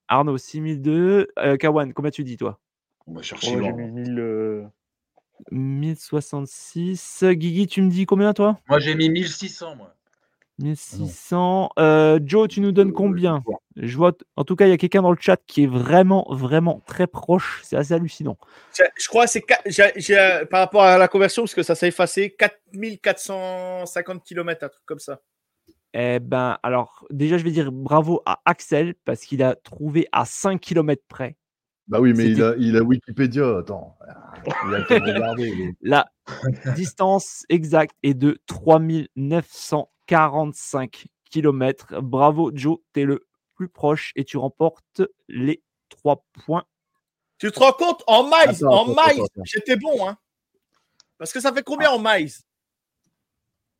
Arnaud, 0.08 0.36
6002. 0.38 1.28
Euh, 1.38 1.56
Kawan, 1.56 1.92
combien 1.92 2.10
tu 2.10 2.24
dis, 2.24 2.36
toi? 2.36 2.58
On 3.06 3.14
va 3.14 3.22
chercher 3.22 3.50
j'ai 3.50 3.56
loin. 3.56 3.72
mis 3.72 3.90
1000. 3.92 4.18
euh, 4.18 4.64
1066. 5.52 7.24
Guigui, 7.24 7.66
tu 7.68 7.82
me 7.82 7.90
dis 7.90 8.06
combien, 8.06 8.32
toi? 8.34 8.58
Moi, 8.68 8.80
j'ai 8.80 8.94
mis 8.94 9.08
1600, 9.10 9.76
moi. 9.76 9.94
1600. 10.58 11.70
Euh, 11.78 12.18
Joe, 12.24 12.48
tu 12.48 12.60
nous 12.60 12.72
donnes 12.72 12.92
combien? 12.92 13.42
Je 13.76 13.96
vois, 13.96 14.12
en 14.36 14.44
tout 14.44 14.56
cas, 14.56 14.66
il 14.66 14.70
y 14.70 14.72
a 14.72 14.76
quelqu'un 14.76 15.02
dans 15.02 15.12
le 15.12 15.18
chat 15.20 15.40
qui 15.46 15.64
est 15.64 15.68
vraiment, 15.68 16.26
vraiment 16.30 16.82
très 16.86 17.06
proche. 17.06 17.60
C'est 17.64 17.76
assez 17.76 17.94
hallucinant. 17.94 18.36
Je, 18.76 18.82
je 18.98 19.08
crois 19.08 19.26
que 19.26 19.30
c'est 19.30 19.44
euh, 20.10 20.44
par 20.46 20.60
rapport 20.60 20.82
à 20.82 20.98
la 20.98 21.08
conversion, 21.08 21.42
parce 21.42 21.54
que 21.54 21.62
ça 21.62 21.74
s'est 21.74 21.88
effacé, 21.88 22.34
4450 22.36 24.24
km, 24.24 24.64
un 24.64 24.68
truc 24.68 24.84
comme 24.84 24.98
ça. 24.98 25.20
Eh 25.94 26.18
ben, 26.18 26.58
alors, 26.62 27.06
déjà, 27.10 27.38
je 27.38 27.44
vais 27.44 27.50
dire 27.50 27.72
bravo 27.72 28.20
à 28.26 28.40
Axel 28.44 28.94
parce 29.04 29.20
qu'il 29.22 29.42
a 29.42 29.54
trouvé 29.54 30.06
à 30.12 30.24
5 30.24 30.60
km 30.60 31.02
près. 31.08 31.36
Bah 31.86 32.00
oui, 32.00 32.12
mais 32.14 32.26
il 32.26 32.42
a, 32.42 32.54
il 32.58 32.76
a 32.76 32.82
Wikipédia. 32.82 33.58
Attends. 33.58 33.96
Il 34.66 34.74
a 34.74 35.34
lui. 35.36 35.74
La 35.80 36.10
distance 36.76 37.46
exacte 37.48 37.96
est 38.02 38.12
de 38.12 38.38
3945 40.08 41.06
km. 41.30 42.00
Bravo, 42.02 42.50
Joe, 42.54 42.78
tu 42.94 43.00
es 43.02 43.04
le 43.04 43.26
plus 43.54 43.68
proche 43.68 44.12
et 44.16 44.24
tu 44.24 44.36
remportes 44.36 45.02
les 45.28 45.62
3 45.90 46.24
points. 46.44 46.64
Tu 47.38 47.52
te 47.52 47.58
rends 47.60 47.72
compte? 47.72 48.02
En 48.06 48.28
maïs, 48.28 48.62
Attends, 48.62 48.72
en 48.88 48.92
attends, 48.92 49.02
attends. 49.24 49.42
j'étais 49.44 49.76
bon. 49.76 50.08
Hein. 50.08 50.16
Parce 51.18 51.32
que 51.32 51.40
ça 51.40 51.52
fait 51.52 51.62
combien 51.62 51.90
en 51.90 51.98
maïs? 51.98 52.42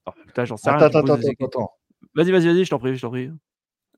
Oh, 0.07 0.11
putain, 0.27 0.45
j'en 0.45 0.57
sais 0.57 0.69
Attends, 0.71 0.89
rien. 0.89 1.15
attends, 1.17 1.45
attends. 1.47 1.71
Vas-y, 2.15 2.31
vas-y, 2.31 2.47
vas-y, 2.47 2.65
je 2.65 2.71
t'en 2.71 2.79
prie, 2.79 2.95
je 2.97 3.01
t'en 3.01 3.11
prie. 3.11 3.31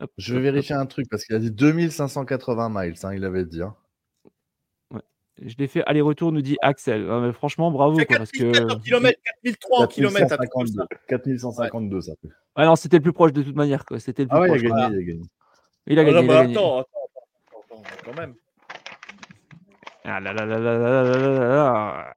Hop, 0.01 0.11
Je 0.17 0.33
vais 0.35 0.39
hop, 0.41 0.45
vérifier 0.55 0.75
un 0.75 0.87
truc 0.87 1.09
parce 1.11 1.25
qu'il 1.25 1.37
a 1.37 1.39
dit 1.39 1.51
2580 1.51 2.69
miles. 2.71 2.95
hein, 3.03 3.15
il 3.15 3.25
avait 3.25 3.45
dit. 3.45 3.63
hein. 3.63 3.75
Je 5.43 5.55
l'ai 5.59 5.69
fait 5.69 5.83
aller-retour, 5.85 6.33
nous 6.33 6.43
dit 6.43 6.59
Axel. 6.61 7.33
Franchement, 7.33 7.71
bravo. 7.71 7.97
4003 7.97 8.79
km. 9.89 10.37
4152, 11.09 12.01
ça 12.01 12.13
fait. 12.21 12.29
C'était 12.77 12.99
le 12.99 13.03
plus 13.03 13.13
proche 13.13 13.33
de 13.33 13.43
toute 13.43 13.57
manière. 13.57 13.85
C'était 13.99 14.23
le 14.25 14.29
plus 14.29 14.39
ah 14.39 14.47
proche. 14.47 14.61
Il 14.63 14.71
a 14.73 14.89
gagné. 14.91 15.23
Il 15.87 15.99
a 15.99 16.05
gagné. 16.05 16.13
Il 16.13 16.29
a 16.29 16.35
gagné. 16.45 16.53
Attends, 16.53 16.81
attends, 16.81 16.87
quand 18.05 18.15
même. 18.19 18.35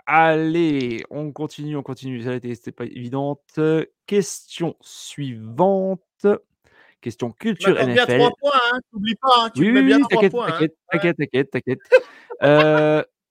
Allez, 0.06 1.04
on 1.10 1.32
continue, 1.32 1.76
on 1.76 1.84
continue. 1.84 2.22
Ça 2.22 2.32
a 2.32 2.40
c'était 2.40 2.72
pas 2.72 2.86
évidente. 2.86 3.60
Question 4.06 4.76
suivante. 4.82 6.02
Question 7.02 7.32
culture 7.32 7.76
NFL. 7.76 7.94
Bien 7.94 8.06
3 8.06 8.32
points, 8.40 8.52
pas. 9.22 9.50
Oui, 9.58 9.72
oui, 9.72 10.04
t'inquiète. 10.10 10.34
T'inquiète, 10.90 11.18
t'inquiète, 11.18 11.52
t'inquiète, 11.52 11.80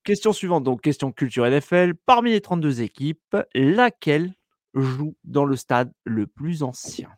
question 0.04 0.32
suivante, 0.32 0.64
donc 0.64 0.80
question 0.82 1.12
culture 1.12 1.44
NFL. 1.46 1.94
Parmi 2.06 2.30
les 2.30 2.40
32 2.40 2.82
équipes, 2.82 3.36
laquelle 3.54 4.32
joue 4.74 5.14
dans 5.24 5.44
le 5.44 5.56
stade 5.56 5.92
le 6.04 6.26
plus 6.26 6.62
ancien? 6.62 7.10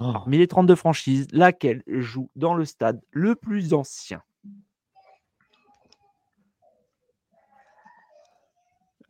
Oh. 0.00 0.12
Parmi 0.12 0.38
les 0.38 0.46
32 0.48 0.74
franchises, 0.76 1.26
laquelle 1.32 1.82
joue 1.86 2.30
dans 2.36 2.54
le 2.54 2.64
stade 2.64 3.00
le 3.10 3.34
plus 3.34 3.74
ancien? 3.74 4.22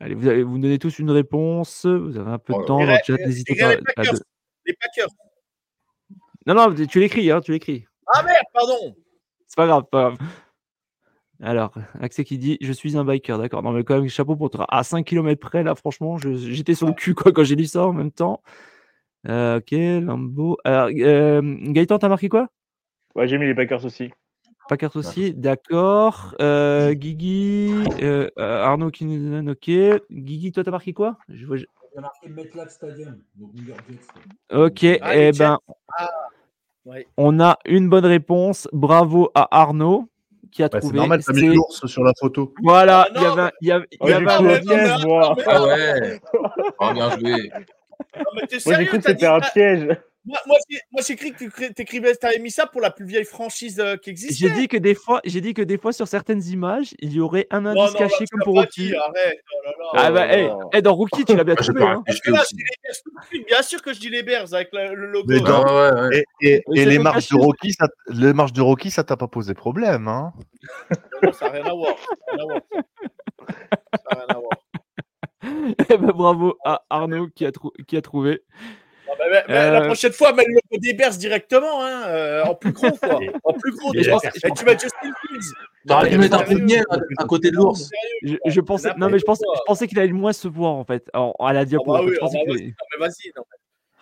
Allez, 0.01 0.15
vous, 0.15 0.29
allez, 0.29 0.43
vous 0.45 0.57
me 0.57 0.63
donnez 0.63 0.79
tous 0.79 0.99
une 1.01 1.11
réponse. 1.11 1.85
Vous 1.85 2.17
avez 2.17 2.31
un 2.31 2.39
peu 2.39 2.53
de 2.53 2.59
Oh 2.59 2.65
temps 2.65 2.83
là. 2.85 3.01
chat. 3.05 3.17
N'hésitez 3.17 3.57
pas. 3.57 3.71
les 3.75 3.77
à 3.79 3.81
Packers. 3.97 4.13
de- 4.15 4.21
Les 4.67 4.75
Packers. 4.75 5.09
Non, 6.47 6.55
non, 6.55 6.75
tu 6.87 7.01
l'écris, 7.01 7.31
hein, 7.31 7.41
tu 7.41 7.53
l'écris. 7.53 7.85
Ah 8.15 8.23
merde, 8.23 8.45
pardon. 8.55 8.97
C'est 9.47 9.57
pas 9.57 9.67
grave, 9.67 9.85
pas 9.91 10.11
grave. 10.15 10.19
Alors, 11.41 11.73
Axel 12.01 12.25
qui 12.25 12.37
dit 12.39 12.59
Je 12.61 12.73
suis 12.73 12.97
un 12.97 13.05
biker, 13.05 13.39
d'accord. 13.39 13.63
Non, 13.63 13.71
mais 13.73 13.85
quand 13.85 13.99
même, 14.01 14.09
chapeau 14.09 14.35
pour 14.37 14.51
toi. 14.51 14.67
À 14.69 14.83
5 14.83 15.05
km 15.07 15.41
près, 15.41 15.63
là, 15.63 15.75
franchement, 15.75 16.19
je- 16.19 16.35
j'étais 16.35 16.75
sur 16.75 16.87
le 16.89 16.93
cul 16.95 17.15
quoi, 17.15 17.31
quand 17.33 17.45
j'ai 17.45 17.55
lu 17.57 17.67
ça 17.67 17.87
en 17.87 17.93
même 17.93 18.11
temps. 18.11 18.43
Euh, 19.29 19.59
ok, 19.59 19.73
Lambo. 20.05 20.59
Alors, 20.65 20.89
euh, 20.93 21.41
Gaëtan, 21.43 21.99
t'as 21.99 22.09
marqué 22.09 22.29
quoi? 22.29 22.49
Ouais, 23.15 23.29
j'ai 23.29 23.39
mis 23.39 23.47
les 23.47 23.55
Packers 23.55 23.85
aussi. 23.85 24.11
Packers 24.69 24.97
aussi, 24.97 25.33
d'accord. 25.33 26.35
Euh, 26.41 26.93
Guigui, 26.93 27.85
euh, 28.03 28.29
Arnaud 28.37 28.91
qui 28.91 29.05
nous 29.07 29.31
donne, 29.31 29.51
ok. 29.51 29.71
Guigui, 30.11 30.53
toi, 30.53 30.63
t'as 30.65 30.71
marqué 30.71 30.93
quoi? 30.93 31.17
Je 31.29 31.47
vois- 31.47 31.57
je- 31.57 31.65
J'ai 31.95 32.01
marqué 32.03 32.29
MetLife 32.29 32.69
Stadium, 32.69 33.19
donc 33.37 33.55
New 33.55 33.65
York 33.65 33.81
Jets. 33.89 33.99
Ok, 34.57 34.99
Ah, 35.03 35.17
eh 35.17 35.33
les 35.33 35.39
ben, 35.39 35.59
Ah, 35.97 36.11
ouais. 36.85 37.07
on 37.17 37.41
a 37.41 37.59
une 37.65 37.89
bonne 37.89 38.05
réponse. 38.05 38.69
Bravo 38.73 39.31
à 39.35 39.49
Arnaud 39.59 40.09
qui 40.51 40.63
a 40.63 40.69
bah, 40.69 40.79
trouvé. 40.81 40.93
C'est 40.93 40.99
normal, 40.99 41.25
t'as 41.25 41.33
mis 41.33 41.55
l'ours 41.55 41.87
sur 41.87 42.05
la 42.05 42.13
photo. 42.19 42.55
Voilà, 42.63 43.09
il 43.11 43.19
ah, 43.19 43.51
y 43.61 43.71
avait, 43.71 43.87
il 44.01 44.09
y 44.09 44.13
avait, 44.13 44.31
un 44.31 44.61
piège, 44.61 45.05
moi. 45.07 45.37
Ah, 45.47 45.51
ah 45.51 45.65
ouais. 45.65 46.21
Oh, 46.79 46.93
bien 46.93 47.11
joué. 47.19 47.51
Non, 48.17 48.25
mais 48.35 48.59
sérieux, 48.59 48.63
Moi, 48.67 48.77
j'ai 48.79 48.87
cru 48.87 49.01
c'était 49.05 49.27
un 49.27 49.41
piège. 49.41 49.89
Moi, 50.29 50.39
moi, 50.47 50.57
j'ai- 50.69 50.81
moi, 50.93 51.03
j'ai 51.07 51.17
cru 51.17 51.33
que 51.33 51.39
tu 51.67 51.75
t'écrivais, 51.75 52.15
t'avais 52.15 52.39
mis 52.39 52.51
ça 52.51 52.67
pour 52.67 52.81
la 52.81 52.91
plus 52.91 53.07
vieille 53.07 53.25
franchise 53.25 53.81
euh, 53.81 53.97
qui 53.97 54.11
existe. 54.11 54.39
J'ai 54.39 54.51
dit 54.51 54.69
que 54.69 54.77
des 54.77 54.95
fois, 54.95 55.21
j'ai 55.25 55.41
dit 55.41 55.55
que 55.55 55.63
des 55.63 55.79
fois 55.79 55.93
sur 55.93 56.07
certaines 56.07 56.45
images, 56.45 56.95
il 57.01 57.13
y 57.15 57.21
aurait 57.21 57.47
un 57.51 57.65
indice 57.67 57.93
non, 57.95 57.99
caché 57.99 58.15
là, 58.21 58.27
tu 58.27 58.27
comme 58.31 58.43
pour 58.45 58.55
Rookie. 58.57 58.89
dit, 58.89 58.95
Arrête. 58.95 59.41
Oh 59.51 59.65
là 59.65 59.71
là. 59.71 59.87
Ah 59.95 60.11
bah, 60.13 60.27
Oh. 60.29 60.33
hey, 60.35 60.51
hey, 60.75 60.83
dans 60.83 60.95
Rookie, 60.95 61.25
tu 61.25 61.35
l'as 61.35 61.45
bien 61.45 61.55
trouvé. 61.73 61.83
Hein. 61.83 62.03
Là. 62.27 62.43
Bien 63.47 63.63
sûr 63.63 63.81
que 63.83 63.93
je 63.95 64.01
dis 64.01 64.11
les 64.11 64.23
Bears 64.23 64.53
avec 64.53 64.69
le, 64.73 64.95
le 64.95 65.07
logo. 65.07 65.27
Mais 65.29 65.37
là. 65.37 65.43
dans- 65.43 65.65
ouais, 65.65 66.09
ouais. 66.11 66.25
Et, 66.43 66.63
les 66.69 66.85
le 66.85 67.03
marches 67.03 67.29
de. 67.31 67.37
Rocky, 67.37 67.73
ça, 67.73 67.89
les 68.09 68.33
marches 68.33 68.53
de 68.53 68.61
Rocky, 68.61 68.91
ça 68.91 69.05
t'a 69.05 69.17
pas 69.17 69.29
posé 69.29 69.55
problème, 69.55 70.09
hein 70.09 70.33
Non, 71.23 71.33
ça 71.33 71.47
n'a 71.47 71.53
rien 71.53 71.65
à 71.65 71.73
voir. 71.75 71.97
Ça 71.99 72.37
n'a 72.37 72.45
rien 72.45 72.45
à 72.45 72.45
voir. 72.45 72.61
Ça 73.93 73.99
n'a 74.11 74.17
rien 74.17 74.27
à 74.29 74.35
voir. 74.35 74.51
Eh 75.91 75.97
ben, 75.97 76.09
bravo 76.13 76.59
à 76.65 76.83
Arnaud 76.91 77.29
qui 77.35 77.47
a, 77.47 77.53
trou- 77.53 77.73
qui 77.87 77.97
a 77.97 78.03
trouvé. 78.03 78.43
Mais- 79.19 79.31
mais- 79.31 79.45
mais 79.49 79.55
La 79.71 79.81
Euh. 79.83 79.85
prochaine 79.87 80.13
fois, 80.13 80.33
mets 80.33 80.45
le 80.47 80.97
Bears 80.97 81.17
directement, 81.17 81.85
hein, 81.85 82.03
euh, 82.07 82.43
en 82.45 82.55
plus 82.55 82.73
gros, 82.73 82.91
quoi. 82.91 83.19
En 83.45 83.53
plus 83.53 83.73
gros. 83.77 83.93
Mais 83.95 84.03
je 84.03 84.11
pense- 84.11 84.25
Et 84.25 84.51
tu 84.57 84.65
mets 84.65 84.73
Justin 84.79 85.13
Fields. 85.21 85.53
T'aurais 85.87 86.11
dû 86.11 86.19
mettre 86.19 86.39
un 86.41 86.45
peu 86.45 86.55
de 86.55 86.61
miel 86.65 86.85
à, 86.91 86.97
à 87.23 87.25
côté 87.27 87.51
de 87.51 87.57
l'ours. 87.57 87.91
Je, 88.23 88.37
je 88.45 88.61
pensais, 88.61 88.91
non, 88.99 89.09
mais 89.09 89.19
je 89.19 89.25
pensais, 89.25 89.45
je 89.55 89.61
pensais 89.67 89.87
qu'il 89.89 89.99
allait 89.99 90.13
moins 90.13 90.33
se 90.33 90.49
voir 90.49 90.73
en 90.75 90.85
fait, 90.85 91.09
en- 91.15 91.33
à 91.39 91.53
la 91.53 91.65
diapo. 91.65 91.95
Ah 91.95 92.03
bah 92.03 92.05
en 92.23 92.31
fait. 92.31 92.39
oui, 92.49 92.67
Je 92.69 92.73
ah 92.79 92.85
bah 92.99 93.07
vas-y, 93.07 93.33
non, 93.37 93.43
mais 93.51 93.57
vas-y. 93.57 93.59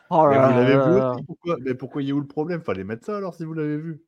Oh 0.09 0.29
Mais 0.29 0.37
vous 0.37 0.61
l'avez 0.61 0.75
vu 0.91 1.01
aussi 1.03 1.23
pourquoi 1.27 1.57
Mais 1.61 1.75
pourquoi 1.75 2.03
il 2.03 2.09
y 2.09 2.11
a 2.13 2.15
où 2.15 2.21
le 2.21 2.27
problème? 2.27 2.61
Fallait 2.63 2.85
mettre 2.85 3.05
ça 3.07 3.17
alors 3.17 3.35
si 3.35 3.45
vous 3.45 3.55
l'avez 3.55 3.77
vu. 3.77 4.01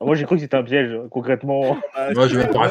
Moi, 0.00 0.14
j'ai 0.14 0.24
cru 0.26 0.36
que 0.36 0.42
c'était 0.42 0.56
un 0.56 0.62
piège, 0.62 0.96
concrètement. 1.10 1.76
Bah, 1.94 2.12
Moi, 2.14 2.28
je 2.28 2.38
vais 2.38 2.46
pas. 2.48 2.70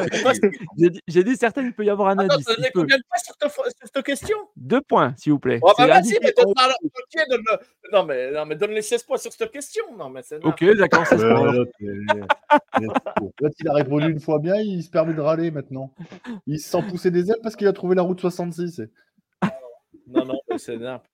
J'ai 1.06 1.24
dit- 1.24 1.36
certaines, 1.36 1.66
il 1.66 1.74
peut 1.74 1.84
y 1.84 1.90
avoir 1.90 2.08
un 2.08 2.18
Attends, 2.18 2.34
indice. 2.34 2.46
il 2.48 2.56
donné 2.56 2.68
combien 2.74 2.96
de 2.96 3.02
points 3.02 3.18
sur, 3.22 3.36
ta- 3.36 3.50
sur 3.50 3.64
cette 3.94 4.02
question 4.04 4.36
Deux 4.56 4.80
points, 4.80 5.12
s'il 5.18 5.32
vous 5.32 5.38
plaît. 5.38 5.58
Oh, 5.62 5.70
bah 5.76 5.86
vas-y, 5.86 6.16
mais 6.22 6.32
donne, 6.34 6.54
le- 6.56 7.58
non, 7.92 8.04
mais, 8.04 8.30
non, 8.30 8.46
mais 8.46 8.56
donne 8.56 8.70
les 8.70 8.80
16 8.80 9.02
points 9.02 9.18
sur 9.18 9.30
cette 9.30 9.50
question. 9.50 9.84
Non, 9.98 10.08
mais 10.08 10.22
c'est 10.22 10.42
Ok, 10.42 10.64
d'accord, 10.78 11.06
c'est 11.06 11.16
Ouais, 11.16 11.20
ça. 11.20 11.52
l'autre, 11.52 11.72
il- 11.80 13.68
a 13.68 13.72
répondu 13.74 14.10
une 14.10 14.20
fois 14.20 14.38
bien, 14.38 14.56
il 14.56 14.82
se 14.82 14.88
permet 14.90 15.12
de 15.12 15.20
râler 15.20 15.50
maintenant. 15.50 15.92
Il 16.46 16.58
se 16.58 16.70
sent 16.70 16.82
pousser 16.88 17.10
des 17.10 17.30
ailes 17.30 17.40
parce 17.42 17.56
qu'il 17.56 17.66
a 17.66 17.72
trouvé 17.74 17.94
la 17.94 18.02
route 18.02 18.20
66. 18.20 18.78
et- 18.80 18.88
Non, 20.06 20.24
non, 20.24 20.40
mais 20.50 20.56
c'est 20.56 20.78
n'importe 20.78 21.04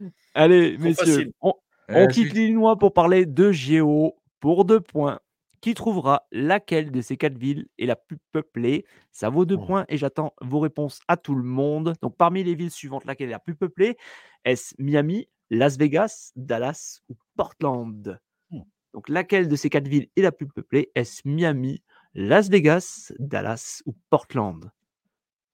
Bon. 0.00 0.10
Allez, 0.34 0.74
Trop 0.74 0.84
messieurs, 0.84 1.04
facile. 1.06 1.32
on, 1.40 1.54
Eh, 1.88 1.94
on 1.96 2.10
suis- 2.10 2.24
quitte 2.24 2.34
l'Illinois 2.34 2.76
pour 2.78 2.92
parler 2.92 3.26
de 3.26 3.50
Géo 3.50 4.14
pour 4.40 4.64
deux 4.64 4.80
points. 4.80 5.20
Qui 5.60 5.74
trouvera 5.74 6.28
laquelle 6.30 6.92
de 6.92 7.00
ces 7.00 7.16
quatre 7.16 7.36
villes 7.36 7.66
est 7.78 7.86
la 7.86 7.96
plus 7.96 8.18
peuplée? 8.32 8.84
Ça 9.10 9.28
vaut 9.28 9.44
deux 9.44 9.56
Oh. 9.60 9.66
points 9.66 9.84
et 9.88 9.96
j'attends 9.96 10.32
vos 10.40 10.60
réponses 10.60 11.00
à 11.08 11.16
tout 11.16 11.34
le 11.34 11.42
monde. 11.42 11.94
Donc, 12.00 12.16
parmi 12.16 12.44
les 12.44 12.54
villes 12.54 12.70
suivantes, 12.70 13.04
laquelle 13.06 13.28
est 13.28 13.32
la 13.32 13.40
plus 13.40 13.56
peuplée 13.56 13.96
Est-ce 14.44 14.74
Miami, 14.78 15.28
Las 15.50 15.76
Vegas, 15.76 16.30
Dallas 16.36 17.00
ou 17.08 17.16
Portland? 17.36 18.20
Hmm. 18.52 18.60
Donc, 18.94 19.08
laquelle 19.08 19.48
de 19.48 19.56
ces 19.56 19.68
quatre 19.68 19.88
villes 19.88 20.08
est 20.14 20.22
la 20.22 20.30
plus 20.30 20.46
peuplée? 20.46 20.92
Est-ce 20.94 21.22
Miami, 21.26 21.82
Las 22.14 22.48
Vegas, 22.50 23.12
Dallas 23.18 23.82
ou 23.84 23.94
Portland? 24.10 24.70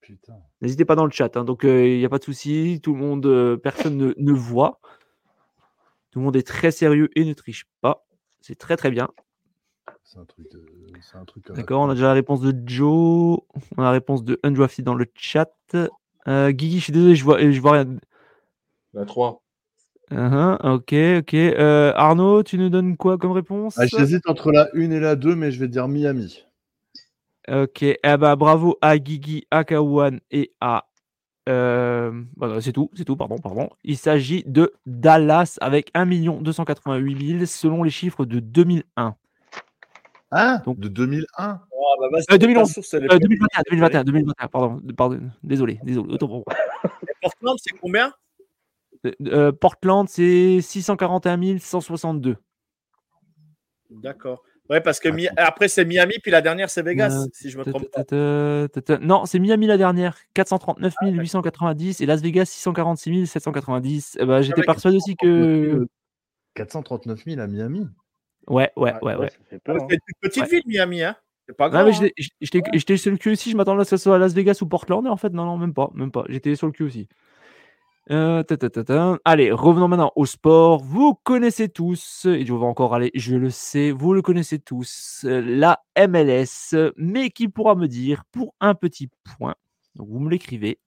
Putain. 0.02 0.36
N'hésitez 0.60 0.84
pas 0.84 0.96
dans 0.96 1.06
le 1.06 1.10
chat. 1.12 1.34
hein, 1.38 1.44
donc, 1.44 1.62
il 1.64 1.96
n'y 1.98 2.04
a 2.04 2.10
pas 2.10 2.18
de 2.18 2.24
souci. 2.24 2.78
Tout 2.82 2.92
le 2.92 3.00
monde, 3.00 3.24
euh, 3.24 3.56
personne 3.56 3.96
ne, 3.96 4.12
ne 4.18 4.32
voit. 4.32 4.80
Tout 6.10 6.18
le 6.18 6.26
monde 6.26 6.36
est 6.36 6.46
très 6.46 6.70
sérieux 6.70 7.08
et 7.16 7.24
ne 7.24 7.32
triche 7.32 7.64
pas. 7.80 8.06
C'est 8.46 8.56
très, 8.58 8.76
très 8.76 8.90
bien. 8.90 9.08
C'est 10.02 10.18
un 10.18 10.26
truc. 10.26 10.50
de- 10.52 10.66
C'est 11.00 11.16
un 11.16 11.24
truc. 11.24 11.46
à 11.46 11.54
la 11.54 11.56
D'accord, 11.56 11.80
on 11.80 11.88
a 11.88 11.94
déjà 11.94 12.08
la 12.08 12.12
réponse 12.12 12.42
de 12.42 12.54
Joe. 12.66 13.38
On 13.78 13.80
a 13.80 13.84
la 13.84 13.90
réponse 13.90 14.22
de 14.22 14.38
Undrafted 14.42 14.84
dans 14.84 14.94
le 14.94 15.06
chat. 15.14 15.50
Euh, 16.28 16.50
Guigui, 16.50 16.78
je 16.78 16.84
suis 16.84 16.92
désolé, 16.92 17.14
je 17.16 17.24
vois, 17.24 17.40
je 17.40 17.58
vois 17.58 17.72
rien. 17.72 17.86
La 18.92 19.06
3. 19.06 19.40
Uhum, 20.10 20.58
ok, 20.62 20.94
ok. 21.20 21.32
Euh, 21.34 21.94
Arnaud, 21.96 22.42
tu 22.42 22.58
nous 22.58 22.68
donnes 22.68 22.98
quoi 22.98 23.16
comme 23.16 23.32
réponse? 23.32 23.78
Ah, 23.78 23.86
J'hésite 23.86 24.28
entre 24.28 24.52
la 24.52 24.68
1 24.74 24.90
et 24.90 25.00
la 25.00 25.16
2, 25.16 25.34
mais 25.34 25.50
je 25.50 25.58
vais 25.58 25.68
dire 25.68 25.88
Miami. 25.88 26.44
Ok, 27.48 27.82
eh 27.82 27.96
ben, 28.02 28.36
bravo 28.36 28.76
à 28.82 28.98
Guigui, 28.98 29.46
à 29.50 29.64
Kawan 29.64 30.20
et 30.30 30.52
à. 30.60 30.86
Euh, 31.48 32.22
voilà, 32.36 32.60
c'est 32.60 32.72
tout, 32.72 32.90
c'est 32.94 33.04
tout, 33.04 33.16
pardon, 33.16 33.36
pardon. 33.38 33.68
Il 33.84 33.96
s'agit 33.96 34.42
de 34.46 34.72
Dallas 34.86 35.56
avec 35.60 35.90
1 35.94 36.06
288 36.40 37.38
000 37.38 37.46
selon 37.46 37.82
les 37.82 37.90
chiffres 37.90 38.24
de 38.24 38.40
2001. 38.40 39.14
Ah 40.30 40.62
Donc- 40.64 40.80
De 40.80 40.88
2001 40.88 41.60
Oh, 41.70 41.96
bah, 42.00 42.08
vas-y, 42.10 42.24
Euh, 42.34 42.38
2011, 42.38 42.68
ta 42.68 42.74
source, 42.74 42.94
Euh, 42.94 43.06
pas- 43.06 43.18
2021, 43.18 43.62
2021, 43.70 44.04
2021, 44.04 44.48
pardon, 44.48 44.80
pardon, 44.96 45.30
désolé, 45.42 45.78
désolé. 45.84 46.14
autant 46.14 46.26
pour 46.28 46.36
moi. 46.46 46.90
Portland, 47.22 47.56
c'est 47.62 47.76
combien? 47.78 48.12
Euh, 49.06 49.12
euh, 49.26 49.52
Portland, 49.52 50.08
c'est 50.08 50.60
641 50.62 51.58
162. 51.58 52.36
D'accord. 53.90 54.42
Ouais, 54.70 54.80
parce 54.80 54.98
que 54.98 55.10
Mi- 55.10 55.28
après, 55.36 55.68
c'est 55.68 55.84
Miami, 55.84 56.14
puis 56.22 56.30
la 56.30 56.40
dernière, 56.40 56.70
c'est 56.70 56.82
Vegas, 56.82 57.24
Euh, 57.24 57.28
si 57.34 57.50
je 57.50 57.58
me 57.58 57.64
trompe 57.64 57.84
pas. 57.90 58.98
Non, 58.98 59.26
c'est 59.26 59.38
Miami 59.38 59.66
la 59.66 59.76
dernière, 59.76 60.16
439 60.32 60.94
890 61.02 62.00
et 62.00 62.06
Las 62.06 62.22
Vegas 62.22 62.46
646 62.46 63.26
790. 63.26 64.16
Eh 64.20 64.24
ben, 64.24 64.40
J'étais 64.40 64.60
ouais, 64.60 64.66
persuadé 64.66 64.96
aussi 64.96 65.16
que. 65.16 65.86
439 66.54 67.24
000 67.26 67.40
à 67.40 67.46
Miami. 67.46 67.86
Ouais, 68.46 68.70
ouais, 68.76 68.92
Ouais, 68.94 68.98
ouais, 69.02 69.16
ouais. 69.16 69.28
Hein. 69.52 69.76
C'est 69.88 69.94
une 69.94 69.98
petite 70.20 70.48
ville, 70.50 70.62
Miami, 70.66 71.02
hein. 71.02 71.16
C'est 71.46 71.56
pas 71.56 71.66
Ah, 71.66 71.68
grave. 71.70 71.86
mais 71.88 71.92
j'étais- 71.92 72.14
j'étais 72.40 72.62
j'étais 72.72 72.96
sur 72.96 73.10
le 73.10 73.18
cul 73.18 73.32
aussi, 73.32 73.50
je 73.50 73.56
m'attendais 73.56 73.82
à 73.82 73.84
ce 73.84 73.90
que 73.90 73.96
ce 73.98 74.04
soit 74.04 74.16
à 74.16 74.18
Las 74.18 74.32
Vegas 74.32 74.58
ou 74.62 74.66
Portland, 74.66 75.04
et 75.04 75.10
en 75.10 75.16
fait, 75.18 75.30
non, 75.30 75.44
non, 75.44 75.58
même 75.58 75.74
pas, 75.74 75.90
même 75.94 76.10
pas. 76.10 76.24
J'étais 76.30 76.54
sur 76.56 76.66
le 76.66 76.72
cul 76.72 76.84
aussi. 76.84 77.06
Euh, 78.10 78.42
ta, 78.42 78.58
ta, 78.58 78.68
ta, 78.68 78.84
ta. 78.84 79.18
Allez, 79.24 79.50
revenons 79.50 79.88
maintenant 79.88 80.12
au 80.14 80.26
sport. 80.26 80.82
Vous 80.84 81.14
connaissez 81.14 81.70
tous, 81.70 82.26
et 82.26 82.44
je 82.44 82.52
vais 82.52 82.64
encore 82.64 82.94
aller, 82.94 83.10
je 83.14 83.34
le 83.34 83.48
sais, 83.48 83.92
vous 83.92 84.12
le 84.12 84.20
connaissez 84.20 84.58
tous, 84.58 85.24
euh, 85.24 85.40
la 85.40 85.82
MLS. 85.96 86.92
Mais 86.96 87.30
qui 87.30 87.48
pourra 87.48 87.74
me 87.74 87.88
dire, 87.88 88.24
pour 88.30 88.54
un 88.60 88.74
petit 88.74 89.08
point, 89.38 89.54
donc 89.94 90.08
vous 90.10 90.18
me 90.18 90.28
l'écrivez, 90.30 90.78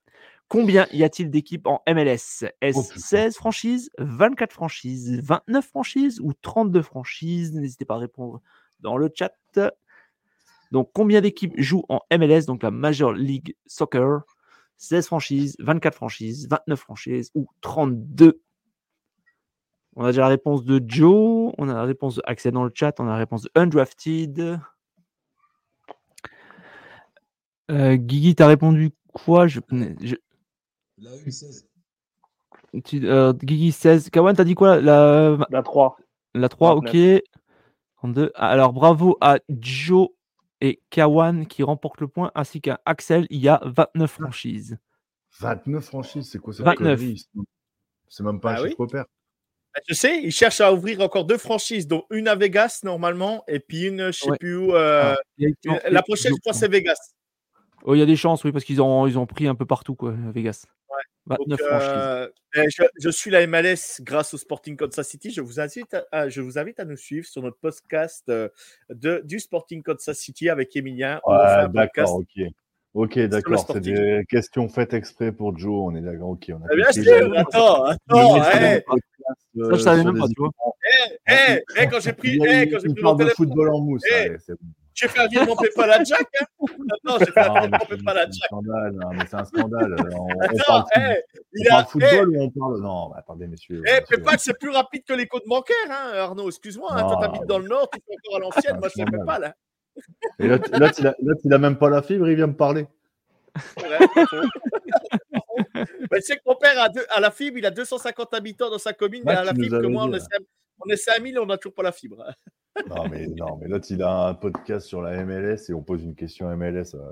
combien 0.48 0.85
y 0.94 1.03
a-t-il 1.03 1.31
d'équipes 1.31 1.65
en 1.65 1.81
MLS 1.88 2.45
Est-ce 2.61 2.77
Oh, 2.77 2.84
putain. 2.84 2.99
16 2.99 3.35
franchises, 3.35 3.89
24 3.98 4.53
franchises, 4.53 5.19
29 5.23 5.65
franchises 5.65 6.19
ou 6.22 6.34
32 6.34 6.84
franchises? 6.84 7.52
N'hésitez 7.53 7.85
pas 7.85 7.95
à 7.95 7.99
répondre 7.99 8.41
dans 8.80 8.95
le 8.95 9.11
chat. 9.14 9.34
Donc, 10.72 10.91
combien 10.94 11.22
d'équipes 11.22 11.53
jouent 11.57 11.85
en 11.89 12.02
MLS, 12.11 12.45
donc 12.45 12.61
la 12.61 12.69
Major 12.69 13.11
League 13.11 13.56
Soccer? 13.65 14.22
16 14.77 15.07
franchises, 15.07 15.55
24 15.59 15.95
franchises, 15.95 16.47
29 16.49 16.79
franchises 16.79 17.31
ou 17.35 17.47
32 17.61 18.41
On 19.95 20.03
a 20.03 20.07
déjà 20.07 20.21
la 20.21 20.27
réponse 20.27 20.63
de 20.63 20.81
Joe, 20.87 21.53
on 21.57 21.67
a 21.69 21.73
la 21.73 21.83
réponse 21.83 22.15
de 22.15 22.21
Axel 22.25 22.51
dans 22.53 22.63
le 22.63 22.71
chat, 22.73 22.99
on 22.99 23.05
a 23.07 23.09
la 23.11 23.15
réponse 23.17 23.41
de 23.43 23.51
Undrafted. 23.55 24.59
Euh, 27.69 27.95
Guigui, 27.95 28.35
t'as 28.35 28.47
répondu 28.47 28.91
quoi? 29.13 29.47
Je, 29.47 29.59
je- 30.01 30.15
La 30.99 31.11
une 31.25 31.31
16. 31.31 31.67
tu- 32.85 33.05
euh, 33.07 33.33
Guigui 33.33 33.71
16. 33.71 34.09
Kawan, 34.09 34.35
t'as 34.35 34.43
dit 34.43 34.55
quoi? 34.55 34.79
La, 34.79 35.37
La 35.49 35.63
3. 35.63 35.97
la 36.33 36.49
3, 36.49 36.75
29. 36.75 36.93
ok. 37.17 37.23
32. 37.97 38.31
Alors, 38.35 38.73
bravo 38.73 39.17
à 39.21 39.39
Joe 39.49 40.09
et 40.61 40.81
Kawan 40.89 41.45
qui 41.47 41.63
remportent 41.63 42.01
le 42.01 42.07
point, 42.07 42.31
ainsi 42.35 42.61
qu'à 42.61 42.79
Axel. 42.85 43.27
Il 43.29 43.39
y 43.39 43.47
a 43.49 43.61
29 43.65 44.09
franchises. 44.11 44.77
29 45.39 45.84
franchises, 45.85 46.29
c'est 46.31 46.39
quoi 46.39 46.53
cette 46.53 46.65
29. 46.65 46.97
connerie? 46.99 47.25
C'est 48.07 48.23
même 48.23 48.39
pas 48.39 48.53
Ah 48.53 48.59
un 48.59 48.63
oui 48.63 48.69
chiffre 48.69 48.81
repère. 48.81 49.05
Bah, 49.75 49.81
Je 49.88 49.93
sais, 49.93 50.21
ils 50.23 50.31
cherchent 50.31 50.61
à 50.61 50.73
ouvrir 50.73 51.01
encore 51.01 51.25
deux 51.25 51.38
franchises, 51.38 51.88
dont 51.88 52.05
une 52.09 52.27
à 52.27 52.35
Vegas, 52.35 52.79
normalement, 52.84 53.43
et 53.47 53.59
puis 53.59 53.84
une, 53.88 54.07
je 54.07 54.19
sais 54.19 54.29
Ouais. 54.31 54.38
plus 54.38 54.57
où. 54.57 54.73
euh, 54.73 55.15
Il 55.38 55.49
y 55.49 55.69
a- 55.69 55.88
une- 55.88 55.93
la 55.93 56.01
prochaine, 56.01 56.34
je 56.34 56.39
crois, 56.39 56.53
c'est 56.53 56.67
Vegas. 56.71 56.97
Oh, 57.84 57.93
il 57.93 57.99
y 57.99 58.01
a 58.01 58.05
des 58.07 58.15
chances, 58.15 58.43
oui, 58.43 58.51
parce 58.51 58.65
qu'ils 58.65 58.81
ont, 58.81 59.05
ils 59.07 59.19
ont 59.19 59.25
pris 59.27 59.47
un 59.47 59.55
peu 59.55 59.65
partout, 59.65 59.95
quoi, 59.95 60.11
à 60.11 60.31
Vegas. 60.31 60.65
Donc, 61.27 61.39
29 61.47 61.59
franchises. 61.59 61.89
euh, 61.93 62.29
eh, 62.55 62.69
je, 62.69 62.83
je 62.99 63.09
suis 63.09 63.29
la 63.31 63.45
MLS 63.47 64.01
grâce 64.01 64.33
au 64.33 64.37
Sporting 64.37 64.75
Kansas 64.77 65.07
City. 65.07 65.31
Je 65.31 65.41
vous 65.41 65.59
invite 65.59 65.93
à, 65.93 66.05
à- 66.11 66.29
je 66.29 66.41
vous 66.41 66.57
invite 66.57 66.79
à 66.79 66.85
nous 66.85 66.97
suivre 66.97 67.25
sur 67.27 67.41
notre 67.43 67.57
podcast 67.57 68.23
euh, 68.29 68.49
de, 68.89 69.21
du 69.25 69.39
Sporting 69.39 69.83
Kansas 69.83 70.17
City 70.17 70.49
avec 70.49 70.75
Emilien. 70.75 71.19
on 71.25 71.33
un 71.33 71.69
podcast. 71.69 72.13
ok. 72.13 72.45
Ok, 72.93 73.19
d'accord, 73.27 73.63
c'est 73.71 73.79
des 73.81 74.23
questions 74.27 74.67
faites 74.69 74.93
exprès 74.95 75.31
pour 75.31 75.55
Joe, 75.55 75.71
on 75.91 75.95
est 75.95 76.01
d'accord, 76.01 76.29
ok. 76.29 76.49
On 76.49 76.65
a 76.65 76.75
Bien 76.75 76.85
compris. 76.87 77.03
sûr, 77.03 77.37
attends, 77.37 77.83
attends. 77.83 78.43
Ça, 78.43 78.75
eh, 78.77 78.81
Ça, 78.87 78.93
je 79.53 79.61
Euh, 79.61 79.77
savais 79.77 80.03
même 80.03 80.17
pas, 80.17 80.27
des- 80.27 80.33
tu 80.33 80.41
vois. 80.41 80.51
eh, 81.27 81.63
eh, 81.77 81.87
quand 81.87 81.99
j'ai 81.99 82.13
pris, 82.13 82.29
Il 82.29 82.37
y 82.37 82.47
a 82.47 82.61
eh, 82.61 82.63
une- 82.65 82.71
quand 82.71 82.79
j'ai 82.79 82.93
pris 82.93 83.03
mon 83.03 83.15
téléphone, 83.15 83.35
football 83.47 83.69
en 83.69 83.81
mousse. 83.81 84.01
Eh, 84.09 84.13
allez, 84.15 84.37
c'est 84.39 84.53
bon. 84.53 84.67
J'ai 84.99 85.07
fait 85.07 85.19
un 85.19 85.28
virement 85.28 85.56
PayPal 85.56 85.91
à 85.91 86.03
Jack. 86.03 86.28
Hein. 86.41 86.45
Attends, 87.06 87.19
j'ai 87.19 87.32
fait 87.32 87.40
un 87.40 87.48
Non, 87.48 87.53
virement 87.61 87.78
c'est 87.82 87.88
PayPal 87.95 88.18
à 88.18 88.22
Jack. 88.24 88.34
scandale, 88.45 88.91
non, 88.94 89.10
mais 89.11 89.26
c'est 89.30 89.36
un 89.36 89.45
scandale. 89.45 89.95
On, 90.14 90.26
on 90.26 90.40
Attends, 90.41 90.56
parle, 90.68 90.84
eh, 90.98 91.24
il 91.53 91.68
on 91.68 91.68
a, 91.68 91.69
parle 91.69 91.86
eh, 91.86 91.90
football 91.91 92.30
ou 92.30 92.41
on 92.41 92.49
parle. 92.49 92.82
Non, 92.82 93.14
attendez, 93.14 93.48
messieurs. 93.48 93.82
Eh, 93.86 93.90
messieurs. 93.91 94.06
PayPal, 94.10 94.40
c'est 94.40 94.57
plus 94.60 94.72
rapide 94.72 95.03
que 95.07 95.14
les 95.14 95.28
codes 95.28 95.44
bancaires, 95.48 95.76
hein, 95.90 96.11
Arnaud. 96.15 96.48
Excuse-moi, 96.49 96.90
hein, 96.91 97.03
toi, 97.03 97.11
Non, 97.15 97.19
t'habites 97.22 97.45
dans 97.45 97.60
le 97.60 97.68
Nord, 97.68 97.90
tu 97.91 97.99
fais 98.06 98.14
encore 98.26 98.38
à 98.38 98.40
l'ancienne. 98.40 98.78
Moi, 98.80 98.90
je 98.90 99.03
fais. 99.03 99.10
PayPal. 99.10 99.44
Hein. 99.45 99.53
Et 100.40 100.48
là, 100.48 100.57
là, 100.74 100.91
il 100.98 101.14
il 101.44 101.53
a 101.53 101.57
même 101.57 101.78
pas 101.78 101.90
la 101.90 102.02
fibre, 102.02 102.28
il 102.30 102.36
vient 102.36 102.48
me 102.48 102.56
parler. 102.56 102.88
Mais 106.11 106.18
tu 106.19 106.22
sais 106.22 106.36
que 106.38 106.41
mon 106.45 106.56
père 106.56 106.80
a, 106.80 106.90
deux- 106.90 107.06
à 107.10 107.19
la 107.19 107.32
fibre, 107.32 107.57
il 107.57 107.65
a 107.65 107.72
250 107.72 108.34
habitants 108.34 108.69
dans 108.69 108.78
sa 108.78 108.94
commune, 108.94 109.24
mais 109.26 109.34
à 109.36 109.44
la 109.44 109.53
fibre 109.53 109.82
que 109.82 109.88
moi, 109.88 110.03
on 110.03 110.07
dit, 110.10 110.18
est, 110.18 110.19
5 110.19 110.30
on 110.86 110.90
est 110.90 110.98
5000, 110.98 111.40
on 111.40 111.45
n'a 111.45 111.57
toujours 111.57 111.74
pas 111.74 111.84
la 111.84 111.91
fibre. 111.91 112.24
Non, 112.89 113.07
mais, 113.09 113.27
non, 113.27 113.57
mais 113.59 113.67
l'autre, 113.67 113.87
il 113.89 114.01
a 114.03 114.27
un 114.27 114.33
podcast 114.33 114.85
sur 114.87 115.01
la 115.01 115.23
MLS 115.25 115.69
et 115.69 115.73
on 115.73 115.81
pose 115.81 116.03
une 116.03 116.15
question 116.15 116.47
MLS. 116.55 116.93
euh. 116.95 117.11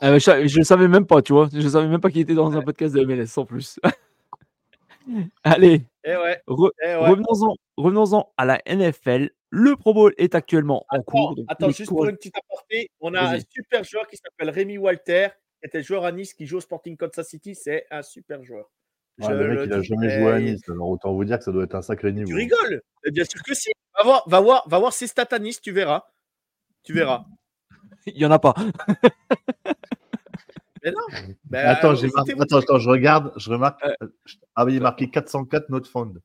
Ah, 0.00 0.18
je, 0.18 0.46
je 0.46 0.58
le 0.58 0.64
savais 0.64 0.88
même 0.88 1.06
pas, 1.06 1.22
tu 1.22 1.32
vois. 1.32 1.48
Je 1.52 1.66
savais 1.68 1.88
même 1.88 2.00
pas 2.00 2.10
qu'il 2.10 2.20
était 2.20 2.34
dans 2.34 2.52
un 2.56 2.62
podcast 2.62 2.94
de 2.94 3.04
MLS 3.04 3.38
en 3.38 3.44
plus. 3.46 3.80
Allez, 5.44 5.82
Eh 6.04 6.16
ouais, 6.16 6.40
re- 6.48 6.70
eh 6.82 6.86
ouais. 6.88 6.96
revenons-en 7.08 7.54
revenons-en 7.76 8.32
à 8.36 8.44
la 8.44 8.60
NFL. 8.66 9.30
Le 9.50 9.76
Pro 9.76 9.94
Bowl 9.94 10.12
est 10.18 10.34
actuellement 10.34 10.84
en 10.90 11.00
cours. 11.02 11.36
donc 11.36 11.46
attends, 11.48 11.70
juste 11.70 11.86
cours- 11.88 11.98
pour 11.98 12.06
une 12.08 12.16
petite 12.16 12.34
aparté, 12.36 12.90
on 13.00 13.14
a 13.14 13.20
un 13.36 13.38
super 13.48 13.84
joueur 13.84 14.06
qui 14.08 14.16
s'appelle 14.16 14.50
Rémi 14.50 14.78
Walter, 14.78 15.28
qui 15.60 15.68
était 15.68 15.82
joueur 15.82 16.04
à 16.04 16.10
Nice, 16.12 16.34
qui 16.34 16.44
joue 16.46 16.56
au 16.56 16.60
Sporting 16.60 16.96
Kansas 16.96 17.28
City. 17.28 17.54
C'est 17.54 17.86
un 17.90 18.02
super 18.02 18.42
joueur. 18.42 18.68
Ouais, 19.18 19.26
Je 19.28 19.32
le 19.32 19.48
mec, 19.48 19.58
le 19.58 19.64
il 19.66 19.72
a 19.72 19.82
jamais 19.82 20.10
joué 20.10 20.30
à 20.32 20.40
Nice, 20.40 20.60
alors 20.68 20.88
autant 20.90 21.12
vous 21.14 21.24
dire 21.24 21.38
que 21.38 21.44
ça 21.44 21.52
doit 21.52 21.64
être 21.64 21.74
un 21.74 21.82
sacré 21.82 22.12
niveau. 22.12 22.26
Tu 22.28 22.34
rigoles? 22.34 22.82
Eh 23.04 23.10
Bien 23.10 23.24
sûr 23.24 23.42
que 23.42 23.54
si. 23.54 23.70
Va 23.96 24.04
voir, 24.04 24.22
va 24.28 24.40
voir, 24.40 24.68
va 24.68 24.78
voir 24.78 24.92
ses 24.92 25.06
stats 25.06 25.28
à 25.30 25.38
Nice, 25.38 25.60
tu 25.60 25.72
verras. 25.72 26.04
Tu 26.82 26.92
verras. 26.92 27.24
Il 28.06 28.18
y 28.18 28.26
en 28.26 28.30
a 28.30 28.38
pas. 28.38 28.54
Mais 30.84 30.92
non. 30.92 31.00
Ben, 31.44 31.66
Attends, 31.66 31.94
euh, 31.96 32.08
mar- 32.14 32.24
attends, 32.40 32.58
attends, 32.58 32.78
je 32.78 32.88
regarde, 32.90 33.32
je 33.36 33.50
remarque. 33.50 33.80
Ah 34.54 34.64
oui, 34.64 34.74
il 34.74 34.76
est 34.76 34.80
marqué 34.80 35.08
404 35.10 35.70
not 35.70 35.84
found. 35.84 36.20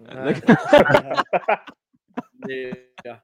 Ouais. 0.00 0.34
Mais, 2.46 2.72
euh, 3.06 3.14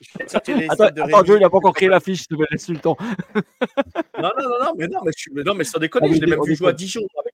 je 0.00 0.18
vais 0.18 0.24
te 0.26 0.30
sortir 0.30 0.56
les 0.56 0.66
Attends, 0.70 0.90
de. 0.90 1.26
Joe, 1.26 1.38
il 1.40 1.44
a 1.44 1.50
pas 1.50 1.56
encore 1.58 1.74
créé 1.74 1.88
la 1.88 2.00
fiche, 2.00 2.22
je 2.28 2.34
te 2.36 2.42
laisse 2.52 2.68
le 2.68 2.78
temps. 2.78 2.96
Non, 3.00 4.30
non, 4.38 4.48
non, 4.48 4.64
non, 4.64 4.72
mais 4.76 4.86
non, 4.88 5.00
mais, 5.04 5.12
je, 5.16 5.30
mais 5.32 5.42
non, 5.42 5.54
mais 5.54 5.64
sans 5.64 5.78
déconner, 5.78 6.08
On 6.10 6.14
je 6.14 6.20
l'ai 6.20 6.26
même 6.26 6.42
vu 6.44 6.54
jouer 6.56 6.68
à. 6.68 6.72
Dijon. 6.72 7.00
avec 7.20 7.33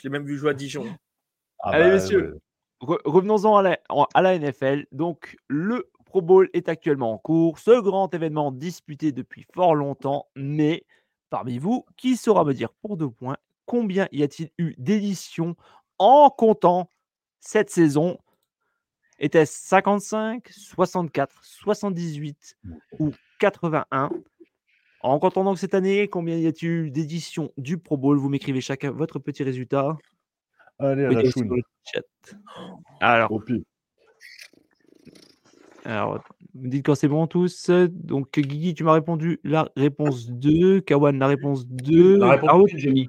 Je 0.00 0.08
l'ai 0.08 0.10
même 0.10 0.24
vu 0.24 0.38
jouer 0.38 0.50
à 0.50 0.54
Dijon. 0.54 0.86
Ah 1.58 1.70
Allez, 1.70 1.84
bah, 1.84 1.94
messieurs. 1.94 2.40
Re- 2.80 3.00
revenons-en 3.04 3.62
à 3.64 3.76
à 4.14 4.22
la 4.22 4.38
NFL. 4.38 4.86
Donc, 4.92 5.36
le 5.48 5.90
Pro 6.06 6.22
Bowl 6.22 6.48
est 6.54 6.70
actuellement 6.70 7.12
en 7.12 7.18
cours. 7.18 7.58
Ce 7.58 7.78
grand 7.80 8.12
événement 8.14 8.50
disputé 8.50 9.12
depuis 9.12 9.46
fort 9.54 9.74
longtemps. 9.74 10.26
Mais 10.34 10.84
parmi 11.28 11.58
vous, 11.58 11.84
qui 11.96 12.16
saura 12.16 12.44
me 12.44 12.54
dire 12.54 12.72
pour 12.72 12.96
deux 12.96 13.10
points 13.10 13.36
combien 13.66 14.08
y 14.10 14.22
a-t-il 14.22 14.50
eu 14.58 14.74
d'éditions 14.78 15.54
en 15.98 16.30
comptant 16.30 16.90
cette 17.38 17.70
saison? 17.70 18.18
Était-ce 19.18 19.52
55, 19.68 20.48
64, 20.48 21.44
78 21.44 22.56
ou 22.98 23.12
81 23.38 24.10
En 25.02 25.18
comptant 25.18 25.44
donc 25.44 25.58
cette 25.58 25.74
année, 25.74 26.08
combien 26.08 26.36
y 26.36 26.46
a-t-il 26.46 26.68
eu 26.70 26.90
d'éditions 26.90 27.52
du 27.56 27.78
Pro 27.78 27.96
Bowl? 27.96 28.18
Vous 28.18 28.28
m'écrivez 28.28 28.60
chacun 28.60 28.90
votre 28.90 29.18
petit 29.18 29.42
résultat. 29.42 29.96
Allez, 30.78 31.04
à 31.06 31.10
la 31.10 31.22
le 31.22 31.30
chat. 31.84 32.02
Alors, 33.00 33.32
Au 33.32 33.40
pire. 33.40 33.60
alors, 35.84 36.22
vous 36.54 36.60
me 36.64 36.68
dites 36.68 36.84
quand 36.84 36.94
c'est 36.94 37.08
bon 37.08 37.26
tous. 37.26 37.70
Donc, 37.70 38.38
Guigui, 38.38 38.74
tu 38.74 38.84
m'as 38.84 38.92
répondu 38.92 39.40
la 39.42 39.70
réponse 39.74 40.28
2. 40.30 40.82
Kawan, 40.82 41.18
la 41.18 41.28
réponse 41.28 41.66
2. 41.66 42.18
La 42.18 42.30
réponse 42.32 42.50
Arnaud, 42.50 42.66
j'ai 42.74 42.90
mis. 42.90 43.08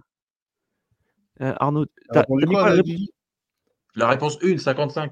euh, 1.41 1.53
Arnaud, 1.59 1.85
T'as 1.85 2.13
t'as- 2.13 2.19
répondu 2.22 2.45
quoi, 2.47 2.63
la 2.63 2.72
réponse? 2.72 2.85
Guigui? 2.85 3.13
La 3.95 4.07
réponse 4.07 4.38
1, 4.41 4.57
55. 4.57 5.11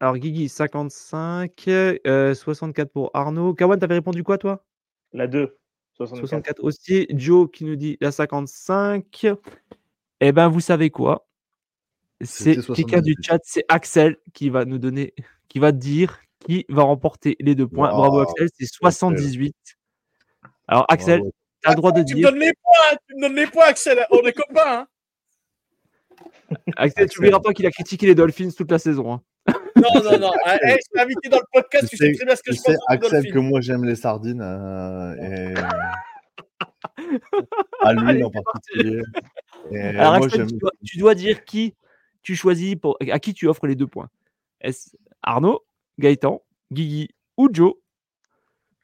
Alors, 0.00 0.16
Guigui, 0.16 0.48
55. 0.48 1.68
euh, 1.68 2.34
64 2.34 2.90
pour 2.90 3.10
Arnaud. 3.12 3.52
Kawan, 3.52 3.78
t'avais 3.78 3.94
répondu 3.96 4.22
quoi, 4.22 4.38
toi? 4.38 4.64
La 5.12 5.26
2. 5.26 5.58
64. 5.96 6.20
64 6.28 6.64
aussi. 6.64 7.06
Joe 7.10 7.48
qui 7.50 7.64
nous 7.64 7.76
dit 7.76 7.96
la 8.00 8.12
55. 8.12 9.26
Eh 10.20 10.32
ben, 10.32 10.48
vous 10.48 10.60
savez 10.60 10.90
quoi? 10.90 11.26
C'est 12.22 12.54
quelqu'un 12.74 13.00
du 13.02 13.12
78. 13.12 13.24
chat, 13.24 13.38
c'est 13.44 13.64
Axel 13.68 14.16
qui 14.32 14.48
va 14.48 14.64
nous 14.64 14.78
donner, 14.78 15.14
qui 15.48 15.58
va 15.58 15.72
dire 15.72 16.20
qui 16.40 16.64
va 16.68 16.82
remporter 16.82 17.36
les 17.40 17.54
deux 17.54 17.66
points. 17.66 17.92
Bravo 17.92 18.20
Axel, 18.20 18.48
c'est 18.58 18.66
78. 18.66 19.54
Alors 20.68 20.84
Axel, 20.88 21.22
tu 21.62 21.68
as 21.68 21.70
le 21.70 21.76
droit 21.76 21.92
de 21.92 22.02
tu 22.02 22.14
me 22.14 22.20
dire. 22.20 22.30
donnes 22.30 22.40
les 22.40 22.52
points, 22.52 22.98
tu 23.08 23.16
me 23.16 23.20
donnes 23.22 23.34
les 23.34 23.46
points, 23.46 23.64
Axel. 23.66 24.06
On 24.10 24.20
est 24.22 24.32
copains. 24.32 24.62
hein. 24.66 24.86
Axel, 26.76 27.08
tu 27.10 27.18
n'oublieras 27.18 27.40
pas 27.40 27.52
qu'il 27.52 27.66
a 27.66 27.70
critiqué 27.70 28.06
les 28.06 28.14
Dolphins 28.14 28.50
toute 28.56 28.70
la 28.70 28.78
saison. 28.78 29.12
hein. 29.14 29.22
Non, 29.76 30.02
non, 30.02 30.18
non. 30.18 30.30
Ah, 30.44 30.56
hey, 30.62 30.78
je 30.84 30.90
t'ai 30.92 31.00
invité 31.00 31.28
dans 31.28 31.38
le 31.38 31.44
podcast, 31.52 31.88
tu, 31.88 31.96
Tu 31.96 32.06
sais 32.06 32.12
très 32.14 32.24
bien 32.24 32.34
ce 32.36 32.42
que 32.42 32.50
Tu 32.50 32.56
je 32.56 32.60
sais, 32.62 32.76
pense. 32.88 32.98
Dolphins. 32.98 33.30
que 33.32 33.38
moi 33.38 33.60
j'aime 33.60 33.84
les 33.84 33.94
sardines. 33.96 34.40
euh, 34.40 35.14
et... 35.52 35.54
À 37.80 37.92
lui 37.92 38.08
Allez, 38.08 38.24
en 38.24 38.30
particulier. 38.30 39.02
Et 39.70 39.78
Alors 39.98 40.16
moi 40.16 40.26
Axel, 40.26 40.40
j'aime. 40.40 40.48
tu 40.48 40.56
dois, 40.56 40.70
tu 40.84 40.98
dois 40.98 41.14
dire 41.14 41.44
qui 41.44 41.74
tu 42.22 42.34
choisis, 42.34 42.74
pour, 42.76 42.96
à 43.10 43.18
qui 43.20 43.34
tu 43.34 43.46
offres 43.46 43.66
les 43.66 43.76
deux 43.76 43.86
points. 43.86 44.08
Est-ce 44.60 44.90
Arnaud, 45.22 45.64
Gaëtan, 45.98 46.42
Guigui 46.72 47.10
ou 47.36 47.48
Joe? 47.52 47.74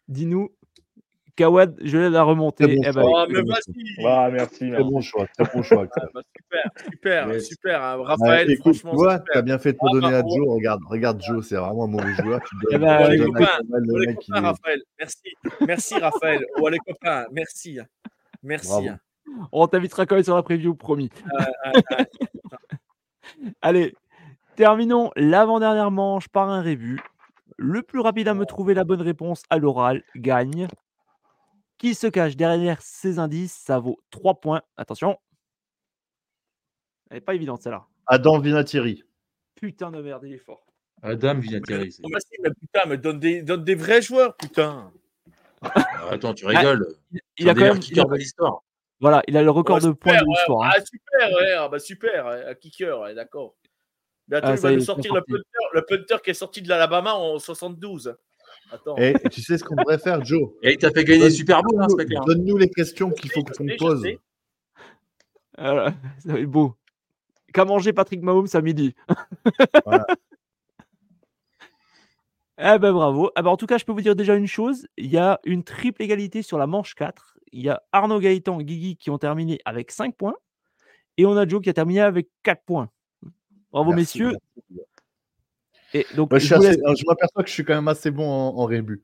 Dis-nous. 0.08 0.50
Kawad, 1.34 1.74
je 1.82 1.96
remonter. 2.20 2.64
Très 2.64 2.74
bon 2.74 2.82
Eh 2.84 2.92
ben. 2.92 3.02
Ah, 3.16 3.26
mais 3.28 3.42
vas-y. 3.42 4.06
Ah, 4.06 4.28
merci. 4.30 4.58
Très 4.58 4.68
merci. 4.70 4.84
bon 4.90 5.00
choix, 5.00 5.26
très 5.28 5.44
bon 5.54 5.62
choix. 5.62 5.86
Ah, 5.96 6.04
bah, 6.14 6.20
super, 6.36 6.70
super, 6.92 7.32
Yes. 7.32 7.46
super. 7.48 7.82
hein. 7.82 7.98
Ouais, 7.98 8.04
Raphaël, 8.06 8.50
écoute, 8.50 8.72
tu 8.74 8.78
franchement, 8.80 9.00
super. 9.10 9.24
t'as 9.32 9.42
bien 9.42 9.58
fait 9.58 9.72
de 9.72 9.78
te 9.78 9.84
Ah, 9.86 9.92
donner 9.92 10.10
bah, 10.10 10.18
à 10.18 10.20
Joe. 10.20 10.46
Regarde, 10.48 10.80
regarde 10.86 11.22
Joe, 11.22 11.46
c'est 11.46 11.56
vraiment 11.56 11.84
un 11.84 11.88
mauvais 11.88 12.14
joueur. 12.22 12.40
Tu 12.42 12.56
Eh 12.70 12.72
donnes, 12.72 12.82
ben, 12.82 13.04
tu 13.06 13.10
les 13.12 13.18
copains, 13.24 13.46
le 13.70 13.98
les 14.06 14.14
copains, 14.14 14.36
est- 14.36 14.40
Raphaël. 14.46 14.82
Merci. 14.98 15.22
Merci, 15.66 15.94
Raphaël. 15.98 16.44
Oh, 16.60 16.68
les 16.68 16.78
copains, 16.78 17.24
merci. 17.32 17.78
Merci. 18.42 18.68
Bravo. 18.68 18.88
On 19.52 19.66
t'invitera 19.68 20.04
quand 20.04 20.16
même 20.16 20.24
sur 20.24 20.36
la 20.36 20.42
preview, 20.42 20.74
promis. 20.74 21.08
Ah, 21.38 21.46
ah. 21.64 21.72
Allez, 23.62 23.94
terminons 24.56 25.10
l'avant-dernière 25.16 25.90
manche 25.90 26.28
par 26.28 26.50
un 26.50 26.60
rébut. 26.60 27.00
Le 27.56 27.82
plus 27.82 28.00
rapide 28.00 28.28
à 28.28 28.34
me 28.34 28.44
trouver 28.44 28.74
la 28.74 28.84
bonne 28.84 29.00
réponse 29.00 29.44
à 29.50 29.58
l'oral 29.58 30.02
gagne. 30.16 30.68
Qui 31.82 31.96
se 31.96 32.06
cache 32.06 32.36
derrière 32.36 32.80
ces 32.80 33.18
indices 33.18 33.54
Ça 33.54 33.80
vaut 33.80 33.98
3 34.10 34.40
points. 34.40 34.62
Attention. 34.76 35.18
Elle 37.10 37.16
n'est 37.16 37.20
pas 37.20 37.34
évidente 37.34 37.60
celle-là. 37.60 37.84
Adam 38.06 38.38
Vinatieri. 38.38 39.02
Putain 39.56 39.90
de 39.90 40.00
merde, 40.00 40.22
il 40.24 40.34
est 40.34 40.38
fort. 40.38 40.64
Adam 41.02 41.40
Vinatieri. 41.40 41.96
mais 42.40 42.50
putain, 42.52 42.82
mais 42.86 42.98
donne 42.98 43.18
des, 43.18 43.42
donne 43.42 43.64
des 43.64 43.74
vrais 43.74 44.00
joueurs, 44.00 44.36
putain. 44.36 44.92
Ah, 45.60 45.72
Attends, 46.12 46.34
tu 46.34 46.46
rigoles. 46.46 46.86
Il 47.36 47.48
a 47.48 47.54
quand 47.54 47.62
même. 47.62 47.80
kicker 47.80 48.06
de 48.06 48.14
l'histoire. 48.14 48.62
voilà, 49.00 49.24
il 49.26 49.36
a 49.36 49.42
le 49.42 49.50
record 49.50 49.80
de 49.80 49.90
points 49.90 50.12
super, 50.12 50.22
de 50.24 50.28
l'histoire. 50.30 50.62
hein. 50.62 50.70
Ah, 50.76 50.80
super, 50.84 51.32
ouais, 51.36 51.52
ah, 51.52 51.68
bah, 51.68 51.78
super. 51.80 52.58
kicker, 52.60 53.00
ouais, 53.00 53.14
d'accord. 53.16 53.56
Mais 54.28 54.36
attends, 54.36 54.50
Ah, 54.50 54.54
il 54.54 54.58
ça 54.58 54.68
va 54.70 54.76
nous 54.76 54.82
sortir 54.82 55.12
le 55.14 55.22
punter, 55.22 55.42
le 55.72 55.82
punter 55.84 56.16
qui 56.22 56.30
est 56.30 56.34
sorti 56.34 56.62
de 56.62 56.68
l'Alabama 56.68 57.14
en 57.14 57.40
72. 57.40 58.16
Attends. 58.72 58.96
Et 58.96 59.14
tu 59.30 59.42
sais 59.42 59.58
ce 59.58 59.64
qu'on 59.64 59.76
devrait 59.76 59.98
faire, 59.98 60.24
Joe? 60.24 60.50
Et 60.62 60.72
il 60.72 60.78
t'a 60.78 60.90
fait 60.90 61.04
gagner 61.04 61.30
Super 61.30 61.62
Bowl, 61.62 61.80
hein, 61.82 61.88
ce 61.88 61.96
mec-là. 61.96 62.22
Donne-nous 62.26 62.56
les 62.56 62.70
questions 62.70 63.10
qu'il 63.10 63.30
faut 63.30 63.44
qu'on 63.44 63.66
pose. 63.78 64.06
Voilà, 65.58 65.94
ça 66.18 66.32
va 66.32 66.40
être 66.40 66.50
beau. 66.50 66.74
Qu'a 67.52 67.66
mangé 67.66 67.92
Patrick 67.92 68.22
Mahomes 68.22 68.48
à 68.52 68.60
midi? 68.62 68.94
Voilà. 69.84 70.06
Eh 72.58 72.78
ben 72.78 72.92
bravo. 72.92 73.30
Ah 73.34 73.42
ben, 73.42 73.50
en 73.50 73.56
tout 73.56 73.66
cas, 73.66 73.76
je 73.76 73.84
peux 73.84 73.92
vous 73.92 74.00
dire 74.00 74.16
déjà 74.16 74.34
une 74.34 74.46
chose. 74.46 74.86
Il 74.96 75.10
y 75.10 75.18
a 75.18 75.40
une 75.44 75.64
triple 75.64 76.02
égalité 76.02 76.42
sur 76.42 76.58
la 76.58 76.66
manche 76.66 76.94
4. 76.94 77.38
Il 77.52 77.62
y 77.62 77.68
a 77.68 77.82
Arnaud 77.92 78.20
Gaëtan 78.20 78.60
et 78.60 78.64
Guigui 78.64 78.96
qui 78.96 79.10
ont 79.10 79.18
terminé 79.18 79.58
avec 79.64 79.90
5 79.90 80.16
points. 80.16 80.36
Et 81.18 81.26
on 81.26 81.36
a 81.36 81.46
Joe 81.46 81.60
qui 81.60 81.68
a 81.68 81.74
terminé 81.74 82.00
avec 82.00 82.28
4 82.42 82.62
points. 82.64 82.88
Bravo 83.70 83.90
Merci, 83.90 84.20
messieurs. 84.20 84.36
merci. 84.70 84.91
Et 85.94 86.06
donc, 86.16 86.30
je, 86.32 86.38
je 86.38 86.44
suis 86.46 86.54
vous 86.54 86.62
assez- 86.62 86.76
laisse- 86.76 86.98
je 86.98 87.04
m'aperçois 87.06 87.42
que 87.42 87.48
je 87.48 87.54
suis 87.54 87.64
quand 87.64 87.74
même 87.74 87.88
assez 87.88 88.10
bon 88.10 88.28
en, 88.28 88.56
en 88.58 88.64
rébut. 88.64 89.02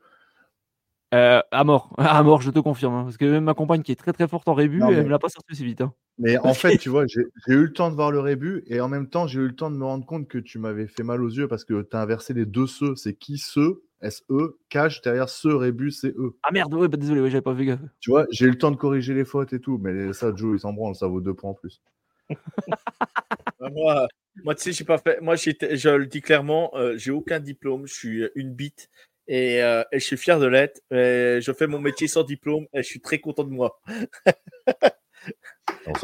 Euh, 1.15 1.40
à 1.51 1.65
mort. 1.65 1.94
À 1.98 2.23
mort, 2.23 2.43
je 2.43 2.51
te 2.51 2.59
confirme. 2.59 2.94
hein, 2.94 3.05
parce 3.05 3.16
que 3.16 3.24
même 3.24 3.44
ma 3.44 3.55
compagne 3.55 3.82
qui 3.82 3.93
est 3.93 3.97
très 3.97 4.12
très 4.12 4.28
forte 4.28 4.48
en 4.48 4.55
rébut, 4.55 4.78
Non, 4.78 4.90
elle 4.90 5.05
me 5.05 5.09
l'a 5.09 5.19
pas 5.19 5.28
sorti 5.28 5.52
aussi 5.52 5.65
vite. 5.65 5.81
hein. 5.81 5.93
Mais 6.19 6.36
en 6.39 6.52
fait, 6.55 6.77
tu 6.78 6.89
vois, 6.89 7.06
j'ai 7.06 7.23
eu 7.48 7.62
le 7.62 7.73
temps 7.73 7.90
de 7.90 7.94
voir 7.94 8.10
le 8.10 8.20
rébut 8.20 8.62
et 8.66 8.81
en 8.81 8.89
même 8.89 9.09
temps, 9.09 9.27
j'ai 9.27 9.40
eu 9.40 9.47
le 9.47 9.55
temps 9.56 9.70
de 9.70 9.77
me 9.77 9.85
rendre 9.85 10.05
compte 10.05 10.28
que 10.28 10.39
tu 10.39 10.59
m'avais 10.59 10.86
fait 10.86 11.02
mal 11.02 11.23
aux 11.23 11.28
yeux 11.31 11.48
parce 11.48 11.65
que 11.65 11.82
tu 11.82 11.97
as 11.97 12.01
inversé 12.01 12.35
les 12.35 12.44
deux 12.44 12.66
se. 12.66 12.94
C'est 12.94 13.15
qui 13.15 13.39
se, 13.39 13.81
S-E, 14.02 14.59
cache 14.69 15.01
derrière 15.01 15.28
ce 15.28 15.48
rébut, 15.48 15.90
c'est 15.90 16.10
E. 16.16 16.36
Ah 16.43 16.51
merde, 16.52 16.74
ouais, 16.74 16.89
bah, 16.89 16.97
désolé, 16.97 17.20
ouais, 17.20 17.31
j'avais 17.31 17.43
pas 17.43 17.55
fait 17.56 17.65
gaffe. 17.65 17.81
Tu 18.01 18.10
vois, 18.10 18.27
j'ai 18.31 18.47
eu 18.47 18.51
le 18.51 18.59
temps 18.59 18.70
de 18.70 18.77
corriger 18.77 19.15
les 19.15 19.24
fautes 19.24 19.52
et 19.52 19.60
tout, 19.60 19.78
mais 19.82 20.12
ça, 20.12 20.32
Joe, 20.35 20.56
il 20.56 20.60
s'en 20.60 20.73
branle, 20.73 20.94
ça 20.94 21.06
vaut 21.09 21.20
deux 21.20 21.35
points 21.35 21.51
en 21.51 21.55
plus. 21.55 21.81
Moi, 23.60 24.06
moi 24.44 24.55
tu 24.55 24.62
sais, 24.62 24.73
j'ai 24.73 24.85
pas 24.85 24.98
fait. 24.98 25.20
Moi, 25.20 25.36
j'étais- 25.36 25.77
je 25.77 25.89
le 25.89 26.06
dis 26.06 26.20
clairement, 26.20 26.70
euh, 26.77 26.97
j'ai 26.97 27.10
aucun 27.10 27.40
diplôme. 27.40 27.86
Je 27.86 27.94
suis 27.94 28.28
une 28.35 28.52
bite 28.52 28.89
et, 29.27 29.62
euh, 29.62 29.82
et 29.93 29.98
je 30.01 30.05
suis 30.05 30.16
fier 30.16 30.39
de 30.39 30.47
l'être. 30.47 30.81
Je 30.90 31.52
fais 31.56 31.66
mon 31.66 31.78
métier 31.81 32.09
sans 32.09 32.23
diplôme 32.23 32.66
et 32.73 32.82
je 32.82 32.89
suis 32.89 33.01
très 33.01 33.19
content 33.19 33.44
de 33.44 33.51
moi. 33.51 33.81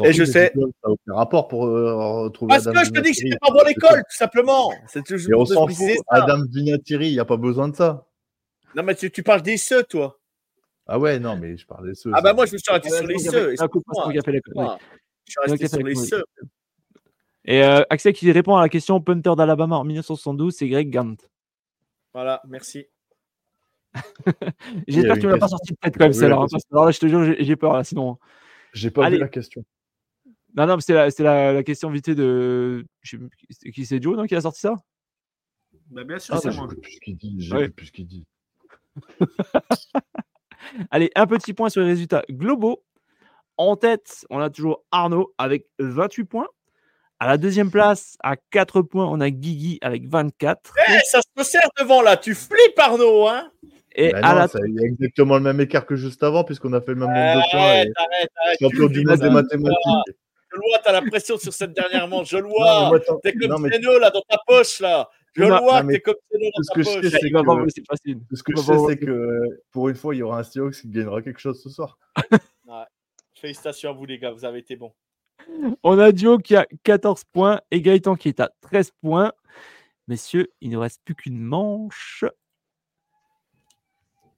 Et 0.03 0.13
je 0.13 0.23
des 0.23 0.31
sais- 0.31 0.51
Ça 0.55 0.89
aucun 0.89 1.13
rapport 1.13 1.47
pour 1.47 1.65
euh, 1.65 2.23
retrouver 2.23 2.49
Parce 2.49 2.67
Adam 2.67 2.79
que 2.81 2.85
je 2.85 2.91
te 2.91 2.99
dis 3.01 3.11
que 3.11 3.15
c'était 3.17 3.37
pas 3.37 3.51
bon 3.51 3.63
l'école, 3.65 4.03
tout 4.09 4.17
simplement. 4.17 4.73
C'est 4.87 4.99
Et 4.99 5.03
toujours 5.03 5.41
on 5.41 5.45
s'en 5.45 5.67
fout. 5.67 5.97
Adam 6.07 6.43
Vinatieri, 6.49 7.07
il 7.09 7.13
n'y 7.13 7.19
a 7.19 7.25
pas 7.25 7.37
besoin 7.37 7.67
de 7.69 7.75
ça. 7.75 8.07
Non, 8.75 8.83
mais 8.83 8.95
tu, 8.95 9.09
tu 9.09 9.23
parles 9.23 9.41
des 9.41 9.57
ceux, 9.57 9.83
toi. 9.83 10.19
Ah 10.87 10.99
ouais, 10.99 11.17
non, 11.19 11.35
mais 11.37 11.57
je 11.57 11.65
parlais 11.65 11.89
de 11.91 11.95
ceux. 11.95 12.11
Ah 12.13 12.21
bah 12.21 12.33
moi, 12.33 12.45
je 12.45 12.53
me 12.53 12.57
suis 12.57 12.69
arrêté 12.69 12.89
sur 12.89 13.07
les 13.07 13.17
ceux. 13.31 13.51
Je 15.25 15.31
suis 15.31 15.39
resté 15.39 15.67
sur 15.67 15.77
les 15.87 15.95
ceux. 16.09 16.23
Et 17.45 17.63
euh, 17.63 17.83
Axel 17.89 18.13
qui 18.13 18.31
répond 18.31 18.55
à 18.55 18.61
la 18.61 18.69
question 18.69 18.99
punter 19.01 19.33
d'Alabama 19.37 19.75
en 19.77 19.83
1972, 19.83 20.55
c'est 20.55 20.67
Greg 20.67 20.89
Gant. 20.91 21.15
Voilà, 22.13 22.41
merci. 22.47 22.87
J'espère 24.87 25.15
que 25.15 25.19
tu 25.21 25.25
ne 25.27 25.31
l'as 25.31 25.37
pas 25.37 25.45
question. 25.45 25.57
sorti 25.57 25.73
de 25.73 25.77
tête 25.79 25.93
quand 25.97 26.05
même, 26.05 26.13
celle-là. 26.13 26.37
hein, 26.37 26.47
alors 26.71 26.85
là, 26.85 26.91
je 26.91 26.99
te 26.99 27.07
jure, 27.07 27.35
j'ai 27.37 27.55
peur 27.55 27.73
là, 27.73 27.83
sinon. 27.83 28.17
J'ai 28.73 28.91
pas 28.91 29.05
Allez. 29.05 29.17
vu 29.17 29.21
la 29.21 29.27
question. 29.29 29.63
Non, 30.55 30.65
non, 30.65 30.75
mais 30.75 30.81
c'était 30.81 30.93
la, 30.93 31.09
c'était 31.09 31.23
la, 31.23 31.53
la 31.53 31.63
question 31.63 31.89
vite 31.89 32.09
de. 32.09 32.85
Qui- 33.03 33.17
c'est- 33.51 33.83
c'est 33.85 34.01
Joe, 34.01 34.17
non, 34.17 34.25
qui 34.25 34.35
a 34.35 34.41
sorti 34.41 34.59
ça? 34.61 34.75
Bah, 35.91 36.03
bien 36.03 36.15
Ah, 36.15 36.19
sûr, 36.19 36.35
bah, 36.35 36.41
c'est 36.43 36.55
moi. 36.55 36.67
plus 36.67 36.91
ce 36.93 36.99
qu'il 36.99 37.15
dit. 37.17 37.35
J'ai 37.39 37.53
Ouais. 37.55 37.69
plus 37.69 37.85
ce 37.87 37.91
qu'il 37.91 38.07
dit. 38.07 38.25
Allez, 40.91 41.11
un 41.15 41.27
petit 41.27 41.53
point 41.53 41.69
sur 41.69 41.81
les 41.81 41.87
résultats 41.87 42.23
globaux. 42.29 42.83
En 43.57 43.75
tête, 43.77 44.25
on 44.29 44.39
a 44.39 44.49
toujours 44.49 44.83
Arnaud 44.91 45.33
avec 45.37 45.67
28 45.79 46.23
points. 46.25 46.47
À 47.19 47.27
la 47.27 47.37
deuxième 47.37 47.71
place, 47.71 48.17
à 48.21 48.35
4 48.51 48.81
points, 48.81 49.05
on 49.07 49.21
a 49.21 49.29
Guigui 49.29 49.79
avec 49.81 50.07
24. 50.07 50.73
Eh, 50.89 50.99
ça 51.05 51.21
se 51.37 51.43
sert 51.43 51.69
devant 51.79 52.01
là. 52.01 52.17
Tu 52.17 52.35
flippes, 52.35 52.77
Arnaud, 52.77 53.27
hein 53.27 53.51
Et 53.95 54.11
Bah 54.11 54.19
à 54.21 54.33
non, 54.33 54.39
la 54.39 54.47
ça- 54.49 54.59
il 54.67 54.73
y 54.75 54.79
a 54.83 54.85
exactement 54.85 55.35
le 55.35 55.41
même 55.41 55.61
écart 55.61 55.85
que 55.85 55.95
juste 55.95 56.21
avant, 56.23 56.43
puisqu'on 56.43 56.73
a 56.73 56.81
fait 56.81 56.91
le 56.91 56.95
même 56.97 57.07
nombre 57.07 57.35
de 57.45 57.51
points. 57.51 57.59
Arrête, 57.61 57.91
arrête. 57.95 58.59
champion 58.61 58.87
Tu 58.87 58.93
du 58.93 59.05
monde 59.05 59.19
des 59.19 59.29
mathématiques. 59.29 59.79
Je 60.51 60.57
le 60.57 60.61
vois, 60.69 60.79
t'as 60.83 60.91
la 60.91 61.01
pression 61.03 61.37
sur 61.37 61.53
cette 61.53 61.71
dernière 61.73 62.05
manche. 62.07 62.29
Je 62.29 62.37
le 62.37 62.43
Non, 62.43 62.49
mais 62.91 62.99
vois. 62.99 63.19
T'es 63.23 63.33
non, 63.33 63.47
comme 63.55 63.61
mais 63.63 63.69
Zeno 63.77 63.97
là 63.99 64.09
dans 64.09 64.21
ta 64.27 64.37
poche 64.45 64.79
là. 64.81 65.09
Je 65.33 65.43
Non, 65.43 65.49
le 65.49 65.55
vois 65.61 65.81
non, 65.81 65.87
mais 65.87 65.93
t'es 65.93 65.99
comme 66.01 66.15
ce 66.31 66.37
dans 66.37 66.39
que 66.39 66.81
ta 66.81 66.91
je 66.91 66.99
poche. 66.99 67.11
sais, 67.11 67.29
que- 68.11 68.13
tout 68.29 68.35
ce 68.35 68.43
que 68.43 68.51
je 68.55 68.61
sais, 68.61 68.73
c'est 68.87 68.97
que 68.97 69.39
pour 69.71 69.87
une 69.89 69.95
fois, 69.95 70.13
il 70.15 70.17
y 70.19 70.23
aura 70.23 70.39
un 70.39 70.43
Seahawks 70.43 70.75
qui 70.81 70.89
gagnera 70.89 71.21
quelque 71.21 71.39
chose 71.39 71.61
ce 71.63 71.69
soir. 71.69 71.97
Félicitations 73.39 73.89
à 73.89 73.93
vous 73.93 74.05
les 74.05 74.17
gars, 74.17 74.31
vous 74.31 74.45
avez 74.45 74.59
été 74.59 74.75
bons. 74.75 74.93
On 75.83 75.97
a 75.99 76.11
Dio 76.11 76.37
qui 76.37 76.55
a 76.55 76.65
14 76.83 77.23
points 77.25 77.61
et 77.71 77.81
Gaëtan 77.81 78.15
qui 78.15 78.29
est 78.29 78.39
à 78.39 78.49
13 78.61 78.91
points. 79.01 79.31
Messieurs, 80.07 80.51
il 80.61 80.69
ne 80.69 80.77
reste 80.77 81.01
plus 81.03 81.15
qu'une 81.15 81.39
manche. 81.39 82.23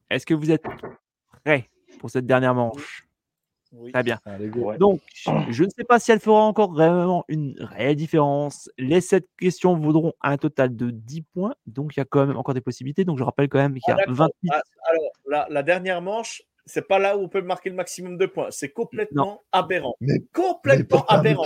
Est-ce 0.09 0.25
que 0.25 0.33
vous 0.33 0.51
êtes 0.51 0.63
prêts 1.43 1.69
pour 1.99 2.09
cette 2.09 2.25
dernière 2.25 2.55
manche? 2.55 3.03
Oui. 3.73 3.91
Très 3.91 4.01
bien. 4.01 4.17
Allez, 4.23 4.47
go. 4.47 4.61
Ouais. 4.69 4.77
Donc, 4.77 5.01
je 5.49 5.63
ne 5.65 5.69
sais 5.69 5.83
pas 5.83 5.99
si 5.99 6.11
elle 6.13 6.21
fera 6.21 6.39
encore 6.43 6.71
vraiment 6.71 7.25
une 7.27 7.53
réelle 7.59 7.97
différence. 7.97 8.69
Les 8.77 9.01
7 9.01 9.27
questions 9.37 9.75
vaudront 9.77 10.13
un 10.21 10.37
total 10.37 10.73
de 10.77 10.89
10 10.89 11.23
points. 11.23 11.53
Donc, 11.65 11.95
il 11.95 11.99
y 11.99 12.01
a 12.01 12.05
quand 12.05 12.25
même 12.25 12.37
encore 12.37 12.53
des 12.53 12.61
possibilités. 12.61 13.03
Donc, 13.03 13.17
je 13.17 13.23
rappelle 13.25 13.49
quand 13.49 13.57
même 13.59 13.73
qu'il 13.73 13.83
y 13.89 13.91
Ah, 13.91 13.95
a 13.95 13.97
d'accord. 13.97 14.15
28. 14.15 14.51
Ah, 14.53 14.61
alors, 14.89 15.11
la, 15.27 15.47
la 15.49 15.63
dernière 15.63 16.01
manche, 16.01 16.43
c'est 16.67 16.87
pas 16.87 16.99
là 16.99 17.17
où 17.17 17.21
on 17.23 17.29
peut 17.29 17.41
marquer 17.41 17.69
le 17.69 17.75
maximum 17.75 18.17
de 18.17 18.25
points. 18.27 18.51
C'est 18.51 18.69
complètement 18.69 19.41
aberrant. 19.51 19.95
Mais- 20.01 20.13
Mais 20.13 20.25
Complètement 20.33 21.05
mais 21.09 21.15
aberrant. 21.17 21.45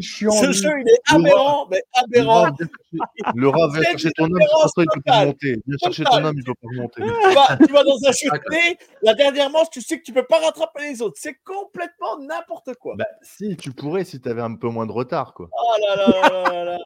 chiant. 0.00 0.30
Ce 0.30 0.46
lui. 0.46 0.52
jeu, 0.52 0.70
il 0.80 0.88
est 0.88 1.12
Le 1.12 1.16
aberrant, 1.18 1.66
mais 1.70 1.82
Le 2.12 2.20
aberrant. 2.20 2.44
chercher- 2.44 3.32
Le 3.34 3.48
rat, 3.48 3.68
viens 3.72 3.82
C'est 3.82 3.90
chercher 3.90 4.10
ton 4.12 4.28
toi, 4.28 4.68
il 4.76 4.86
peut 4.94 5.00
pas 5.04 5.20
remonter. 5.20 5.56
Viens 5.66 5.76
chercher 5.82 6.04
Totale. 6.04 6.22
ton 6.22 6.28
homme, 6.28 6.36
il 6.38 6.44
peut 6.44 6.54
pas 6.54 6.68
remonter. 6.68 7.02
Tu 7.02 7.34
vas, 7.34 7.56
tu 7.66 7.72
vas 7.72 7.82
dans 7.84 8.08
un 8.08 8.38
clé, 8.38 8.78
la 9.02 9.14
dernière 9.14 9.50
manche, 9.50 9.70
tu 9.70 9.80
sais 9.80 9.98
que 9.98 10.04
tu 10.04 10.12
peux 10.12 10.24
pas 10.26 10.38
rattraper 10.38 10.82
les 10.90 11.02
autres. 11.02 11.16
C'est 11.18 11.36
complètement 11.44 12.18
n'importe 12.20 12.74
quoi. 12.74 12.94
Bah, 12.96 13.06
si, 13.22 13.56
tu 13.56 13.72
pourrais 13.72 14.04
si 14.04 14.20
tu 14.20 14.28
avais 14.28 14.42
un 14.42 14.54
peu 14.54 14.68
moins 14.68 14.86
de 14.86 14.92
retard, 14.92 15.34
quoi. 15.34 15.48
Oh 15.52 15.74
là 15.80 15.96
là 15.96 16.06
là 16.08 16.28
là 16.30 16.52
là 16.52 16.64
là. 16.64 16.78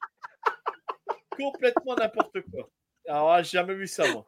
Complètement 1.36 1.94
n'importe 1.96 2.40
quoi. 2.50 2.68
Alors, 3.09 3.30
là, 3.32 3.42
j'ai 3.42 3.59
jamais 3.59 3.74
vu 3.74 3.86
ça, 3.86 4.04
moi. 4.12 4.24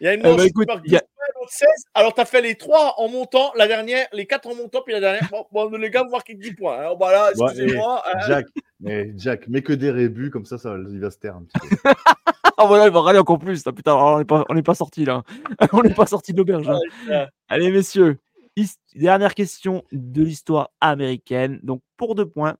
Il 0.00 0.04
y 0.04 0.08
a 0.08 0.14
une 0.14 0.20
Eh 0.20 0.22
ben, 0.22 0.30
manche 0.32 0.40
qui 0.42 0.46
écoute, 0.48 0.66
marque 0.68 0.82
il 0.84 0.92
y 0.92 0.96
a- 0.96 1.00
12 1.00 1.08
points, 1.14 1.26
l'autre 1.40 1.52
16. 1.52 1.68
Alors, 1.94 2.14
tu 2.14 2.20
as 2.20 2.24
fait 2.24 2.40
les 2.42 2.54
trois 2.56 2.94
en 2.98 3.08
montant, 3.08 3.52
la 3.56 3.66
dernière, 3.68 4.06
les 4.12 4.26
quatre 4.26 4.48
en 4.48 4.54
montant, 4.54 4.82
puis 4.82 4.92
la 4.94 5.00
dernière. 5.00 5.28
Bon, 5.30 5.46
bon, 5.52 5.70
les 5.76 5.90
gars, 5.90 6.02
vous 6.02 6.10
marquez 6.10 6.34
10 6.34 6.54
points. 6.54 6.78
hein. 6.90 6.94
Voilà, 6.98 7.30
Ouais, 7.36 7.46
excusez-moi. 7.50 8.02
hein. 8.06 8.18
Jack, 8.26 8.46
Mais 8.80 9.12
Jack, 9.16 9.46
mets 9.48 9.62
que 9.62 9.72
des 9.72 9.90
rébus, 9.90 10.30
comme 10.30 10.44
ça, 10.44 10.58
ça 10.58 10.74
il 10.90 10.98
va 11.00 11.10
se 11.10 11.18
taire 11.18 11.36
un 11.36 11.42
petit 11.44 11.68
peu. 11.68 11.76
Ah 12.58 12.66
voilà, 12.66 12.86
il 12.86 12.92
va 12.92 13.00
râler 13.00 13.18
encore 13.18 13.38
plus. 13.38 13.62
Putain, 13.64 13.94
on 13.94 14.54
n'est 14.54 14.62
pas, 14.62 14.74
sorti 14.74 15.04
là. 15.04 15.22
on 15.72 15.82
n'est 15.82 15.94
pas 15.94 16.06
sorti 16.06 16.32
de 16.32 16.38
l'auberge. 16.38 16.68
hein. 16.68 17.26
Allez, 17.48 17.70
messieurs, 17.72 18.18
his- 18.56 18.76
dernière 18.94 19.34
question 19.34 19.82
de 19.90 20.22
l'histoire 20.22 20.68
américaine. 20.80 21.58
Donc, 21.62 21.80
pour 21.96 22.14
deux 22.14 22.26
points, 22.28 22.56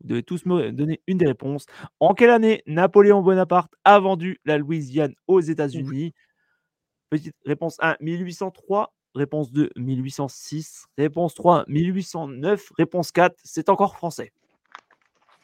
vous 0.00 0.08
devez 0.10 0.22
tous 0.22 0.46
me 0.46 0.70
donner 0.70 1.00
une 1.06 1.18
des 1.18 1.26
réponses. 1.26 1.66
En 2.00 2.14
quelle 2.14 2.30
année 2.30 2.62
Napoléon 2.66 3.20
Bonaparte 3.20 3.72
a 3.84 3.98
vendu 3.98 4.38
la 4.44 4.58
Louisiane 4.58 5.12
aux 5.26 5.40
États-Unis? 5.40 6.14
Petite 7.10 7.34
réponse 7.44 7.76
1, 7.80 7.96
1803. 8.00 8.92
Réponse 9.14 9.50
2, 9.50 9.70
1806. 9.76 10.86
Réponse 10.98 11.34
3, 11.34 11.64
1809. 11.68 12.72
Réponse 12.76 13.12
4, 13.12 13.34
c'est 13.44 13.68
encore 13.70 13.96
français. 13.96 14.32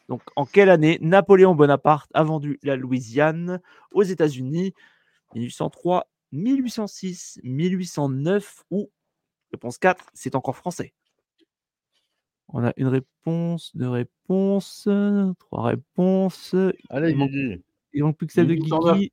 Donc, 0.09 0.21
en 0.37 0.45
quelle 0.45 0.69
année 0.69 0.99
Napoléon 1.01 1.55
Bonaparte 1.55 2.11
a 2.13 2.23
vendu 2.23 2.59
la 2.63 2.77
Louisiane 2.77 3.61
aux 3.93 4.03
États-Unis? 4.03 4.75
1803, 5.35 6.07
1806, 6.33 7.41
1809 7.43 8.65
ou 8.71 8.91
réponse 9.53 9.79
4, 9.79 10.05
c'est 10.13 10.35
encore 10.35 10.57
français. 10.57 10.93
On 12.49 12.63
a 12.65 12.73
une 12.77 12.89
réponse, 12.89 13.75
deux 13.75 13.89
réponses, 13.89 14.87
trois 15.39 15.63
réponses. 15.65 16.55
Allez, 16.91 17.13
Il 17.13 17.17
manque- 17.17 17.31
Guigui. 17.31 17.63
Il 17.95 18.03
manque 18.05 18.17
plus 18.19 18.27
que 18.27 18.33
celle 18.35 18.49
de 18.49 18.55
1809. 18.55 18.95
Guigui. 18.97 19.13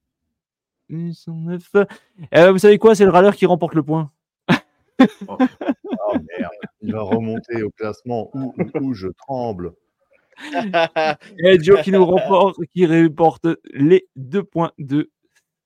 1809. 0.90 1.88
Euh, 2.36 2.52
vous 2.52 2.58
savez 2.58 2.78
quoi? 2.78 2.96
C'est 2.96 3.06
le 3.06 3.12
râleur 3.12 3.36
qui 3.36 3.46
remporte 3.46 3.76
le 3.76 3.84
point. 3.84 4.12
Oh 5.28 5.38
merde, 6.14 6.52
il 6.82 6.92
va 6.92 7.02
remonter 7.02 7.64
au 7.64 7.70
classement 7.70 8.30
où, 8.34 8.54
où, 8.58 8.80
où 8.82 8.94
je 8.94 9.08
tremble. 9.08 9.74
Et 11.44 11.62
Joe 11.62 11.82
qui 11.82 11.92
nous 11.92 12.06
remporte, 12.06 12.58
qui 12.74 12.86
remporte 12.86 13.48
les 13.74 14.08
deux 14.16 14.44
points 14.44 14.72
de 14.78 15.10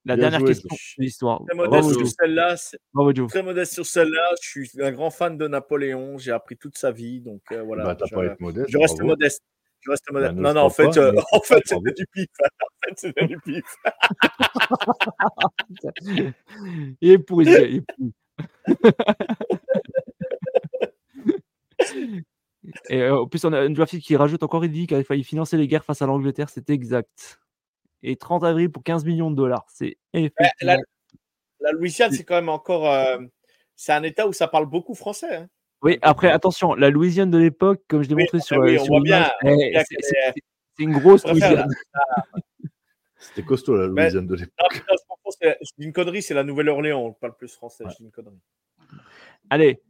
la 0.05 0.15
Bien 0.15 0.29
dernière 0.29 0.39
joué, 0.41 0.49
question 0.49 0.69
de 0.97 1.03
l'histoire. 1.03 1.41
Très 1.47 1.55
Bravo, 1.55 1.71
modeste 1.71 1.97
sur 1.97 2.07
celle-là. 2.07 2.55
Bravo. 2.93 3.27
Très 3.27 3.43
modeste 3.43 3.73
sur 3.73 3.85
celle-là. 3.85 4.35
Je 4.41 4.49
suis 4.49 4.69
un 4.81 4.91
grand 4.91 5.09
fan 5.11 5.37
de 5.37 5.47
Napoléon. 5.47 6.17
J'ai 6.17 6.31
appris 6.31 6.57
toute 6.57 6.77
sa 6.77 6.91
vie. 6.91 7.21
Donc 7.21 7.41
euh, 7.51 7.63
voilà. 7.63 7.85
bah, 7.85 7.97
je, 8.05 8.13
pas 8.13 8.25
être 8.25 8.39
modeste. 8.41 8.69
je 8.69 8.77
reste 8.77 8.95
bravo. 8.97 9.09
modeste. 9.11 9.41
Ne 9.87 10.41
non, 10.41 10.53
non, 10.53 10.61
en 10.61 10.69
fait, 10.69 10.97
euh, 10.97 11.13
en 11.31 11.39
fait, 11.41 11.61
c'était 11.65 11.93
du 11.93 12.05
pif. 12.07 12.27
En 12.61 12.87
fait, 12.87 12.99
c'était 12.99 13.27
du 13.27 13.39
pif. 13.39 13.63
Il 17.01 17.11
est 17.11 17.17
pourri, 17.19 17.45
ce 17.45 17.51
gars, 17.51 17.61
il 17.61 17.75
est 17.77 17.81
pourri. 17.81 18.13
Et 22.89 23.01
euh, 23.01 23.21
en 23.21 23.27
plus, 23.27 23.43
on 23.45 23.53
a 23.53 23.63
une 23.65 23.73
graphique 23.73 24.03
qui 24.03 24.15
rajoute 24.15 24.43
encore, 24.43 24.63
il 24.65 24.71
dit 24.71 24.87
qu'il 24.87 24.97
a 24.97 25.03
failli 25.03 25.23
financer 25.23 25.57
les 25.57 25.67
guerres 25.67 25.85
face 25.85 26.01
à 26.01 26.05
l'Angleterre, 26.05 26.49
c'est 26.49 26.69
exact. 26.69 27.39
Et 28.03 28.15
30 28.15 28.43
avril 28.43 28.71
pour 28.71 28.83
15 28.83 29.05
millions 29.05 29.31
de 29.31 29.35
dollars, 29.35 29.65
c'est 29.69 29.97
effectivement. 30.13 30.47
La, 30.61 30.77
la 31.59 31.71
Louisiane, 31.71 32.11
c'est 32.11 32.23
quand 32.23 32.35
même 32.35 32.49
encore. 32.49 32.89
euh, 32.89 33.17
c'est 33.75 33.93
un 33.93 34.03
État 34.03 34.27
où 34.27 34.33
ça 34.33 34.47
parle 34.47 34.65
beaucoup 34.67 34.93
français. 34.95 35.35
hein. 35.35 35.47
Oui, 35.83 35.99
après, 36.01 36.31
attention, 36.31 36.73
la 36.75 36.89
Louisiane 36.89 37.29
de 37.29 37.37
l'époque, 37.37 37.81
comme 37.89 38.03
je 38.03 38.09
l'ai 38.09 38.15
Oui, 38.15 38.23
montré 38.23 38.37
oui, 38.37 38.43
sur, 38.43 38.57
oui, 38.57 38.75
euh, 38.77 38.79
on 38.79 38.85
sur 38.85 38.93
voit 38.93 39.01
bien, 39.03 39.29
eh, 39.43 39.69
bien 39.71 39.83
c'est- 39.85 39.95
est- 40.29 40.33
une 40.79 40.93
grosse 40.93 41.27
Louisiane. 41.27 41.67
C'était 43.19 43.43
costaud 43.43 43.75
la 43.77 43.87
Louisiane 43.87 44.27
de 44.27 44.35
l'époque. 44.35 44.83
C'est 45.41 45.57
une 45.77 45.93
connerie, 45.93 46.21
c'est 46.21 46.33
la 46.33 46.43
Nouvelle-Orléans. 46.43 46.99
On 47.05 47.13
parle 47.13 47.35
plus 47.35 47.53
français, 47.53 47.83
c'est 47.89 48.03
une 48.03 48.11
connerie. 48.11 48.39
Allez, 49.49 49.81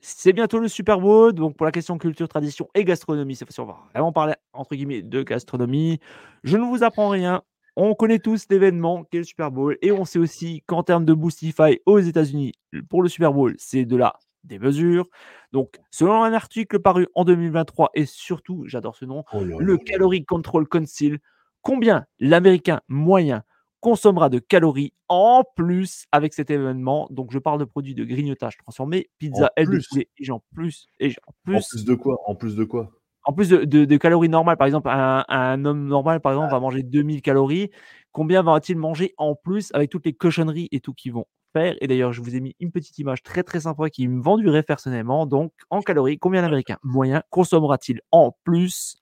c'est 0.00 0.32
bientôt 0.32 0.58
le 0.58 0.68
Super 0.68 1.00
Bowl. 1.00 1.32
Donc, 1.32 1.56
pour 1.56 1.66
la 1.66 1.72
question 1.72 1.98
culture, 1.98 2.28
tradition 2.28 2.68
et 2.74 2.84
gastronomie, 2.84 3.36
cette 3.36 3.48
fois-ci, 3.48 3.60
on 3.60 3.66
va 3.66 3.78
vraiment 3.92 4.12
parler, 4.12 4.34
entre 4.52 4.74
guillemets, 4.74 5.02
de 5.02 5.22
gastronomie. 5.22 5.98
Je 6.42 6.56
ne 6.56 6.64
vous 6.64 6.82
apprends 6.82 7.08
rien. 7.10 7.42
On 7.76 7.94
connaît 7.94 8.18
tous 8.18 8.46
l'événement 8.50 9.04
qu'est 9.04 9.18
le 9.18 9.24
Super 9.24 9.50
Bowl. 9.50 9.78
Et 9.82 9.92
on 9.92 10.04
sait 10.04 10.18
aussi 10.18 10.62
qu'en 10.66 10.82
termes 10.82 11.04
de 11.04 11.14
Boostify 11.14 11.80
aux 11.86 11.98
États-Unis, 12.00 12.52
pour 12.88 13.02
le 13.02 13.08
Super 13.08 13.32
Bowl, 13.32 13.54
c'est 13.58 13.84
de 13.84 13.96
là 13.96 14.14
des 14.44 14.58
mesures. 14.58 15.06
Donc, 15.52 15.78
selon 15.90 16.22
un 16.22 16.32
article 16.32 16.78
paru 16.80 17.06
en 17.14 17.24
2023, 17.24 17.90
et 17.94 18.06
surtout, 18.06 18.64
j'adore 18.66 18.96
ce 18.96 19.04
nom, 19.04 19.24
Oh 19.32 19.42
là 19.44 19.58
le 19.58 19.76
là. 19.76 19.78
Calorie 19.78 20.24
Control 20.24 20.66
Council, 20.68 21.18
combien 21.62 22.06
l'Américain 22.18 22.80
moyen 22.88 23.42
consommera 23.80 24.28
de 24.28 24.38
calories 24.38 24.92
en 25.08 25.42
plus 25.56 26.04
avec 26.12 26.34
cet 26.34 26.50
événement? 26.50 27.06
Donc, 27.10 27.32
je 27.32 27.38
parle 27.38 27.60
de 27.60 27.64
produits 27.64 27.94
de 27.94 28.04
grignotage 28.04 28.56
transformés, 28.58 29.10
pizza, 29.18 29.46
En 29.46 29.48
aile 29.56 29.70
de 29.70 29.78
plus? 29.78 29.88
poulet, 29.88 30.08
et 30.18 30.24
j'en 30.24 30.42
plus, 30.54 30.86
et 30.98 31.10
j'en 31.10 31.32
En 31.52 31.60
plus, 31.60 31.68
plus 31.68 31.84
de 31.84 31.94
quoi? 31.94 32.18
En 32.26 32.34
plus 32.34 32.56
de 32.56 32.64
quoi? 32.64 32.90
en 33.24 33.32
plus 33.32 33.48
de, 33.50 33.64
de- 33.64 33.84
de 33.84 33.96
calories 33.96 34.28
normales. 34.28 34.56
Par 34.56 34.66
exemple, 34.66 34.88
un, 34.88 35.24
un 35.28 35.64
homme 35.64 35.86
normal, 35.86 36.20
par 36.20 36.32
exemple, 36.32 36.50
va 36.52 36.60
manger 36.60 36.82
2000 36.82 37.22
calories. 37.22 37.70
Combien 38.12 38.42
va-t-il 38.42 38.78
manger 38.78 39.14
en 39.18 39.34
plus 39.34 39.70
avec 39.74 39.90
toutes 39.90 40.06
les 40.06 40.14
cochonneries 40.14 40.68
et 40.72 40.80
tout 40.80 40.94
qu'ils 40.94 41.12
vont 41.12 41.26
faire 41.52 41.76
Et 41.80 41.86
d'ailleurs, 41.86 42.12
je 42.12 42.20
vous 42.20 42.34
ai 42.36 42.40
mis 42.40 42.54
une 42.60 42.70
petite 42.72 42.98
image 42.98 43.22
très 43.22 43.42
très 43.42 43.60
sympa 43.60 43.90
qui 43.90 44.06
me 44.08 44.22
vend 44.22 44.38
du 44.38 44.48
rêve 44.48 44.64
personnellement. 44.64 45.26
Donc, 45.26 45.52
en 45.70 45.80
calories, 45.80 46.18
combien 46.18 46.42
l'Américain 46.42 46.78
moyen 46.82 47.22
consommera-t-il 47.30 48.00
en 48.12 48.36
plus 48.44 48.96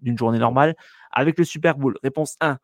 d'une 0.00 0.18
journée 0.18 0.38
normale 0.38 0.76
avec 1.12 1.38
le 1.38 1.44
Super 1.44 1.76
Bowl? 1.76 1.96
Réponse 2.02 2.36
1, 2.40 2.58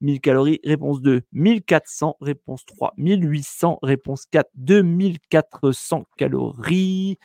1000 0.00 0.20
calories. 0.20 0.60
Réponse 0.64 1.00
2, 1.02 1.22
1400. 1.32 2.16
Réponse 2.20 2.64
3, 2.66 2.94
1800. 2.96 3.78
Réponse 3.82 4.26
4, 4.26 4.50
2400 4.54 6.04
calories. 6.16 7.18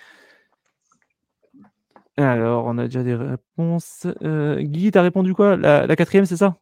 Alors, 2.17 2.65
on 2.65 2.77
a 2.77 2.85
déjà 2.85 3.03
des 3.03 3.15
réponses. 3.15 4.05
Euh, 4.23 4.61
Guy, 4.61 4.91
t'as 4.91 5.01
répondu 5.01 5.33
quoi? 5.33 5.55
La, 5.55 5.87
la 5.87 5.95
quatrième, 5.95 6.25
c'est 6.25 6.37
ça? 6.37 6.57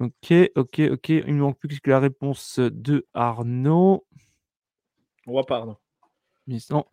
Ok, 0.00 0.32
ok, 0.54 0.80
ok. 0.92 1.08
Il 1.08 1.34
ne 1.34 1.40
manque 1.40 1.58
plus 1.58 1.80
que 1.80 1.90
la 1.90 1.98
réponse 1.98 2.60
de 2.60 3.06
Arnaud. 3.14 4.06
On 5.26 5.32
voit 5.32 5.44
pas, 5.44 5.64
non. 5.64 5.76
Mais 6.46 6.58
non. 6.70 6.84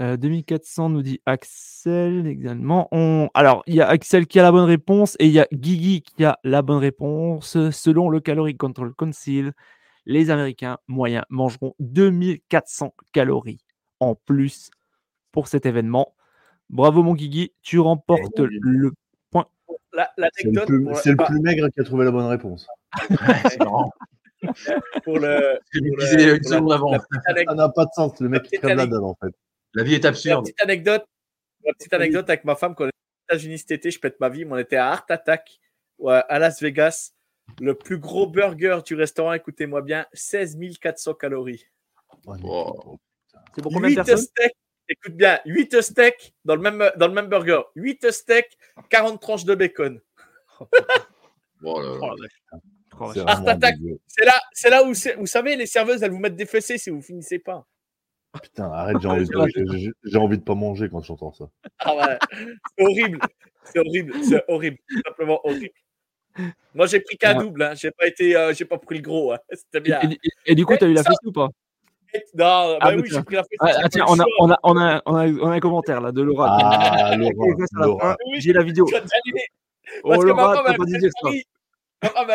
Euh, 0.00 0.16
2400 0.16 0.88
nous 0.88 1.02
dit 1.02 1.20
Axel 1.24 2.26
également. 2.26 2.88
On... 2.90 3.28
Alors, 3.34 3.62
il 3.66 3.74
y 3.74 3.80
a 3.80 3.88
Axel 3.88 4.26
qui 4.26 4.40
a 4.40 4.42
la 4.42 4.50
bonne 4.50 4.64
réponse 4.64 5.16
et 5.20 5.26
il 5.26 5.32
y 5.32 5.38
a 5.38 5.46
Guigui 5.52 6.02
qui 6.02 6.24
a 6.24 6.38
la 6.42 6.62
bonne 6.62 6.78
réponse. 6.78 7.70
Selon 7.70 8.08
le 8.08 8.20
Calorie 8.20 8.56
Control 8.56 8.92
Council, 8.94 9.52
les 10.06 10.30
Américains 10.30 10.78
moyens 10.88 11.24
mangeront 11.28 11.74
2400 11.78 12.94
calories 13.12 13.60
en 14.00 14.14
plus 14.14 14.70
pour 15.32 15.48
cet 15.48 15.66
événement. 15.66 16.14
Bravo 16.70 17.02
mon 17.02 17.14
Guigui, 17.14 17.52
tu 17.62 17.78
remportes 17.78 18.36
Bravo, 18.36 18.90
Guigui. 19.94 20.06
le 20.16 20.20
La- 20.22 20.30
C'est 20.34 20.44
le, 20.44 20.52
L'anecdote 20.52 20.96
c'est 21.02 21.10
le 21.10 21.16
plus 21.16 21.40
maigre 21.40 21.68
qui 21.70 21.80
a 21.80 21.84
trouvé 21.84 22.04
la 22.04 22.10
bonne 22.10 22.26
réponse. 22.26 22.66
C'est 23.48 23.58
marrant. 23.60 23.90
pour 25.04 25.18
le. 25.18 25.58
Pour 25.72 25.82
le- 25.82 25.96
disais 26.00 26.36
une 26.36 26.42
la- 26.42 26.48
seconde 26.48 26.72
avant. 26.72 26.92
Ça 27.46 27.54
n'a 27.54 27.68
pas 27.68 27.84
de 27.86 27.90
sens, 27.94 28.20
le 28.20 28.28
mec 28.28 28.42
qui 28.44 28.56
crève 28.58 28.76
la 28.76 28.86
dalle 28.86 29.04
en 29.04 29.14
fait. 29.22 29.32
La 29.74 29.82
vie 29.82 29.94
est 29.94 30.04
absurde. 30.04 30.44
petite 30.44 30.62
anecdote, 30.62 31.04
la 31.64 31.72
petite 31.72 31.92
anecdote 31.94 32.28
avec 32.28 32.44
ma 32.44 32.54
femme, 32.54 32.74
quand 32.74 32.84
on 32.84 32.88
était 32.88 32.96
aux 32.96 33.34
États-Unis 33.34 33.58
cet 33.58 33.70
été, 33.72 33.90
je 33.90 33.98
pète 33.98 34.20
ma 34.20 34.28
vie, 34.28 34.44
mais 34.44 34.52
on 34.52 34.58
était 34.58 34.76
à 34.76 34.88
Art 34.90 35.06
Attack, 35.08 35.58
ouais, 35.98 36.22
à 36.28 36.38
Las 36.38 36.60
Vegas. 36.62 37.12
Le 37.60 37.74
plus 37.74 37.98
gros 37.98 38.26
burger 38.26 38.78
du 38.86 38.94
restaurant, 38.94 39.32
écoutez-moi 39.32 39.82
bien, 39.82 40.06
16 40.12 40.56
400 40.80 41.14
calories. 41.14 41.64
Oh, 42.26 42.34
Wow. 42.42 42.98
C'est 43.54 43.62
pour 43.62 43.72
combien 43.72 43.88
de 43.90 43.94
8 43.94 43.96
personnes? 43.96 44.18
steaks, 44.18 44.54
écoute 44.88 45.14
bien, 45.14 45.38
8 45.46 45.80
steaks 45.82 46.34
dans 46.44 46.56
le 46.56 46.62
même, 46.62 46.90
dans 46.96 47.08
le 47.08 47.14
même 47.14 47.28
burger. 47.28 47.60
8 47.76 48.10
steaks, 48.12 48.56
40 48.90 49.20
tranches 49.20 49.44
de 49.44 49.54
bacon. 49.54 50.00
Oh 51.66 51.80
là 51.80 51.88
là. 51.98 52.28
Oh. 52.52 52.56
Oh, 53.00 53.10
C'est 53.14 53.20
Attack. 53.48 53.74
là, 54.24 54.40
c'est 54.52 54.70
là 54.70 54.84
où, 54.84 54.94
c'est- 54.94 55.14
vous 55.16 55.26
savez, 55.26 55.56
les 55.56 55.66
serveuses, 55.66 56.02
elles 56.02 56.10
vous 56.12 56.18
mettent 56.18 56.36
des 56.36 56.46
fessées 56.46 56.78
si 56.78 56.90
vous 56.90 57.00
finissez 57.02 57.38
pas. 57.38 57.66
Putain, 58.40 58.70
arrête, 58.70 58.98
j'ai 59.00 59.08
envie, 59.08 59.24
de- 59.24 59.92
j'ai- 60.04 60.18
envie 60.18 60.38
de 60.38 60.42
pas 60.44 60.54
manger 60.54 60.88
quand 60.90 61.00
j'entends 61.02 61.32
ça. 61.32 61.46
Ah 61.80 61.96
ouais, 61.96 62.18
c'est 62.76 62.84
horrible. 62.84 63.18
C'est 63.64 63.78
horrible. 63.80 64.14
C'est 64.24 64.44
horrible. 64.48 64.78
C'est 64.88 65.00
simplement 65.08 65.40
horrible. 65.44 65.74
Moi, 66.74 66.86
j'ai 66.86 67.00
pris 67.00 67.16
qu'un 67.16 67.36
Ouais. 67.38 67.44
double. 67.44 67.62
Hein. 67.62 67.74
J'ai 67.74 67.90
pas 67.92 68.06
été, 68.06 68.36
euh, 68.36 68.52
j'ai 68.52 68.64
pas 68.64 68.78
pris 68.78 68.96
le 68.96 69.02
gros. 69.02 69.32
hein. 69.32 69.38
C'était 69.52 69.78
Et, 69.78 69.80
bien. 69.80 70.00
et- 70.02 70.12
et- 70.22 70.52
et 70.52 70.54
du 70.54 70.66
coup, 70.66 70.76
tu 70.76 70.84
as 70.84 70.88
eu 70.88 70.92
la 70.92 71.02
fessée 71.02 71.16
ou 71.24 71.32
pas? 71.32 71.48
Non, 72.34 72.44
bah 72.44 72.78
Ah, 72.80 72.90
bah, 72.90 72.96
oui, 72.96 73.02
tiens. 73.08 73.18
j'ai 73.18 73.24
pris 73.24 73.34
la 73.36 73.42
fessée. 73.42 73.56
ah, 73.60 73.80
ah, 73.84 73.88
Tiens, 73.88 74.04
on 74.08 74.18
a, 74.20 74.24
on, 74.40 74.50
a, 74.50 74.58
on, 74.62 74.76
a, 74.78 75.02
on, 75.06 75.16
a, 75.16 75.26
on 75.28 75.50
a 75.50 75.54
un 75.54 75.60
commentaire 75.60 76.00
là 76.00 76.12
de 76.12 76.22
Laura. 76.22 76.58
Ah, 76.60 77.16
Laura, 77.76 78.16
J'ai 78.38 78.52
la 78.52 78.62
vidéo. 78.62 78.86
Oh, 80.02 80.08
Parce 80.08 80.22
que 80.22 80.28
Laura, 80.28 80.64
fait 80.64 80.76
dit 80.86 81.10
ça. 81.22 81.30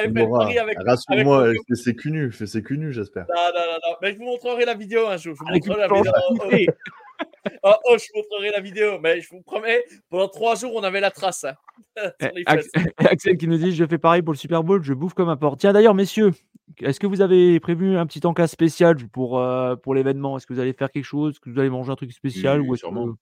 elle 0.04 0.14
Laura, 0.14 0.40
pari 0.46 0.58
avec. 0.60 0.78
rassure-moi, 0.86 1.44
avec- 1.46 1.58
fait 1.68 2.46
ses 2.46 2.64
culs 2.64 2.78
nus, 2.80 2.94
j'espère. 2.94 3.26
Non, 3.28 3.36
non, 3.54 3.60
non, 3.66 3.78
non. 3.90 3.96
Mais 4.02 4.14
je 4.14 4.18
vous 4.18 4.24
montrerai 4.26 4.66
la 4.66 4.76
vidéo 4.76 5.08
un 5.08 5.18
jour. 5.18 5.36
Je 5.36 5.40
vous 5.44 5.52
montrerai 5.52 5.88
la 5.88 5.88
vidéo. 5.88 6.72
Oh, 7.64 7.72
oh. 7.86 7.96
Je 7.98 8.06
vous 8.14 8.20
montrerai 8.22 8.52
la 8.52 8.60
vidéo. 8.62 9.00
Mais 9.02 9.22
je 9.22 9.30
vous 9.30 9.42
promets, 9.42 9.84
pendant 10.10 10.28
trois 10.28 10.56
jours, 10.56 10.74
on 10.76 10.84
avait 10.84 11.00
la 11.02 11.12
trace. 11.12 11.44
hein. 11.46 11.56
Eh. 12.22 12.44
Axel 12.98 13.38
qui 13.38 13.48
nous 13.48 13.58
dit 13.58 13.72
Je 13.74 13.86
fais 13.86 13.98
pareil 13.98 14.22
pour 14.22 14.34
le 14.34 14.38
Super 14.38 14.64
Bowl, 14.64 14.84
je 14.84 14.94
bouffe 14.94 15.14
comme 15.14 15.30
un 15.30 15.38
porc. 15.38 15.58
Tiens, 15.58 15.74
d'ailleurs, 15.74 15.96
messieurs, 15.96 16.32
est-ce 16.82 17.00
que 17.00 17.08
vous 17.08 17.22
avez 17.22 17.60
prévu 17.60 17.98
un 17.98 18.06
petit 18.06 18.26
encas 18.26 18.48
spécial 18.48 18.96
pour, 19.10 19.40
euh, 19.40 19.76
pour 19.76 19.96
l'événement? 19.96 20.38
Est-ce 20.38 20.46
que 20.48 20.54
vous 20.54 20.60
allez 20.60 20.74
faire 20.74 20.92
quelque 20.92 21.04
chose? 21.06 21.32
Est-ce 21.34 21.40
que 21.40 21.50
vous 21.50 21.60
allez 21.60 21.70
manger 21.70 21.92
un 21.92 21.96
truc 21.96 22.12
spécial 22.12 22.62
Oui, 22.62 22.68
ou 22.70 22.74
est-ce 22.76 22.80
sûrement. 22.82 23.08
que- 23.08 23.14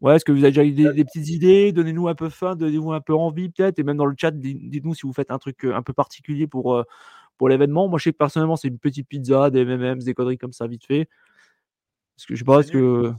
Ouais, 0.00 0.16
est-ce 0.16 0.24
que 0.24 0.32
vous 0.32 0.38
avez 0.44 0.50
déjà 0.50 0.64
eu 0.64 0.72
des, 0.72 0.92
des 0.94 1.04
petites 1.04 1.28
idées? 1.28 1.72
Donnez-nous 1.72 2.08
un 2.08 2.14
peu 2.14 2.30
faim, 2.30 2.56
donnez-nous 2.56 2.92
un 2.92 3.02
peu 3.02 3.12
envie 3.14 3.50
peut-être. 3.50 3.78
Et 3.78 3.82
même 3.82 3.98
dans 3.98 4.06
le 4.06 4.14
chat, 4.18 4.30
di- 4.30 4.54
dites-nous 4.54 4.94
si 4.94 5.02
vous 5.06 5.12
faites 5.12 5.30
un 5.30 5.38
truc 5.38 5.62
euh, 5.66 5.74
un 5.74 5.82
peu 5.82 5.92
particulier 5.92 6.46
pour, 6.46 6.74
euh, 6.74 6.84
pour 7.36 7.50
l'événement. 7.50 7.86
Moi, 7.86 7.98
je 7.98 8.04
sais 8.04 8.12
que 8.12 8.16
personnellement, 8.16 8.56
c'est 8.56 8.68
une 8.68 8.78
petite 8.78 9.06
pizza, 9.08 9.50
des 9.50 9.62
MM's, 9.66 10.04
des 10.04 10.14
conneries 10.14 10.38
comme 10.38 10.52
ça, 10.54 10.66
vite 10.66 10.86
fait. 10.86 11.06
Parce 12.20 12.26
que 12.26 12.34
je 12.34 12.44
est-ce 12.60 12.72
que. 12.72 13.12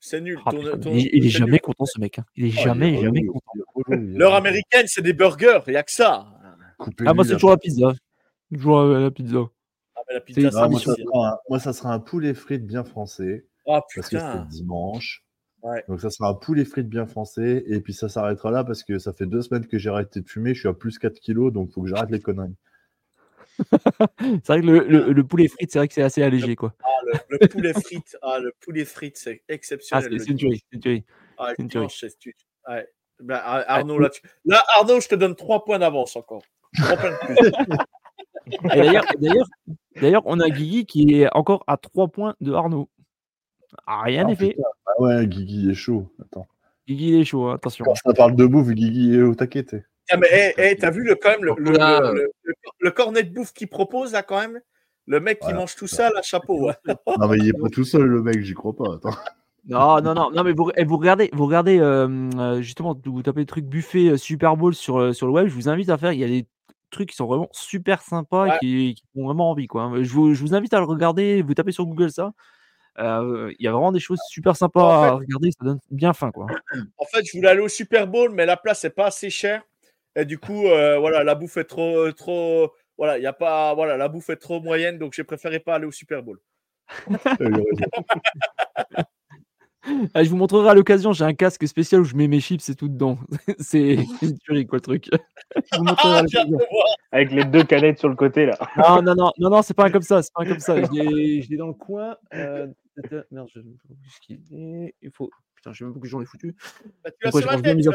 C'est 0.00 0.20
nul. 0.20 0.38
Ah, 0.46 0.50
Ton- 0.52 0.58
putain, 0.58 0.78
ton- 0.78 0.94
il, 0.94 1.08
il 1.12 1.26
est 1.26 1.30
jamais 1.30 1.52
nul. 1.52 1.60
content, 1.60 1.84
ce 1.86 1.98
mec. 2.00 2.18
hein. 2.18 2.24
Il 2.36 2.44
est 2.44 2.48
Oh, 2.48 2.52
il 2.52 2.58
est 2.58 2.62
jamais, 2.62 3.00
jamais 3.00 3.24
content. 3.24 3.52
L'heure 3.88 4.34
américaine, 4.34 4.84
c'est 4.86 5.02
des 5.02 5.12
burgers, 5.12 5.60
il 5.66 5.70
n'y 5.70 5.76
a 5.76 5.82
que 5.82 5.90
ça. 5.90 6.26
Ah, 7.06 7.14
moi, 7.14 7.24
c'est 7.24 7.32
toujours 7.32 7.50
la 7.50 7.56
pizza. 7.56 7.92
Toujours 8.52 8.82
la, 8.84 9.00
la 9.00 9.10
pizza. 9.10 9.38
Ah, 9.96 10.00
mais 10.08 10.14
la 10.14 10.20
pizza, 10.20 10.48
Ah, 10.54 10.68
moi, 10.68 10.78
ça 10.78 10.92
difficile. 10.92 11.04
sera 11.12 11.28
un, 11.30 11.36
moi, 11.48 11.58
ça 11.58 11.72
sera 11.72 11.92
un 11.92 11.98
poulet 11.98 12.32
frites 12.34 12.64
bien 12.66 12.84
français. 12.84 13.46
Ah 13.66 13.80
Parce 13.80 13.94
que 13.94 14.02
c'est 14.02 14.16
putain. 14.18 14.46
dimanche. 14.50 15.24
Ouais. 15.62 15.82
Donc, 15.88 16.00
ça 16.00 16.10
sera 16.10 16.28
un 16.28 16.34
poulet 16.34 16.64
frites 16.64 16.88
bien 16.88 17.06
français. 17.06 17.64
Et 17.66 17.80
puis, 17.80 17.92
ça 17.92 18.08
s'arrêtera 18.08 18.50
là 18.52 18.62
parce 18.62 18.84
que 18.84 18.98
ça 18.98 19.12
fait 19.12 19.26
deux 19.26 19.42
semaines 19.42 19.66
que 19.66 19.78
j'ai 19.78 19.90
arrêté 19.90 20.20
de 20.20 20.28
fumer. 20.28 20.54
Je 20.54 20.60
suis 20.60 20.68
à 20.68 20.74
plus 20.74 20.98
4 20.98 21.18
kilos. 21.18 21.52
Donc, 21.52 21.70
il 21.70 21.72
faut 21.72 21.82
que 21.82 21.88
j'arrête 21.88 22.10
les 22.10 22.20
conneries. 22.20 22.54
C'est 24.20 24.46
vrai 24.48 24.60
que 24.60 24.66
le, 24.66 24.78
le- 24.86 25.12
le 25.12 25.24
poulet 25.24 25.48
frites, 25.48 25.70
c'est 25.72 25.78
vrai 25.78 25.88
que 25.88 25.94
c'est 25.94 26.02
assez 26.02 26.22
allégé, 26.22 26.54
quoi. 26.56 26.74
Ah, 26.82 26.88
le, 27.06 27.36
le 27.40 27.48
poulet 27.48 27.72
frites, 27.72 28.16
ah, 28.22 28.38
le 28.38 28.52
poulet 28.60 28.84
frites, 28.84 29.16
c'est 29.16 29.42
Ah, 29.48 29.52
exceptionnel. 29.54 30.04
c'est 30.04 30.10
le 30.10 30.18
c'est 30.20 30.30
une 30.30 30.36
tuerie. 30.36 30.62
c'est 30.70 30.76
une 30.76 30.80
tuerie. 30.82 31.04
Ah, 31.38 31.52
une 31.58 31.68
dimanche, 31.68 31.98
c'est 32.00 32.18
tu- 32.18 32.34
ouais. 32.68 32.86
Ben, 33.20 33.34
Ar- 33.36 33.64
Arnaud, 33.66 33.98
là, 33.98 34.10
tu- 34.10 34.22
là, 34.44 34.62
Arnaud, 34.76 35.00
je 35.00 35.08
te 35.08 35.14
donne 35.16 35.34
3 35.34 35.64
points 35.64 35.78
d'avance 35.80 36.14
encore. 36.16 36.42
Trois 36.76 36.96
points 36.96 37.10
de 37.10 37.16
plus. 37.26 37.36
Et 38.74 40.00
d'ailleurs, 40.00 40.22
on 40.26 40.38
a 40.40 40.48
Guigui 40.48 40.86
qui 40.86 41.20
est 41.20 41.28
encore 41.34 41.64
à 41.66 41.76
3 41.76 42.08
points 42.08 42.34
de 42.40 42.52
Arnaud. 42.52 42.88
Ah, 43.86 44.02
rien 44.02 44.22
Ah, 44.24 44.28
n'est 44.28 44.36
fait. 44.36 44.56
Ah 44.86 44.92
ouais, 45.02 45.26
Guigui 45.26 45.70
est 45.70 45.74
chaud. 45.74 46.08
Attends. 46.22 46.46
Guigui, 46.86 47.20
est 47.20 47.24
chaud, 47.24 47.48
hein, 47.48 47.54
attention. 47.56 47.84
Quand 47.84 47.94
ça 47.96 48.14
parle 48.14 48.34
de 48.36 48.46
bouffe, 48.46 48.68
Guigui 48.70 49.16
est 49.16 49.22
au 49.22 49.34
taquet. 49.34 49.66
Ah, 50.10 50.16
mais 50.16 50.28
hey, 50.30 50.54
hey, 50.56 50.76
t'as 50.76 50.90
vu 50.90 51.02
le, 51.04 51.14
quand 51.16 51.30
même 51.30 51.44
le, 51.44 51.52
le, 51.58 51.72
le- 51.72 52.12
le- 52.44 52.54
le 52.80 52.90
cornet 52.90 53.22
de 53.22 53.32
bouffe 53.32 53.52
qu'il 53.52 53.68
propose 53.68 54.12
là 54.12 54.22
quand 54.22 54.40
même? 54.40 54.60
Le 55.06 55.20
mec 55.20 55.38
qui 55.38 55.44
Voilà. 55.46 55.60
mange 55.60 55.74
tout 55.76 55.86
ça, 55.86 56.10
là, 56.10 56.20
chapeau. 56.22 56.66
ouais. 56.66 56.74
Non, 57.18 57.28
mais 57.28 57.38
il 57.38 57.48
est 57.48 57.52
pas 57.58 57.68
tout 57.70 57.84
seul, 57.84 58.02
le 58.04 58.22
mec. 58.22 58.40
J'y 58.42 58.54
crois 58.54 58.74
pas. 58.76 58.94
Attends. 58.96 59.16
Non, 59.66 60.00
non, 60.00 60.14
non, 60.14 60.30
non, 60.30 60.44
mais 60.44 60.52
vous, 60.52 60.70
eh, 60.76 60.84
vous 60.84 60.96
regardez, 60.96 61.28
vous 61.32 61.44
regardez 61.46 61.78
euh, 61.78 62.30
euh, 62.38 62.60
justement, 62.62 62.98
vous 63.04 63.22
tapez 63.22 63.40
le 63.40 63.46
truc 63.46 63.64
buffet 63.66 64.08
euh, 64.10 64.16
Super 64.16 64.56
Bowl 64.56 64.74
sur, 64.74 65.14
sur 65.14 65.26
le 65.26 65.32
web. 65.32 65.46
Je 65.48 65.54
vous 65.54 65.68
invite 65.68 65.90
à 65.90 65.98
faire. 65.98 66.12
Il 66.12 66.20
y 66.20 66.24
a 66.24 66.28
des 66.28 66.46
trucs 66.90 67.10
qui 67.10 67.16
sont 67.16 67.26
vraiment 67.26 67.48
super 67.52 68.00
sympas 68.00 68.46
et 68.46 68.58
qui, 68.60 68.94
qui 68.94 69.02
font 69.14 69.26
vraiment 69.26 69.50
envie, 69.50 69.66
quoi. 69.66 69.82
hein. 69.82 70.02
Je 70.02 70.10
vous, 70.12 70.32
je 70.32 70.40
vous 70.40 70.54
invite 70.54 70.72
à 70.72 70.78
le 70.78 70.86
regarder. 70.86 71.42
Vous 71.42 71.52
tapez 71.54 71.72
sur 71.72 71.84
Google 71.86 72.10
ça. 72.10 72.32
Euh, 72.98 73.52
Il 73.58 73.64
y 73.64 73.68
a 73.68 73.72
vraiment 73.72 73.92
des 73.92 74.00
choses 74.00 74.18
super 74.30 74.56
sympas 74.56 74.82
En 74.82 75.02
fait- 75.02 75.08
à 75.08 75.12
regarder. 75.16 75.50
Ça 75.52 75.64
donne 75.64 75.78
bien 75.90 76.12
faim, 76.14 76.30
quoi. 76.32 76.46
En 76.96 77.04
fait, 77.04 77.24
je 77.24 77.36
voulais 77.36 77.48
aller 77.48 77.60
au 77.60 77.68
Super 77.68 78.06
Bowl, 78.06 78.30
mais 78.32 78.46
la 78.46 78.56
place 78.56 78.84
n'est 78.84 78.90
pas 78.90 79.06
assez 79.06 79.28
chère. 79.30 79.62
Et 80.18 80.24
du 80.24 80.38
coup, 80.38 80.66
euh, 80.66 80.98
voilà, 80.98 81.22
la 81.22 81.36
bouffe 81.36 81.58
est 81.58 81.64
trop, 81.64 82.10
trop. 82.10 82.72
Voilà, 82.96 83.18
il 83.18 83.26
a 83.26 83.32
pas. 83.32 83.72
Voilà, 83.74 83.96
la 83.96 84.08
bouffe 84.08 84.30
est 84.30 84.36
trop 84.36 84.60
moyenne, 84.60 84.98
donc 84.98 85.12
j'ai 85.14 85.22
préféré 85.22 85.60
pas 85.60 85.76
aller 85.76 85.86
au 85.86 85.92
Super 85.92 86.22
Bowl. 86.22 86.40
Ah, 90.12 90.22
je 90.22 90.28
vous 90.28 90.36
montrerai 90.36 90.68
à 90.68 90.74
l'occasion. 90.74 91.12
J'ai 91.12 91.24
un 91.24 91.32
casque 91.32 91.66
spécial 91.66 92.02
où 92.02 92.04
je 92.04 92.14
mets 92.14 92.28
mes 92.28 92.40
chips 92.40 92.68
et 92.68 92.74
tout 92.74 92.88
dedans. 92.88 93.18
C'est 93.58 93.94
une 94.22 94.38
tuerie, 94.38 94.66
quoi, 94.66 94.78
le 94.78 94.82
truc. 94.82 95.08
je 95.10 95.78
vous 95.78 95.84
Ah, 96.02 96.22
de 96.22 96.50
voir. 96.50 96.84
Avec 97.10 97.32
les 97.32 97.44
deux 97.44 97.62
canettes 97.62 97.98
sur 97.98 98.10
le 98.10 98.16
côté, 98.16 98.44
là. 98.44 98.58
Non, 98.76 99.00
non, 99.00 99.14
non, 99.14 99.32
non, 99.38 99.48
non, 99.48 99.62
c'est 99.62 99.72
pas 99.72 99.86
un 99.86 99.90
comme 99.90 100.02
ça, 100.02 100.20
c'est 100.20 100.32
pas 100.34 100.42
un 100.42 100.46
comme 100.46 100.60
ça. 100.60 100.82
Je 100.82 100.92
l'ai 100.92 101.40
je 101.40 101.48
l'ai 101.48 101.56
dans 101.56 101.68
le 101.68 101.72
coin. 101.72 102.16
Euh... 102.34 102.66
Merde, 103.30 103.48
je... 103.54 103.60
Il 104.28 105.10
faut. 105.14 105.30
Putain, 105.54 105.72
je 105.72 105.78
sais 105.78 105.84
même 105.84 105.94
pas 105.94 106.00
que 106.00 106.08
j'en 106.08 106.20
ai 106.20 106.26
foutu. 106.26 106.54
Bah, 107.02 107.10
tu 107.10 107.16
Pourquoi 107.22 107.40
sur 107.40 107.50
je 107.50 107.56
la 107.56 107.62
tête, 107.62 107.80
tu 107.80 107.88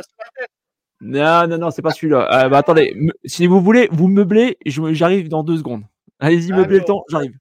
Non, 1.06 1.48
non, 1.48 1.58
non, 1.58 1.72
c'est 1.72 1.82
pas 1.82 1.92
celui-là. 1.92 2.46
Euh, 2.46 2.50
bah, 2.50 2.60
attendez, 2.60 2.94
me- 2.96 3.12
si 3.26 3.46
vous 3.46 3.60
voulez, 3.62 3.90
vous 3.92 4.08
meublez, 4.08 4.58
je 4.66 4.94
j'arrive 4.94 5.28
dans 5.28 5.44
deux 5.44 5.58
secondes. 5.58 5.84
Allez-y, 6.20 6.54
Ah, 6.54 6.58
meublez 6.58 6.76
le 6.78 6.82
non. 6.82 6.86
temps, 6.86 7.06
j'arrive. 7.10 7.38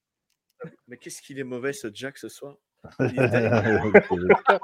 Mais 0.89 0.97
qu'est-ce 0.97 1.22
qu'il 1.22 1.39
est 1.39 1.44
mauvais, 1.44 1.72
ce 1.72 1.89
Jack, 1.93 2.18
ce 2.18 2.28
soir? 2.28 2.56
Ah, 2.84 2.90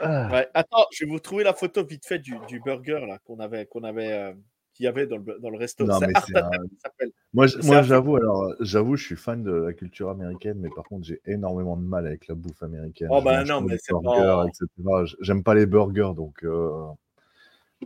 Ouais, 0.00 0.48
Attends, 0.54 0.86
je 0.92 1.04
vais 1.04 1.10
vous 1.10 1.18
trouver 1.18 1.42
la 1.44 1.54
photo 1.54 1.84
vite 1.84 2.06
fait 2.06 2.18
du, 2.20 2.34
du 2.46 2.60
burger 2.60 3.00
là 3.06 3.18
qu'on 3.24 3.40
avait, 3.40 3.66
qu'on 3.66 3.82
avait, 3.82 4.12
euh, 4.12 4.32
qu'il 4.78 4.84
y 4.84 4.86
avait 4.86 5.08
dans 5.08 5.16
le, 5.18 5.38
dans 5.40 5.50
le 5.50 5.58
resto. 5.58 5.84
Non, 5.84 5.98
C'est 5.98 6.06
mais 6.06 6.12
Art 6.14 6.24
c'est 6.26 6.36
Attack, 6.36 6.54
un- 6.54 6.62
ça 6.62 6.68
s'appelle. 6.84 7.10
Moi, 7.34 7.46
moi 7.64 7.82
j'avoue, 7.82 8.14
alors, 8.16 8.54
j'avoue, 8.60 8.96
je 8.96 9.04
suis 9.04 9.16
fan 9.16 9.42
de 9.42 9.50
la 9.50 9.72
culture 9.72 10.08
américaine, 10.08 10.58
mais 10.60 10.70
par 10.70 10.84
contre, 10.84 11.04
j'ai 11.04 11.20
énormément 11.26 11.76
de 11.76 11.82
mal 11.82 12.06
avec 12.06 12.28
la 12.28 12.36
bouffe 12.36 12.62
américaine. 12.62 13.08
Oh, 13.10 13.20
bah 13.20 13.42
non, 13.44 13.60
mais 13.60 13.76
c'est 13.78 13.92
burgers, 13.92 14.50
pas- 14.84 15.04
J'aime 15.20 15.42
pas 15.42 15.54
les 15.56 15.66
burgers, 15.66 16.12
donc 16.14 16.44
euh, 16.44 16.86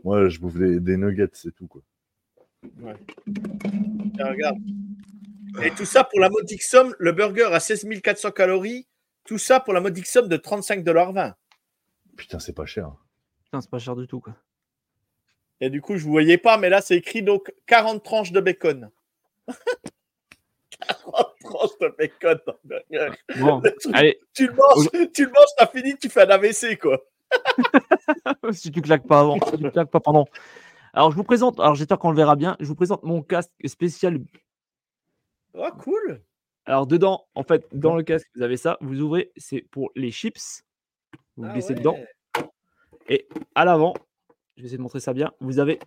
moi, 0.04 0.28
je 0.28 0.38
bouffe 0.38 0.56
des, 0.58 0.80
des 0.80 0.96
nuggets, 0.98 1.30
c'est 1.32 1.54
tout. 1.54 1.66
Quoi. 1.66 1.80
Ouais. 2.82 2.94
Tiens, 4.14 4.26
regarde. 4.28 4.58
Et 5.64 5.70
tout 5.70 5.86
ça 5.86 6.04
pour 6.04 6.20
la 6.20 6.28
modique 6.28 6.62
somme, 6.62 6.94
le 6.98 7.12
burger 7.12 7.48
à 7.52 7.58
16 7.60 7.86
400 8.02 8.30
calories, 8.32 8.86
tout 9.24 9.38
ça 9.38 9.60
pour 9.60 9.72
la 9.72 9.80
modique 9.80 10.06
somme 10.06 10.28
de 10.28 10.36
35,20$. 10.36 11.34
Putain, 12.16 12.38
c'est 12.38 12.52
pas 12.52 12.66
cher. 12.66 12.92
Putain, 13.44 13.62
c'est 13.62 13.70
pas 13.70 13.78
cher 13.78 13.96
du 13.96 14.06
tout, 14.06 14.20
quoi. 14.20 14.34
Et 15.62 15.70
du 15.70 15.80
coup, 15.80 15.96
je 15.96 16.06
ne 16.06 16.10
voyais 16.10 16.38
pas, 16.38 16.58
mais 16.58 16.68
là, 16.68 16.80
c'est 16.80 16.96
écrit 16.96 17.22
donc 17.22 17.54
40 17.66 18.02
tranches 18.02 18.32
de 18.32 18.40
bacon. 18.40 18.90
40 20.88 21.36
tranches 21.40 21.78
de 21.80 21.94
bacon. 21.96 22.40
Bon, 23.38 23.60
Le 23.64 23.70
truc, 23.78 23.94
allez, 23.94 24.18
tu 24.34 24.48
le 24.48 24.54
manges, 24.54 24.88
tu 25.14 25.24
le 25.24 25.30
manges, 25.30 25.46
t'as 25.56 25.68
fini, 25.68 25.96
tu 25.96 26.08
fais 26.08 26.22
un 26.22 26.30
AVC, 26.30 26.76
quoi. 26.80 27.00
si 28.52 28.72
tu 28.72 28.82
claques 28.82 29.06
pas 29.06 29.20
avant, 29.20 29.38
si 29.50 29.56
tu 29.56 29.70
claques 29.70 29.90
pas 29.92 30.00
pendant. 30.00 30.26
Alors, 30.94 31.12
je 31.12 31.16
vous 31.16 31.22
présente, 31.22 31.60
alors 31.60 31.76
j'espère 31.76 32.00
qu'on 32.00 32.10
le 32.10 32.16
verra 32.16 32.34
bien, 32.34 32.56
je 32.58 32.66
vous 32.66 32.74
présente 32.74 33.04
mon 33.04 33.22
casque 33.22 33.52
spécial. 33.64 34.18
Oh, 35.54 35.68
cool. 35.78 36.22
Alors, 36.64 36.88
dedans, 36.88 37.28
en 37.36 37.44
fait, 37.44 37.68
dans 37.70 37.94
le 37.94 38.02
casque, 38.02 38.28
vous 38.34 38.42
avez 38.42 38.56
ça, 38.56 38.78
vous 38.80 39.00
ouvrez, 39.00 39.30
c'est 39.36 39.60
pour 39.70 39.92
les 39.94 40.10
chips. 40.10 40.64
Vous 41.36 41.44
Ah 41.48 41.52
glissez 41.52 41.74
ouais. 41.74 41.78
dedans. 41.78 41.98
Et 43.08 43.28
à 43.54 43.64
l'avant, 43.64 43.94
je 44.62 44.64
vais 44.64 44.68
essayer 44.68 44.78
de 44.78 44.82
montrer 44.82 45.00
ça 45.00 45.12
bien, 45.12 45.32
vous 45.40 45.58
avez 45.58 45.80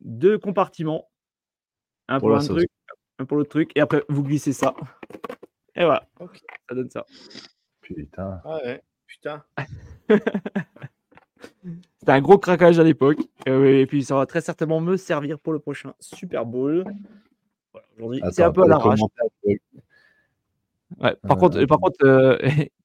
deux 0.00 0.38
compartiments. 0.38 1.08
Un 2.08 2.18
Pour 2.18 2.34
un 2.34 2.40
truc, 2.44 2.68
un 3.20 3.24
pour 3.26 3.36
l'autre 3.36 3.50
truc, 3.50 3.70
et 3.76 3.80
après 3.80 4.02
vous 4.08 4.24
glissez 4.24 4.52
ça. 4.52 4.74
Et 5.76 5.84
voilà, 5.84 6.08
Ok. 6.18 6.40
ça 6.68 6.74
donne 6.74 6.90
ça. 6.90 7.06
Putain. 7.80 8.40
Ah 8.44 8.56
ouais, 8.64 8.82
putain. 9.06 9.44
C'était 12.00 12.12
un 12.12 12.20
gros 12.20 12.38
craquage 12.38 12.80
à 12.80 12.82
l'époque. 12.82 13.18
Et 13.46 13.86
puis 13.86 14.02
ça 14.02 14.16
va 14.16 14.26
très 14.26 14.40
certainement 14.40 14.80
me 14.80 14.96
servir 14.96 15.38
pour 15.38 15.52
le 15.52 15.60
prochain 15.60 15.94
Super 16.00 16.44
Bowl. 16.44 16.84
Voilà, 17.72 17.86
Aujourd'hui, 17.96 18.20
c'est 18.32 18.42
un 18.42 18.50
peu 18.50 18.64
à 18.64 18.66
l'arrache. 18.66 18.98
Ouais, 21.00 21.16
par 21.22 21.36
Euh, 21.36 21.40
contre, 21.40 21.64
par 21.66 21.78
contre 21.78 22.04
euh, 22.04 22.36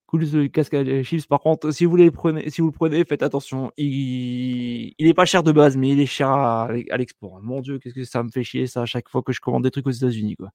cool 0.10 0.26
ce 0.26 0.48
casque 0.48 0.74
à 0.74 1.04
chips. 1.04 1.28
Par 1.28 1.40
contre, 1.40 1.70
si 1.72 1.86
vous, 1.86 1.96
les 1.96 2.10
prenez, 2.10 2.50
si 2.50 2.62
vous 2.62 2.68
le 2.68 2.74
prenez, 2.74 3.06
faites 3.06 3.22
attention. 3.22 3.72
Il, 3.78 4.94
il 4.98 5.08
est 5.08 5.14
pas 5.14 5.26
cher 5.26 5.44
de 5.44 5.52
base, 5.52 5.78
mais 5.78 5.90
il 5.90 6.00
est 6.00 6.06
cher 6.08 6.30
à, 6.30 6.64
à 6.66 6.98
l'export. 6.98 7.40
Mon 7.44 7.62
Dieu, 7.62 7.78
qu'est-ce 7.78 7.94
que 7.94 8.04
ça 8.04 8.24
me 8.24 8.30
fait 8.30 8.44
chier 8.44 8.66
ça 8.66 8.82
à 8.82 8.86
chaque 8.86 9.08
fois 9.08 9.22
que 9.22 9.32
je 9.32 9.40
commande 9.40 9.64
des 9.64 9.72
trucs 9.72 9.86
aux 9.88 9.92
États-Unis. 9.92 10.36
quoi. 10.36 10.50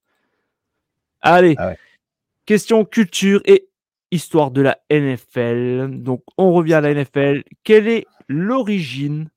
Allez, 1.20 1.54
Ah 1.58 1.68
ouais. 1.68 1.78
question 2.46 2.84
culture 2.84 3.40
et 3.44 3.68
histoire 4.10 4.50
de 4.50 4.60
la 4.60 4.78
NFL. 4.90 6.02
Donc, 6.02 6.22
on 6.36 6.52
revient 6.52 6.74
à 6.74 6.80
la 6.80 6.92
NFL. 6.92 7.44
Quelle 7.62 7.88
est 7.88 8.06
l'origine 8.28 9.30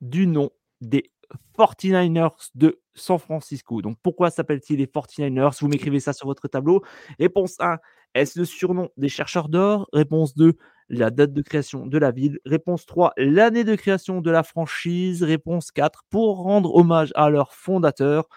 du 0.00 0.26
nom 0.26 0.50
des 0.80 1.10
49ers 1.58 2.50
de 2.54 2.80
San 2.94 3.18
Francisco? 3.18 3.82
Donc, 3.82 3.96
pourquoi 4.02 4.30
s'appellent-ils 4.30 4.78
les 4.78 4.86
49ers 4.86 5.58
Vous 5.60 5.68
m'écrivez 5.68 6.00
ça 6.00 6.12
sur 6.12 6.26
votre 6.26 6.48
tableau. 6.48 6.82
Réponse 7.18 7.56
1, 7.60 7.78
est-ce 8.14 8.38
le 8.38 8.44
surnom 8.44 8.88
des 8.96 9.08
chercheurs 9.08 9.48
d'or? 9.48 9.88
Réponse 9.92 10.34
2, 10.34 10.54
la 10.88 11.10
date 11.10 11.32
de 11.32 11.42
création 11.42 11.86
de 11.86 11.98
la 11.98 12.10
ville. 12.10 12.38
Réponse 12.44 12.86
3, 12.86 13.12
l'année 13.16 13.64
de 13.64 13.74
création 13.76 14.20
de 14.20 14.30
la 14.30 14.42
franchise. 14.42 15.22
Réponse 15.22 15.70
4, 15.70 16.04
pour 16.10 16.38
rendre 16.38 16.74
hommage 16.74 17.12
à 17.14 17.30
leur 17.30 17.54
fondateur. 17.54 18.28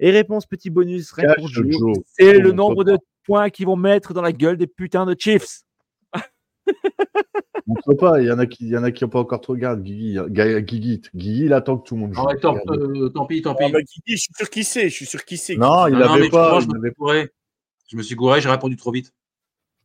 Et 0.00 0.10
réponse 0.10 0.46
petit 0.46 0.70
bonus, 0.70 1.12
Joe. 1.72 1.96
c'est 2.06 2.38
le 2.38 2.52
on 2.52 2.54
nombre 2.54 2.84
peut 2.84 2.92
de 2.92 2.98
points 3.24 3.50
qu'ils 3.50 3.66
vont 3.66 3.76
mettre 3.76 4.14
dans 4.14 4.22
la 4.22 4.32
gueule 4.32 4.56
des 4.56 4.68
putains 4.68 5.06
de 5.06 5.16
Chiefs. 5.18 5.62
Montre 7.66 7.92
pas, 7.94 8.20
il 8.22 8.28
y 8.28 8.32
en 8.32 8.38
a 8.38 8.46
qui 8.46 8.64
il 8.64 8.70
y 8.70 8.78
en 8.78 8.82
a 8.84 8.90
qui 8.92 9.04
n'ont 9.04 9.10
pas 9.10 9.18
encore 9.18 9.40
trop 9.42 9.52
regardé. 9.52 9.82
Guigui, 9.82 10.16
Guigui, 10.62 11.02
Guigui, 11.14 11.44
il 11.46 11.52
attend 11.52 11.76
que 11.76 11.86
tout 11.86 11.96
le 11.96 12.00
monde 12.02 12.14
joue. 12.14 12.20
Ah 12.22 12.26
ouais, 12.32 12.38
tant, 12.38 12.52
Regarde. 12.54 12.96
euh, 12.96 13.08
tant 13.10 13.26
pis, 13.26 13.42
tant 13.42 13.54
Ah, 13.60 13.66
pis. 13.66 13.72
bah, 13.72 13.80
Guigui, 13.80 14.16
je 14.16 14.22
suis 14.22 14.32
sûr 14.34 14.48
qui 14.48 14.64
c'est, 14.64 14.88
je 14.88 14.94
suis 14.94 15.04
sûr 15.06 15.22
qui 15.24 15.36
c'est. 15.36 15.56
Non, 15.56 15.86
il 15.86 15.92
Non, 15.94 15.98
non, 15.98 16.04
avait 16.12 16.20
mais 16.22 16.30
pas. 16.30 16.60
il 16.62 16.76
avait-. 16.76 17.30
Je 17.88 17.96
me 17.96 18.02
suis 18.02 18.14
gouré, 18.14 18.40
j'ai 18.40 18.48
répondu 18.50 18.76
trop 18.76 18.92
vite. 18.92 19.12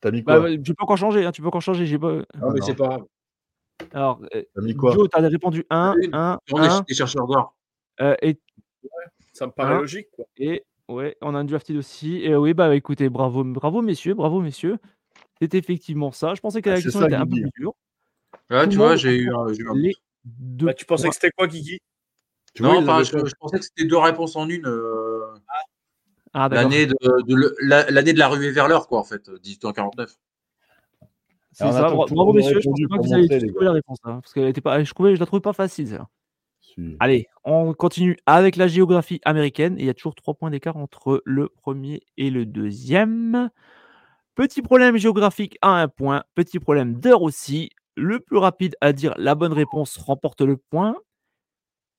T'as 0.01 0.11
mis 0.11 0.23
Bah, 0.23 0.39
quoi 0.39 0.49
bah, 0.49 0.57
tu 0.63 0.73
peux 0.73 0.83
encore 0.83 0.97
changer, 0.97 1.25
hein, 1.25 1.31
tu 1.31 1.41
peux 1.41 1.47
encore 1.47 1.61
changer. 1.61 1.85
J'ai 1.85 1.97
pas... 1.97 2.11
Non, 2.13 2.23
Ah, 2.41 2.49
mais 2.53 2.61
c'est 2.61 2.75
pas 2.75 2.87
grave. 2.87 3.05
Alors, 3.93 4.21
euh, 4.35 4.43
T'as 4.53 4.61
mis 4.61 4.75
quoi 4.75 4.93
Joe, 4.93 5.07
t'as 5.09 5.21
répondu 5.27 5.65
1, 5.69 5.95
Une. 6.01 6.13
1, 6.13 6.39
On 6.51 6.63
est 6.63 6.67
1, 6.67 6.81
des 6.87 6.93
chercheurs 6.93 7.27
d'or. 7.27 7.55
euh, 8.01 8.15
et, 8.21 8.39
Ça 9.31 9.47
me 9.47 9.51
paraît 9.51 9.77
logique, 9.77 10.09
quoi. 10.11 10.25
et 10.37 10.63
Ouais, 10.89 11.17
on 11.21 11.33
a 11.33 11.39
un 11.39 11.45
drafted 11.45 11.77
aussi. 11.77 12.17
Et 12.17 12.35
oui, 12.35 12.53
bah 12.53 12.75
écoutez, 12.75 13.07
bravo, 13.09 13.43
bravo 13.43 13.81
messieurs, 13.81 14.13
bravo 14.15 14.41
messieurs. 14.41 14.77
C'est 15.41 15.53
effectivement 15.55 16.11
ça. 16.11 16.35
Je 16.35 16.41
pensais 16.41 16.61
que 16.61 16.69
Ah, 16.69 16.73
la 16.73 16.81
question 16.81 16.99
ça, 16.99 17.05
était 17.07 17.15
un 17.15 17.25
peu 17.25 17.37
plus 17.39 17.49
dure. 17.57 17.73
Ouais, 18.49 18.67
tu 18.67 18.77
vois, 18.77 18.95
j'ai 18.97 19.15
eu, 19.15 19.33
un- 19.33 19.53
j'ai 19.53 19.61
eu 19.61 19.69
un 19.69 19.73
Les 19.75 19.89
doute. 19.89 19.97
deux 20.25 20.65
Bah, 20.67 20.73
tu 20.73 20.85
pensais 20.85 21.07
que 21.07 21.15
c'était 21.15 21.31
quoi, 21.31 21.47
Guigui? 21.47 21.79
Tu 22.53 22.61
vois, 22.63 22.81
Non, 22.81 22.93
avaient 22.93 23.03
je, 23.05 23.35
pensais 23.39 23.57
que 23.57 23.65
c'était 23.65 23.85
deux 23.85 23.97
réponses 23.97 24.35
en 24.35 24.47
une. 24.49 24.65
euh, 24.67 25.33
Ah, 25.47 25.61
d'accord. 26.33 26.49
L'année 26.49 26.85
de, 26.87 26.95
la- 27.61 27.89
l'année 27.91 28.13
de 28.13 28.19
la 28.19 28.27
ruée 28.27 28.51
vers 28.51 28.67
l'heure, 28.67 28.87
quoi, 28.87 28.99
en 28.99 29.03
fait, 29.03 29.27
1849. 29.29 30.15
C'est 31.51 31.65
Et 31.65 31.67
en 31.67 31.71
ça. 31.71 31.81
Bravo 31.89 32.33
messieurs. 32.33 32.53
Je 32.53 32.57
répondu 32.57 32.87
pensais 32.87 32.97
pas 32.97 33.03
que 33.03 33.07
vous 33.07 33.13
alliez 33.13 33.47
trouver 33.49 33.65
la 33.65 33.71
réponse. 33.73 33.97
hein, 34.03 34.19
parce 34.21 34.33
qu'elle 34.33 34.47
était 34.47 34.61
pas, 34.61 34.83
je 34.83 34.91
je 34.91 35.19
la 35.19 35.25
trouvais 35.25 35.41
pas 35.41 35.53
facile. 35.53 35.87
celle-là. 35.87 36.07
Si. 36.61 36.95
Allez, 36.99 37.27
on 37.43 37.73
continue 37.73 38.17
avec 38.25 38.55
la 38.55 38.67
géographie 38.67 39.21
américaine. 39.23 39.77
Et 39.77 39.81
il 39.81 39.85
y 39.85 39.89
a 39.89 39.93
toujours 39.93 40.15
trois 40.15 40.33
points 40.33 40.49
d'écart 40.49 40.77
entre 40.77 41.21
le 41.25 41.49
premier 41.49 42.01
et 42.17 42.31
le 42.31 42.47
deuxième. 42.47 43.49
Petit 44.33 44.63
problème 44.63 44.97
géographique 44.97 45.59
à 45.61 45.79
un 45.81 45.87
point. 45.87 46.23
Petit 46.33 46.59
problème 46.59 46.95
d'heure 46.99 47.21
aussi. 47.21 47.69
Le 47.95 48.19
plus 48.19 48.37
rapide 48.37 48.75
à 48.81 48.91
dire 48.91 49.13
la 49.17 49.35
bonne 49.35 49.53
réponse 49.53 49.97
remporte 49.97 50.41
le 50.41 50.57
point. 50.57 50.95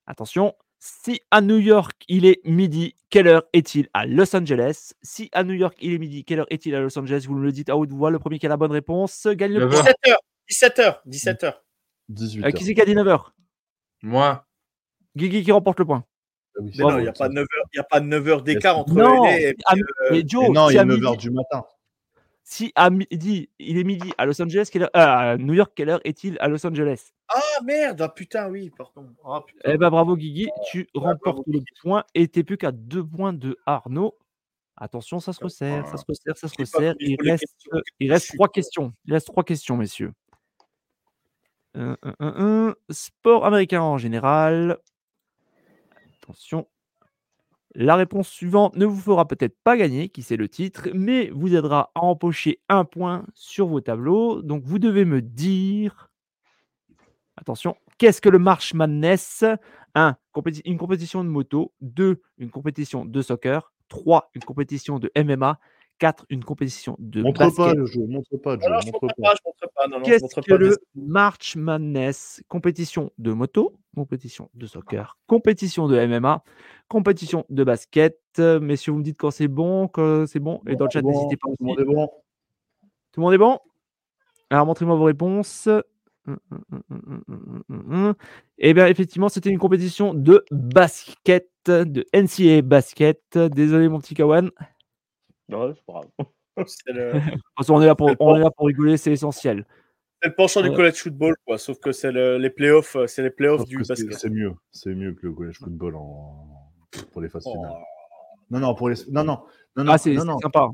Attention, 0.08 0.54
si 0.86 1.20
à 1.30 1.40
New 1.40 1.56
York 1.58 2.04
il 2.08 2.26
est 2.26 2.40
midi, 2.44 2.94
quelle 3.08 3.26
heure 3.26 3.44
est-il 3.54 3.88
à 3.94 4.04
Los 4.04 4.36
Angeles? 4.36 4.92
Si 5.02 5.30
à 5.32 5.42
New 5.42 5.54
York 5.54 5.76
il 5.80 5.94
est 5.94 5.98
midi, 5.98 6.24
quelle 6.24 6.40
heure 6.40 6.46
est-il 6.50 6.74
à 6.74 6.80
Los 6.80 6.98
Angeles? 6.98 7.24
Vous 7.26 7.34
me 7.34 7.42
le 7.42 7.52
dites 7.52 7.70
à 7.70 7.76
haute 7.76 7.90
voix. 7.90 8.10
Le 8.10 8.18
premier 8.18 8.38
qui 8.38 8.44
a 8.46 8.50
la 8.50 8.56
bonne 8.58 8.70
réponse 8.72 9.26
gagne 9.28 9.52
le 9.54 9.60
Neuf 9.60 9.70
point. 9.70 9.84
heures. 10.08 10.18
17h. 10.50 11.00
17h. 11.08 11.34
17h. 11.40 11.54
18 12.10 12.44
Euh, 12.44 12.50
qui 12.50 12.64
c'est 12.64 12.74
qui 12.74 12.82
a 12.82 12.84
dit 12.84 12.94
9h 12.94 13.30
Moi, 14.02 14.46
Guigui 15.16 15.42
qui 15.42 15.52
remporte 15.52 15.78
le 15.78 15.86
point. 15.86 16.04
Ah 16.56 16.60
Mais 16.62 16.70
non, 16.84 16.98
il 16.98 17.02
n'y 17.02 17.08
a 17.08 17.12
pas 17.12 17.28
9 17.30 17.38
heures, 17.42 17.64
il 17.72 17.76
y 17.76 17.80
a 17.80 17.84
pas 17.84 18.00
9 18.00 18.28
heures 18.28 18.42
d'écart 18.42 18.78
entre 18.78 18.92
Non, 18.92 19.24
les 19.24 19.42
et 19.48 19.54
puis, 19.54 19.80
euh, 19.80 20.08
mais 20.10 20.22
Joe, 20.26 20.44
Et 20.44 20.50
non, 20.50 20.68
il 20.70 20.76
est 20.76 20.78
à 20.80 20.84
9h 20.84 21.10
midi- 21.12 21.16
du 21.16 21.30
matin. 21.30 21.64
Si 22.46 22.72
à 22.74 22.90
midi, 22.90 23.48
il 23.58 23.78
est 23.78 23.84
midi 23.84 24.12
à 24.18 24.26
Los 24.26 24.40
Angeles, 24.40 24.68
quelle 24.70 24.82
heure, 24.82 24.90
euh, 24.94 25.32
à 25.32 25.36
New 25.38 25.54
York, 25.54 25.72
quelle 25.74 25.88
heure 25.88 26.00
est-il 26.04 26.36
à 26.40 26.48
Los 26.48 26.66
Angeles? 26.66 27.12
Ah 27.28 27.40
merde, 27.64 28.02
ah, 28.02 28.10
putain, 28.10 28.50
oui, 28.50 28.70
pardon. 28.76 29.08
Ah, 29.24 29.40
putain. 29.46 29.72
Eh 29.72 29.78
ben 29.78 29.88
bravo 29.88 30.14
Guigui, 30.14 30.50
tu 30.70 30.86
remportes 30.94 31.36
bravo, 31.36 31.44
le 31.46 31.60
point 31.80 32.04
et 32.14 32.28
t'es 32.28 32.44
plus 32.44 32.58
qu'à 32.58 32.70
deux 32.70 33.02
points 33.02 33.32
de 33.32 33.56
Arnaud. 33.64 34.18
Attention, 34.76 35.20
ça 35.20 35.32
se 35.32 35.42
resserre, 35.42 35.88
ça 35.88 35.96
se 35.96 36.04
resserre, 36.06 36.36
ça 36.36 36.48
se 36.48 36.54
resserre. 36.58 36.94
Il 37.00 37.16
reste, 37.22 37.44
questions. 37.46 37.80
il 37.98 38.12
reste 38.12 38.24
Je 38.24 38.28
suis 38.28 38.36
trois 38.36 38.48
questions. 38.48 38.92
Il 39.06 39.14
reste 39.14 39.26
trois 39.26 39.44
questions, 39.44 39.76
messieurs. 39.78 40.12
Sport 42.90 43.46
américain 43.46 43.80
en 43.80 43.96
général. 43.96 44.78
Attention. 46.22 46.66
La 47.76 47.96
réponse 47.96 48.28
suivante 48.28 48.76
ne 48.76 48.86
vous 48.86 49.00
fera 49.00 49.26
peut-être 49.26 49.56
pas 49.64 49.76
gagner, 49.76 50.08
qui 50.08 50.22
c'est 50.22 50.36
le 50.36 50.48
titre, 50.48 50.88
mais 50.94 51.30
vous 51.30 51.56
aidera 51.56 51.90
à 51.96 52.02
empocher 52.02 52.60
un 52.68 52.84
point 52.84 53.26
sur 53.34 53.66
vos 53.66 53.80
tableaux. 53.80 54.42
Donc 54.42 54.62
vous 54.64 54.78
devez 54.78 55.04
me 55.04 55.20
dire. 55.20 56.08
Attention, 57.36 57.76
qu'est-ce 57.98 58.20
que 58.20 58.28
le 58.28 58.38
March 58.38 58.74
Madness? 58.74 59.44
1. 59.96 60.16
Une 60.64 60.78
compétition 60.78 61.24
de 61.24 61.28
moto. 61.28 61.72
2. 61.80 62.22
Une 62.38 62.50
compétition 62.50 63.04
de 63.04 63.22
soccer. 63.22 63.72
3. 63.88 64.30
Une 64.34 64.44
compétition 64.44 65.00
de 65.00 65.10
MMA. 65.16 65.58
4. 65.98 66.26
Une 66.30 66.44
compétition 66.44 66.96
de 66.98 67.22
Montre 67.22 67.40
basket. 67.40 67.56
pas 67.56 67.74
le 67.74 67.86
jeu, 67.86 68.06
montre 68.06 68.36
pas, 68.36 68.58
Joe, 68.58 68.68
non, 68.70 68.80
je 68.80 68.86
montre 68.86 69.02
montre 69.04 69.14
pas. 69.16 69.22
pas, 69.22 69.34
je 69.34 69.40
montre 69.44 69.74
pas. 69.74 69.86
Non, 69.88 69.98
non, 69.98 70.04
je 70.04 70.10
Qu'est-ce 70.10 70.22
montre 70.22 70.40
que 70.42 70.50
pas. 70.50 70.56
le 70.56 70.76
March 70.94 71.56
Madness? 71.56 72.42
Compétition 72.48 73.12
de 73.18 73.32
moto, 73.32 73.74
compétition 73.94 74.50
de 74.54 74.66
soccer, 74.66 75.16
compétition 75.26 75.86
de 75.88 75.98
MMA, 76.06 76.42
compétition 76.88 77.44
de 77.48 77.64
basket. 77.64 78.18
Euh, 78.38 78.60
Messieurs, 78.60 78.92
vous 78.92 78.98
me 78.98 79.04
dites 79.04 79.18
quand 79.18 79.30
c'est 79.30 79.48
bon, 79.48 79.88
quand 79.88 80.26
c'est 80.26 80.40
bon. 80.40 80.60
Et 80.68 80.76
dans 80.76 80.86
le 80.86 80.90
chat, 80.90 81.02
bon, 81.02 81.10
n'hésitez 81.10 81.36
pas 81.36 81.48
Tout 81.48 81.56
le 81.60 81.66
monde 81.66 81.80
est 81.80 81.84
bon. 81.84 82.06
Tout 83.12 83.20
le 83.20 83.22
monde 83.22 83.34
est 83.34 83.38
bon? 83.38 83.58
Alors, 84.50 84.66
montrez-moi 84.66 84.96
vos 84.96 85.04
réponses. 85.04 85.68
Eh 88.58 88.72
bien, 88.74 88.86
effectivement, 88.86 89.28
c'était 89.28 89.50
une 89.50 89.58
compétition 89.58 90.14
de 90.14 90.44
basket, 90.50 91.50
de 91.66 92.04
NCAA 92.14 92.62
basket. 92.62 93.38
Désolé, 93.38 93.88
mon 93.88 94.00
petit 94.00 94.14
Kawan. 94.14 94.50
C'est 95.74 95.84
pas 95.86 95.92
grave. 95.92 96.08
Le, 96.86 97.20
on 97.68 97.82
est 97.82 97.86
là 97.86 97.94
pour, 97.96 98.10
on 98.20 98.36
est 98.36 98.40
là 98.40 98.50
pour 98.50 98.66
rigoler, 98.68 98.96
c'est 98.96 99.10
essentiel. 99.12 99.66
c'est 100.22 100.28
le 100.28 100.34
penchant 100.36 100.62
du 100.62 100.70
college 100.72 100.94
football, 101.02 101.34
quoi. 101.44 101.58
Sauf 101.58 101.78
que 101.80 101.90
c'est 101.90 102.12
le- 102.12 102.38
les 102.38 102.50
playoffs, 102.50 102.94
euh, 102.94 103.06
c'est 103.08 103.22
les 103.24 103.30
playoffs 103.30 103.60
Sauf 103.62 103.68
du 103.68 103.78
basket. 103.78 104.14
C'est 104.14 104.30
mieux, 104.30 104.52
c'est 104.70 104.94
mieux 104.94 105.14
que 105.14 105.26
le 105.26 105.32
collège 105.32 105.58
football 105.58 105.96
en... 105.96 106.46
pour 107.12 107.22
les 107.22 107.28
phases 107.28 107.42
Oh. 107.46 107.52
finales. 107.54 107.72
Non, 108.50 108.60
non, 108.60 108.74
pour 108.76 108.88
les... 108.88 108.94
non, 109.10 109.24
non, 109.24 109.40
non, 109.76 109.82
non, 109.84 109.92
Ah, 109.92 109.98
c'est 109.98 110.12
non, 110.14 110.20
c'est 110.20 110.26
non, 110.28 110.38
sympa. 110.38 110.68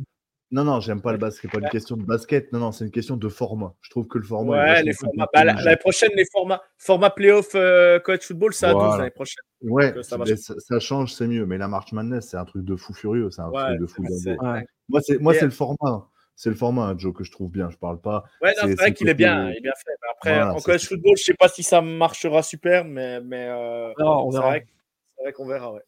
Non, 0.52 0.64
non, 0.64 0.80
j'aime 0.80 1.00
pas 1.00 1.12
le 1.12 1.18
basket, 1.18 1.50
c'est 1.50 1.58
pas 1.60 1.64
une 1.64 1.70
question 1.70 1.96
de 1.96 2.02
basket, 2.04 2.52
non, 2.52 2.58
non, 2.58 2.72
c'est 2.72 2.84
une 2.84 2.90
question 2.90 3.16
de 3.16 3.28
format. 3.28 3.74
Je 3.82 3.90
trouve 3.90 4.06
que 4.08 4.18
le 4.18 4.24
format. 4.24 4.56
est 4.56 4.70
Ouais, 4.70 4.82
les 4.82 4.90
plus 4.92 5.06
formats. 5.06 5.26
Bah, 5.32 5.44
la- 5.44 5.76
prochaine, 5.76 6.10
les 6.16 6.24
formats, 6.32 6.60
format 6.78 7.10
playoff 7.10 7.50
euh, 7.54 7.98
college 8.00 8.22
football, 8.22 8.52
c'est 8.52 8.66
à 8.66 8.72
12 8.72 8.82
Voilà. 8.82 8.98
l'année 8.98 9.10
prochaine. 9.10 9.42
Ouais, 9.62 9.92
que 9.92 10.02
ça 10.02 10.16
ça, 10.36 10.54
ça 10.58 10.80
change, 10.80 11.12
c'est 11.12 11.26
mieux. 11.26 11.46
Mais 11.46 11.58
la 11.58 11.68
March 11.68 11.92
Madness, 11.92 12.28
c'est 12.30 12.36
un 12.36 12.44
truc 12.44 12.64
de 12.64 12.74
fou 12.76 12.92
furieux, 12.94 13.30
c'est 13.30 13.42
un 13.42 13.48
Ouais, 13.50 13.64
truc 13.64 13.80
de 13.80 13.86
fou. 13.86 14.02
Ouais. 14.02 14.64
Moi, 14.88 15.00
c'est 15.02 15.18
moi, 15.18 15.34
Et- 15.34 15.38
c'est 15.38 15.44
le 15.44 15.50
format. 15.50 16.08
C'est 16.36 16.48
le 16.48 16.56
format, 16.56 16.86
hein, 16.86 16.94
Joe, 16.96 17.12
que 17.14 17.22
je 17.22 17.30
trouve 17.30 17.50
bien. 17.50 17.68
Je 17.68 17.76
parle 17.76 18.00
pas. 18.00 18.24
Ouais, 18.40 18.54
non, 18.62 18.68
C'est- 18.68 18.74
vrai 18.76 18.94
qu'il 18.94 19.10
est 19.10 19.14
bien, 19.14 19.50
il 19.50 19.58
est 19.58 19.60
bien 19.60 19.72
fait. 19.76 19.92
Mais 20.02 20.08
après, 20.16 20.34
Voilà, 20.36 20.54
en 20.54 20.60
college 20.60 20.88
football, 20.88 21.16
je 21.18 21.22
sais 21.24 21.34
pas 21.34 21.48
si 21.48 21.62
ça 21.62 21.82
marchera 21.82 22.42
super, 22.42 22.86
mais, 22.86 23.20
mais 23.20 23.46
euh, 23.50 23.92
on 23.98 24.30
c'est 24.30 24.38
verra. 24.38 24.54
c'est 24.54 25.22
vrai 25.22 25.32
qu'on 25.34 25.46
verra. 25.46 25.74
Ouais. 25.74 25.82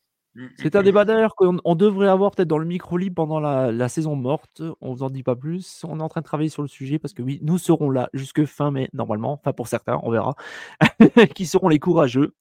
C'est 0.56 0.76
un 0.76 0.82
débat 0.82 1.04
d'ailleurs 1.04 1.34
qu'on 1.34 1.58
on 1.64 1.74
devrait 1.74 2.08
avoir 2.08 2.30
peut-être 2.30 2.48
dans 2.48 2.58
le 2.58 2.64
micro 2.64 2.96
libre 2.96 3.16
pendant 3.16 3.38
la, 3.38 3.70
la 3.70 3.88
saison 3.88 4.16
morte. 4.16 4.62
On 4.80 4.94
vous 4.94 5.02
en 5.02 5.10
dit 5.10 5.22
pas 5.22 5.36
plus. 5.36 5.84
On 5.86 6.00
est 6.00 6.02
en 6.02 6.08
train 6.08 6.22
de 6.22 6.26
travailler 6.26 6.48
sur 6.48 6.62
le 6.62 6.68
sujet 6.68 6.98
parce 6.98 7.12
que 7.12 7.22
oui, 7.22 7.38
nous 7.42 7.58
serons 7.58 7.90
là 7.90 8.08
jusque 8.14 8.44
fin 8.46 8.70
mai 8.70 8.88
normalement. 8.94 9.34
Enfin 9.34 9.52
pour 9.52 9.68
certains, 9.68 10.00
on 10.02 10.10
verra. 10.10 10.34
Qui 11.34 11.44
seront 11.46 11.68
les 11.68 11.78
courageux. 11.78 12.34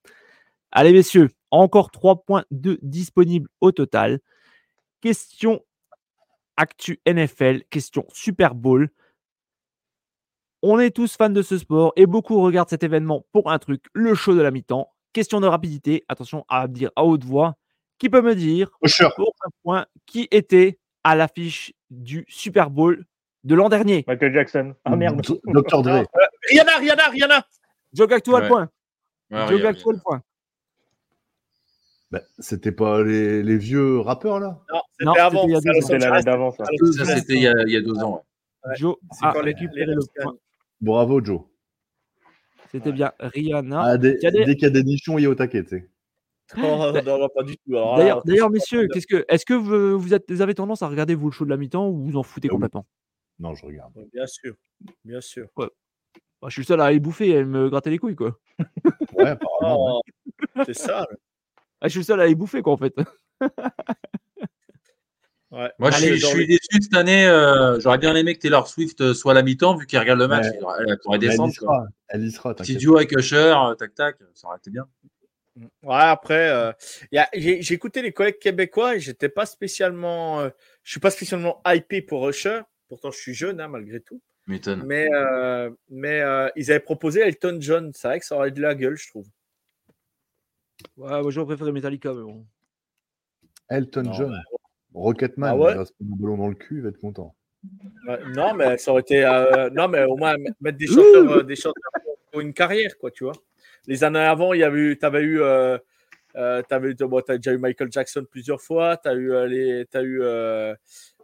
Allez 0.72 0.94
messieurs, 0.94 1.30
encore 1.52 1.92
3 1.92 2.24
points 2.24 2.46
de 2.52 2.80
disponibles 2.82 3.50
au 3.60 3.72
total. 3.74 4.20
Question 5.02 5.62
actu 6.58 7.02
NFL, 7.08 7.64
question 7.70 8.06
Super 8.14 8.56
Bowl. 8.56 8.90
On 10.62 10.80
est 10.80 10.92
tous 10.92 11.16
fans 11.18 11.30
de 11.30 11.42
ce 11.42 11.58
sport 11.58 11.92
et 11.96 12.06
beaucoup 12.06 12.40
regardent 12.42 12.70
cet 12.70 12.84
événement 12.84 13.26
pour 13.32 13.52
un 13.52 13.60
truc, 13.60 13.86
le 13.94 14.14
show 14.14 14.36
de 14.36 14.42
la 14.42 14.52
mi-temps. 14.52 14.88
Question 15.14 15.42
de 15.42 15.48
rapidité, 15.48 16.06
attention 16.08 16.46
à 16.50 16.68
dire 16.68 16.92
à 16.96 17.04
haute 17.04 17.26
voix. 17.26 17.58
Qui 18.02 18.10
peut 18.10 18.24
me 18.24 18.34
dire 18.34 18.72
pour 19.16 19.36
un 19.46 19.50
point 19.62 19.86
qui 20.08 20.28
était 20.32 20.80
à 21.04 21.16
l'affiche 21.16 21.72
du 21.92 22.26
Super 22.28 22.72
Bowl 22.72 23.06
de 23.44 23.54
l'an 23.54 23.70
dernier 23.70 24.04
Michael 24.08 24.34
Jackson. 24.34 24.74
Ah 24.86 24.96
merde. 24.96 25.22
D- 25.22 25.40
Dr. 25.46 25.82
Dre. 25.84 26.04
Rihanna, 26.50 26.78
Rihanna, 26.80 27.10
Rihanna. 27.10 27.46
Joe 27.94 28.08
Gacto 28.08 28.36
a 28.36 28.40
le 28.40 28.44
Ouais. 28.46 28.50
point. 28.50 28.70
Ouais, 29.30 29.48
Joe 29.50 29.62
Gacto 29.62 29.92
le 29.92 30.00
point. 30.00 30.24
Bah, 32.10 32.22
C'était 32.40 32.72
pas 32.72 33.04
les, 33.04 33.44
les 33.44 33.58
vieux 33.58 34.00
rappeurs 34.00 34.40
là? 34.40 34.60
Non, 34.74 34.82
c'était 35.00 35.20
avant. 35.20 35.48
c'était 35.82 36.00
l'année 36.00 36.24
d'avant, 36.24 36.50
ça. 36.50 36.64
C'était 37.06 37.34
il 37.36 37.42
y, 37.44 37.48
a, 37.48 37.54
il 37.68 37.72
y 37.72 37.78
a 37.78 37.82
deux 37.82 38.00
ans. 38.00 38.24
ouais. 38.66 38.76
Joe 38.78 38.96
C'est 39.12 39.28
a 39.28 39.32
quand 39.34 39.42
les- 39.42 39.52
récupéré 39.54 39.86
les 39.86 39.94
le 39.94 40.02
point. 40.24 40.34
Bravo, 40.82 41.24
Joe. 41.24 41.42
C'était 42.72 42.92
bien 42.94 43.12
Rihanna. 43.20 43.80
Ah, 43.84 43.98
dès 44.00 44.18
il 44.20 44.24
y 44.24 44.26
a 44.26 44.32
des- 44.32 44.46
dès 44.46 44.56
qu'il 44.56 44.64
y 44.64 44.66
a 44.66 44.70
des 44.72 44.84
nichons, 44.84 45.20
il 45.20 45.26
est 45.26 45.28
au 45.28 45.36
taquet, 45.36 45.62
tu 45.64 45.70
sais. 45.70 45.90
Non, 46.58 46.92
non, 47.20 47.30
pas 47.30 47.44
du 47.44 47.56
tout. 47.58 47.72
D'ailleurs, 47.74 48.50
messieurs, 48.50 48.88
qu'est-ce 48.92 49.08
que, 49.08 49.26
est-ce 49.28 49.46
que 49.46 49.54
vous, 49.54 50.00
vous, 50.00 50.14
êtes, 50.14 50.30
vous 50.32 50.42
avez 50.42 50.54
tendance 50.56 50.82
à 50.82 50.88
regarder 50.88 51.16
vous 51.16 51.28
le 51.28 51.32
show 51.34 51.46
de 51.46 51.50
la 51.50 51.58
mi-temps 51.58 51.88
ou 51.90 52.04
vous 52.10 52.18
en 52.18 52.24
foutez 52.24 52.48
Ah 52.50 52.54
oui. 52.54 52.58
complètement? 52.58 52.86
Non, 53.40 53.56
je 53.56 53.66
regarde. 53.66 53.94
Bien 54.14 54.28
sûr, 54.28 54.54
bien 55.06 55.22
sûr. 55.22 55.48
Bah, 55.58 55.70
Je 56.48 56.50
suis 56.52 56.62
le 56.62 56.66
seul 56.66 56.82
à 56.82 56.86
aller 56.86 57.00
bouffer 57.00 57.30
et 57.30 57.38
à 57.38 57.44
me 57.44 57.70
gratter 57.70 57.90
les 57.90 57.98
couilles, 57.98 58.16
quoi. 58.16 58.38
Ouais, 59.16 59.30
apparemment. 59.30 60.02
Oh, 60.56 60.62
c'est 60.66 60.74
ça. 60.76 61.08
Ah, 61.82 61.88
je 61.88 61.90
suis 61.90 62.00
le 62.00 62.06
seul 62.06 62.20
à 62.20 62.24
aller 62.24 62.36
bouffer, 62.36 62.62
quoi, 62.62 62.74
en 62.74 62.78
fait. 62.78 62.94
Ouais. 65.52 65.70
Moi, 65.80 65.92
je 65.92 65.96
Allez, 65.98 66.18
suis, 66.18 66.44
je 66.44 66.48
déçu 66.48 66.82
cette 66.82 66.96
année. 66.96 67.28
euh, 67.28 67.78
J'aurais 67.82 67.98
bien 67.98 68.16
aimé 68.16 68.36
que 68.36 68.40
Taylor 68.40 68.68
Swift 68.70 69.02
euh, 69.02 69.14
soit 69.14 69.34
à 69.34 69.36
la 69.36 69.44
mi-temps, 69.44 69.76
vu 69.76 69.86
qu'il 69.86 70.00
regarde 70.00 70.20
le 70.20 70.28
match. 70.30 70.46
Ouais. 70.46 70.54
Il 70.58 70.64
aurait- 70.64 70.78
Elle 70.80 70.98
aurait 71.06 71.18
Mais 71.20 71.26
Elle 71.28 71.34
y 71.50 71.52
sera. 71.52 71.86
Elle 72.08 72.24
y 72.26 72.32
sera, 72.32 72.56
Petit 72.56 72.76
duo 72.78 72.96
avec 72.96 73.12
Usher, 73.12 73.54
euh, 73.58 73.76
tac 73.76 73.94
tac, 73.94 74.16
ça 74.34 74.48
aurait 74.48 74.58
été 74.58 74.70
bien. 74.72 74.86
Ouais, 75.58 75.68
après, 75.96 76.50
euh, 76.50 76.72
j'ai 77.34 77.74
écouté 77.74 78.02
les 78.02 78.14
collègues 78.14 78.40
québécois 78.40 78.96
et 78.96 79.00
j'étais 79.00 79.30
pas 79.30 79.46
spécialement, 79.46 80.40
euh, 80.42 80.50
je 80.84 80.92
suis 80.92 81.00
pas 81.00 81.12
spécialement 81.12 81.62
hypé 81.66 82.02
pour 82.02 82.28
Usher. 82.30 82.62
Pourtant, 82.88 83.12
je 83.12 83.18
suis 83.18 83.34
jeune, 83.34 83.60
hein, 83.60 83.68
malgré 83.68 84.00
tout. 84.00 84.22
M'étonne. 84.48 84.84
Mais, 84.86 85.08
euh, 85.14 85.70
mais 85.90 86.22
euh, 86.22 86.50
ils 86.56 86.72
avaient 86.72 86.80
proposé 86.80 87.22
Elton 87.22 87.58
John. 87.60 87.92
C'est 87.94 88.08
vrai 88.08 88.20
que 88.20 88.26
ça 88.26 88.36
aurait 88.36 88.52
de 88.52 88.62
la 88.62 88.76
gueule, 88.76 88.98
je 88.98 89.10
trouve. 89.10 89.28
Ouais, 90.98 91.22
moi, 91.22 91.30
j'aurais 91.32 91.48
préféré 91.48 91.72
Metallica, 91.72 92.14
mais 92.14 92.24
bon. 92.24 92.46
Elton 93.70 94.04
Non, 94.04 94.14
John. 94.14 94.44
Rocketman, 94.94 95.50
Ah 95.52 95.56
ouais? 95.56 95.72
il 95.74 95.78
va 95.78 95.86
se 95.86 95.94
prendre 95.94 96.14
un 96.14 96.18
ballon 96.18 96.38
dans 96.38 96.48
le 96.50 96.56
cul, 96.56 96.78
il 96.78 96.82
va 96.82 96.90
être 96.90 96.98
content. 97.00 97.36
Ouais, 98.08 98.20
non, 98.36 98.54
mais 98.56 98.78
ça 98.78 98.92
aurait 98.92 99.02
été. 99.02 99.24
euh, 99.24 99.70
non, 99.70 99.88
mais 99.88 100.04
au 100.04 100.18
moins 100.18 100.36
mettre 100.60 100.78
des 100.78 100.88
chanteurs, 100.88 101.32
euh, 101.32 101.44
des 101.44 101.56
chanteurs 101.56 101.92
pour, 102.04 102.18
pour 102.32 102.42
une 102.42 102.54
carrière, 102.54 102.98
quoi, 102.98 103.12
tu 103.12 103.24
vois. 103.24 103.34
Les 103.88 104.04
années 104.04 104.20
avant, 104.20 104.54
il 104.54 104.60
y 104.60 104.64
avait 104.64 104.80
eu, 104.80 104.98
t'avais 104.98 105.22
eu, 105.22 105.42
euh, 105.42 105.78
Euh, 106.38 106.62
t'as 106.68 106.80
bon, 106.80 107.20
t'as 107.20 107.36
déjà 107.36 107.52
eu 107.52 107.58
Michael 107.58 107.92
Jackson 107.92 108.26
plusieurs 108.30 108.62
fois. 108.62 108.96
Tu 108.96 109.10
as 109.10 109.14
eu 109.14 109.34
euh, 109.34 109.48
les, 109.48 109.86
t'as 109.86 110.02
eu, 110.02 110.22
euh, 110.22 110.74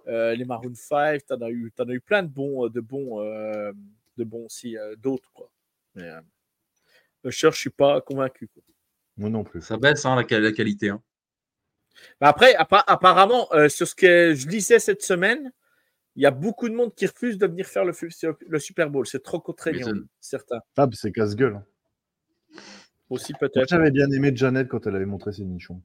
euh, 0.08 0.36
les 0.36 0.44
Maroon 0.44 0.74
5. 0.76 1.22
Tu 1.26 1.34
as, 1.34 1.50
eu- 1.50 1.72
t'en 1.74 1.88
as 1.88 1.94
eu 1.94 2.02
plein 2.02 2.24
de 2.24 2.28
bons, 2.28 2.68
de 2.68 2.82
bons, 2.82 3.22
euh, 3.22 3.72
de 4.18 4.24
bons 4.26 4.46
aussi, 4.48 4.78
euh, 4.78 4.98
d'autres. 4.98 5.32
Quoi. 5.32 5.50
Mais 5.96 6.10
euh, 6.10 6.20
je 7.24 7.50
suis 7.52 7.70
pas 7.70 8.02
convaincu. 8.02 8.50
Quoi. 8.50 8.62
Moi 9.16 9.30
non 9.30 9.46
plus. 9.46 9.62
Ça 9.62 9.78
baisse 9.78 10.06
hein, 10.06 10.18
la, 10.18 10.26
quali- 10.26 10.44
la 10.44 10.52
qualité. 10.52 10.90
hein. 10.90 11.02
Mais 12.20 12.28
après, 12.28 12.54
appa- 12.56 12.84
apparemment, 12.86 13.48
euh, 13.54 13.70
sur 13.70 13.88
ce 13.88 13.96
que 13.96 14.34
je 14.36 14.48
lisais 14.50 14.80
cette 14.80 15.04
semaine, 15.04 15.54
il 16.18 16.24
y 16.24 16.26
a 16.26 16.32
beaucoup 16.32 16.68
de 16.68 16.74
monde 16.76 16.94
qui 16.94 17.06
refuse 17.06 17.38
de 17.38 17.48
venir 17.48 17.66
faire 17.66 17.86
le, 17.86 17.94
Super 18.60 18.90
Bowl. 18.90 19.08
C'est 19.08 19.24
trop 19.24 19.40
contraignant, 19.40 19.88
certains. 20.20 20.60
Ah, 20.76 20.86
mais 20.86 20.96
c'est 20.96 21.14
casse-gueule. 21.14 21.62
Aussi 23.10 23.34
Moi, 23.34 23.40
peut-être. 23.50 23.70
J'avais 23.70 23.92
bien 23.92 24.10
aimé 24.12 24.32
Janet 24.36 24.68
quand 24.68 24.86
elle 24.88 24.96
avait 24.96 25.06
montré 25.06 25.32
ses 25.32 25.44
nichons. 25.46 25.82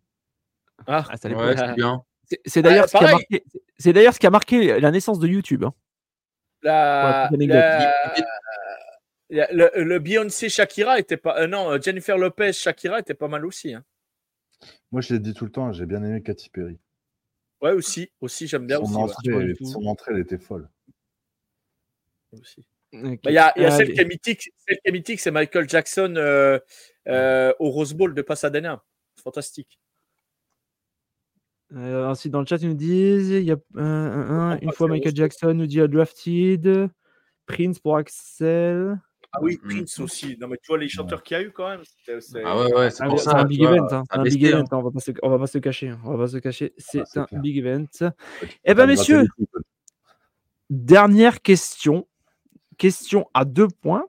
Ah, 0.87 1.05
Ah, 1.09 1.17
ça. 1.17 1.29
Ouais, 1.29 1.57
c'est 1.57 1.75
bien. 1.75 2.03
C'est- 2.47 2.63
d'ailleurs 2.63 2.85
Ah, 2.85 2.89
ce 2.89 2.93
qui 2.93 2.97
a 2.97 3.01
pareil. 3.01 3.15
marqué. 3.31 3.45
C'est 3.79 3.93
d'ailleurs 3.93 4.15
ce 4.15 4.19
qui 4.21 4.27
a 4.27 4.31
marqué 4.31 4.81
la 4.81 4.91
naissance 4.91 5.19
de 5.19 5.29
YouTube. 5.29 5.65
hein. 5.65 5.75
la, 6.63 7.29
le, 9.31 9.71
le 9.83 9.99
Beyoncé 9.99 10.49
Shakira 10.49 10.99
était 10.99 11.17
pas. 11.17 11.39
euh, 11.41 11.47
non, 11.47 11.81
Jennifer 11.81 12.17
Lopez 12.19 12.53
Shakira 12.53 13.01
était 13.01 13.15
pas 13.15 13.29
mal 13.29 13.45
aussi. 13.47 13.75
hein. 13.75 13.85
Moi, 14.93 15.01
je 15.01 15.15
l'ai 15.15 15.21
dit 15.21 15.35
tout 15.35 15.45
le 15.45 15.51
temps, 15.51 15.73
j'ai 15.73 15.87
bien 15.87 16.03
aimé 16.05 16.23
Katy 16.23 16.51
Perry. 16.51 16.79
Ouais, 17.61 17.73
aussi. 17.73 18.11
Aussi, 18.21 18.47
j'aime 18.47 18.67
bien 18.67 18.77
Son, 18.79 19.03
aussi. 19.05 19.31
ouais. 19.31 19.35
entrée, 19.37 19.55
tout. 19.55 19.65
son 19.67 19.87
entrée, 19.87 20.13
elle 20.15 20.21
était 20.21 20.39
folle. 20.39 20.69
Aussi. 22.33 22.67
Bah, 22.93 22.99
Il 23.25 23.33
y 23.33 23.39
a, 23.39 23.53
y 23.59 23.65
a 23.65 23.73
Euh, 23.73 23.77
celle 23.77 23.93
qui 23.95 24.01
est 24.01 24.05
mythique. 24.05 24.51
Celle 24.69 24.77
qui 24.77 24.89
est 24.89 24.93
mythique, 24.93 25.21
c'est 25.21 25.31
Michael 25.31 25.69
Jackson 25.69 26.15
euh, 26.17 26.59
euh, 27.09 27.53
au 27.59 27.71
Rose 27.71 27.95
Bowl 27.95 28.15
de 28.15 28.23
Pasadena. 28.23 28.83
Fantastique. 29.23 29.79
Euh, 31.75 32.07
ensuite, 32.07 32.33
dans 32.33 32.41
le 32.41 32.47
chat, 32.47 32.59
ils 32.61 32.69
nous 32.69 32.75
disent 32.75 33.31
il 33.31 33.45
y 33.45 33.51
a 33.53 33.57
euh, 33.77 33.79
un- 33.79 34.59
une 34.61 34.73
fois 34.73 34.89
Michael 34.89 35.17
Jackson 35.17 35.55
nous 35.55 35.67
dit 35.67 35.81
a 35.81 35.89
drafted. 35.89 36.91
Prince 37.47 37.79
pour 37.79 37.97
Axel. 37.97 39.01
Ah 39.33 39.39
oui, 39.43 39.59
Mm. 39.63 39.69
Prince 39.69 39.99
aussi. 39.99 40.37
Non, 40.39 40.47
mais 40.49 40.59
tu 40.59 40.67
vois 40.69 40.77
les 40.79 40.89
chanteurs 40.89 41.23
qu'il 41.23 41.37
y 41.37 41.41
a 41.41 41.43
eu 41.43 41.51
quand 41.51 41.69
même. 41.71 41.81
Ah 42.45 42.59
ouais, 42.59 42.75
ouais, 42.75 42.91
c'est 42.91 43.03
Ah, 43.03 43.39
un 43.39 43.45
big 43.47 43.61
vois, 43.61 43.77
event. 43.77 43.87
hein, 43.91 44.03
un 44.11 44.23
big 44.23 44.45
event. 44.45 44.59
hein. 44.71 44.77
On 44.79 44.83
va 44.83 44.91
pas 44.91 45.01
se, 45.01 45.11
on 45.23 45.29
va 45.31 45.39
pas 45.39 45.47
se 45.47 45.59
cacher. 45.59 45.89
hein, 45.89 46.01
On 46.05 46.11
va 46.17 46.25
pas 46.25 46.29
se 46.29 46.37
cacher. 46.37 46.75
C'est 46.77 47.03
c'est 47.07 47.19
un 47.21 47.25
clair. 47.25 47.41
big 47.41 47.57
event. 47.57 47.87
Eh 48.65 48.75
ben, 48.75 48.87
messieurs, 48.87 49.25
dernière 50.71 51.41
question. 51.41 52.07
Question 52.79 53.29
à 53.35 53.45
deux 53.45 53.69
points. 53.69 54.07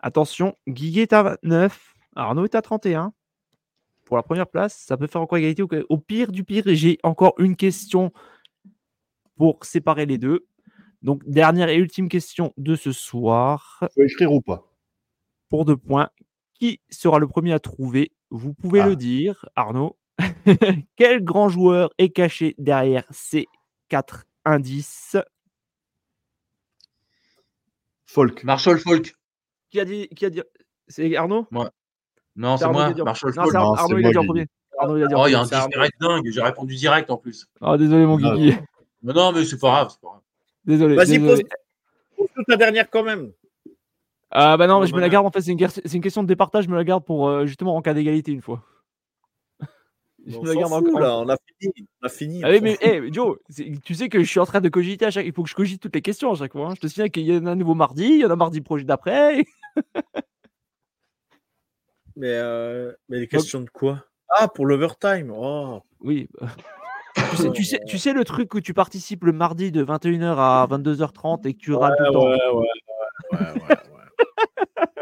Attention, 0.00 0.56
Guy 0.68 1.00
est 1.00 1.12
à 1.12 1.22
29, 1.22 1.94
Arnaud 2.16 2.44
est 2.44 2.54
à 2.54 2.62
31. 2.62 3.12
Pour 4.04 4.16
la 4.16 4.22
première 4.22 4.46
place, 4.46 4.76
ça 4.86 4.96
peut 4.98 5.06
faire 5.06 5.22
encore 5.22 5.38
égalité. 5.38 5.62
Au, 5.62 5.68
au 5.88 5.98
pire 5.98 6.30
du 6.30 6.44
pire, 6.44 6.64
j'ai 6.66 6.98
encore 7.02 7.34
une 7.38 7.56
question 7.56 8.12
pour 9.36 9.64
séparer 9.64 10.04
les 10.06 10.18
deux. 10.18 10.46
Donc, 11.02 11.22
dernière 11.26 11.68
et 11.70 11.76
ultime 11.76 12.08
question 12.08 12.52
de 12.56 12.76
ce 12.76 12.92
soir. 12.92 13.82
Faut 13.94 14.02
écrire 14.02 14.32
ou 14.32 14.40
pas? 14.42 14.70
Pour 15.48 15.64
deux 15.64 15.76
points, 15.76 16.10
qui 16.54 16.80
sera 16.90 17.18
le 17.18 17.26
premier 17.28 17.52
à 17.52 17.58
trouver? 17.58 18.12
Vous 18.30 18.52
pouvez 18.54 18.80
Ah. 18.80 18.88
le 18.88 18.96
dire, 18.96 19.46
Arnaud. 19.56 19.96
Quel 20.96 21.24
grand 21.24 21.48
joueur 21.48 21.90
est 21.98 22.10
caché 22.10 22.54
derrière 22.58 23.04
ces 23.10 23.46
quatre 23.88 24.24
indices? 24.44 25.16
Folk. 28.14 28.44
Marshall 28.44 28.78
Falk. 28.78 29.14
Qui 29.70 29.80
a 29.80 29.84
dit, 29.84 30.08
qui 30.08 30.24
a 30.24 30.30
dit 30.30 30.40
C'est 30.88 31.16
Arnaud? 31.16 31.46
Non, 32.36 32.56
c'est 32.56 32.68
moi, 32.68 32.92
dit 32.92 33.02
Marshall 33.02 33.30
Non, 33.30 33.42
Falk. 33.42 33.50
c'est 33.50 33.56
Ar- 33.56 33.64
Non, 33.64 33.74
c'est 33.76 33.82
Arnaud, 33.82 33.98
il 33.98 34.00
a 34.00 34.02
moi 34.02 34.10
dit 34.12 34.18
en 34.18 34.20
qui- 34.22 34.26
premier. 34.28 34.46
Arnaud, 34.78 34.96
il 34.96 35.02
a 35.04 35.06
dit 35.08 35.14
Oh, 35.16 35.24
il 35.26 35.32
y 35.32 35.34
a 35.34 35.40
un 35.40 35.44
c'est 35.44 35.54
Arnaud. 35.56 35.68
direct 35.70 35.94
dingue. 36.00 36.30
J'ai 36.30 36.42
répondu 36.42 36.74
direct 36.76 37.10
en 37.10 37.16
plus. 37.16 37.46
Ah, 37.60 37.76
désolé, 37.76 38.06
mon 38.06 38.18
Ah. 38.24 38.34
Guigui. 38.36 38.56
Mais 39.02 39.12
non, 39.12 39.32
mais 39.32 39.44
c'est 39.44 39.58
pas 39.58 39.68
grave. 39.68 39.88
c'est 39.90 40.00
pas 40.00 40.08
grave. 40.08 40.20
Désolé. 40.64 40.94
Vas-y, 40.96 41.18
pose, 41.18 41.42
pose 42.16 42.28
ta 42.48 42.56
dernière 42.56 42.88
quand 42.90 43.02
même. 43.02 43.32
Ah, 44.30 44.56
bah 44.56 44.66
non, 44.66 44.78
Oh, 44.78 44.86
je 44.86 44.90
me 44.92 44.96
la 44.96 45.00
voilà. 45.02 45.08
garde 45.10 45.26
en 45.26 45.30
fait. 45.30 45.40
C'est 45.42 45.52
une, 45.52 45.58
guerre- 45.58 45.70
c'est 45.70 45.92
une 45.92 46.00
question 46.00 46.22
de 46.22 46.28
départage. 46.28 46.64
Je 46.64 46.70
me 46.70 46.76
la 46.76 46.84
garde 46.84 47.04
pour 47.04 47.28
euh, 47.28 47.46
justement 47.46 47.76
en 47.76 47.82
cas 47.82 47.94
d'égalité 47.94 48.32
une 48.32 48.42
fois. 48.42 48.62
Je 50.26 50.36
On 50.38 50.42
me 50.42 50.54
garde 50.54 50.72
fout, 50.84 50.94
en- 50.94 50.98
là, 50.98 51.18
on 51.18 51.28
a 51.28 51.36
fini. 51.60 51.72
On 52.02 52.06
a 52.06 52.08
fini. 52.08 52.42
Ah 52.44 52.48
on 52.48 52.60
mais 52.62 52.72
fout. 52.76 52.80
eh, 52.82 53.12
Joe, 53.12 53.38
c'est- 53.50 53.70
tu 53.84 53.94
sais 53.94 54.08
que 54.08 54.20
je 54.20 54.24
suis 54.28 54.40
en 54.40 54.46
train 54.46 54.60
de 54.60 54.68
cogiter 54.68 55.04
à 55.04 55.10
chaque. 55.10 55.26
Il 55.26 55.32
faut 55.32 55.42
que 55.42 55.50
je 55.50 55.54
cogite 55.54 55.82
toutes 55.82 55.94
les 55.94 56.02
questions 56.02 56.32
à 56.32 56.34
chaque 56.36 56.52
fois. 56.52 56.68
hein. 56.68 56.72
Je 56.76 56.80
te 56.80 56.86
souviens 56.86 57.08
qu'il 57.08 57.24
y 57.24 57.36
en 57.36 57.44
a 57.46 57.50
un 57.50 57.56
nouveau 57.56 57.74
mardi, 57.74 58.04
il 58.04 58.20
y 58.20 58.24
en 58.24 58.30
a 58.30 58.36
mardi 58.36 58.60
projet 58.60 58.84
d'après. 58.84 59.44
Mais, 62.16 62.28
euh, 62.30 62.92
mais 63.08 63.18
les 63.18 63.26
questions 63.26 63.60
de 63.60 63.68
quoi? 63.70 64.04
Ah, 64.28 64.46
pour 64.46 64.66
l'overtime. 64.66 65.32
Oh. 65.36 65.80
Oui. 66.00 66.28
tu, 67.30 67.36
sais, 67.36 67.50
tu, 67.52 67.64
sais, 67.64 67.80
tu 67.88 67.98
sais 67.98 68.12
le 68.12 68.22
truc 68.24 68.54
où 68.54 68.60
tu 68.60 68.72
participes 68.72 69.24
le 69.24 69.32
mardi 69.32 69.72
de 69.72 69.84
21h 69.84 70.38
à 70.38 70.66
22h30 70.70 71.44
et 71.46 71.54
que 71.54 71.58
tu 71.58 71.72
râles 71.74 71.96
tout 71.98 72.04
le 72.04 72.08
Ouais, 72.10 72.14
temps? 72.14 72.24
ouais, 72.28 72.36
ouais, 72.36 72.68
ouais, 73.32 73.38
ouais, 73.38 73.38
ouais, 73.40 73.68
ouais. 73.68 74.94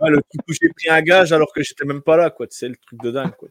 Ouais, 0.00 0.10
le 0.10 0.16
truc 0.20 0.40
où 0.48 0.52
j'ai 0.52 0.68
pris 0.70 0.88
un 0.88 1.00
gage 1.02 1.32
alors 1.32 1.52
que 1.54 1.62
j'étais 1.62 1.84
même 1.84 2.02
pas 2.02 2.16
là, 2.16 2.30
quoi. 2.30 2.48
Tu 2.48 2.56
sais, 2.58 2.68
le 2.68 2.74
truc 2.76 3.00
de 3.00 3.12
dingue, 3.12 3.36
quoi. 3.36 3.48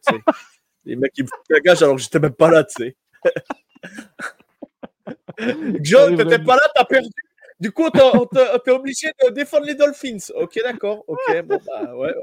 Les 0.86 0.96
mecs 0.96 1.14
qui 1.14 1.22
me 1.24 1.28
foutent 1.28 1.52
un 1.56 1.60
gage 1.60 1.84
alors 1.84 1.96
que 1.96 2.02
j'étais 2.02 2.20
même 2.20 2.34
pas 2.34 2.50
là, 2.50 2.64
tu 2.64 2.84
sais. 2.84 2.96
John, 5.82 6.16
t'étais 6.18 6.40
pas 6.40 6.56
là, 6.56 6.62
t'as 6.76 6.86
perdu. 6.86 7.10
Du 7.60 7.72
coup, 7.72 7.90
t'es 7.92 8.02
on 8.14 8.26
t'a- 8.26 8.58
t'es 8.60 8.72
obligé 8.72 9.12
de 9.24 9.30
défendre 9.30 9.66
les 9.66 9.76
Dolphins. 9.76 10.18
Ok, 10.36 10.60
d'accord. 10.64 11.04
Ok, 11.08 11.20
bon, 11.46 11.60
bah, 11.68 11.96
ouais. 11.96 12.14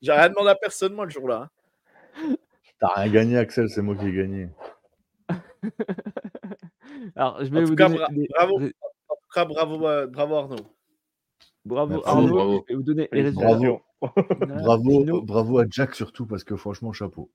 J'ai 0.00 0.12
rien 0.12 0.28
demandé 0.28 0.50
à 0.50 0.54
personne, 0.54 0.94
moi, 0.94 1.04
le 1.04 1.10
jour-là. 1.10 1.50
hein. 2.16 2.36
T'as 2.80 2.88
rien 2.94 3.12
gagné, 3.12 3.38
Axel, 3.38 3.68
c'est 3.68 3.82
moi 3.82 3.96
qui 3.96 4.06
ai 4.06 4.12
gagné. 4.12 4.48
Alors, 7.16 7.44
je 7.44 7.50
vais 7.50 7.58
En 7.58 7.62
vous 7.62 7.68
tout 7.70 7.76
cas, 7.76 7.88
donner. 7.88 7.98
bra- 7.98 8.08
bravo. 8.46 8.58
les- 8.60 8.72
En 9.08 9.14
tout 9.14 9.28
cas, 9.34 9.44
bravo, 9.44 9.86
euh, 9.88 10.06
bravo 10.06 10.34
Arnaud. 10.36 10.56
Bravo, 11.64 11.94
Merci. 11.94 12.08
Arnaud. 12.08 12.34
Bravo. 12.34 12.64
Je 12.68 12.72
vais 12.72 12.76
vous 12.76 12.82
donner 12.82 13.08
les 13.12 13.22
résultats. 13.22 13.46
Bravo, 13.46 13.80
bravo 15.22 15.58
à 15.58 15.64
Jack 15.68 15.94
surtout, 15.94 16.26
parce 16.26 16.44
que 16.44 16.56
franchement, 16.56 16.92
chapeau. 16.92 17.30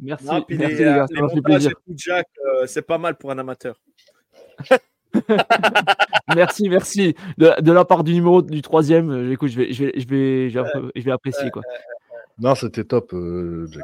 Merci, 0.00 0.26
Non, 0.26 0.42
puis 0.42 0.58
merci 0.58 0.74
les, 0.76 0.84
les 0.84 0.90
gars, 0.90 1.02
euh, 1.04 1.06
les 1.10 1.20
montages 1.22 1.66
et 1.66 1.70
tout, 1.70 1.76
Jack, 1.96 2.26
euh, 2.44 2.66
c'est 2.66 2.82
pas 2.82 2.98
mal 2.98 3.16
pour 3.16 3.30
un 3.30 3.38
amateur. 3.38 3.76
Merci, 6.34 6.68
merci. 6.68 7.14
De, 7.38 7.60
de 7.60 7.72
la 7.72 7.84
part 7.84 8.02
du 8.02 8.14
numéro 8.14 8.42
du 8.42 8.62
troisième, 8.62 9.10
euh, 9.10 9.32
écoute, 9.32 9.48
je 9.50 9.56
vais, 9.60 9.72
je 9.72 9.84
vais, 9.84 9.92
je 10.00 10.08
vais, 10.08 10.50
je 10.50 10.58
vais, 10.58 10.64
appré- 10.66 10.90
je 10.96 11.02
vais 11.02 11.10
apprécier 11.12 11.50
quoi. 11.50 11.62
Non, 12.38 12.54
c'était 12.56 12.84
top, 12.84 13.12
euh, 13.14 13.66
Jack. 13.70 13.82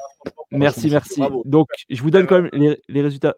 Merci, 0.51 0.81
franchement, 0.81 0.93
merci. 0.93 1.21
bravo. 1.21 1.43
Donc, 1.45 1.69
je 1.89 2.03
vous 2.03 2.11
donne 2.11 2.27
quand 2.27 2.41
même 2.43 2.51
les, 2.53 2.81
les 2.89 3.03
résultats 3.03 3.37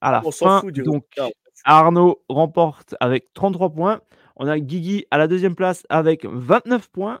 à 0.00 0.12
la 0.12 0.22
On 0.24 0.30
s'en 0.30 0.46
fin. 0.46 0.60
fout 0.60 0.72
du 0.72 0.82
Donc, 0.82 1.04
résultat. 1.16 1.34
Arnaud 1.64 2.22
remporte 2.28 2.94
avec 3.00 3.26
33 3.34 3.70
points. 3.70 4.00
On 4.36 4.46
a 4.46 4.58
Guigui 4.58 5.04
à 5.10 5.18
la 5.18 5.26
deuxième 5.26 5.54
place 5.54 5.84
avec 5.90 6.24
29 6.24 6.88
points. 6.90 7.20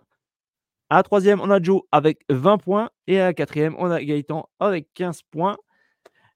À 0.90 0.96
la 0.96 1.02
troisième, 1.02 1.40
on 1.40 1.50
a 1.50 1.60
Joe 1.62 1.82
avec 1.92 2.24
20 2.30 2.58
points. 2.58 2.90
Et 3.06 3.18
à 3.20 3.26
la 3.26 3.34
quatrième, 3.34 3.74
on 3.78 3.90
a 3.90 4.02
Gaëtan 4.02 4.48
avec 4.58 4.88
15 4.94 5.22
points. 5.22 5.56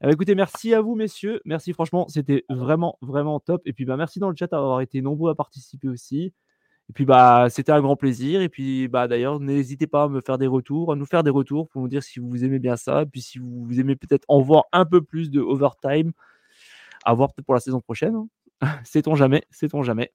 Eh 0.02 0.06
ben, 0.06 0.12
écoutez, 0.12 0.34
merci 0.34 0.74
à 0.74 0.80
vous, 0.80 0.94
messieurs. 0.94 1.40
Merci, 1.44 1.72
franchement, 1.72 2.06
c'était 2.08 2.44
vraiment, 2.50 2.98
vraiment 3.02 3.40
top. 3.40 3.62
Et 3.66 3.72
puis, 3.72 3.84
bah, 3.84 3.96
merci 3.96 4.18
dans 4.18 4.28
le 4.30 4.36
chat 4.36 4.48
d'avoir 4.48 4.80
été 4.80 5.00
nombreux 5.00 5.30
à 5.30 5.34
participer 5.34 5.88
aussi. 5.88 6.32
Et 6.90 6.92
puis, 6.92 7.04
bah, 7.06 7.46
c'était 7.48 7.72
un 7.72 7.80
grand 7.80 7.96
plaisir. 7.96 8.42
Et 8.42 8.48
puis, 8.48 8.88
bah, 8.88 9.06
d'ailleurs, 9.08 9.38
n'hésitez 9.40 9.86
pas 9.86 10.02
à 10.04 10.08
me 10.08 10.20
faire 10.20 10.36
des 10.38 10.48
retours, 10.48 10.92
à 10.92 10.96
nous 10.96 11.06
faire 11.06 11.22
des 11.22 11.30
retours 11.30 11.68
pour 11.68 11.80
nous 11.80 11.88
dire 11.88 12.02
si 12.02 12.18
vous 12.20 12.44
aimez 12.44 12.58
bien 12.58 12.76
ça. 12.76 13.02
Et 13.02 13.06
puis, 13.06 13.22
si 13.22 13.38
vous 13.38 13.80
aimez 13.80 13.96
peut-être 13.96 14.24
en 14.28 14.40
voir 14.42 14.64
un 14.72 14.84
peu 14.84 15.00
plus 15.02 15.30
de 15.30 15.40
overtime, 15.40 16.12
à 17.04 17.14
voir 17.14 17.32
peut-être 17.32 17.46
pour 17.46 17.54
la 17.54 17.60
saison 17.60 17.80
prochaine. 17.80 18.16
hein. 18.16 18.28
Sait-on 18.84 19.14
jamais, 19.14 19.42
sait-on 19.50 19.82
jamais. 19.82 20.12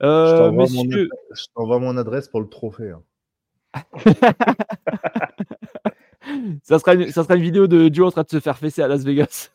Je 0.00 0.06
Euh, 0.06 0.36
t'envoie 0.38 0.50
mon 0.52 0.56
messieurs, 0.84 1.04
adresse- 1.04 1.38
je 1.42 1.44
t'envoie 1.54 1.78
mon 1.78 1.96
adresse 1.98 2.28
pour 2.28 2.40
le 2.40 2.48
trophée. 2.48 2.90
hein. 2.90 3.02
ça 6.62 6.78
sera, 6.78 6.94
une, 6.94 7.10
ça 7.10 7.22
sera 7.22 7.36
une 7.36 7.42
vidéo 7.42 7.66
de 7.66 7.92
Joe 7.92 8.08
en 8.08 8.10
train 8.10 8.22
de 8.22 8.28
se 8.30 8.40
faire 8.40 8.58
fesser 8.58 8.82
à 8.82 8.88
Las 8.88 9.04
Vegas. 9.04 9.50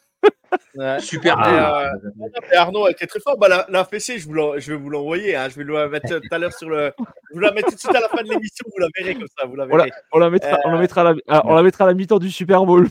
Ouais. 0.76 1.00
Super. 1.00 1.36
Ah, 1.38 1.92
euh, 1.94 2.58
Arnaud 2.58 2.88
été 2.88 3.08
très 3.08 3.20
fort. 3.20 3.38
Bah, 3.38 3.48
la, 3.50 3.66
la 3.70 3.84
fessée, 3.86 4.20
je, 4.20 4.26
vous 4.28 4.34
l'en- 4.34 4.58
je 4.58 4.72
vais 4.72 4.78
vous 4.78 4.90
l'envoyer. 4.90 5.36
hein. 5.36 5.48
Je 5.50 5.56
vais 5.62 5.64
la 5.72 5.88
mettre 5.90 6.20
tout 6.20 6.28
à 6.32 6.38
l'heure 6.38 6.54
sur 6.54 6.70
le. 6.70 6.92
Je 7.30 7.34
vous 7.34 7.40
la 7.40 7.52
mettre 7.52 7.70
tout 7.70 7.76
de 7.76 7.80
suite 7.80 7.96
à 7.96 8.00
la 8.00 8.08
fin 8.10 8.24
de 8.24 8.30
l'émission. 8.30 8.66
Vous 8.74 8.80
la 8.82 8.88
verrez 8.98 9.16
comme 9.16 9.28
ça. 9.38 9.46
Vous 9.46 9.56
la 9.56 9.66
On 9.66 9.76
la, 9.76 9.86
verrez. 9.86 9.92
on 10.14 10.20
la 10.20 10.30
mettra, 10.30 10.58
on 10.66 10.72
la 10.72 10.80
mettra, 10.80 11.02
à, 11.02 11.14
la, 11.14 11.46
on 11.46 11.54
la 11.56 11.64
mettra 11.64 11.84
à 11.84 11.88
la 11.88 11.94
mi-temps 11.94 12.20
du 12.20 12.32
Super 12.32 12.66
Bowl. 12.66 12.88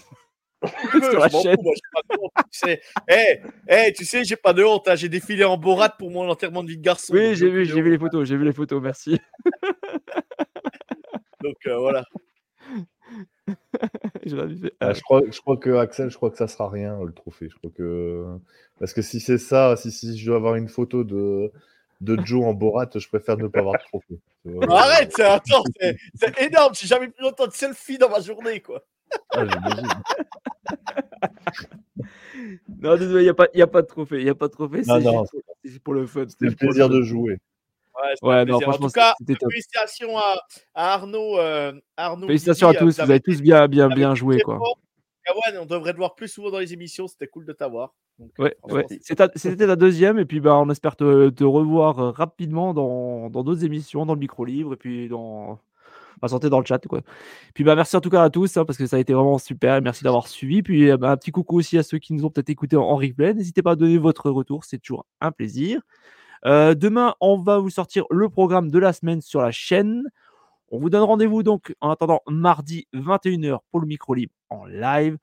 Veux, 0.95 1.11
sur 1.11 1.19
la 1.21 1.29
je 1.29 1.37
chaîne. 1.43 1.57
fous, 1.57 1.63
moi, 1.63 1.73
j'ai 1.75 1.91
pas 1.93 2.15
de 2.15 2.21
honte, 2.23 2.33
tu 2.51 2.59
sais. 2.59 2.81
Eh, 3.11 3.41
eh, 3.69 3.93
tu 3.93 4.05
sais, 4.07 4.25
j'ai 4.25 4.37
pas 4.37 4.53
de 4.55 4.65
honte. 4.65 4.89
hein. 4.89 4.95
J'ai 4.95 5.09
défilé 5.11 5.45
en 5.45 5.57
Borat 5.59 5.91
pour 5.91 6.11
mon 6.11 6.29
enterrement 6.29 6.63
de 6.63 6.69
vie 6.69 6.79
de 6.79 6.83
garçon. 6.83 7.13
Oui, 7.15 7.35
j'ai 7.35 7.49
vu, 7.51 7.65
j'ai 7.67 7.81
vu 7.83 7.91
les 7.91 7.99
photos, 7.99 8.27
j'ai 8.27 8.37
vu 8.37 8.45
les 8.45 8.53
photos, 8.53 8.81
merci. 8.83 9.19
Donc 11.45 11.57
euh, 11.67 11.79
voilà. 11.79 12.05
Je. 14.25 14.71
Ah, 14.81 14.95
je, 14.95 15.03
crois, 15.03 15.21
je 15.31 15.39
crois 15.41 15.59
que 15.59 15.69
Axel, 15.77 16.09
je 16.11 16.17
crois 16.17 16.31
que 16.31 16.39
ça 16.39 16.49
sera 16.49 16.71
rien 16.71 16.99
le 17.05 17.13
trophée. 17.13 17.49
Je 17.51 17.57
crois 17.59 17.71
que 17.71 18.25
parce 18.81 18.95
que 18.95 19.03
si 19.03 19.21
c'est 19.21 19.37
ça, 19.37 19.77
si, 19.77 19.93
si 19.93 20.17
je 20.17 20.25
dois 20.27 20.37
avoir 20.37 20.55
une 20.57 20.69
photo 20.69 21.05
de 21.05 21.53
de 22.01 22.19
Joe 22.25 22.45
en 22.45 22.55
Borat, 22.55 22.89
je 22.95 23.07
préfère 23.09 23.37
ne 23.37 23.47
pas 23.49 23.59
avoir 23.61 23.75
de 23.75 23.85
trophée. 23.85 24.19
Vois, 24.47 24.79
Arrête, 24.81 25.13
c'est 25.15 25.25
attends, 25.25 25.63
c'est- 25.79 25.97
c'est 26.15 26.41
énorme. 26.43 26.73
J'ai 26.75 26.87
jamais 26.87 27.09
pris 27.09 27.25
autant 27.27 27.47
de 27.47 27.53
selfies 27.53 27.99
dans 27.99 28.09
ma 28.09 28.21
journée, 28.21 28.61
quoi. 28.61 28.83
Ah. 29.31 29.45
Non, 32.81 32.97
désolé, 32.97 33.23
il 33.23 33.33
n'y 33.55 33.61
a, 33.61 33.65
a 33.65 33.67
pas 33.69 33.83
de 33.83 33.87
trophée. 33.87 34.19
Il 34.19 34.25
n'y 34.25 34.31
a 34.31 34.35
pas 34.35 34.49
de 34.49 34.53
trophée. 34.53 34.83
Non, 34.87 34.99
C'est 35.01 35.03
pour- 35.13 35.57
c'est 35.65 35.83
pour 35.83 35.95
le 35.95 36.07
fun. 36.07 36.25
C'était 36.29 36.47
le 36.47 36.55
plaisir 36.57 36.89
de 36.89 37.03
jouer. 37.03 37.39
Ouais, 38.23 38.45
non, 38.45 38.59
plaisir. 38.59 38.69
en 38.69 38.73
franchement, 38.73 38.87
tout 38.89 38.93
cas, 38.93 39.15
félicitations 39.51 40.19
à, 40.19 40.37
à 40.75 40.95
Arnaud. 40.95 41.39
euh, 41.39 41.73
Arnaud 41.97 42.27
Félicitations 42.27 42.69
à 42.69 42.75
tous. 42.75 42.97
Vous 42.97 43.01
avez 43.01 43.21
tous 43.21 43.41
bien, 43.41 43.69
bien, 43.69 43.89
bien 43.89 44.15
joué, 44.15 44.41
quoi. 44.41 44.59
Kawan, 45.25 45.63
on 45.63 45.67
devrait 45.67 45.93
te 45.93 45.97
voir 45.99 46.15
plus 46.15 46.29
souvent 46.29 46.51
dans 46.51 46.59
les 46.59 46.73
émissions. 46.75 47.09
C'était 47.09 47.29
cool 47.29 47.47
de 47.47 47.53
t'avoir. 47.53 47.95
Donc, 48.19 48.31
Ouais, 48.39 48.55
franchement, 48.59 48.83
C'était 49.35 49.67
la 49.67 49.77
deuxième, 49.77 50.19
et 50.19 50.25
puis 50.27 50.41
bah, 50.41 50.57
on 50.57 50.69
espère 50.71 50.97
te, 50.97 51.31
te 51.31 51.45
revoir 51.45 51.99
euh, 51.99 52.11
rapidement 52.11 52.75
dans 52.75 53.31
dans 53.31 53.43
d'autres 53.43 53.65
émissions, 53.65 54.05
dans 54.07 54.15
le 54.15 54.21
micro-livre, 54.21 54.75
et 54.75 54.77
puis 54.77 55.09
dans. 55.09 55.59
Bah, 56.23 56.29
santé 56.29 56.49
dans 56.49 56.61
le 56.61 56.65
chat, 56.67 56.79
quoi. 56.87 57.01
Puis 57.55 57.65
bah, 57.65 57.75
merci 57.75 57.97
en 57.97 58.01
tout 58.01 58.11
cas 58.11 58.23
à 58.23 58.31
tous, 58.31 58.57
hein, 58.57 58.65
parce 58.65 58.79
que 58.79 58.87
ça 58.87 58.97
a 58.97 58.99
été 59.01 59.13
vraiment 59.15 59.39
super, 59.39 59.83
merci 59.83 60.05
d'avoir 60.05 60.29
suivi. 60.29 60.63
Puis 60.63 60.91
euh, 60.91 60.97
bah, 60.97 61.11
un 61.11 61.17
petit 61.17 61.33
coucou 61.33 61.59
aussi 61.59 61.77
à 61.77 61.83
ceux 61.83 61.99
qui 61.99 62.13
nous 62.13 62.25
ont 62.25 62.31
peut-être 62.31 62.51
écoutés 62.51 62.77
en, 62.77 62.83
en 62.83 62.97
replay. 62.97 63.35
N'hésitez 63.35 63.63
pas 63.63 63.73
à 63.73 63.77
donner 63.77 63.99
votre 63.99 64.31
retour, 64.31 64.65
c'est 64.65 64.79
toujours 64.79 65.07
un 65.21 65.33
plaisir. 65.33 65.81
Euh, 66.47 66.75
demain, 66.75 67.15
on 67.21 67.39
va 67.39 67.59
vous 67.59 67.71
sortir 67.71 68.05
le 68.11 68.29
programme 68.29 68.71
de 68.71 68.79
la 68.79 68.93
semaine 68.93 69.23
sur 69.23 69.41
la 69.41 69.51
chaîne. 69.51 70.05
On 70.69 70.79
vous 70.79 70.91
donne 70.91 71.03
rendez-vous 71.03 71.43
donc 71.43 71.75
en 71.81 71.91
attendant 71.91 72.21
mardi 72.27 72.87
21h 72.93 73.61
pour 73.71 73.81
le 73.81 73.87
micro-libre 73.87 74.33
en 74.51 74.67
live. 74.67 75.17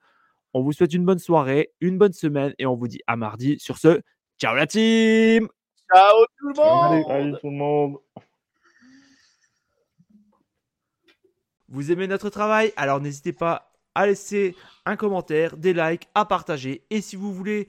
On 0.54 0.62
vous 0.62 0.72
souhaite 0.72 0.92
une 0.92 1.04
bonne 1.04 1.18
soirée, 1.18 1.72
une 1.80 1.96
bonne 1.96 2.12
semaine 2.12 2.54
et 2.58 2.66
on 2.66 2.74
vous 2.74 2.88
dit 2.88 3.00
à 3.06 3.16
mardi. 3.16 3.58
Sur 3.60 3.78
ce, 3.78 4.02
ciao 4.38 4.54
la 4.54 4.66
team 4.66 5.48
Ciao 5.92 6.24
tout 6.38 6.48
le 6.48 6.54
monde. 6.54 7.04
Salut 7.06 7.32
tout 7.40 7.50
le 7.50 7.56
monde. 7.56 7.96
Vous 11.68 11.92
aimez 11.92 12.06
notre 12.06 12.30
travail? 12.30 12.72
Alors 12.76 13.00
n'hésitez 13.00 13.32
pas 13.32 13.72
à 13.94 14.06
laisser 14.06 14.56
un 14.84 14.96
commentaire, 14.96 15.56
des 15.56 15.72
likes, 15.72 16.08
à 16.14 16.24
partager. 16.24 16.84
Et 16.90 17.00
si 17.00 17.14
vous 17.14 17.32
voulez 17.32 17.68